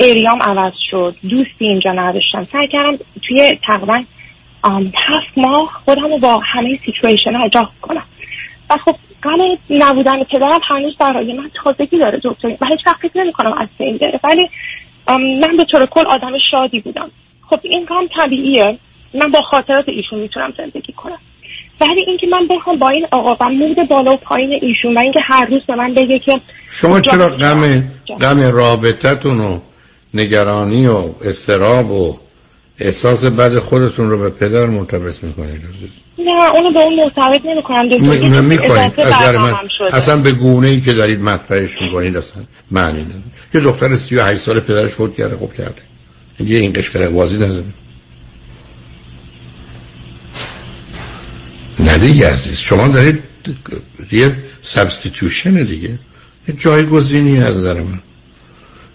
area 0.00 0.34
م 0.34 0.42
عوض 0.42 0.72
شد 0.90 1.16
دوستی 1.28 1.66
اینجا 1.66 1.92
نداشتم. 1.92 2.48
سعی 2.52 2.68
کردم 2.68 2.98
توی 3.28 3.58
تقریبا 3.66 4.02
هفت 5.08 5.38
ماه 5.38 5.80
خودم 5.84 6.02
رو 6.02 6.18
با 6.18 6.38
همه 6.38 6.78
سیچویشن 6.86 7.34
ها 7.34 7.44
اجاق 7.44 7.72
کنم. 7.82 8.04
و 8.70 8.76
خب 8.76 8.96
غم 9.22 9.38
نبودن 9.70 10.24
پدرم 10.24 10.60
هنوز 10.68 10.96
برای 10.96 11.32
من 11.32 11.50
تازگی 11.64 11.98
داره 11.98 12.20
دکتر 12.24 12.48
و 12.48 12.66
هیچ 12.70 12.80
وقت 12.86 12.96
فکر 13.02 13.18
نمی‌کنم 13.18 13.52
از 13.52 13.68
بین 13.78 13.98
بره. 13.98 14.20
ولی 14.24 14.50
من 15.40 15.56
به 15.56 15.64
طور 15.64 15.86
کل 15.86 16.06
آدم 16.06 16.32
شادی 16.50 16.80
بودم. 16.80 17.10
خب 17.50 17.60
این 17.62 17.86
غم 17.86 18.08
طبیعیه. 18.16 18.78
من 19.14 19.30
با 19.30 19.40
خاطرات 19.40 19.84
ایشون 19.88 20.18
می‌تونم 20.18 20.52
زندگی 20.58 20.92
کنم. 20.92 21.18
ولی 21.80 22.04
اینکه 22.06 22.26
من 22.26 22.46
بخوام 22.46 22.78
با 22.78 22.88
این 22.88 23.06
آقا 23.10 23.36
و 23.40 23.48
مود 23.50 23.88
بالا 23.88 24.12
و 24.12 24.16
پایین 24.16 24.58
ایشون 24.62 24.94
و 24.94 25.00
اینکه 25.00 25.20
هر 25.24 25.44
روز 25.44 25.62
به 25.68 25.74
من 25.74 25.94
بگه 25.94 26.18
که 26.18 26.40
شما 26.70 27.00
چرا 27.00 27.28
غم 27.28 27.84
غم 28.20 28.40
رابطتون 28.52 29.40
و 29.40 29.58
نگرانی 30.14 30.86
و 30.86 30.98
استراب 31.24 31.90
و 31.90 32.16
احساس 32.80 33.24
بد 33.24 33.58
خودتون 33.58 34.10
رو 34.10 34.18
به 34.18 34.30
پدر 34.30 34.66
مرتبط 34.66 35.14
می‌کنید 35.22 35.60
نه 36.18 36.50
اونو 36.54 36.72
به 36.72 36.78
اون 36.78 36.96
مرتبط 36.96 37.44
نمی 37.44 37.62
کنم 37.62 37.86
می 37.88 38.56
می‌کنید 38.56 39.00
از 39.00 39.34
من 39.34 39.54
اصلا 39.92 40.16
به 40.16 40.32
گونه 40.32 40.68
ای 40.68 40.80
که 40.80 40.92
دارید 40.92 41.20
مطرحش 41.20 41.82
می‌کنید 41.82 42.16
اصلا 42.16 42.42
معنی 42.70 43.02
نداره. 43.02 43.22
یه 43.54 43.60
دختر 43.60 43.96
38 43.96 44.40
سال 44.40 44.60
پدرش 44.60 44.90
فوت 44.90 45.16
کرده 45.16 45.36
خوب 45.36 45.54
کرده. 45.54 45.82
یه 46.40 46.58
این 46.58 46.72
قشقر 46.72 47.08
بازی 47.08 47.36
نداره. 47.36 47.64
نه 51.78 51.98
دیگه 51.98 52.32
عزیز. 52.32 52.58
شما 52.58 52.88
دارید 52.88 53.22
یه 54.12 54.36
سبستیتوشن 54.62 55.64
دیگه. 55.64 55.98
یه 56.48 56.54
جایگزینی 56.58 57.42
از 57.42 57.56
نظر 57.56 57.80
من. 57.80 58.00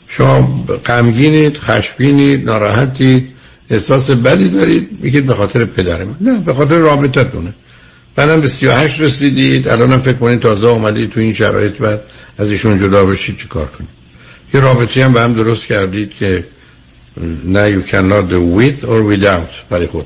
شما 0.07 0.65
غمگینید 0.85 1.57
خشمگینید 1.57 2.45
ناراحتید. 2.45 3.34
احساس 3.69 4.11
بدی 4.11 4.49
دارید؟ 4.49 4.89
میگید 5.01 5.25
به 5.25 5.33
خاطر 5.33 5.65
پدر 5.65 6.03
من. 6.03 6.15
نه 6.21 6.39
به 6.39 6.53
خاطر 6.53 6.75
رابطتونه. 6.77 7.53
بعدم 8.15 8.41
به 8.41 8.47
38 8.47 9.01
رسیدید 9.01 9.67
الانم 9.67 9.99
فکر 9.99 10.17
کنید 10.17 10.39
تازه 10.39 10.67
اومدید 10.67 11.09
تو 11.09 11.19
این 11.19 11.33
شرایط 11.33 11.77
بعد 11.77 12.01
از 12.37 12.49
ایشون 12.51 12.77
جدا 12.77 13.05
بشید 13.05 13.37
چی 13.37 13.47
کار 13.47 13.65
کنید. 13.65 13.89
یه 14.53 14.59
رابطه 14.59 15.05
هم 15.05 15.13
به 15.13 15.21
هم 15.21 15.33
درست 15.33 15.65
کردید 15.65 16.13
که 16.13 16.43
نه 17.45 17.81
you 17.81 17.83
cannot 17.85 18.31
do 18.31 18.59
with 18.59 18.85
or 18.85 19.13
without 19.13 19.69
برای 19.69 19.87
خود. 19.87 20.05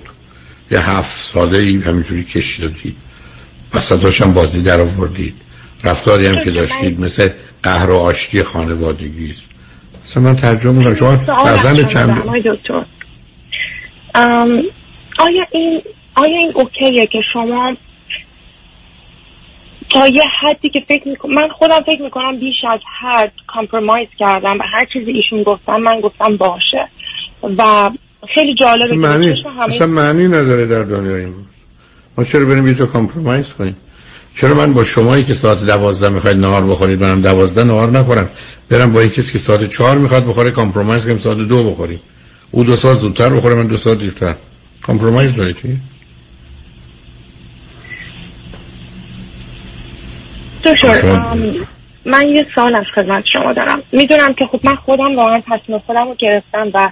یه 0.71 0.89
هفت 0.89 1.33
ساله 1.33 1.57
ای 1.57 1.77
همینجوری 1.77 2.23
کشیدید. 2.23 2.95
وسطاش 3.73 4.21
هم 4.21 4.33
بازی 4.33 4.61
در 4.61 4.81
آوردید. 4.81 5.33
رفتاری 5.83 6.25
هم 6.25 6.43
که 6.43 6.51
داشتید 6.51 6.99
مثل 6.99 7.29
قهر 7.63 7.89
و 7.89 7.95
آشتی 7.95 8.43
خانوادگی 8.43 9.31
است. 9.31 9.41
اصلا 10.05 10.23
من 10.23 10.35
ترجمه 10.35 10.71
می‌کنم. 10.71 10.95
شما 10.95 11.17
فرزند 11.17 11.87
چند 11.87 12.23
آیا 14.15 15.45
این 15.51 15.81
آیا 16.15 16.37
این 16.37 16.51
اوکیه 16.55 17.07
که 17.07 17.19
شما 17.33 17.75
تا 19.89 20.07
یه 20.07 20.23
حدی 20.41 20.69
که 20.69 20.79
فکر 20.87 21.07
می‌کنم 21.07 21.33
من 21.33 21.47
خودم 21.47 21.81
فکر 21.81 22.01
می‌کنم 22.01 22.39
بیش 22.39 22.55
از 22.69 22.79
حد 23.01 23.31
کامپرومایز 23.47 24.07
کردم 24.19 24.57
و 24.59 24.63
هر 24.73 24.85
چیزی 24.93 25.11
ایشون 25.11 25.43
گفتم 25.43 25.75
من 25.75 25.99
گفتم 25.99 26.37
باشه. 26.37 26.87
و 27.57 27.91
خیلی 28.33 28.55
جالبه 28.55 28.95
معنی 28.95 29.43
اصلا 29.59 29.87
معنی 29.87 30.27
نداره 30.27 30.65
در 30.65 30.83
دنیای 30.83 31.23
امروز 31.23 31.45
ما 32.17 32.23
چرا 32.23 32.45
بریم 32.45 32.67
یه 32.67 32.73
جا 32.73 32.85
compromise 32.85 33.53
کنیم؟ 33.53 33.75
چرا 34.35 34.53
من 34.53 34.73
با 34.73 34.83
شمایی 34.83 35.23
که 35.23 35.33
ساعت 35.33 35.65
دوازده 35.65 36.09
می‌خواید 36.09 36.37
نهار 36.37 36.67
بخورید 36.67 37.03
منم 37.03 37.21
دوازده 37.21 37.63
نهار 37.63 37.89
نخورم؟ 37.89 38.29
برم 38.69 38.93
با 38.93 39.03
یکی 39.03 39.23
که 39.23 39.37
ساعت 39.37 39.69
چهار 39.69 39.97
می‌خواد 39.97 40.25
بخوره 40.25 40.51
compromise 40.51 41.03
کنیم 41.03 41.17
ساعت 41.17 41.37
دو 41.37 41.63
بخوریم. 41.63 41.99
او 42.51 42.63
دو 42.63 42.75
ساعت 42.75 42.97
زودتر 42.97 43.29
بخوره 43.29 43.55
من 43.55 43.67
دو 43.67 43.77
ساعت 43.77 43.97
دیرتر. 43.97 44.35
compromise 44.81 45.35
داره 45.35 45.53
چی؟ 45.53 45.77
دکتر 50.65 51.35
من 52.05 52.27
یه 52.27 52.47
سال 52.55 52.75
از 52.75 52.85
خدمت 52.95 53.23
شما 53.33 53.53
دارم. 53.53 53.83
می‌دونم 53.91 54.33
که 54.33 54.45
خب 54.45 54.59
من 54.63 54.75
خودم 54.75 55.15
واقعا 55.15 55.39
تصمیم 55.39 55.79
خودم 55.79 56.07
رو 56.07 56.15
گرفتم 56.19 56.71
و 56.73 56.91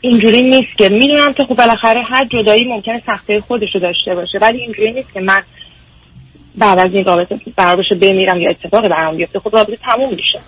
اینجوری 0.00 0.42
نیست 0.42 0.78
که. 0.78 0.88
می‌دونم 0.88 1.32
که 1.32 1.44
خب 1.44 1.54
بالاخره 1.54 2.02
هر 2.10 2.24
جدایی 2.24 2.64
ممکنه 2.64 3.02
سخته 3.06 3.40
خودش 3.40 3.68
رو 3.74 3.80
داشته 3.80 4.14
باشه 4.14 4.38
ولی 4.40 4.58
اینجوری 4.58 4.92
نیست 4.92 5.12
که 5.12 5.20
من 5.20 5.42
بعد 6.54 6.78
از 6.78 6.94
این 6.94 7.04
رابطه 7.04 7.40
قرار 7.56 7.76
بشه 7.76 7.94
بمیرم 7.94 8.40
یا 8.40 8.50
اتفاقی 8.50 8.88
برام 8.88 9.16
بیفته. 9.16 9.38
خب 9.38 9.56
رابطه 9.56 9.76
تموم 9.76 10.10
میشه. 10.10 10.40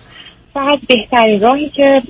فقط 0.55 0.79
بهترین 0.89 1.41
راهی 1.41 1.69
که 1.69 2.01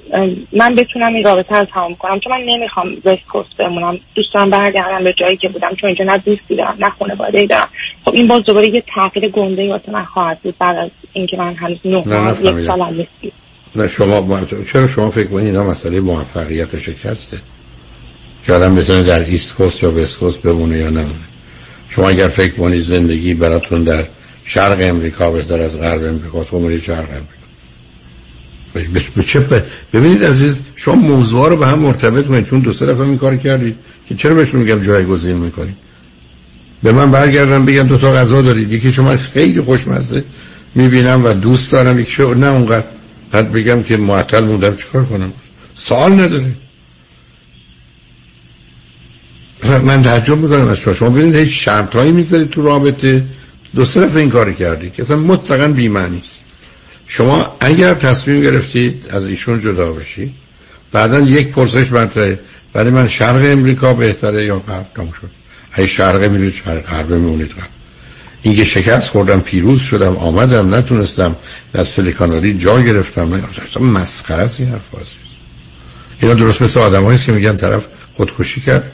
من 0.53 0.75
بتونم 0.75 1.13
این 1.13 1.23
رابطه 1.23 1.55
رو 1.55 1.65
تمام 1.65 1.95
کنم. 1.95 2.19
چون 2.19 2.33
من 2.33 2.41
نمی‌خوام 2.45 2.87
وست 3.05 3.25
کوست 3.31 3.57
بمونم. 3.59 3.99
دوست 4.15 4.33
دارم 4.33 4.49
برگردم 4.49 5.03
به 5.03 5.13
جایی 5.13 5.37
که 5.37 5.47
بودم. 5.47 5.69
چون 5.81 5.87
اینجا 5.87 6.05
نه 6.05 6.17
دوستی 6.17 6.55
دارم 6.55 6.75
نه 6.79 6.89
خانواده 6.89 7.45
دارم. 7.45 7.67
خب 8.05 8.13
این 8.13 8.27
باز 8.27 8.43
دوباره 8.43 8.67
یه 8.67 8.83
تغییر 8.95 9.29
گنده 9.29 9.61
ای 9.61 9.69
واسه 9.69 9.91
من 9.91 10.03
خواهد 10.03 10.39
بود 10.39 10.55
بعد 10.59 10.77
از 10.77 10.89
اینکه 11.13 11.37
من 11.37 11.55
هنوز 11.55 11.77
نه. 11.85 11.97
یک 12.41 12.65
سال 12.67 12.81
هم 12.81 13.07
نه 13.75 13.87
شما 13.87 14.39
چرا 14.71 14.87
شما 14.87 15.09
فکر 15.09 15.27
کنید 15.27 15.45
اینا 15.45 15.63
مسئله 15.63 15.99
موفقیت 15.99 16.73
و 16.73 16.77
شکسته؟ 16.77 17.37
که 18.45 18.53
آدم 18.53 18.75
بتونه 18.75 19.03
در 19.03 19.19
ایست 19.19 19.55
کوست 19.55 19.83
یا 19.83 19.91
وست 19.91 20.19
کوست 20.19 20.41
بمونه 20.41 20.77
یا 20.77 20.89
نمونه. 20.89 21.25
شما 21.89 22.09
اگر 22.09 22.27
فکر 22.27 22.53
کنید 22.53 22.81
زندگی 22.81 23.33
براتون 23.33 23.83
در 23.83 24.03
شرق 24.45 24.77
امریکا 24.81 25.31
بهتر 25.31 25.61
از 25.61 25.79
غرب 25.79 26.03
امریکا 26.03 26.43
تو 26.43 26.59
برید 26.59 26.81
شرق 26.81 27.09
امریکا. 27.09 27.44
به- 28.83 29.23
چه 29.23 29.39
ببینید 29.93 30.23
عزیز 30.23 30.59
شما 30.75 30.95
موضوع 30.95 31.49
رو 31.49 31.57
به 31.57 31.67
هم 31.67 31.79
مرتبط 31.79 32.27
کنید 32.27 32.45
چون 32.45 32.59
دو 32.59 32.73
سه 32.73 32.85
دفعه 32.85 33.01
این 33.01 33.17
کار 33.17 33.35
کردید 33.35 33.75
که 34.09 34.15
چرا 34.15 34.33
بهشون 34.35 34.61
میگم 34.61 34.81
جایگزین 34.81 35.37
می‌کنید 35.37 35.75
به 36.83 36.91
من 36.91 37.11
برگردن 37.11 37.65
بگن 37.65 37.87
دو 37.87 37.97
تا 37.97 38.13
غذا 38.13 38.41
دارید. 38.41 38.71
یکی 38.71 38.91
شما 38.91 39.17
خیلی 39.17 39.61
خوشمزه 39.61 40.23
می‌بینم 40.75 41.25
و 41.25 41.33
دوست 41.33 41.71
دارم 41.71 41.99
یکی 41.99 42.23
نه 42.23 42.47
اونقدر. 42.47 42.85
بعد 43.31 43.51
بگم 43.51 43.83
که 43.83 43.97
معطل 43.97 44.43
موندم 44.43 44.75
چیکار 44.75 45.05
کنم؟ 45.05 45.33
سوال 45.75 46.13
نداره. 46.13 46.55
من 49.83 50.01
تعجب 50.01 50.37
می‌کنم 50.37 50.67
از 50.67 50.77
شما. 50.77 50.93
شما 50.93 51.09
ببینید 51.09 51.35
هیچ 51.35 51.65
شرط 51.65 51.95
می‌ذارید 51.95 52.49
تو 52.49 52.61
رابطه. 52.61 53.23
دو 53.75 53.85
سه 53.85 54.01
دفعه 54.01 54.21
این 54.21 54.29
کاری 54.29 54.53
کردی 54.53 54.89
که 54.89 55.01
اصلا 55.01 55.17
مطلقا 55.17 55.67
بی‌معنی 55.67 56.21
شما 57.07 57.55
اگر 57.59 57.93
تصمیم 57.93 58.41
گرفتید 58.41 59.05
از 59.09 59.25
ایشون 59.25 59.61
جدا 59.61 59.91
بشید 59.91 60.33
بعدا 60.91 61.19
یک 61.19 61.47
پرسش 61.47 61.91
مطرحه 61.91 62.39
برای 62.73 62.89
من 62.89 63.07
شرق 63.07 63.41
امریکا 63.45 63.93
بهتره 63.93 64.45
یا 64.45 64.59
غرب؟ 64.59 64.85
تموم 64.95 65.11
شد. 65.11 65.29
اگه 65.71 65.87
شرق 65.87 66.23
میرید 66.23 66.53
شرق 66.53 66.81
غرب 66.81 67.11
میمونید 67.11 67.51
غرب. 67.51 67.69
اینکه 68.41 68.63
شکست 68.63 69.09
خوردم 69.09 69.39
پیروز 69.39 69.81
شدم 69.81 70.15
آمدم 70.15 70.75
نتونستم 70.75 71.35
در 71.73 71.83
سیلیکانوری 71.83 72.57
جا 72.57 72.81
گرفتم. 72.81 73.43
مسخره 73.81 74.43
است 74.43 74.59
این 74.59 74.69
حرف. 74.69 74.89
اینا 76.21 76.33
درست 76.33 76.61
مثل 76.61 76.79
آدم 76.79 77.17
که 77.17 77.31
میگن 77.31 77.57
طرف 77.57 77.85
خودکشی 78.13 78.61
کرد 78.61 78.91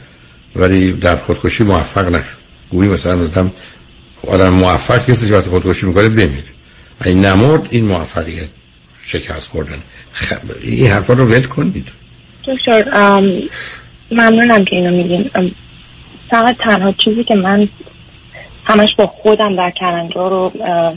ولی 0.55 0.93
در 0.93 1.15
خودکشی 1.15 1.63
موفق 1.63 2.15
نشد. 2.15 2.37
گویی 2.69 2.89
مثلا 2.89 3.23
آدم 3.23 3.51
آدم 4.27 4.49
موفق 4.49 5.05
کسی 5.05 5.27
که 5.27 5.33
وقتی 5.33 5.49
خودکشی 5.49 5.85
می‌کنه 5.85 6.09
بمیره. 6.09 6.43
این 7.05 7.25
نمرد 7.25 7.67
این 7.69 7.85
موفقیت 7.85 8.47
شکست 9.05 9.49
خوردن. 9.49 9.83
خب 10.11 10.35
این 10.63 10.87
حرفا 10.87 11.13
رو 11.13 11.25
ول 11.25 11.43
کنید. 11.43 11.87
دکتر 12.47 12.83
ممنونم 14.11 14.65
که 14.65 14.75
اینو 14.75 14.91
میگین. 14.91 15.31
فقط 16.29 16.57
تنها 16.57 16.93
چیزی 17.03 17.23
که 17.23 17.35
من 17.35 17.69
همش 18.65 18.89
با 18.97 19.07
خودم 19.07 19.55
در 19.55 19.71
کلنجار 19.79 20.29
رو 20.29 20.51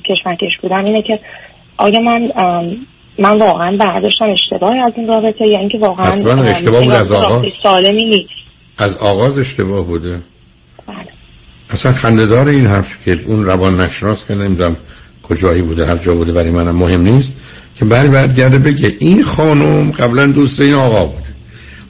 کشمکش 0.05 0.52
بودم 0.62 0.85
اینه 0.85 1.02
که 1.02 1.20
آیا 1.76 2.01
من 2.01 2.31
من 3.18 3.39
واقعا 3.39 3.76
برداشتم 3.76 4.24
اشتباهی 4.24 4.78
از 4.78 4.93
این 4.97 5.09
رابطه؟ 5.09 5.47
یا 5.47 5.59
اینکه 5.59 5.78
واقعا 5.78 6.10
حتما 6.10 6.43
اشتباه 6.43 6.85
بود 6.85 6.94
از 6.94 7.12
آغاز. 7.12 7.44
سالمی 7.62 8.05
نیست. 8.05 8.31
از 8.78 8.97
آغاز 8.97 9.39
اشتباه 9.39 9.85
بوده. 9.85 10.18
بله. 10.86 10.97
اصلا 11.70 11.93
خندهدار 11.93 12.48
این 12.48 12.66
حرف 12.66 13.05
که 13.05 13.20
اون 13.26 13.44
روان 13.44 13.81
نشناس 13.81 14.26
که 14.26 14.35
نمی‌دونم 14.35 14.76
کجایی 15.28 15.62
بوده 15.62 15.86
هر 15.86 15.96
جا 15.96 16.14
بوده 16.14 16.32
برای 16.32 16.51
منم 16.51 16.76
مهم 16.76 17.01
نیست. 17.01 17.32
که 17.76 17.84
بر 17.84 18.06
برگرده 18.06 18.59
بگه 18.59 18.96
این 18.98 19.22
خانم 19.22 19.90
قبلا 19.90 20.26
دوست 20.26 20.60
این 20.60 20.74
آقا 20.74 21.06
بوده. 21.06 21.24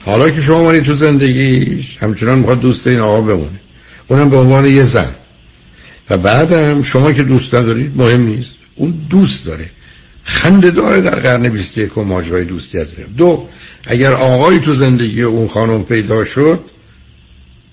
حالا 0.05 0.29
که 0.29 0.41
شما 0.41 0.63
مانی 0.63 0.81
تو 0.81 0.93
زندگیش 0.93 1.97
همچنان 1.97 2.37
می‌خواد 2.37 2.59
دوست 2.59 2.87
این 2.87 2.99
آقا 2.99 3.21
بمونه. 3.21 3.59
اونم 4.07 4.29
به 4.29 4.37
عنوان 4.37 4.65
یه 4.65 4.81
زن. 4.81 5.15
و 6.09 6.17
بعدم 6.17 6.81
شما 6.81 7.13
که 7.13 7.23
دوست 7.23 7.55
ندارید 7.55 7.91
مهم 7.95 8.21
نیست. 8.21 8.55
اون 8.75 8.93
دوست 9.09 9.45
داره. 9.45 9.69
خنده 10.23 10.71
داره 10.71 11.01
در 11.01 11.19
قرن 11.19 11.49
21 11.49 11.97
و 11.97 12.03
ماجرای 12.03 12.45
دوستی 12.45 12.77
از 12.77 12.93
این. 12.97 13.07
دو 13.17 13.47
اگر 13.87 14.13
آقای 14.13 14.59
تو 14.59 14.73
زندگی 14.73 15.21
اون 15.21 15.47
خانم 15.47 15.83
پیدا 15.83 16.23
شد 16.23 16.59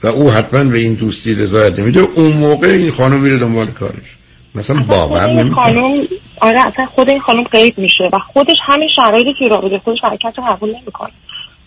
و 0.03 0.07
او 0.07 0.31
حتما 0.31 0.65
به 0.65 0.79
این 0.79 0.95
دوستی 0.95 1.35
رضایت 1.35 1.79
نمیده 1.79 2.01
اون 2.01 2.33
موقع 2.33 2.69
این 2.69 2.91
خانم 2.91 3.21
میره 3.21 3.39
دنبال 3.39 3.67
کارش. 3.67 4.17
مثلا 4.55 4.83
باور 4.89 5.51
خانم 5.51 6.07
آره 6.41 6.61
اصلا 6.61 6.87
خود 6.87 7.09
این 7.09 7.21
خانم 7.21 7.43
قید 7.43 7.79
میشه 7.79 8.11
و 8.13 8.19
خودش 8.19 8.57
همین 8.63 8.89
شرایطی 8.97 9.35
که 9.35 9.49
رابطه 9.49 9.79
خودش 9.79 9.99
حرکت 10.03 10.39
رو 10.39 10.45
قبول 10.45 10.77
نمی‌کنه. 10.77 11.11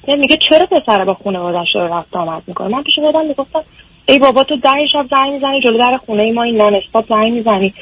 یعنی 0.08 0.22
میگه 0.22 0.38
چرا 0.50 0.66
پسر 0.66 1.06
با 1.06 1.14
خانواده‌اش 1.24 1.68
رو 1.76 1.82
رفت 1.82 2.16
آمد 2.16 2.44
می‌کنه؟ 2.48 2.68
من 2.68 2.84
پیش 2.84 2.94
خودم 2.96 3.26
می‌گفتم 3.26 3.64
ای 4.08 4.20
بابا 4.20 4.44
تو 4.44 4.56
ده 4.56 4.88
شب 4.94 5.06
زنگ 5.12 5.34
می‌زنی 5.34 5.62
جلو 5.62 5.78
در 5.78 6.00
خونه 6.06 6.24
ای 6.24 6.32
ما 6.32 6.44
این 6.44 6.58
نان 6.58 6.76
استاپ 6.76 7.10
زنگ 7.10 7.34
می‌زنی. 7.34 7.74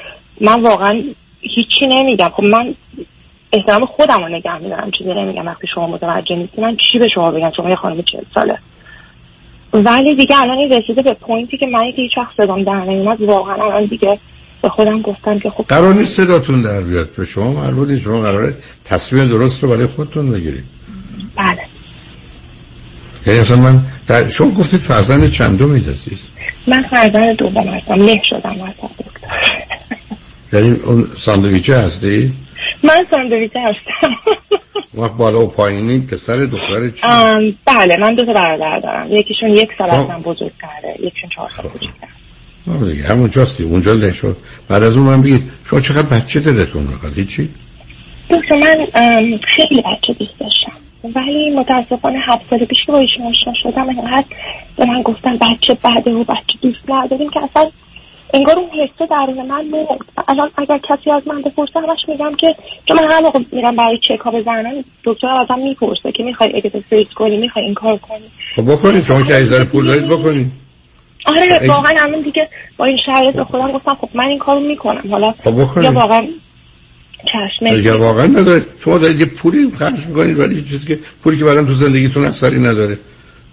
من 0.42 0.62
واقعا 0.62 1.04
هیچی 1.42 1.88
نمیگم. 1.88 2.30
خب 2.30 2.44
من 2.44 2.76
احترام 3.54 3.86
خودم 3.86 4.24
رو 4.24 4.30
نگه 4.30 4.58
میدارم 4.58 4.92
چیزی 4.98 5.14
نمیگم 5.14 5.46
وقتی 5.46 5.68
شما 5.76 5.88
متوجه 5.88 6.36
نیستی. 6.36 6.62
من 6.62 6.78
چی 6.92 7.00
به 7.00 7.08
شما 7.16 7.32
بگم؟ 7.32 7.52
شما 7.58 7.70
یه 7.70 7.76
خانم 7.76 8.02
چهل 8.02 8.24
ساله. 8.34 8.58
ولی 9.74 10.16
دیگه 10.16 10.42
الان 10.42 10.58
این 10.58 10.72
رسیده 10.74 11.02
به 11.02 11.14
پوینتی 11.14 11.58
که 11.58 11.66
من 11.66 11.92
که 11.92 12.02
هیچ 12.02 12.18
وقت 12.18 12.36
صدام 12.38 12.64
در 12.64 12.74
نمیومد 12.74 13.22
واقعا 13.22 13.66
الان 13.66 13.86
دیگه 13.86 14.20
به 14.64 14.70
خودم 14.70 15.02
گفتم 15.02 15.40
که 15.40 15.50
خب 15.50 15.66
قرار 15.68 15.94
نیست 15.94 16.14
صداتون 16.14 16.62
در 16.62 16.82
بیاد. 16.82 17.16
به 17.16 17.26
شما 17.26 17.54
مربوط 17.54 17.90
نیست 17.90 18.02
شما 18.02 18.22
قراره 18.22 18.56
تصمیم 18.86 19.26
درست 19.26 19.64
رو 19.64 19.70
برای 19.70 19.86
خودتون 19.86 20.32
بگیرید. 20.32 20.64
بله. 21.36 21.60
یعنی 23.28 23.40
اصلا 23.40 23.58
من 23.58 23.80
در 24.08 24.30
شما 24.30 24.52
گفتید 24.52 24.80
فرزند 24.80 25.32
چندمی 25.32 25.80
عزیز؟ 25.80 26.30
من 26.68 26.84
فرزند 26.84 27.36
دوم 27.36 27.68
هستم. 27.68 27.94
له 27.94 28.22
شدم 28.30 28.50
هستم 28.50 28.90
یعنی 30.54 30.76
اون 30.86 31.08
ساندویچه 31.18 31.78
هستی؟ 31.78 32.34
من 32.84 33.06
ساندویچه 33.12 33.60
هستم. 33.60 34.16
وقت 34.94 35.18
بالا 35.18 35.42
و 35.42 35.48
پایینی 35.48 36.00
پسر 36.00 36.36
دختر 36.46 36.90
چی؟ 36.90 37.02
بله 37.66 37.98
من 37.98 38.14
دو 38.14 38.26
تا 38.26 38.34
برادر 38.34 38.80
دارم. 38.80 39.12
یکیشون 39.12 39.50
یک 39.50 39.70
سال 39.78 39.90
خب. 39.90 39.96
از 39.96 40.10
من 40.10 40.22
بزرگتره. 40.22 40.96
یکیشون 41.00 41.30
چهار 41.36 41.50
سال 41.50 41.66
بزرگتره 41.66 42.13
آه 42.68 42.92
دیگه 42.92 43.04
همونجاستی 43.04 43.64
اونجا 43.64 43.94
له 43.94 44.14
شد 44.14 44.38
بعد 44.70 44.84
از 44.84 44.98
اون 44.98 45.06
من 45.06 45.22
بگید 45.22 45.52
شما 45.66 45.80
چقدر 45.80 46.20
بچه 46.20 46.40
دلتون 46.40 46.84
می‌خواد 46.84 47.14
هیچی 47.18 47.50
دکتر 48.30 48.56
من 48.56 48.86
خیلی 49.44 49.82
بچه 49.82 50.14
دوست 50.20 50.40
داشتم. 50.40 50.74
ولی 51.16 51.52
متاسفانه 51.56 52.20
هفت 52.20 52.50
سال 52.50 52.66
پیش 52.66 52.78
که 52.86 52.92
با 52.92 53.00
ایشون 53.00 53.26
آشنا 53.26 53.54
شدم 53.64 53.90
انقدر 53.90 54.26
به 54.78 54.86
من 54.86 55.02
گفتن 55.02 55.38
بچه 55.38 55.78
بده 55.84 56.12
و 56.12 56.24
بچه 56.24 56.58
دوست 56.62 56.90
نداریم 56.90 57.30
که 57.30 57.44
اصلا 57.44 57.70
انگار 58.34 58.60
اون 58.60 58.70
حسه 58.70 59.08
درون 59.10 59.48
من 59.48 59.66
مرد 59.66 60.00
الان 60.28 60.50
اگر 60.58 60.80
کسی 60.90 61.12
از 61.12 61.28
من 61.28 61.42
بپرسه 61.42 61.80
همش 61.80 62.00
میگم 62.08 62.36
که 62.36 62.56
چون 62.86 62.98
من 62.98 63.12
هر 63.12 63.22
موقع 63.22 63.40
میرم 63.52 63.76
برای 63.76 64.00
چکاپ 64.08 64.44
زنان 64.46 64.84
دکتر 65.04 65.28
ازم 65.28 65.60
می‌پرسه 65.64 66.12
که 66.12 66.24
می‌خوای 66.24 66.50
اگزرسایز 66.56 67.08
کنی 67.16 67.38
می‌خوای 67.38 67.66
این 67.66 67.74
کار 67.74 67.98
کنی. 67.98 68.26
خب 68.56 68.72
بکنید 68.72 69.04
شما 69.04 69.22
که 69.22 69.36
ایزار 69.36 69.64
پول 69.64 69.86
دارید 69.86 70.08
بکنید. 70.08 70.63
آره 71.26 71.68
واقعا 71.68 71.94
الان 72.00 72.22
دیگه 72.22 72.50
با 72.78 72.86
این 72.86 72.98
شرایط 73.06 73.36
به 73.36 73.44
خودم 73.44 73.72
گفتم 73.72 73.98
خب 74.02 74.10
من 74.14 74.24
این 74.24 74.40
کارو 74.40 74.60
می‌کنم. 74.60 75.12
حالا 75.12 75.32
خب. 75.32 75.84
یا 75.84 75.92
واقعا 75.92 76.28
چشم 77.26 77.66
اگر 77.66 77.96
واقعا 77.96 78.26
نداره. 78.26 78.66
شما 78.80 78.98
دارید 78.98 79.20
یه 79.20 79.26
پولی 79.26 79.72
خرج 79.80 80.06
می‌کنید 80.08 80.40
ولی 80.40 80.64
چیزی 80.64 80.88
که 80.88 81.00
پولی 81.24 81.38
که 81.38 81.46
بعدم 81.46 81.66
تو 81.66 81.74
زندگیتون 81.74 82.26
اثری 82.26 82.60
نداره. 82.60 82.98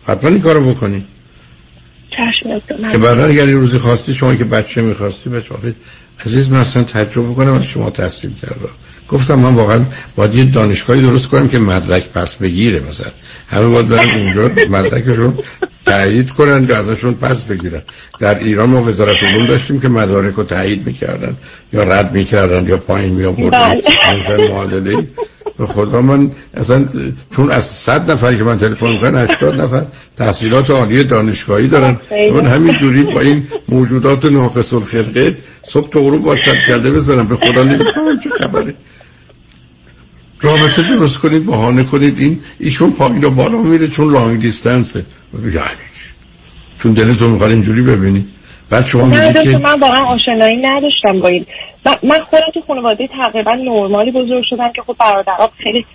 حتما 0.06 0.30
این 0.30 0.40
کارو 0.40 0.70
بکنید 0.70 1.04
چشم 2.10 2.60
که 2.92 2.98
بعدا 2.98 3.24
اگر 3.24 3.48
یه 3.48 3.54
روزی 3.54 3.78
خواستی 3.78 4.14
شما 4.14 4.34
که 4.34 4.44
بچه 4.44 4.82
می‌خواستی 4.82 5.30
بگید 5.30 5.76
عزیز 6.26 6.50
من 6.50 6.60
اصلا 6.60 6.82
تجربه 6.82 7.34
کنم 7.34 7.54
از 7.54 7.64
شما 7.64 7.90
تحصیل 7.90 8.30
کردم. 8.42 8.68
گفتم 9.10 9.34
من 9.34 9.54
واقعا 9.54 9.80
باید 10.16 10.34
یه 10.34 10.44
دانشگاهی 10.44 11.00
درست 11.00 11.28
کنم 11.28 11.48
که 11.48 11.58
مدرک 11.58 12.08
پس 12.08 12.34
بگیره 12.34 12.82
مثلا. 12.90 13.06
همه 13.50 13.68
باید 13.68 13.88
برن 13.88 14.10
اونجا 14.10 14.50
مدرکشون 14.70 15.38
تایید 15.86 16.30
کنن 16.30 16.66
که 16.66 16.76
ازشون 16.76 17.14
پس 17.14 17.44
بگیرن. 17.44 17.82
در 18.20 18.38
ایران 18.38 18.70
ما 18.70 18.82
وزارت 18.82 19.22
علوم 19.22 19.46
داشتیم 19.46 19.80
که 19.80 19.88
مدارک 19.88 20.34
رو 20.34 20.44
تایید 20.44 20.86
می‌کردن 20.86 21.36
یا 21.72 21.82
رد 21.82 22.12
می‌کردن 22.12 22.68
یا 22.68 22.76
پایین 22.76 23.14
می 23.14 23.24
آوردن 23.24 23.80
بله. 24.28 24.48
معادله 24.48 25.06
به 25.58 25.66
خدا 25.66 26.00
من 26.00 26.30
اصلا 26.54 26.88
چون 27.36 27.50
از 27.50 27.64
صد 27.64 28.10
نفر 28.10 28.34
که 28.34 28.44
من 28.44 28.58
تلفن 28.58 28.88
می‌کنن 28.92 29.18
80 29.18 29.60
نفر 29.60 29.84
تحصیلات 30.16 30.70
عالی 30.70 31.04
دانشگاهی 31.04 31.68
دارن. 31.68 31.98
من 32.34 32.46
همین 32.46 32.74
جوری 32.76 33.02
با 33.02 33.20
این 33.20 33.46
موجودات 33.68 34.24
ناقص 34.24 34.72
الخلقه 34.72 35.36
صبح 35.62 35.88
تا 35.90 36.00
غروب 36.00 36.26
واسط 36.26 36.56
کرده 36.68 36.90
بزنم 36.90 37.26
به 37.26 37.36
خدا 37.36 37.64
نمی‌فهمم 37.64 38.20
چه 38.24 38.30
خبره. 38.30 38.74
رابطه 40.42 40.82
درست 40.82 41.18
کنید 41.18 41.46
بهانه 41.46 41.84
کنید 41.84 42.18
این 42.18 42.40
ایشون 42.60 42.92
پایین 42.92 43.24
و 43.24 43.30
بالا 43.30 43.58
میره 43.58 43.88
چون 43.88 44.12
لانگ 44.12 44.40
دیستنسه 44.40 45.04
یعنی؟ 45.34 45.56
چون 46.82 46.92
دلتون 46.92 47.30
می‌خواد 47.30 47.50
اینجوری 47.50 47.82
ببینید 47.82 48.28
بعد 48.70 48.86
شما 48.86 49.04
میگید 49.04 49.42
که 49.42 49.58
من 49.58 49.80
واقعا 49.80 50.04
آشنایی 50.04 50.56
نداشتم 50.56 51.20
با 51.20 51.28
این. 51.28 51.46
من- 52.02 52.20
خودم 52.30 52.46
تو 52.54 52.60
خانواده 52.66 53.08
تقریبا 53.08 53.54
نرمالی 53.54 54.10
بزرگ 54.10 54.44
شدم 54.50 54.72
که 54.72 54.82
خب 54.86 54.96
برادرام 54.98 55.48
خیلی 55.62 55.86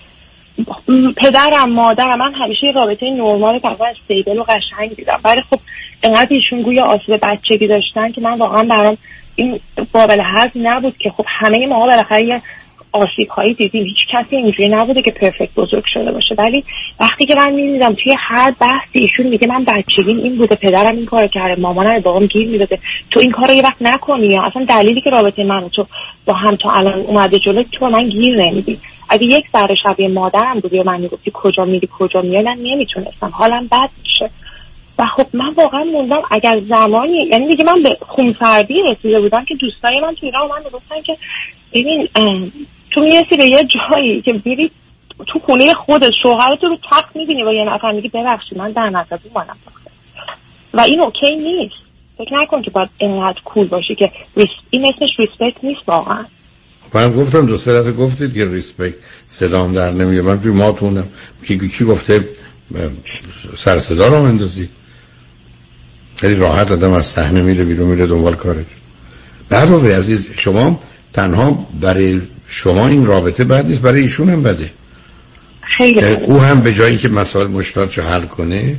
پدرم 1.17 1.69
مادرم 1.69 2.19
من 2.19 2.33
همیشه 2.33 2.67
رابطه 2.75 3.05
نرمال 3.05 3.59
تقریبا 3.59 3.85
استیبل 3.85 4.37
و 4.37 4.43
قشنگ 4.43 4.95
دیدم. 4.95 5.19
ولی 5.23 5.41
خب 5.49 5.59
انقدر 6.03 6.27
ایشون 6.29 6.61
گویا 6.61 6.85
آسیب 6.85 7.19
بچگی 7.21 7.67
داشتن 7.67 8.11
که 8.11 8.21
من 8.21 8.37
واقعا 8.37 8.63
برام 8.63 8.97
این 9.35 9.59
قابل 9.93 10.21
هضم 10.35 10.51
نبود 10.67 10.97
که 10.99 11.09
خب 11.09 11.25
همه 11.39 11.67
ما 11.67 11.85
بالاخره 11.85 12.25
یه 12.25 12.41
آسیب 12.95 13.29
هایی 13.29 13.53
دیدیم. 13.53 13.83
هیچ 13.83 13.97
کسی 14.13 14.35
اینجوری 14.35 14.69
نبوده 14.69 15.01
که 15.01 15.11
پرفکت 15.11 15.53
بزرگ 15.55 15.83
شده 15.93 16.11
باشه. 16.11 16.35
ولی 16.37 16.63
وقتی 16.99 17.25
که 17.25 17.35
من 17.35 17.53
می‌دیدم 17.53 17.93
توی 17.93 18.15
هر 18.19 18.53
بحثی 18.59 18.99
ایشون 18.99 19.27
میگه 19.27 19.47
من 19.47 19.63
بچگیم 19.63 20.17
این 20.17 20.37
بوده 20.37 20.55
پدرم 20.55 20.95
این 20.95 21.05
کار 21.05 21.27
کرده 21.27 21.61
مامانم 21.61 21.99
بابام 21.99 22.25
گیر 22.25 22.47
می‌داده. 22.47 22.79
تو 23.11 23.19
این 23.19 23.31
کار 23.31 23.47
رو 23.47 23.53
یه 23.53 23.63
وقت 23.63 23.77
نکنی 23.81 24.27
یا 24.27 24.43
اصلا 24.43 24.65
دلیلی 24.65 25.01
که 25.01 25.09
رابطه 25.09 25.43
من 25.43 25.69
تو 25.69 25.85
با 26.25 26.33
هم 26.33 26.55
تا 26.55 26.69
الان 26.69 26.99
اومده 26.99 27.39
جلو 27.39 27.63
تو 27.71 27.85
به 27.85 27.91
من 27.91 28.09
گیر 28.09 28.45
نمیدی. 28.45 28.79
اگه 29.09 29.25
یک 29.25 29.45
ذره 29.53 29.75
شبیه 29.83 30.07
مادرم 30.07 30.59
بودی 30.59 30.79
و 30.79 30.83
من 30.83 31.01
می‌گفتی 31.01 31.31
کجا 31.33 31.65
میری 31.65 31.89
کجا 31.99 32.21
میای 32.21 32.43
من 32.43 32.57
نمی‌تونستم. 32.61 33.29
حالم 33.33 33.67
بد 33.71 33.89
میشه. 34.03 34.29
و 34.99 35.05
خب 35.05 35.25
من 35.33 35.53
واقعا 35.53 35.83
موندم 35.83 36.21
اگر 36.31 36.61
زمانی 36.69 37.27
یعنی 37.31 37.47
دیگه 37.47 37.63
من 37.63 37.81
به 37.81 37.97
خونسردی 38.01 38.73
رسیده 38.91 39.19
بودم 39.19 39.45
که 39.45 39.55
دوستای 39.55 39.99
من 39.99 40.15
تو 40.15 40.25
ایران 40.25 40.41
اومدن 40.41 40.69
گفتن 40.69 41.01
که 41.01 41.17
ببین 41.73 42.07
تو 42.95 43.01
می‌رسی 43.01 43.37
به 43.37 43.45
یه 43.45 43.67
جایی 43.91 44.21
که 44.21 44.33
بری 44.33 44.71
تو 45.27 45.39
خونه 45.39 45.73
خودت 45.73 46.11
شوهرت 46.23 46.63
رو 46.63 46.77
تخت 46.91 47.15
می‌بینی 47.15 47.43
با 47.43 47.53
یه 47.53 47.65
نفر 47.65 47.91
میگی 47.91 48.09
ببخشید 48.09 48.57
من 48.57 48.71
در 48.71 48.89
نزده 48.89 49.17
اومدم 49.33 49.57
و 50.73 50.81
این 50.81 51.01
OK 51.01 51.35
نیست. 51.35 51.75
فکر 52.17 52.33
نکن 52.33 52.61
که 52.61 52.71
باید 52.71 52.89
اینقدر 52.97 53.41
cool 53.45 53.67
باشی 53.67 53.95
که. 53.95 54.11
این 54.69 54.85
اسمش 54.85 55.09
respect 55.17 55.63
نیست 55.63 55.81
واقعا. 55.87 56.25
من 56.93 57.13
گفتم 57.13 57.45
دو 57.45 57.57
سه 57.57 57.91
گفتید 57.91 58.33
که 58.33 58.45
respect 58.45 58.95
صدام 59.25 59.73
در 59.73 59.91
نمیاد. 59.91 60.25
من 60.25 60.39
توی 60.39 60.51
ماتونم. 60.51 61.07
کی 61.47 61.69
کی 61.69 61.85
گفته 61.85 62.29
سر 63.55 63.79
صدا 63.79 64.07
رو 64.07 64.23
اندازی 64.23 64.69
خیلی 66.15 66.35
راحت 66.35 66.71
آدم 66.71 66.93
از 66.93 67.05
صحنه 67.05 67.41
میره 67.41 67.65
بیرون 67.65 67.87
میره 67.87 68.07
دنبال 68.07 68.35
کارش. 68.35 68.65
برای 69.49 69.91
عزیز 69.91 70.31
شما 70.39 70.79
تنها 71.13 71.67
برای 71.81 72.21
شما 72.47 72.87
این 72.87 73.05
رابطه 73.05 73.43
بد 73.43 73.65
نیست 73.65 73.81
برای 73.81 74.01
ایشون 74.01 74.29
هم 74.29 74.43
بده. 74.43 74.71
خیلی 75.61 76.05
او 76.05 76.39
هم 76.39 76.61
به 76.61 76.73
جایی 76.73 76.97
که 76.97 77.09
مسائل 77.09 77.47
مشکلات 77.47 77.99
حل 77.99 78.25
کنه 78.25 78.75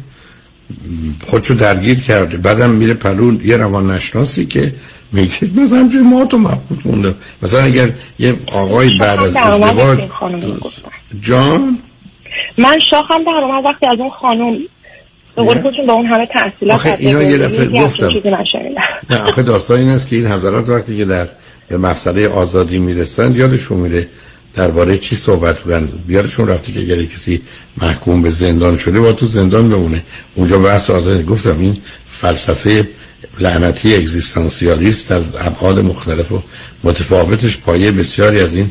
خودشو 1.27 1.55
درگیر 1.55 2.01
کرده. 2.01 2.37
بعدم 2.37 2.71
میره 2.71 2.95
پلون 2.95 3.41
یه 3.45 3.57
روان 3.57 3.91
نشناسی 3.91 4.47
که 4.47 4.75
میگه 5.13 5.51
مثلا 5.57 5.79
همچه 5.79 5.99
ما 5.99 6.25
تو 6.25 6.39
مبهوت 6.39 6.87
مونده. 6.87 7.15
مثلا 7.43 7.63
اگر 7.63 7.91
یه 8.19 8.37
آقای 8.47 8.99
بعد 8.99 9.19
از 9.19 9.37
ازدواج 9.37 10.01
رو. 10.21 10.71
جان؟ 11.21 11.79
من 12.59 12.79
شاخم 12.91 13.25
در 13.25 13.45
اومد 13.45 13.65
وقتی 13.65 13.87
از 13.87 13.99
اون 13.99 14.11
خانم 14.11 14.59
به 15.37 15.43
قول 15.43 15.55
خودتون 15.55 15.87
با 15.87 15.93
اون 15.93 16.07
همه 16.07 16.27
تحصیلات 16.27 16.75
آخه 16.77 16.97
اینا 16.99 17.23
یه 17.23 17.39
دفعه 17.39 17.83
گفتم. 17.83 18.11
نه 19.11 19.23
آخه 19.23 19.43
داستان 19.43 19.81
این 19.81 19.89
است 19.89 20.09
که 20.09 20.17
این 20.17 20.27
حضرات 20.27 20.69
وقتی 20.69 20.97
که 20.97 21.05
در 21.05 21.29
به 21.69 21.77
مسئله 21.77 22.29
آزادی 22.29 22.79
می‌رسن 22.79 23.35
یادشون 23.35 23.81
میره 23.81 24.09
درباره 24.55 24.99
چی 24.99 25.17
صحبت 25.17 25.59
بودن. 25.59 25.89
بیارشون 26.07 26.49
رفتی 26.49 26.73
که 26.73 26.81
اگر 26.81 27.05
کسی 27.05 27.43
محکوم 27.83 28.23
به 28.23 28.31
زندان 28.31 28.77
شده 28.77 29.01
با 29.01 29.13
تو 29.13 29.27
زندان 29.27 29.69
بمونه. 29.69 30.05
اونجا 30.35 30.59
بحث 30.59 30.91
آزادی. 30.91 31.23
گفتم 31.23 31.57
این 31.61 31.77
فلسفه 32.07 32.89
لعنتی 33.41 33.95
اگزیستانسیالیست 33.95 35.13
از 35.13 35.37
ابعاد 35.39 35.79
مختلف 35.79 36.33
و 36.33 36.43
متفاوتش 36.85 37.57
پایه 37.57 37.91
بسیاری 37.91 38.41
از 38.41 38.55
این 38.55 38.71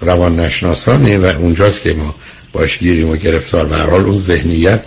روان 0.00 0.40
نشناسانه 0.40 1.18
و 1.18 1.24
اونجاست 1.24 1.82
که 1.82 1.92
ما 1.92 2.14
باش 2.52 2.78
گیریم 2.78 3.08
و 3.08 3.16
گرفتار. 3.16 3.66
به 3.66 3.76
حال 3.76 4.04
اون 4.04 4.16
ذهنیت 4.16 4.82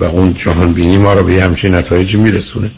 و 0.00 0.04
اون 0.04 0.34
جهان 0.34 0.72
بینی 0.72 0.98
ما 0.98 1.12
رو 1.12 1.24
به 1.24 1.42
همچین 1.42 1.74
نتایجی 1.74 2.16
میرسونه. 2.16 2.70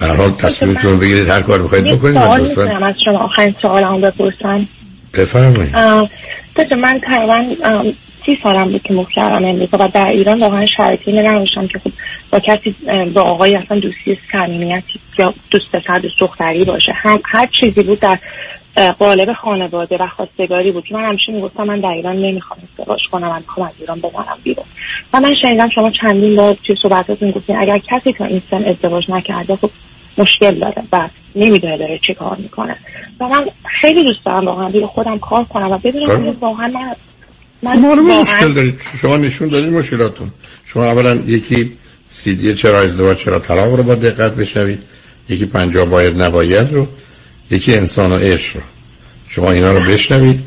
به 0.00 0.06
هر 0.06 0.16
حال 0.16 0.30
تصمیمتون 0.30 0.98
بگیرید 0.98 1.28
هر 1.28 1.42
کار 1.42 1.62
بخواید 1.62 1.84
بکنید 1.84 2.14
سوال 2.14 2.40
می‌تونم 2.40 2.82
از 2.82 2.94
شما. 3.04 3.18
آخرین 3.18 3.54
سوال 3.62 3.82
هم 3.82 4.00
بپرسم. 4.00 4.68
بفرمایید. 5.14 5.76
من 6.78 7.00
تقریبا 7.00 7.54
سی 8.26 8.38
سالم 8.42 8.70
بود 8.72 8.82
که 8.82 8.94
مخ 8.94 9.08
کردم 9.16 9.44
امریکا 9.44 9.76
و 9.80 9.88
در 9.94 10.06
ایران 10.06 10.40
واقعا 10.40 10.66
شرایطی 10.76 11.12
نداشتم 11.12 11.66
که 11.66 11.78
خب 11.78 11.90
با 12.30 12.40
کسی 12.40 12.74
با 13.14 13.22
آقای 13.22 13.56
اصلا 13.56 13.80
دوستی 13.80 14.18
صمیمیتی 14.32 15.00
یا 15.18 15.34
دوست 15.50 15.64
پسر 15.72 15.98
دوست 15.98 16.20
دختری 16.20 16.64
باشه. 16.64 16.92
هم 16.94 17.20
هر 17.24 17.46
چیزی 17.46 17.82
بود 17.82 18.00
در 18.00 18.18
قالب 18.76 19.32
خانواده 19.32 19.96
و 20.00 20.06
خواستگاری 20.06 20.70
بود 20.70 20.84
که 20.84 20.94
من 20.94 21.08
همیشه 21.08 21.32
می‌گفتم 21.32 21.62
من 21.62 21.80
در 21.80 21.88
ایران 21.88 22.16
نمی‌خوام 22.16 22.60
ازدواج 22.78 23.00
کنم 23.12 23.28
من 23.28 23.38
می‌خوام 23.38 23.66
از 23.66 23.72
ایران 23.80 23.98
بزنم 23.98 24.38
بیرون. 24.42 24.66
و 25.14 25.20
من 25.20 25.34
شنیدم 25.42 25.68
شما 25.68 25.92
چندین 26.02 26.36
بار 26.36 26.56
توی 26.66 26.76
صحبتاتون 26.82 27.30
گفتین 27.30 27.56
اگر 27.56 27.78
کسی 27.78 28.12
تا 28.12 28.24
این 28.24 28.42
سن 28.50 28.64
ازدواج 28.64 29.10
نکرده 29.10 29.56
خب 29.56 29.70
مشکل 30.18 30.54
داره 30.54 30.82
و 30.92 31.08
نمی‌دونه 31.36 31.78
داره 31.78 32.00
چه 32.06 32.14
کار 32.14 32.36
می‌کنه. 32.36 32.76
و 33.20 33.28
من 33.28 33.46
خیلی 33.80 34.04
دوست 34.04 34.24
دارم 34.26 34.46
واقعا 34.46 34.86
خودم 34.86 35.18
کار 35.18 35.44
کنم 35.44 35.70
و 35.70 35.78
بدونم 35.78 36.36
واقعا 36.40 36.68
من 36.68 36.94
من. 37.62 37.98
مشکل 38.20 38.52
دارید. 38.52 38.80
شما 39.00 39.16
نشون 39.16 39.48
دارید 39.48 39.72
مشکلاتون. 39.72 40.30
شما 40.64 40.84
اولا 40.84 41.14
یکی 41.14 41.72
سیدی 42.04 42.54
چرا 42.54 42.80
ازدواج 42.80 43.16
چرا 43.16 43.38
طلاق 43.38 43.74
رو 43.74 43.82
با 43.82 43.94
دقت 43.94 44.34
بشنوید. 44.34 44.82
یکی 45.28 45.46
پنجاه 45.46 45.84
باید 45.84 46.22
نباید 46.22 46.72
رو. 46.72 46.86
یکی 47.50 47.74
انسان 47.74 48.12
و 48.12 48.16
عشق 48.16 48.56
رو. 48.56 48.62
شما 49.28 49.50
اینا 49.50 49.72
رو 49.72 49.80
بشنوید. 49.80 50.40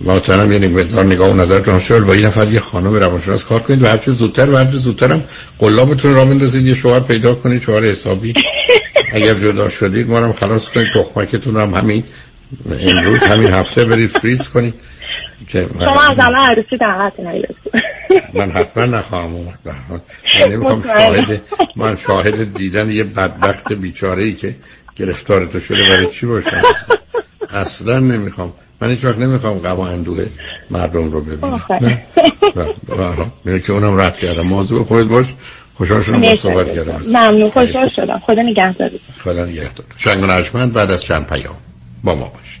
محترم 0.00 0.52
یعنی 0.52 0.66
مقدار 0.66 1.04
نگاه 1.04 1.30
و 1.30 1.40
نظرتون 1.40 1.80
شد 1.80 2.00
با 2.00 2.12
این 2.12 2.24
نفر 2.24 2.48
یه 2.48 2.60
خانم 2.60 2.94
روانشناس 2.94 3.44
کار 3.44 3.60
کنید 3.60 3.82
و 3.82 3.86
هرچه 3.86 4.10
زودتر 4.10 4.50
و 4.50 4.56
هرچه 4.56 4.76
زودتر 4.76 5.12
هم 5.12 5.22
قلابتون 5.58 6.14
را 6.14 6.24
بندازید 6.24 6.66
یه 6.66 6.74
شوهر 6.74 7.00
پیدا 7.00 7.34
کنید 7.34 7.62
شوهر 7.62 7.84
حسابی. 7.84 8.34
اگر 9.12 9.34
جدا 9.34 9.68
شدید 9.68 10.08
ما 10.08 10.18
هم 10.18 10.32
خلاص 10.32 10.64
کنید. 10.64 10.86
تخمکتون 10.94 11.56
هم 11.56 11.74
همین 11.74 12.04
امروز 12.80 13.22
همین 13.22 13.52
هفته 13.52 13.84
برید 13.84 14.10
فریز 14.10 14.48
کنید. 14.48 14.74
شما 15.52 16.02
از 16.02 16.18
الان 16.18 16.50
عروسی 16.50 16.76
دعوت 16.80 17.12
من 18.34 18.50
حتما 18.50 18.84
نخواهم 18.84 19.34
اومد. 19.34 19.58
من 19.64 20.00
نمی‌خوام 20.48 20.82
شاهد 20.82 21.42
من 21.76 21.96
شاهد 21.96 22.54
دیدن 22.54 22.90
یه 22.90 23.04
بدبخت 23.04 23.72
بیچاره 23.72 24.22
ای 24.22 24.34
که 24.34 24.56
گرفتار 24.96 25.46
تو 25.46 25.60
شده 25.60 25.82
برای 25.82 26.06
چی 26.06 26.26
باشم؟ 26.26 26.62
اصلا 27.50 27.98
نمی‌خوام. 27.98 28.52
من 28.80 28.90
هیچ 28.90 29.04
وقت 29.04 29.18
نمی‌خوام 29.18 29.58
غم 29.58 29.76
و 29.76 29.80
اندوه 29.80 30.26
مردم 30.70 31.10
رو 31.10 31.20
ببینم. 31.20 31.62
نه؟ 33.44 33.60
که 33.60 33.72
اونم 33.72 34.00
رد 34.00 34.16
کردم. 34.16 34.42
موضوع 34.42 34.84
خود 34.84 35.08
باش. 35.08 35.26
خوشحال 35.74 36.02
شدم 36.02 36.20
با 36.20 36.34
صحبت 36.34 36.74
کردم. 36.74 37.02
ممنون. 37.08 37.50
خوشحال 37.50 37.90
شدم. 37.96 38.18
خدا 38.18 38.42
نگهداری. 38.42 39.00
خدا 39.18 39.44
نگهدار. 39.44 39.86
شنگ 39.96 40.22
و 40.54 40.66
بعد 40.66 40.90
از 40.90 41.02
چند 41.02 41.26
پیام. 41.26 41.56
با 42.04 42.14
ما 42.14 42.24
باش. 42.24 42.60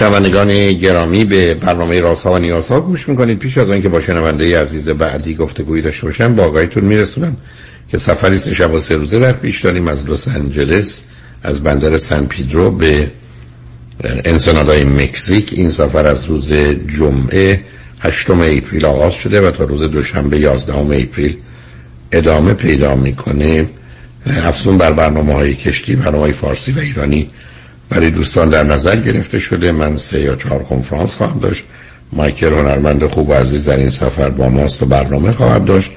شنوندگان 0.00 0.72
گرامی 0.72 1.24
به 1.24 1.54
برنامه 1.54 2.00
رازها 2.00 2.32
و 2.32 2.38
نیازها 2.38 2.80
گوش 2.80 3.08
می‌کنید. 3.08 3.38
پیش 3.38 3.58
از 3.58 3.70
آنکه 3.70 3.88
با 3.88 4.00
شنونده 4.00 4.60
عزیز 4.60 4.88
بعدی 4.88 5.34
گفتگویی 5.34 5.82
داشته 5.82 6.06
باشم 6.06 6.34
با 6.34 6.44
آقایتون 6.44 6.84
میرسونم 6.84 7.36
که 7.90 7.98
سفری 7.98 8.38
سه 8.38 8.54
شب 8.54 8.72
و 8.72 8.80
سه 8.80 8.96
روزه 8.96 9.18
در 9.18 9.32
پیش 9.32 9.60
داریم 9.60 9.88
از 9.88 10.08
لس 10.08 10.28
آنجلس 10.28 11.00
از 11.42 11.62
بندر 11.62 11.98
سن 11.98 12.26
پیدرو 12.26 12.70
به 12.70 13.10
انسنادای 14.24 14.84
مکزیک. 14.84 15.52
این 15.52 15.70
سفر 15.70 16.06
از 16.06 16.24
روز 16.24 16.52
جمعه 16.98 17.60
هشتم 18.00 18.40
اپریل 18.40 18.84
آغاز 18.84 19.12
شده 19.12 19.40
و 19.40 19.50
تا 19.50 19.64
روز 19.64 19.82
دوشنبه 19.82 20.38
11 20.38 20.76
اپریل 20.76 21.36
ادامه 22.12 22.54
پیدا 22.54 22.96
می‌کنه. 22.96 23.68
افزون 24.44 24.78
بر 24.78 24.92
برنامه 24.92 25.34
های 25.34 25.54
کشتی 25.54 25.96
برنامه 25.96 26.18
های 26.18 26.32
فارسی 26.32 26.72
و 26.72 26.78
ایرانی 26.78 27.30
برای 27.90 28.10
دوستان 28.10 28.48
در 28.50 28.62
نظر 28.62 28.96
گرفته 28.96 29.38
شده. 29.38 29.72
من 29.72 29.96
سه 29.96 30.20
یا 30.20 30.36
چهار 30.36 30.62
کنفرانس 30.62 31.14
خواهم 31.14 31.38
داشت. 31.38 31.64
مایکل 32.12 32.52
هنرمند 32.52 33.06
خوب 33.06 33.28
و 33.28 33.32
عزیز 33.32 33.64
در 33.64 33.76
این 33.76 33.90
سفر 33.90 34.30
با 34.30 34.48
ماست 34.48 34.82
و 34.82 34.86
برنامه 34.86 35.32
خواهد 35.32 35.64
داشت. 35.64 35.92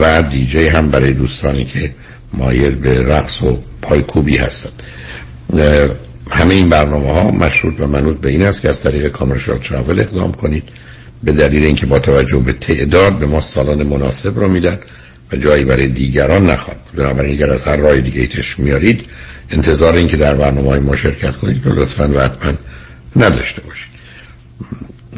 و 0.00 0.22
دیجی 0.22 0.66
هم 0.66 0.88
برای 0.90 1.12
دوستانی 1.12 1.64
که 1.64 1.94
مایل 2.32 2.74
به 2.74 3.02
رقص 3.02 3.42
و 3.42 3.58
پایکوبی 3.82 4.36
هستند. 4.36 4.82
همه 6.30 6.54
این 6.54 6.68
برنامه 6.68 7.12
ها 7.12 7.30
مشروط 7.30 7.80
و 7.80 7.86
منوط 7.86 8.20
به 8.20 8.28
این 8.30 8.42
است 8.42 8.62
که 8.62 8.68
از 8.68 8.82
طریق 8.82 9.08
کامرشال 9.08 9.58
ترافل 9.58 10.00
اقدام 10.00 10.32
کنید. 10.32 10.62
به 11.22 11.32
دلیل 11.32 11.64
اینکه 11.64 11.86
با 11.86 11.98
توجه 11.98 12.38
به 12.38 12.52
تعداد 12.52 13.12
به 13.12 13.26
ما 13.26 13.40
سالان 13.40 13.82
مناسب 13.82 14.38
رو 14.38 14.48
میدن. 14.48 14.78
و 15.32 15.36
جایی 15.36 15.64
برای 15.64 15.88
دیگران 15.88 16.50
نخواد. 16.50 16.78
بنابراین 16.94 17.32
اگر 17.32 17.52
از 17.52 17.62
هر 17.62 17.76
راه 17.76 18.00
دیگه 18.00 18.26
تش 18.26 18.58
میارید 18.58 19.06
انتظار 19.50 19.94
این 19.94 20.08
که 20.08 20.16
در 20.16 20.34
برنامه 20.34 20.70
های 20.70 20.80
ما 20.80 20.96
شرکت 20.96 21.36
کنید 21.36 21.66
رو 21.66 21.82
لطفا 21.82 22.08
و 22.14 22.20
حتما 22.20 22.52
نداشته 23.16 23.62
باشید. 23.62 23.90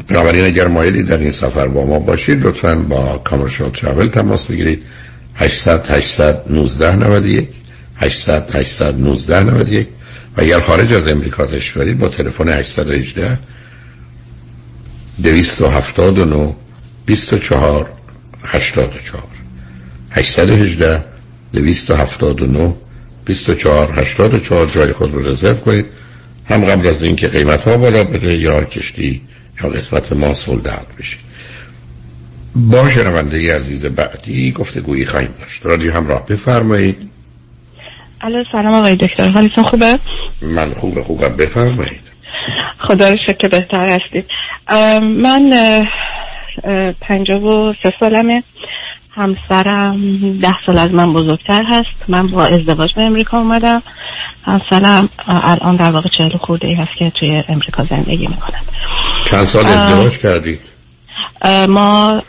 بنابراین 0.07 0.45
اگر 0.45 0.67
مایلی 0.67 1.03
در 1.03 1.17
این 1.17 1.31
سفر 1.31 1.67
با 1.67 1.85
ما 1.85 1.99
باشید 1.99 2.45
لطفا 2.45 2.75
با 2.75 3.21
کامرشال 3.23 3.69
ترافل 3.69 4.09
تماس 4.09 4.47
بگیرید. 4.47 4.83
800 5.35 5.89
819 5.89 6.95
91 6.95 7.49
800 7.97 8.55
819 8.55 9.43
91 9.43 9.87
و 10.37 10.41
اگر 10.41 10.59
خارج 10.59 10.93
از 10.93 11.07
امریکا 11.07 11.45
تشریف 11.45 11.97
با 11.97 12.07
تلفن 12.07 12.49
818 12.49 13.39
279 15.23 16.55
24 17.05 17.89
84 18.43 19.38
818 20.19 20.99
279 21.53 22.73
24 23.25 23.99
84 23.99 24.65
جای 24.65 24.93
خود 24.93 25.13
رو 25.13 25.27
رزرو 25.27 25.53
کنید. 25.53 25.85
هم 26.49 26.65
قبل 26.65 26.87
از 26.87 27.03
اینکه 27.03 27.27
قیمت 27.27 27.67
ها 27.67 27.77
بالا 27.77 28.03
بره 28.03 28.37
یا 28.37 28.63
کشتی 28.63 29.21
یا 29.63 29.69
قسمت 29.69 30.13
ما 30.13 30.27
اوت 30.27 30.97
بشه. 30.99 31.17
با 32.55 32.89
شنونده 32.89 33.55
عزیز 33.55 33.85
بعدی 33.85 34.51
گفته 34.51 34.81
گویی 34.81 35.05
خواهیم 35.05 35.33
داشت. 35.39 35.65
رادیو 35.65 35.93
همراه 35.93 36.25
بفرمایید. 36.25 37.09
الو 38.21 38.43
سلام 38.51 38.73
آقای 38.73 38.95
دکتر. 38.95 39.29
حالتون 39.29 39.63
خوبه؟ 39.63 39.99
من 40.41 40.73
خوبه 40.73 41.03
خوبه 41.03 41.29
بفرمایید. 41.29 42.01
خدا 42.79 43.09
رو 43.09 43.17
شکر 43.27 43.47
بهتر 43.47 43.99
هستید. 43.99 44.25
من 45.01 45.53
پنجاه 47.01 47.43
و 47.43 47.73
سه 47.83 47.93
سالمه. 47.99 48.43
همسرم 49.11 49.99
ده 50.39 50.55
سال 50.65 50.77
از 50.77 50.93
من 50.93 51.13
بزرگتر 51.13 51.63
هست. 51.71 52.09
من 52.09 52.27
با 52.27 52.43
ازدواج 52.43 52.89
به 52.95 53.05
امریکا 53.05 53.37
اومدم. 53.37 53.81
همسرم 54.43 55.09
الان 55.27 55.75
در 55.75 55.91
واقع 55.91 56.09
چهل 56.09 56.37
خورده 56.37 56.67
ای 56.67 56.75
هست 56.75 56.91
که 56.99 57.11
توی 57.19 57.43
امریکا 57.49 57.83
زندگی 57.83 58.27
می‌کنم 58.27 58.61
چند 59.25 59.43
سال 59.43 59.65
ازدواج 59.65 60.17
کردید؟ 60.17 60.59
ما 61.69 62.21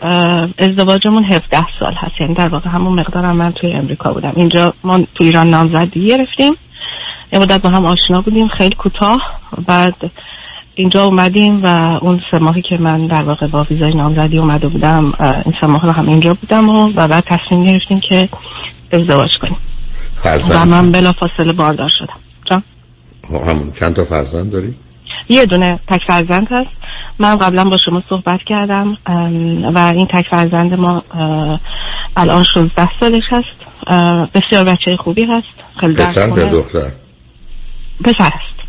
ازدواجمون 0.59 1.25
17 1.25 1.49
سال 1.51 1.95
هست. 1.99 2.15
یعنی 2.21 2.35
در 2.35 2.49
واقع 2.49 2.71
همون 2.71 3.01
مقدارم 3.01 3.37
من 3.37 3.53
توی 3.53 3.73
امریکا 3.73 4.13
بودم. 4.13 4.33
اینجا 4.37 4.73
ما 4.85 4.99
تو 4.99 5.25
ایران 5.25 5.51
نامزدی 5.51 6.07
گرفتیم. 6.07 6.53
یه 7.33 7.39
مدت 7.39 7.63
با 7.63 7.69
هم 7.69 7.87
آشنا 7.87 8.21
بودیم. 8.21 8.49
خیلی 8.49 8.75
کوتاه. 8.75 9.21
بعد 9.67 9.95
اینجا 10.75 11.05
اومدیم 11.05 11.63
و 11.63 11.67
اون 12.03 12.21
سه 12.31 12.39
ماهی 12.39 12.63
که 12.63 12.77
من 12.81 13.07
در 13.07 13.23
واقع 13.23 13.47
با 13.47 13.67
ویزای 13.71 13.95
نامزدی 13.95 14.39
اومده 14.39 14.69
بودم 14.69 15.13
این 15.21 15.55
سه 15.61 15.67
ماه 15.67 15.95
هم 15.97 16.09
اینجا 16.09 16.35
بودم 16.35 16.69
و, 16.69 16.93
و 16.97 17.09
بعد 17.09 17.25
تصمیم 17.31 17.65
گرفتیم 17.65 18.01
که 18.09 18.29
ازدواج 18.93 19.31
کنیم. 19.41 19.57
فرزند. 20.17 20.69
و 20.69 20.71
من 20.71 20.93
بلا 20.93 21.13
فاصله 21.13 21.53
باردار 21.53 21.89
شدم. 21.99 22.21
جان؟ 22.51 22.63
همون 23.47 23.73
چند 23.73 23.95
تا 23.95 24.05
فرزند 24.05 24.53
داری؟ 24.53 24.75
یه 25.29 25.47
دونه 25.47 25.81
تک 25.89 26.01
فرزند 26.07 26.47
هست. 26.51 26.71
من 27.19 27.37
قبلا 27.37 27.65
با 27.65 27.77
شما 27.85 28.03
صحبت 28.09 28.41
کردم 28.47 28.97
و 29.75 29.79
این 29.79 30.07
تک 30.07 30.25
فرزند 30.31 30.75
ما 30.75 31.03
الان 32.17 32.45
16 32.55 32.89
سالش 33.01 33.25
هست. 33.31 33.61
بسیار 34.35 34.65
بچه 34.65 34.97
خوبی 35.05 35.25
هست. 35.25 35.81
خیلی 35.81 35.95
پسر 35.95 36.27
دختر؟ 36.29 36.93
پسر 38.05 38.25
هست. 38.25 38.60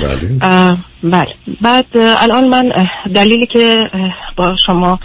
بله. 0.00 0.76
بله. 1.02 1.34
بعد 1.60 1.86
الان 1.94 2.48
من 2.48 2.72
دلیلی 3.14 3.46
که 3.46 3.76
با 4.36 4.56
شما 4.66 4.98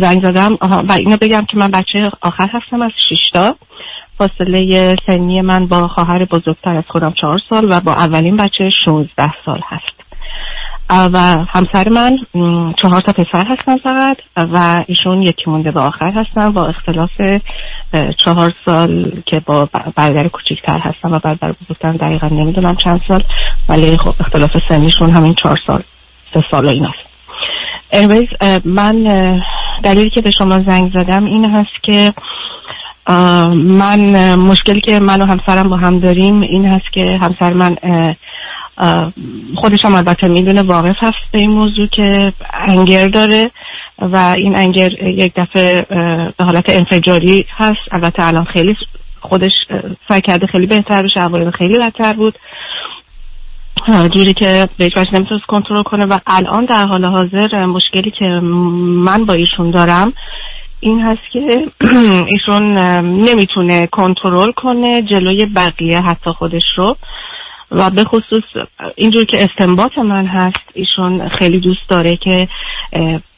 زنگ 0.00 0.22
زدم 0.22 0.58
و 0.60 0.92
اینو 0.92 1.16
بگم 1.20 1.44
که 1.50 1.56
من 1.56 1.70
بچه 1.70 1.98
آخر 2.22 2.48
هستم 2.52 2.82
از 2.82 2.90
شیشتا 3.08 3.56
فاصله 4.18 4.96
سنی 5.06 5.40
من 5.40 5.66
با 5.66 5.88
خواهر 5.88 6.24
بزرگتر 6.24 6.76
از 6.76 6.84
خودم 6.88 7.14
چهار 7.20 7.38
سال 7.50 7.66
و 7.70 7.80
با 7.80 7.92
اولین 7.92 8.36
بچه 8.36 8.68
16 8.84 9.32
سال 9.44 9.60
هست. 9.68 10.01
و 10.92 11.44
همسر 11.54 11.88
من 11.88 12.18
چهار 12.76 13.00
تا 13.00 13.12
پسر 13.12 13.46
هستن 13.48 13.76
فقط 13.76 14.16
و 14.36 14.84
ایشون 14.86 15.22
یکی 15.22 15.42
مونده 15.46 15.70
به 15.70 15.80
آخر 15.80 16.10
هستن 16.10 16.50
با 16.50 16.66
اختلاف 16.66 17.10
چهار 18.16 18.52
سال 18.64 19.22
که 19.26 19.40
با 19.40 19.68
برادر 19.96 20.28
کوچیکتر 20.28 20.78
هستن 20.78 21.14
و 21.14 21.18
برادر 21.18 21.52
بزرگتر 21.52 21.92
دقیقا 21.92 22.26
نمی‌دونم 22.26 22.76
چند 22.76 23.00
سال 23.08 23.22
ولی 23.68 23.98
خب 23.98 24.14
اختلاف 24.20 24.50
سنیشون 24.68 25.10
همین 25.10 25.34
چهار 25.34 25.58
سال 25.66 25.82
سه 26.34 26.42
سال 26.50 26.64
و 26.64 26.68
این 26.68 26.84
هست 26.84 27.12
من 28.64 29.04
دلیلی 29.84 30.10
که 30.10 30.20
به 30.20 30.30
شما 30.30 30.58
زنگ 30.66 30.92
زدم 30.94 31.24
این 31.24 31.44
هست 31.44 31.82
که 31.82 32.12
من 33.54 34.34
مشکلی 34.34 34.80
که 34.80 35.00
من 35.00 35.22
و 35.22 35.26
همسرم 35.26 35.68
با 35.68 35.76
هم 35.76 35.98
داریم 35.98 36.40
این 36.40 36.66
هست 36.66 36.92
که 36.92 37.18
همسر 37.22 37.52
من 37.52 37.76
خودش 39.56 39.84
هم 39.84 39.94
البته 39.94 40.28
می‌دونه 40.28 40.62
واقف 40.62 40.96
هست 40.98 41.32
به 41.32 41.38
این 41.38 41.50
موضوع 41.50 41.86
که 41.86 42.32
انگر 42.52 43.08
داره 43.08 43.50
و 43.98 44.16
این 44.16 44.56
انگر 44.56 45.02
یک 45.02 45.32
دفعه 45.36 45.86
به 46.38 46.44
حالت 46.44 46.70
انفجاری 46.70 47.46
هست. 47.56 47.80
البته 47.92 48.26
الان 48.26 48.44
خیلی 48.44 48.76
خودش 49.20 49.52
سعی 50.08 50.20
کرده 50.20 50.46
خیلی 50.46 50.66
بهتر 50.66 51.02
بشه 51.02 51.20
عوارض 51.20 51.52
خیلی 51.58 51.78
بدتر 51.78 52.12
بود. 52.12 52.34
جوری 53.88 54.34
که 54.34 54.68
به 54.78 54.84
هیچ 54.84 54.96
نمی‌تونست 54.96 55.46
کنترل 55.48 55.82
کنه 55.82 56.06
و 56.06 56.18
الان 56.26 56.64
در 56.64 56.86
حال 56.86 57.04
حاضر 57.04 57.66
مشکلی 57.66 58.12
که 58.18 58.24
من 59.04 59.24
با 59.24 59.34
ایشون 59.34 59.70
دارم 59.70 60.12
این 60.80 61.00
هست 61.00 61.20
که 61.32 61.66
ایشون 62.32 62.78
نمی‌تونه 63.00 63.86
کنترل 63.86 64.52
کنه 64.52 65.02
جلوی 65.02 65.46
بقیه 65.46 66.00
حتی 66.00 66.30
خودش 66.38 66.64
رو. 66.76 66.96
و 67.72 67.90
به 67.90 68.04
خصوص 68.04 68.42
اینجور 68.96 69.24
که 69.24 69.44
استنباط 69.44 69.98
من 69.98 70.26
هست 70.26 70.64
ایشون 70.74 71.28
خیلی 71.28 71.60
دوست 71.60 71.88
داره 71.88 72.16
که 72.16 72.48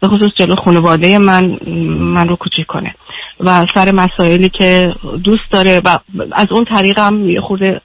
به 0.00 0.08
خصوص 0.08 0.30
جلو 0.36 0.54
خانواده 0.54 1.18
من 1.18 1.58
من 1.88 2.28
رو 2.28 2.36
کوچیک 2.36 2.66
کنه. 2.66 2.94
و 3.40 3.66
سر 3.66 3.90
مسائلی 3.90 4.48
که 4.48 4.94
دوست 5.24 5.50
داره 5.50 5.80
و 5.84 5.98
از 6.32 6.46
اون 6.50 6.64
طریق 6.64 6.98
هم 6.98 7.30
یه 7.30 7.40
خورده 7.40 7.80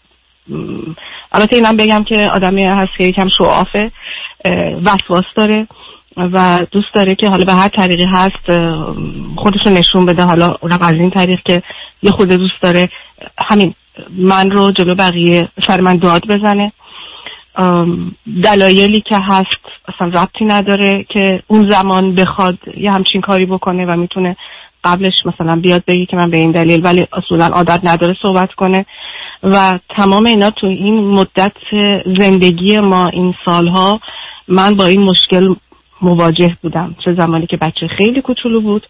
البته 1.32 1.56
اینم 1.56 1.78
بگم 1.78 2.04
که 2.04 2.30
آدمی 2.34 2.64
هست 2.64 2.92
که 2.98 3.04
یکم 3.04 3.30
شعافه 3.30 3.92
وسواس 4.86 5.26
داره 5.36 5.68
و 6.18 6.60
دوست 6.72 6.94
داره 6.94 7.16
که 7.16 7.30
حالا 7.30 7.46
به 7.46 7.54
هر 7.54 7.68
طریقی 7.68 8.06
هست 8.06 8.62
خودش 9.38 9.60
رو 9.66 9.72
نشون 9.72 10.06
بده. 10.06 10.24
حالا 10.24 10.56
اونم 10.62 10.82
از 10.82 10.96
این 10.96 11.10
طریق 11.10 11.40
که 11.46 11.62
یه 12.04 12.12
خود 12.12 12.30
دوست 12.30 12.62
داره. 12.62 12.90
همین 13.38 13.74
من 14.10 14.52
رو 14.52 14.72
جلو 14.72 14.96
بقیه 14.96 15.50
سر 15.68 15.82
من 15.82 15.98
داد 15.98 16.22
بزنه. 16.30 16.72
دلایلی 18.44 19.02
که 19.02 19.18
هست 19.18 19.66
اصلا 19.88 20.08
ربطی 20.08 20.46
نداره 20.46 21.06
که 21.10 21.44
اون 21.48 21.68
زمان 21.68 22.14
بخواد 22.14 22.58
یه 22.78 22.92
همچین 22.92 23.22
کاری 23.22 23.46
بکنه 23.46 23.86
و 23.86 23.96
می‌تونه 23.96 24.38
قبلش 24.84 25.14
مثلا 25.26 25.56
بیاد 25.56 25.84
بگی 25.88 26.06
که 26.06 26.18
من 26.18 26.30
به 26.30 26.38
این 26.38 26.52
دلیل 26.52 26.86
ولی 26.86 27.08
اصولا 27.14 27.46
عادت 27.46 27.80
نداره 27.84 28.16
صحبت 28.22 28.54
کنه. 28.54 28.86
و 29.44 29.80
تمام 29.98 30.26
اینا 30.26 30.52
تو 30.52 30.68
این 30.68 31.08
مدت 31.08 31.54
زندگی 32.06 32.80
ما 32.80 33.08
این 33.08 33.34
سالها 33.46 34.00
من 34.48 34.76
با 34.76 34.86
این 34.86 35.02
مشکل 35.02 35.56
مواجه 36.02 36.58
بودم. 36.62 36.96
چه 37.06 37.14
زمانی 37.14 37.48
که 37.48 37.58
بچه 37.58 37.88
خیلی 37.98 38.22
کوچولو 38.22 38.62
بود. 38.62 38.88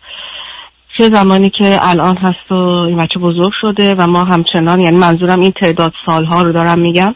چه 0.99 1.09
زمانی 1.09 1.49
که 1.49 1.79
الان 1.81 2.17
هست 2.17 2.51
و 2.51 2.55
این 2.55 2.97
بچه 2.97 3.19
بزرگ 3.19 3.51
شده 3.61 3.95
و 3.95 4.07
ما 4.07 4.23
همچنان 4.23 4.79
یعنی 4.79 4.97
منظورم 4.97 5.39
این 5.39 5.51
تعداد 5.51 5.93
سالها 6.05 6.43
رو 6.43 6.51
دارم 6.51 6.79
میگم 6.79 7.15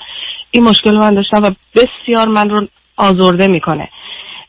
این 0.51 0.63
مشکل 0.63 0.93
رو 0.93 0.99
من 0.99 1.13
داشتم 1.13 1.43
و 1.43 1.51
بسیار 1.75 2.27
من 2.27 2.49
رو 2.49 2.67
آزرده 2.97 3.47
می‌کنه. 3.47 3.89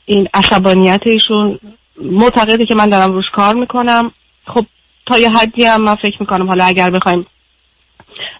این 0.07 0.29
عصبانیت 0.35 1.01
ایشون 1.07 1.59
معتقده 2.03 2.67
که 2.67 2.75
من 2.75 2.89
دارم 2.89 3.13
روش 3.13 3.25
کار 3.33 3.55
می‌کنم. 3.55 4.11
خب 4.47 4.67
تا 5.07 5.19
یه 5.19 5.31
حدی 5.31 5.65
هم 5.65 5.83
من 5.83 5.95
فکر 5.95 6.17
می‌کنم 6.21 6.49
حالا 6.49 6.65
اگر 6.65 6.91
بخوایم 6.91 7.27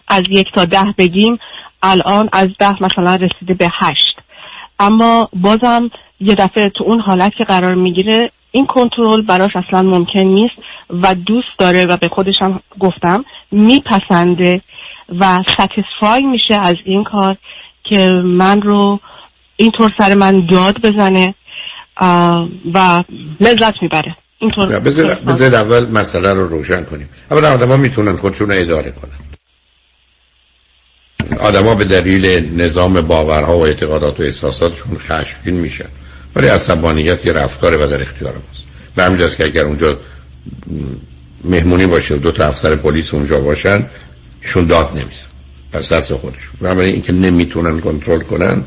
از 0.07 0.23
یک 0.29 0.47
تا 0.53 0.65
ده 0.65 0.95
بگیم 0.97 1.39
الان 1.83 2.29
از 2.33 2.49
ده 2.59 2.83
مثلا 2.83 3.15
رسیده 3.15 3.53
به 3.53 3.69
هشت. 3.73 4.15
اما 4.79 5.29
بازم 5.33 5.89
یه 6.19 6.35
دفعه 6.35 6.69
تو 6.69 6.83
اون 6.83 6.99
حالت 6.99 7.33
که 7.37 7.43
قرار 7.43 7.75
می‌گیره 7.75 8.31
این 8.55 8.65
کنترل 8.65 9.21
براش 9.21 9.51
اصلا 9.55 9.81
ممکن 9.81 10.19
نیست 10.19 10.55
و 10.89 11.15
دوست 11.15 11.47
داره 11.59 11.85
و 11.85 11.97
به 11.97 12.09
خودش 12.09 12.35
هم 12.41 12.59
گفتم 12.79 13.25
میپسنده 13.51 14.61
و 15.19 15.43
ستیسفای 15.47 16.23
میشه 16.23 16.53
از 16.53 16.75
این 16.85 17.03
کار 17.03 17.37
که 17.83 18.13
من 18.23 18.61
رو 18.61 18.99
اینطور 19.57 19.91
سر 19.97 20.13
من 20.13 20.45
داد 20.45 20.81
بزنه 20.81 21.35
و 22.73 23.03
لذت 23.39 23.73
می‌بره. 23.81 24.15
اینطور 24.39 24.79
بذار 24.79 25.55
اول 25.55 25.91
مسئله 25.99 26.33
رو 26.33 26.47
روشن 26.47 26.83
کنیم. 26.83 27.09
اولا 27.31 27.53
آدم 27.53 27.79
می‌تونن 27.79 28.15
خودشون 28.15 28.49
رو 28.49 28.55
اداره 28.57 28.91
کنن. 28.91 29.19
آدما 31.39 31.75
به 31.75 31.85
دلیل 31.85 32.25
نظام 32.61 33.01
باورها 33.01 33.57
و 33.57 33.65
اعتقادات 33.65 34.19
و 34.19 34.23
احساساتشون 34.23 34.97
خشمگین 34.97 35.55
میشن. 35.59 35.89
ولی 36.35 36.47
عصبانیت 36.47 37.25
یه 37.25 37.33
رفتاره 37.33 37.77
و 37.77 37.89
در 37.89 38.01
اختیار 38.01 38.33
ماست. 38.33 38.63
به 38.95 39.03
همین 39.03 39.29
که 39.37 39.45
اگر 39.45 39.65
اونجا 39.65 39.99
مهمونی 41.43 41.85
باشه 41.85 42.15
و 42.15 42.17
دو 42.17 42.31
تا 42.31 42.47
افسر 42.47 42.75
پلیس 42.75 43.13
اونجا 43.13 43.39
باشن 43.39 43.85
ایشون 44.41 44.65
داد 44.65 44.89
نمیزن. 44.91 45.27
پس 45.71 45.93
دست 45.93 46.13
خودشون. 46.13 46.53
بنابراین 46.61 46.93
اینکه 46.93 47.13
نمی‌تونن 47.13 47.79
کنترل 47.79 48.19
کنن 48.19 48.63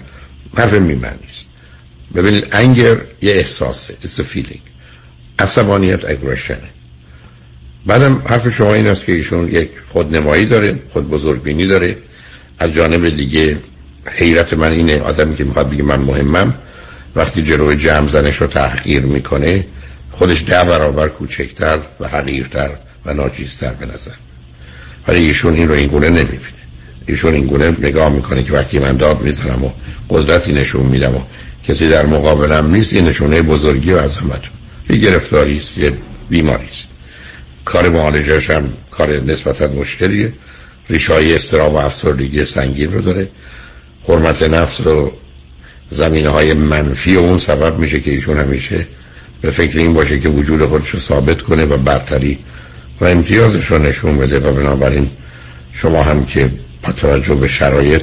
حرف 0.57 0.73
میمن 0.73 1.15
نیست. 1.27 1.49
ببینید 2.15 2.49
انگر 2.53 3.01
یه 3.23 3.32
احساسه. 3.32 3.95
It's 4.03 4.20
a 4.20 4.23
feeling. 4.35 4.61
عصبانیت 5.39 6.05
اگریشنه 6.05 6.69
بعدم 7.86 8.23
حرف 8.27 8.49
شما 8.49 8.74
این 8.74 8.86
است 8.86 9.05
که 9.05 9.12
ایشون 9.12 9.49
یک 9.49 9.70
خودنمایی 9.89 10.47
داره 10.47 10.78
خود 10.90 11.09
بزرگبینی 11.09 11.66
داره. 11.66 11.97
از 12.59 12.73
جانب 12.73 13.09
دیگه 13.16 13.59
حیرت 14.07 14.53
من 14.53 14.73
اینه 14.73 15.01
آدمی 15.01 15.36
که 15.36 15.45
می‌خواد 15.45 15.70
بگه 15.70 15.82
من 15.82 16.01
مهمم 16.01 16.55
وقتی 17.19 17.43
جلوی 17.43 17.77
جمع 17.77 18.09
زنش 18.09 18.36
رو 18.36 18.47
تحقیر 18.47 19.03
می‌کنه 19.03 19.65
خودش 20.11 20.45
ده 20.45 20.65
برابر 20.65 21.09
کوچکتر 21.09 21.78
و 22.01 22.09
حقیرتر 22.09 22.70
و 23.05 23.15
ناچیزتر 23.15 23.73
به 23.73 23.86
نظر. 23.86 24.11
ولی 25.09 25.19
ایشون 25.19 25.55
این 25.55 25.69
رو 25.69 25.74
این 25.74 25.86
گونه 25.86 26.09
نمی‌بینه. 26.09 26.59
ایشون 27.07 27.35
این 27.35 27.47
گونه 27.47 27.77
نگاه 27.81 28.12
می‌کنه 28.12 28.43
که 28.43 28.53
وقتی 28.53 28.78
من 28.78 28.97
داد 28.97 29.23
می‌زنم 29.23 29.65
و 29.65 29.70
قدرتی 30.11 30.53
نشون 30.53 30.86
میدم 30.86 31.16
و 31.16 31.20
کسی 31.69 31.89
در 31.89 32.07
مقابلم 32.07 32.74
نیست 32.74 32.93
این 32.93 33.05
نشونه 33.05 33.43
بزرگی 33.43 33.93
و 33.93 33.99
عظمت 33.99 34.43
یه 34.90 34.97
گرفتاری 34.97 35.57
است 35.57 35.78
یه 35.78 35.93
بیماری 36.31 36.66
است. 36.66 36.89
کار 37.65 37.89
معالجش 37.89 38.51
هم 38.51 38.73
کار 38.90 39.20
نسبتا 39.20 39.66
مشکلیه. 39.66 40.32
ریشای 40.90 41.35
استرام 41.35 41.74
و 41.74 41.77
افسردگی 41.77 42.45
سنگین 42.45 42.93
رو 42.93 43.01
داره. 43.01 43.28
حرمت 44.09 44.43
نفس 44.43 44.81
رو 44.81 45.12
زمینه 45.90 46.28
های 46.28 46.55
منفی 46.55 47.16
و 47.16 47.20
اون 47.20 47.39
سبب 47.39 47.78
میشه 47.78 48.01
که 48.01 48.10
ایشون 48.10 48.39
همیشه 48.39 48.86
به 49.40 49.51
فکر 49.51 49.78
این 49.78 49.94
باشه 49.94 50.20
که 50.20 50.28
وجود 50.28 50.65
خودش 50.65 50.89
رو 50.89 50.98
ثابت 50.98 51.43
کنه 51.43 51.65
و 51.65 51.77
برتری 51.77 52.39
و 53.01 53.05
امتیازش 53.05 53.66
رو 53.66 53.78
نشون 53.78 54.19
بده 54.19 54.39
و 54.39 54.52
بنابراین 54.52 55.10
شما 55.73 56.02
هم 56.02 56.27
که 56.27 56.51
با 56.82 56.93
توجه 56.93 57.35
به 57.35 57.47
شرایط 57.48 58.02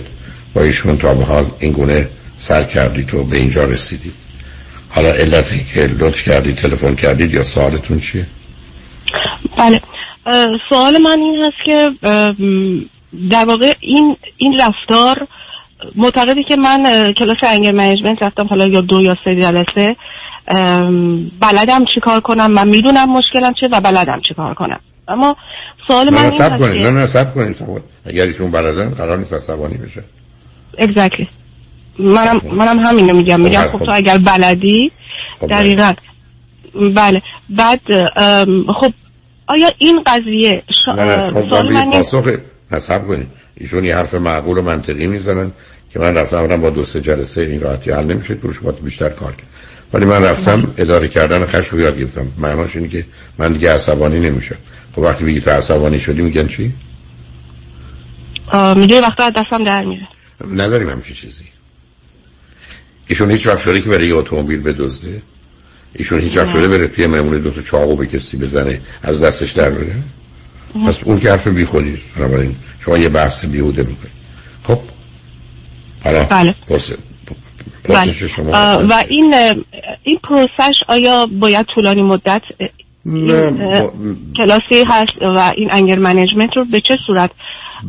با 0.54 0.62
ایشون 0.62 0.98
تا 0.98 1.14
به 1.14 1.24
حال 1.24 1.46
این 1.60 1.72
گونه 1.72 2.08
سر 2.38 2.64
کردید 2.64 3.14
و 3.14 3.24
به 3.24 3.38
اینجا 3.38 3.64
رسیدید 3.64 4.14
حالا 4.90 5.10
علتی 5.10 5.66
که 5.74 5.88
لطف 5.88 6.24
کردید 6.24 6.56
تلفن 6.56 6.96
کردید 6.96 7.34
یا 7.34 7.44
سوالتون 7.44 8.00
چیه؟ 8.00 8.26
بله 9.58 9.82
سوال 10.70 10.98
من 10.98 11.20
این 11.20 11.42
هست 11.46 11.66
که 11.66 11.92
در 13.32 13.46
واقع 13.46 13.74
این 13.80 14.18
این 14.38 14.60
رفتار 14.62 15.28
معتقدی 15.96 16.44
که 16.44 16.56
من 16.56 17.14
کلاس 17.14 17.38
انگر 17.44 17.72
منیجمنت 17.72 18.24
رفتم 18.24 18.48
حالا 18.50 18.68
یا 18.68 18.82
دو 18.82 19.02
یا 19.02 19.16
سه 19.26 19.36
جلسه 19.36 19.96
بلدم 21.40 21.86
چیکار 21.96 22.20
کنم 22.20 22.52
من 22.52 22.68
می‌دونم 22.68 23.12
مشکلم 23.12 23.54
چیه 23.60 23.70
و 23.72 23.82
بلدم 23.82 24.22
چیکار 24.28 24.54
کنم. 24.54 24.80
اما 25.08 25.36
سوال 25.88 26.10
من 26.10 26.22
نه 26.22 26.32
این 26.32 26.58
کنید 26.58 26.82
نه 26.82 26.92
نه 26.92 27.06
سب 27.06 27.34
کنید 27.34 27.58
کنید. 27.58 27.84
اگر 28.06 28.24
ایشون 28.24 28.52
بلدن 28.52 28.90
قرار 28.90 29.18
نیست 29.18 29.34
عصبانی 29.34 29.78
بشه. 29.78 30.04
Exactly. 30.78 31.28
منم 32.00 32.42
منم 32.52 32.80
همینو 32.80 33.14
میگم. 33.14 33.40
میگم 33.40 33.60
خب، 33.62 33.72
خب 33.72 33.78
خب. 33.78 33.86
تو 33.86 33.92
اگر 33.94 34.18
بلدی 34.18 34.92
خب، 35.40 35.48
دقیقا. 35.48 35.94
بله. 36.96 37.22
بعد 37.50 37.82
خب 38.80 38.94
آیا 39.48 39.68
این 39.78 40.04
قضیه 40.06 40.64
شا... 40.86 40.94
نه 40.94 41.04
نه 41.04 41.32
خب 41.32 41.50
پاسخ 41.92 42.30
نصب 42.72 43.08
کنید. 43.08 43.28
ایشون 43.58 43.86
یه 43.86 43.96
حرف 43.96 44.14
معقول 44.14 44.58
و 44.58 44.62
منطقی 44.62 45.08
می‌زنن. 45.08 45.52
که 45.96 46.02
من 46.02 46.14
رفتم 46.18 46.38
آمدم 46.38 46.62
با 46.62 46.70
دو 46.70 46.86
سه 46.86 47.02
جلسه 47.02 47.42
این 47.42 47.62
راحتی 47.62 47.92
حل 47.92 48.04
نمیشه 48.04 48.38
روش 48.42 48.60
باید 48.60 48.84
بیشتر 48.84 49.10
کار 49.10 49.32
کرد. 49.32 49.48
ولی 49.94 50.06
من 50.06 50.24
رفتم 50.24 50.74
اداره 50.78 51.08
کردن 51.08 51.46
خشم 51.46 51.76
رو 51.76 51.82
یاد 51.82 52.00
گرفتم. 52.00 52.28
معناش 52.38 52.76
اینه 52.76 52.88
که 52.88 53.06
من 53.38 53.54
دیگه 53.54 53.74
عصبانی 53.74 54.20
نمیشم. 54.20 54.56
خب 54.96 55.00
وقتی 55.00 55.26
بگی 55.26 55.42
تو 55.42 55.50
عصبانی 55.52 56.00
شدی 56.00 56.22
میگن 56.22 56.48
چی؟ 56.48 56.74
میگه 58.76 59.02
وقتا 59.02 59.30
دستم 59.30 59.64
در 59.64 59.84
میره. 59.86 60.08
نداریم 60.52 60.90
همچین 60.90 61.16
چیزی. 61.16 61.44
ایشون 63.08 63.32
هیچ 63.32 63.48
وقت 63.48 63.60
شده 63.60 63.82
که 63.82 63.90
برای 63.90 64.08
یه 64.08 64.16
اتومبیل 64.16 64.62
بدزده. 64.62 65.22
ایشون 65.94 66.20
هیچ 66.20 66.38
وقت 66.38 66.50
شده 66.50 66.68
بره 66.68 66.88
توی 66.88 67.08
مهمونی 67.08 67.42
دو 67.42 67.52
تا 67.52 67.62
چاقو 67.62 67.96
به 67.96 68.06
کسی 68.06 68.38
بزنه 68.38 68.82
از 69.04 69.24
دستش 69.24 69.52
در 69.52 69.70
بره. 69.70 69.96
پس 70.88 71.04
اون 71.04 71.20
که 71.20 71.32
حرف 71.32 71.48
بی 71.48 71.66
خودی 71.66 72.02
بنابراین 72.16 72.56
شما 72.80 72.98
یه 72.98 73.10
بحث 73.10 73.46
بیهوده 73.46 73.82
می‌کنید. 73.82 74.15
حالا 76.06 76.24
بله. 76.24 76.56
پرس 76.68 76.92
بله. 77.90 78.14
شما 78.14 78.52
و 78.90 79.04
این 79.10 79.34
این 80.04 80.20
پروسش 80.24 80.80
آیا 80.88 81.26
باید 81.26 81.66
طولانی 81.76 82.02
مدت 82.02 82.42
نه، 83.06 83.52
با- 83.52 83.94
کلاسی 84.38 84.84
هست 84.88 85.12
و 85.22 85.54
این 85.58 85.70
انگر 85.72 86.00
منیجمنت 86.00 86.50
رو 86.56 86.66
به 86.66 86.82
چه 86.82 86.98
صورت 87.08 87.32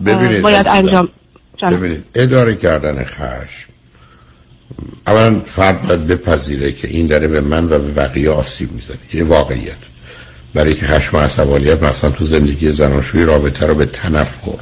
ببینید 0.06 0.42
باید. 0.42 0.66
انجام. 0.68 1.08
ببینید 1.62 2.04
اداره 2.14 2.54
کردن 2.56 3.04
خشم 3.04 3.68
اولا 5.06 5.40
فرد 5.40 5.86
باید 5.86 6.06
بپذیره 6.06 6.72
که 6.72 6.88
این 6.88 7.06
داره 7.06 7.28
به 7.28 7.40
من 7.40 7.64
و 7.64 7.68
به 7.68 7.78
بقیه 7.78 8.30
آسیب 8.30 8.72
می‌زنه 8.72 8.96
یه 9.14 9.24
واقعیت 9.24 9.76
برای 10.54 10.74
که 10.74 10.86
خشم 10.86 11.16
و 11.16 11.20
عصبانیت 11.20 11.82
مثلا 11.82 12.10
تو 12.10 12.24
زندگی 12.24 12.70
زناشویی 12.70 13.24
رابطه 13.24 13.66
رو 13.66 13.74
به 13.74 13.86
تنفر 13.86 14.52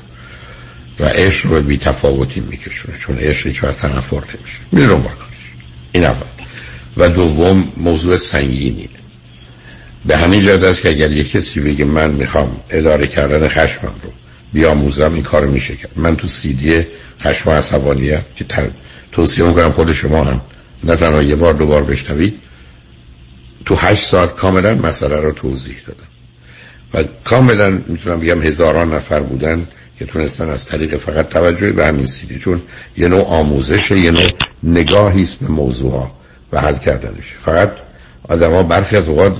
و 1.00 1.04
عشق 1.04 1.46
رو 1.46 1.54
به 1.54 1.62
بیتفاوتی 1.62 2.40
میکشونه 2.40 2.98
چون 2.98 3.18
عشق 3.18 3.46
هیچ 3.46 3.64
وقت 3.64 3.76
تنفر 3.76 4.16
نمیشه. 4.16 4.58
میره 4.72 4.86
دنبال 4.86 5.12
کارش 5.12 5.34
این 5.92 6.04
اول. 6.04 6.26
و 6.96 7.08
دوم 7.08 7.72
موضوع 7.76 8.16
سنگینیه. 8.16 8.88
به 10.06 10.16
همین 10.16 10.40
جهت 10.40 10.62
است 10.62 10.82
که 10.82 10.88
اگر 10.88 11.12
یک 11.12 11.30
کسی 11.30 11.60
بگه 11.60 11.84
من 11.84 12.10
می‌خوام 12.10 12.56
اداره 12.70 13.06
کردن 13.06 13.48
خشمم 13.48 13.94
رو 14.02 14.12
بیاموزم 14.52 15.14
این 15.14 15.22
کار 15.22 15.46
میشه 15.46 15.76
کرد. 15.76 15.90
من 15.96 16.16
تو 16.16 16.26
سیدی 16.26 16.86
خشم 17.20 17.50
و 17.50 17.52
عصبانیت 17.52 18.24
که 18.36 18.44
توصیه 19.12 19.44
می‌کنم 19.44 19.72
خود 19.72 19.92
شما 19.92 20.24
هم 20.24 20.40
نه 20.84 20.96
تنها 20.96 21.22
یه 21.22 21.34
بار 21.34 21.54
دو 21.54 21.66
بار 21.66 21.82
بشنوید. 21.82 22.40
تو 23.64 23.76
هشت 23.76 24.08
ساعت 24.08 24.34
کاملا 24.34 24.74
مسئله 24.74 25.16
رو 25.16 25.32
توضیح 25.32 25.76
دادم. 25.86 26.08
و 26.94 27.08
کاملا 27.24 27.82
می‌تونم 27.86 28.20
بگم 28.20 28.42
هزاران 28.42 28.94
نفر 28.94 29.20
بودن 29.20 29.68
که 29.98 30.04
تونستن 30.04 30.50
از 30.50 30.64
طریق 30.64 30.96
فقط 30.96 31.28
توجهی 31.28 31.72
به 31.72 31.86
همین 31.86 32.06
سیدی 32.06 32.38
چون 32.38 32.62
یه 32.96 33.08
نوع 33.08 33.26
آموزش 33.26 33.90
یه 33.90 34.10
نوع 34.10 34.30
نگاهی 34.62 35.22
است 35.22 35.34
به 35.34 35.48
موضوع 35.48 35.90
ها 35.92 36.12
و 36.52 36.60
حل 36.60 36.76
کردنش. 36.78 37.34
فقط 37.44 37.72
آدم 38.28 38.52
ها 38.52 38.62
برخی 38.62 38.96
از 38.96 39.08
اوقات 39.08 39.36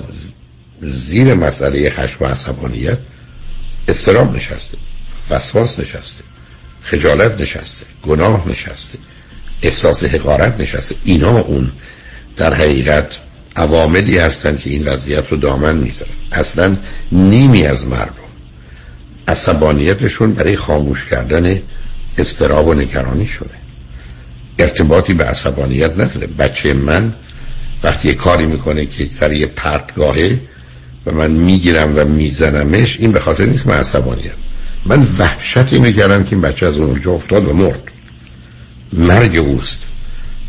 زیر 0.83 1.35
مسئله 1.35 1.91
خشم 1.91 2.25
و 2.25 2.29
عصبانیت 2.29 2.99
استرام 3.89 4.37
نشسته 4.37 4.79
وسواس 5.31 5.81
نشسته 5.81 6.25
خجالت 6.83 7.41
نشسته 7.41 7.87
گناه 8.03 8.49
نشسته 8.49 8.99
احساس 9.63 10.05
حقارت 10.05 10.61
نشسته. 10.61 10.95
اینا 11.05 11.39
اون 11.39 11.73
در 12.37 12.55
حقیقت 12.55 13.19
عواملی 13.57 14.19
هستند 14.19 14.59
که 14.59 14.71
این 14.71 14.85
وضعیت 14.85 15.29
رو 15.29 15.37
دامن 15.37 15.77
می‌ذارن 15.77 16.13
اصلا 16.33 16.77
نیمی 17.13 17.67
از 17.67 17.87
مردم 17.87 18.24
عصبانیتشون 19.29 20.33
برای 20.33 20.57
خاموش 20.57 21.05
کردن 21.05 21.61
استراب 22.19 22.67
و 22.67 22.75
نگرانی 22.75 23.27
شده. 23.27 23.55
ارتباطی 24.59 25.15
به 25.15 25.25
عصبانیت 25.25 25.93
نداره. 25.93 26.27
بچه 26.27 26.75
من 26.75 27.15
وقتی 27.83 28.15
کاری 28.15 28.47
می‌کنه 28.47 28.87
که 28.87 29.09
سر 29.21 29.33
یه 29.33 29.47
پرتگاهه 29.47 30.41
و 31.07 31.13
من 31.13 31.31
می‌گیرم 31.31 31.99
و 31.99 32.05
میزنمش 32.05 33.01
این 33.01 33.13
به 33.13 33.21
خاطر 33.21 33.47
نیست 33.47 33.67
من 33.67 33.75
عصبانیم. 33.75 34.31
من 34.87 35.07
وحشتی 35.19 35.79
می‌کردم 35.79 36.25
که 36.25 36.33
این 36.33 36.41
بچه 36.41 36.67
از 36.67 36.79
اونجا 36.79 37.13
افتاد 37.13 37.49
و 37.49 37.53
مرد. 37.53 37.83
مرگ 38.93 39.37
اوست 39.37 39.81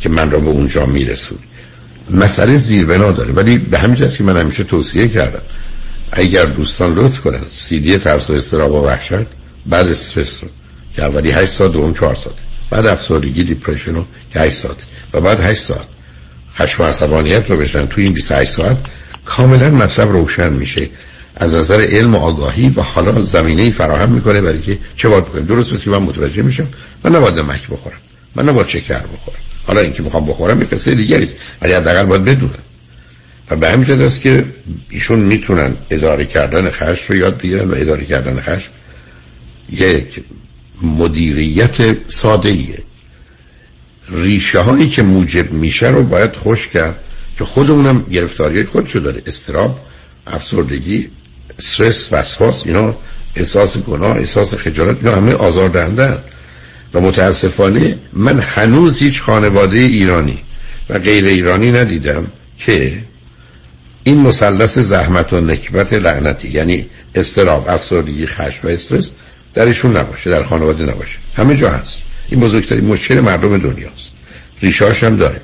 که 0.02 0.10
من 0.10 0.32
را 0.32 0.40
به 0.40 0.50
اونجا 0.50 0.86
میرسود 0.86 1.40
مسئله 2.12 2.58
زیربنا 2.58 3.12
داره. 3.12 3.34
ولی 3.34 3.58
به 3.58 3.80
همین 3.80 4.10
که 4.10 4.24
من 4.24 4.38
همیشه 4.38 4.64
توصیه 4.64 5.08
کردم 5.08 5.42
اگر 6.12 6.46
دوستان 6.46 6.94
لطف 6.94 7.20
کنن 7.20 7.42
سیدی 7.50 7.98
ترس 7.98 8.30
و 8.30 8.34
استراب 8.34 8.72
و 8.72 8.86
وحشت 8.86 9.26
بعد 9.66 9.88
استرس 9.88 10.44
رو 10.44 10.50
که 10.96 11.04
اولی 11.04 11.32
8 11.32 11.52
ساعت 11.52 11.72
دوم 11.72 11.94
4 11.94 12.16
ساعت. 12.16 12.36
بعد 12.70 12.86
افسردگی 12.86 13.44
دیپرشن 13.44 13.94
رو 13.94 14.06
که 14.34 14.40
8 14.40 14.58
ساعت. 14.58 14.78
و 15.14 15.22
بعد 15.22 15.40
8 15.40 15.62
ساعت. 15.62 15.88
خشم 16.58 16.84
و 16.84 16.86
عصبانیت 16.86 17.52
رو 17.52 17.58
بشن 17.58 17.86
توی 17.86 18.04
این 18.04 18.14
28 18.14 18.52
ساعت. 18.52 18.78
کاملا 19.26 19.70
مطلب 19.70 20.12
روشن 20.12 20.54
میشه. 20.54 20.90
از 21.36 21.54
نظر 21.54 21.82
علم 21.82 22.16
و 22.16 22.18
آگاهی 22.18 22.70
و 22.70 22.82
حالا 22.82 23.22
زمینه 23.22 23.72
فراهم 23.72 24.12
می‌کنه 24.12 24.42
برای 24.42 24.62
که 24.62 24.78
چه 24.96 25.10
باید 25.10 25.26
بکنم 25.26 25.46
درست 25.46 25.74
مثل 25.74 25.92
من 25.92 25.98
متوجه 25.98 26.42
میشم 26.42 26.68
من 27.04 27.16
نباید 27.16 27.40
نمک 27.40 27.68
بخورم. 27.70 27.98
من 28.36 28.50
نباید 28.50 28.68
شکر 28.68 29.00
بخورم. 29.14 29.38
حالا 29.68 29.82
اینکه 29.82 30.04
می‌خوام 30.04 30.26
بخورم 30.26 30.62
یک 30.62 30.70
قصه 30.70 30.96
دیگری 30.96 31.24
است. 31.24 31.36
ولی 31.62 31.74
حداقل 31.74 32.06
باید 32.06 32.24
بدونم. 32.26 32.65
و 33.50 33.56
به 33.56 33.70
همین 33.70 34.02
است 34.02 34.22
که 34.22 34.46
ایشون 34.90 35.20
می‌تونن 35.20 35.76
اداره 35.90 36.26
کردن 36.26 36.70
خشم 36.70 37.06
رو 37.10 37.16
یاد 37.16 37.38
بگیرن 37.38 37.70
و 37.70 37.76
اداره 37.78 38.06
کردن 38.06 38.42
خشم 38.42 38.70
یک 39.70 40.24
مدیریت 40.82 41.98
ساده 42.10 42.50
ایه 42.50 42.84
ریشه 44.10 44.60
هایی 44.60 44.90
که 44.90 45.02
موجب 45.02 45.52
میشه 45.52 45.88
رو 45.88 46.04
باید 46.04 46.36
خوش 46.36 46.68
کرد 46.68 47.00
که 47.38 47.46
خودمونم 47.46 48.04
گرفتاری 48.12 48.64
خودشو 48.64 49.00
داره. 49.00 49.22
استراب 49.26 49.80
افسردگی 50.28 51.10
استرس 51.60 52.10
وسواس 52.12 52.68
اینا 52.68 52.96
احساس 53.36 53.78
گناه 53.78 54.18
احساس 54.18 54.54
خجالت 54.54 54.98
اینا 54.98 55.16
همه 55.16 55.34
آزار 55.34 55.70
دهنده 55.70 56.18
و 56.94 57.02
متاسفانه 57.02 57.98
من 58.14 58.40
هنوز 58.40 58.98
هیچ 58.98 59.22
خانواده 59.22 59.78
ایرانی 59.78 60.40
و 60.90 61.00
غیر 61.00 61.26
ایرانی 61.26 61.72
ندیدم 61.72 62.28
که 62.58 63.00
این 64.08 64.22
مثلث 64.22 64.80
زحمت 64.80 65.34
و 65.34 65.42
نکبت 65.42 65.94
لعنتی 65.94 66.48
یعنی 66.48 66.90
استراب 67.16 67.70
افسردگی 67.70 68.26
خشم 68.26 68.68
و 68.68 68.68
استرس 68.68 69.12
درشون 69.54 69.98
نباشه 69.98 70.30
در 70.30 70.44
خانواده 70.44 70.84
نباشه. 70.86 71.18
همه 71.36 71.56
جا 71.56 71.70
هست. 71.70 72.04
این 72.30 72.40
بزرگترین 72.40 72.86
مشکل 72.86 73.20
مردم 73.20 73.58
دنیاست 73.58 74.12
ریشاش 74.62 75.04
هم 75.04 75.16
داره. 75.16 75.42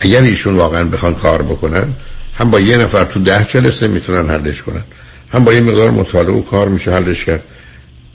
اگر 0.00 0.22
ایشون 0.22 0.54
واقعا 0.54 0.84
بخوان 0.84 1.14
کار 1.14 1.42
بکنن 1.42 1.94
هم 2.34 2.50
با 2.50 2.60
یه 2.60 2.76
نفر 2.76 3.04
تو 3.04 3.20
ده 3.20 3.44
جلسه 3.44 3.86
می‌تونن 3.86 4.30
حلش 4.30 4.62
کنن. 4.62 4.84
هم 5.32 5.44
با 5.44 5.52
یه 5.52 5.60
مقدار 5.60 5.90
مطالعه 5.90 6.34
و 6.34 6.42
کار 6.42 6.68
میشه 6.68 6.92
حلش 6.92 7.24
کرد 7.24 7.42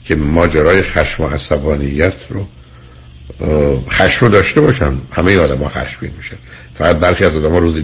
که 0.04 0.14
ماجرای 0.14 0.82
خشم 0.82 1.22
و 1.22 1.26
عصبانیت 1.26 2.14
رو 2.28 2.46
خشم 3.90 4.26
رو 4.26 4.32
داشته 4.32 4.60
باشن. 4.60 4.92
همه 5.12 5.38
آدم 5.38 5.62
ها 5.62 5.68
خشمگین 5.68 6.16
میشن. 6.16 6.36
فقط 6.74 6.96
برخی 6.96 7.24
از 7.24 7.36
آدم 7.36 7.56
روزی 7.56 7.82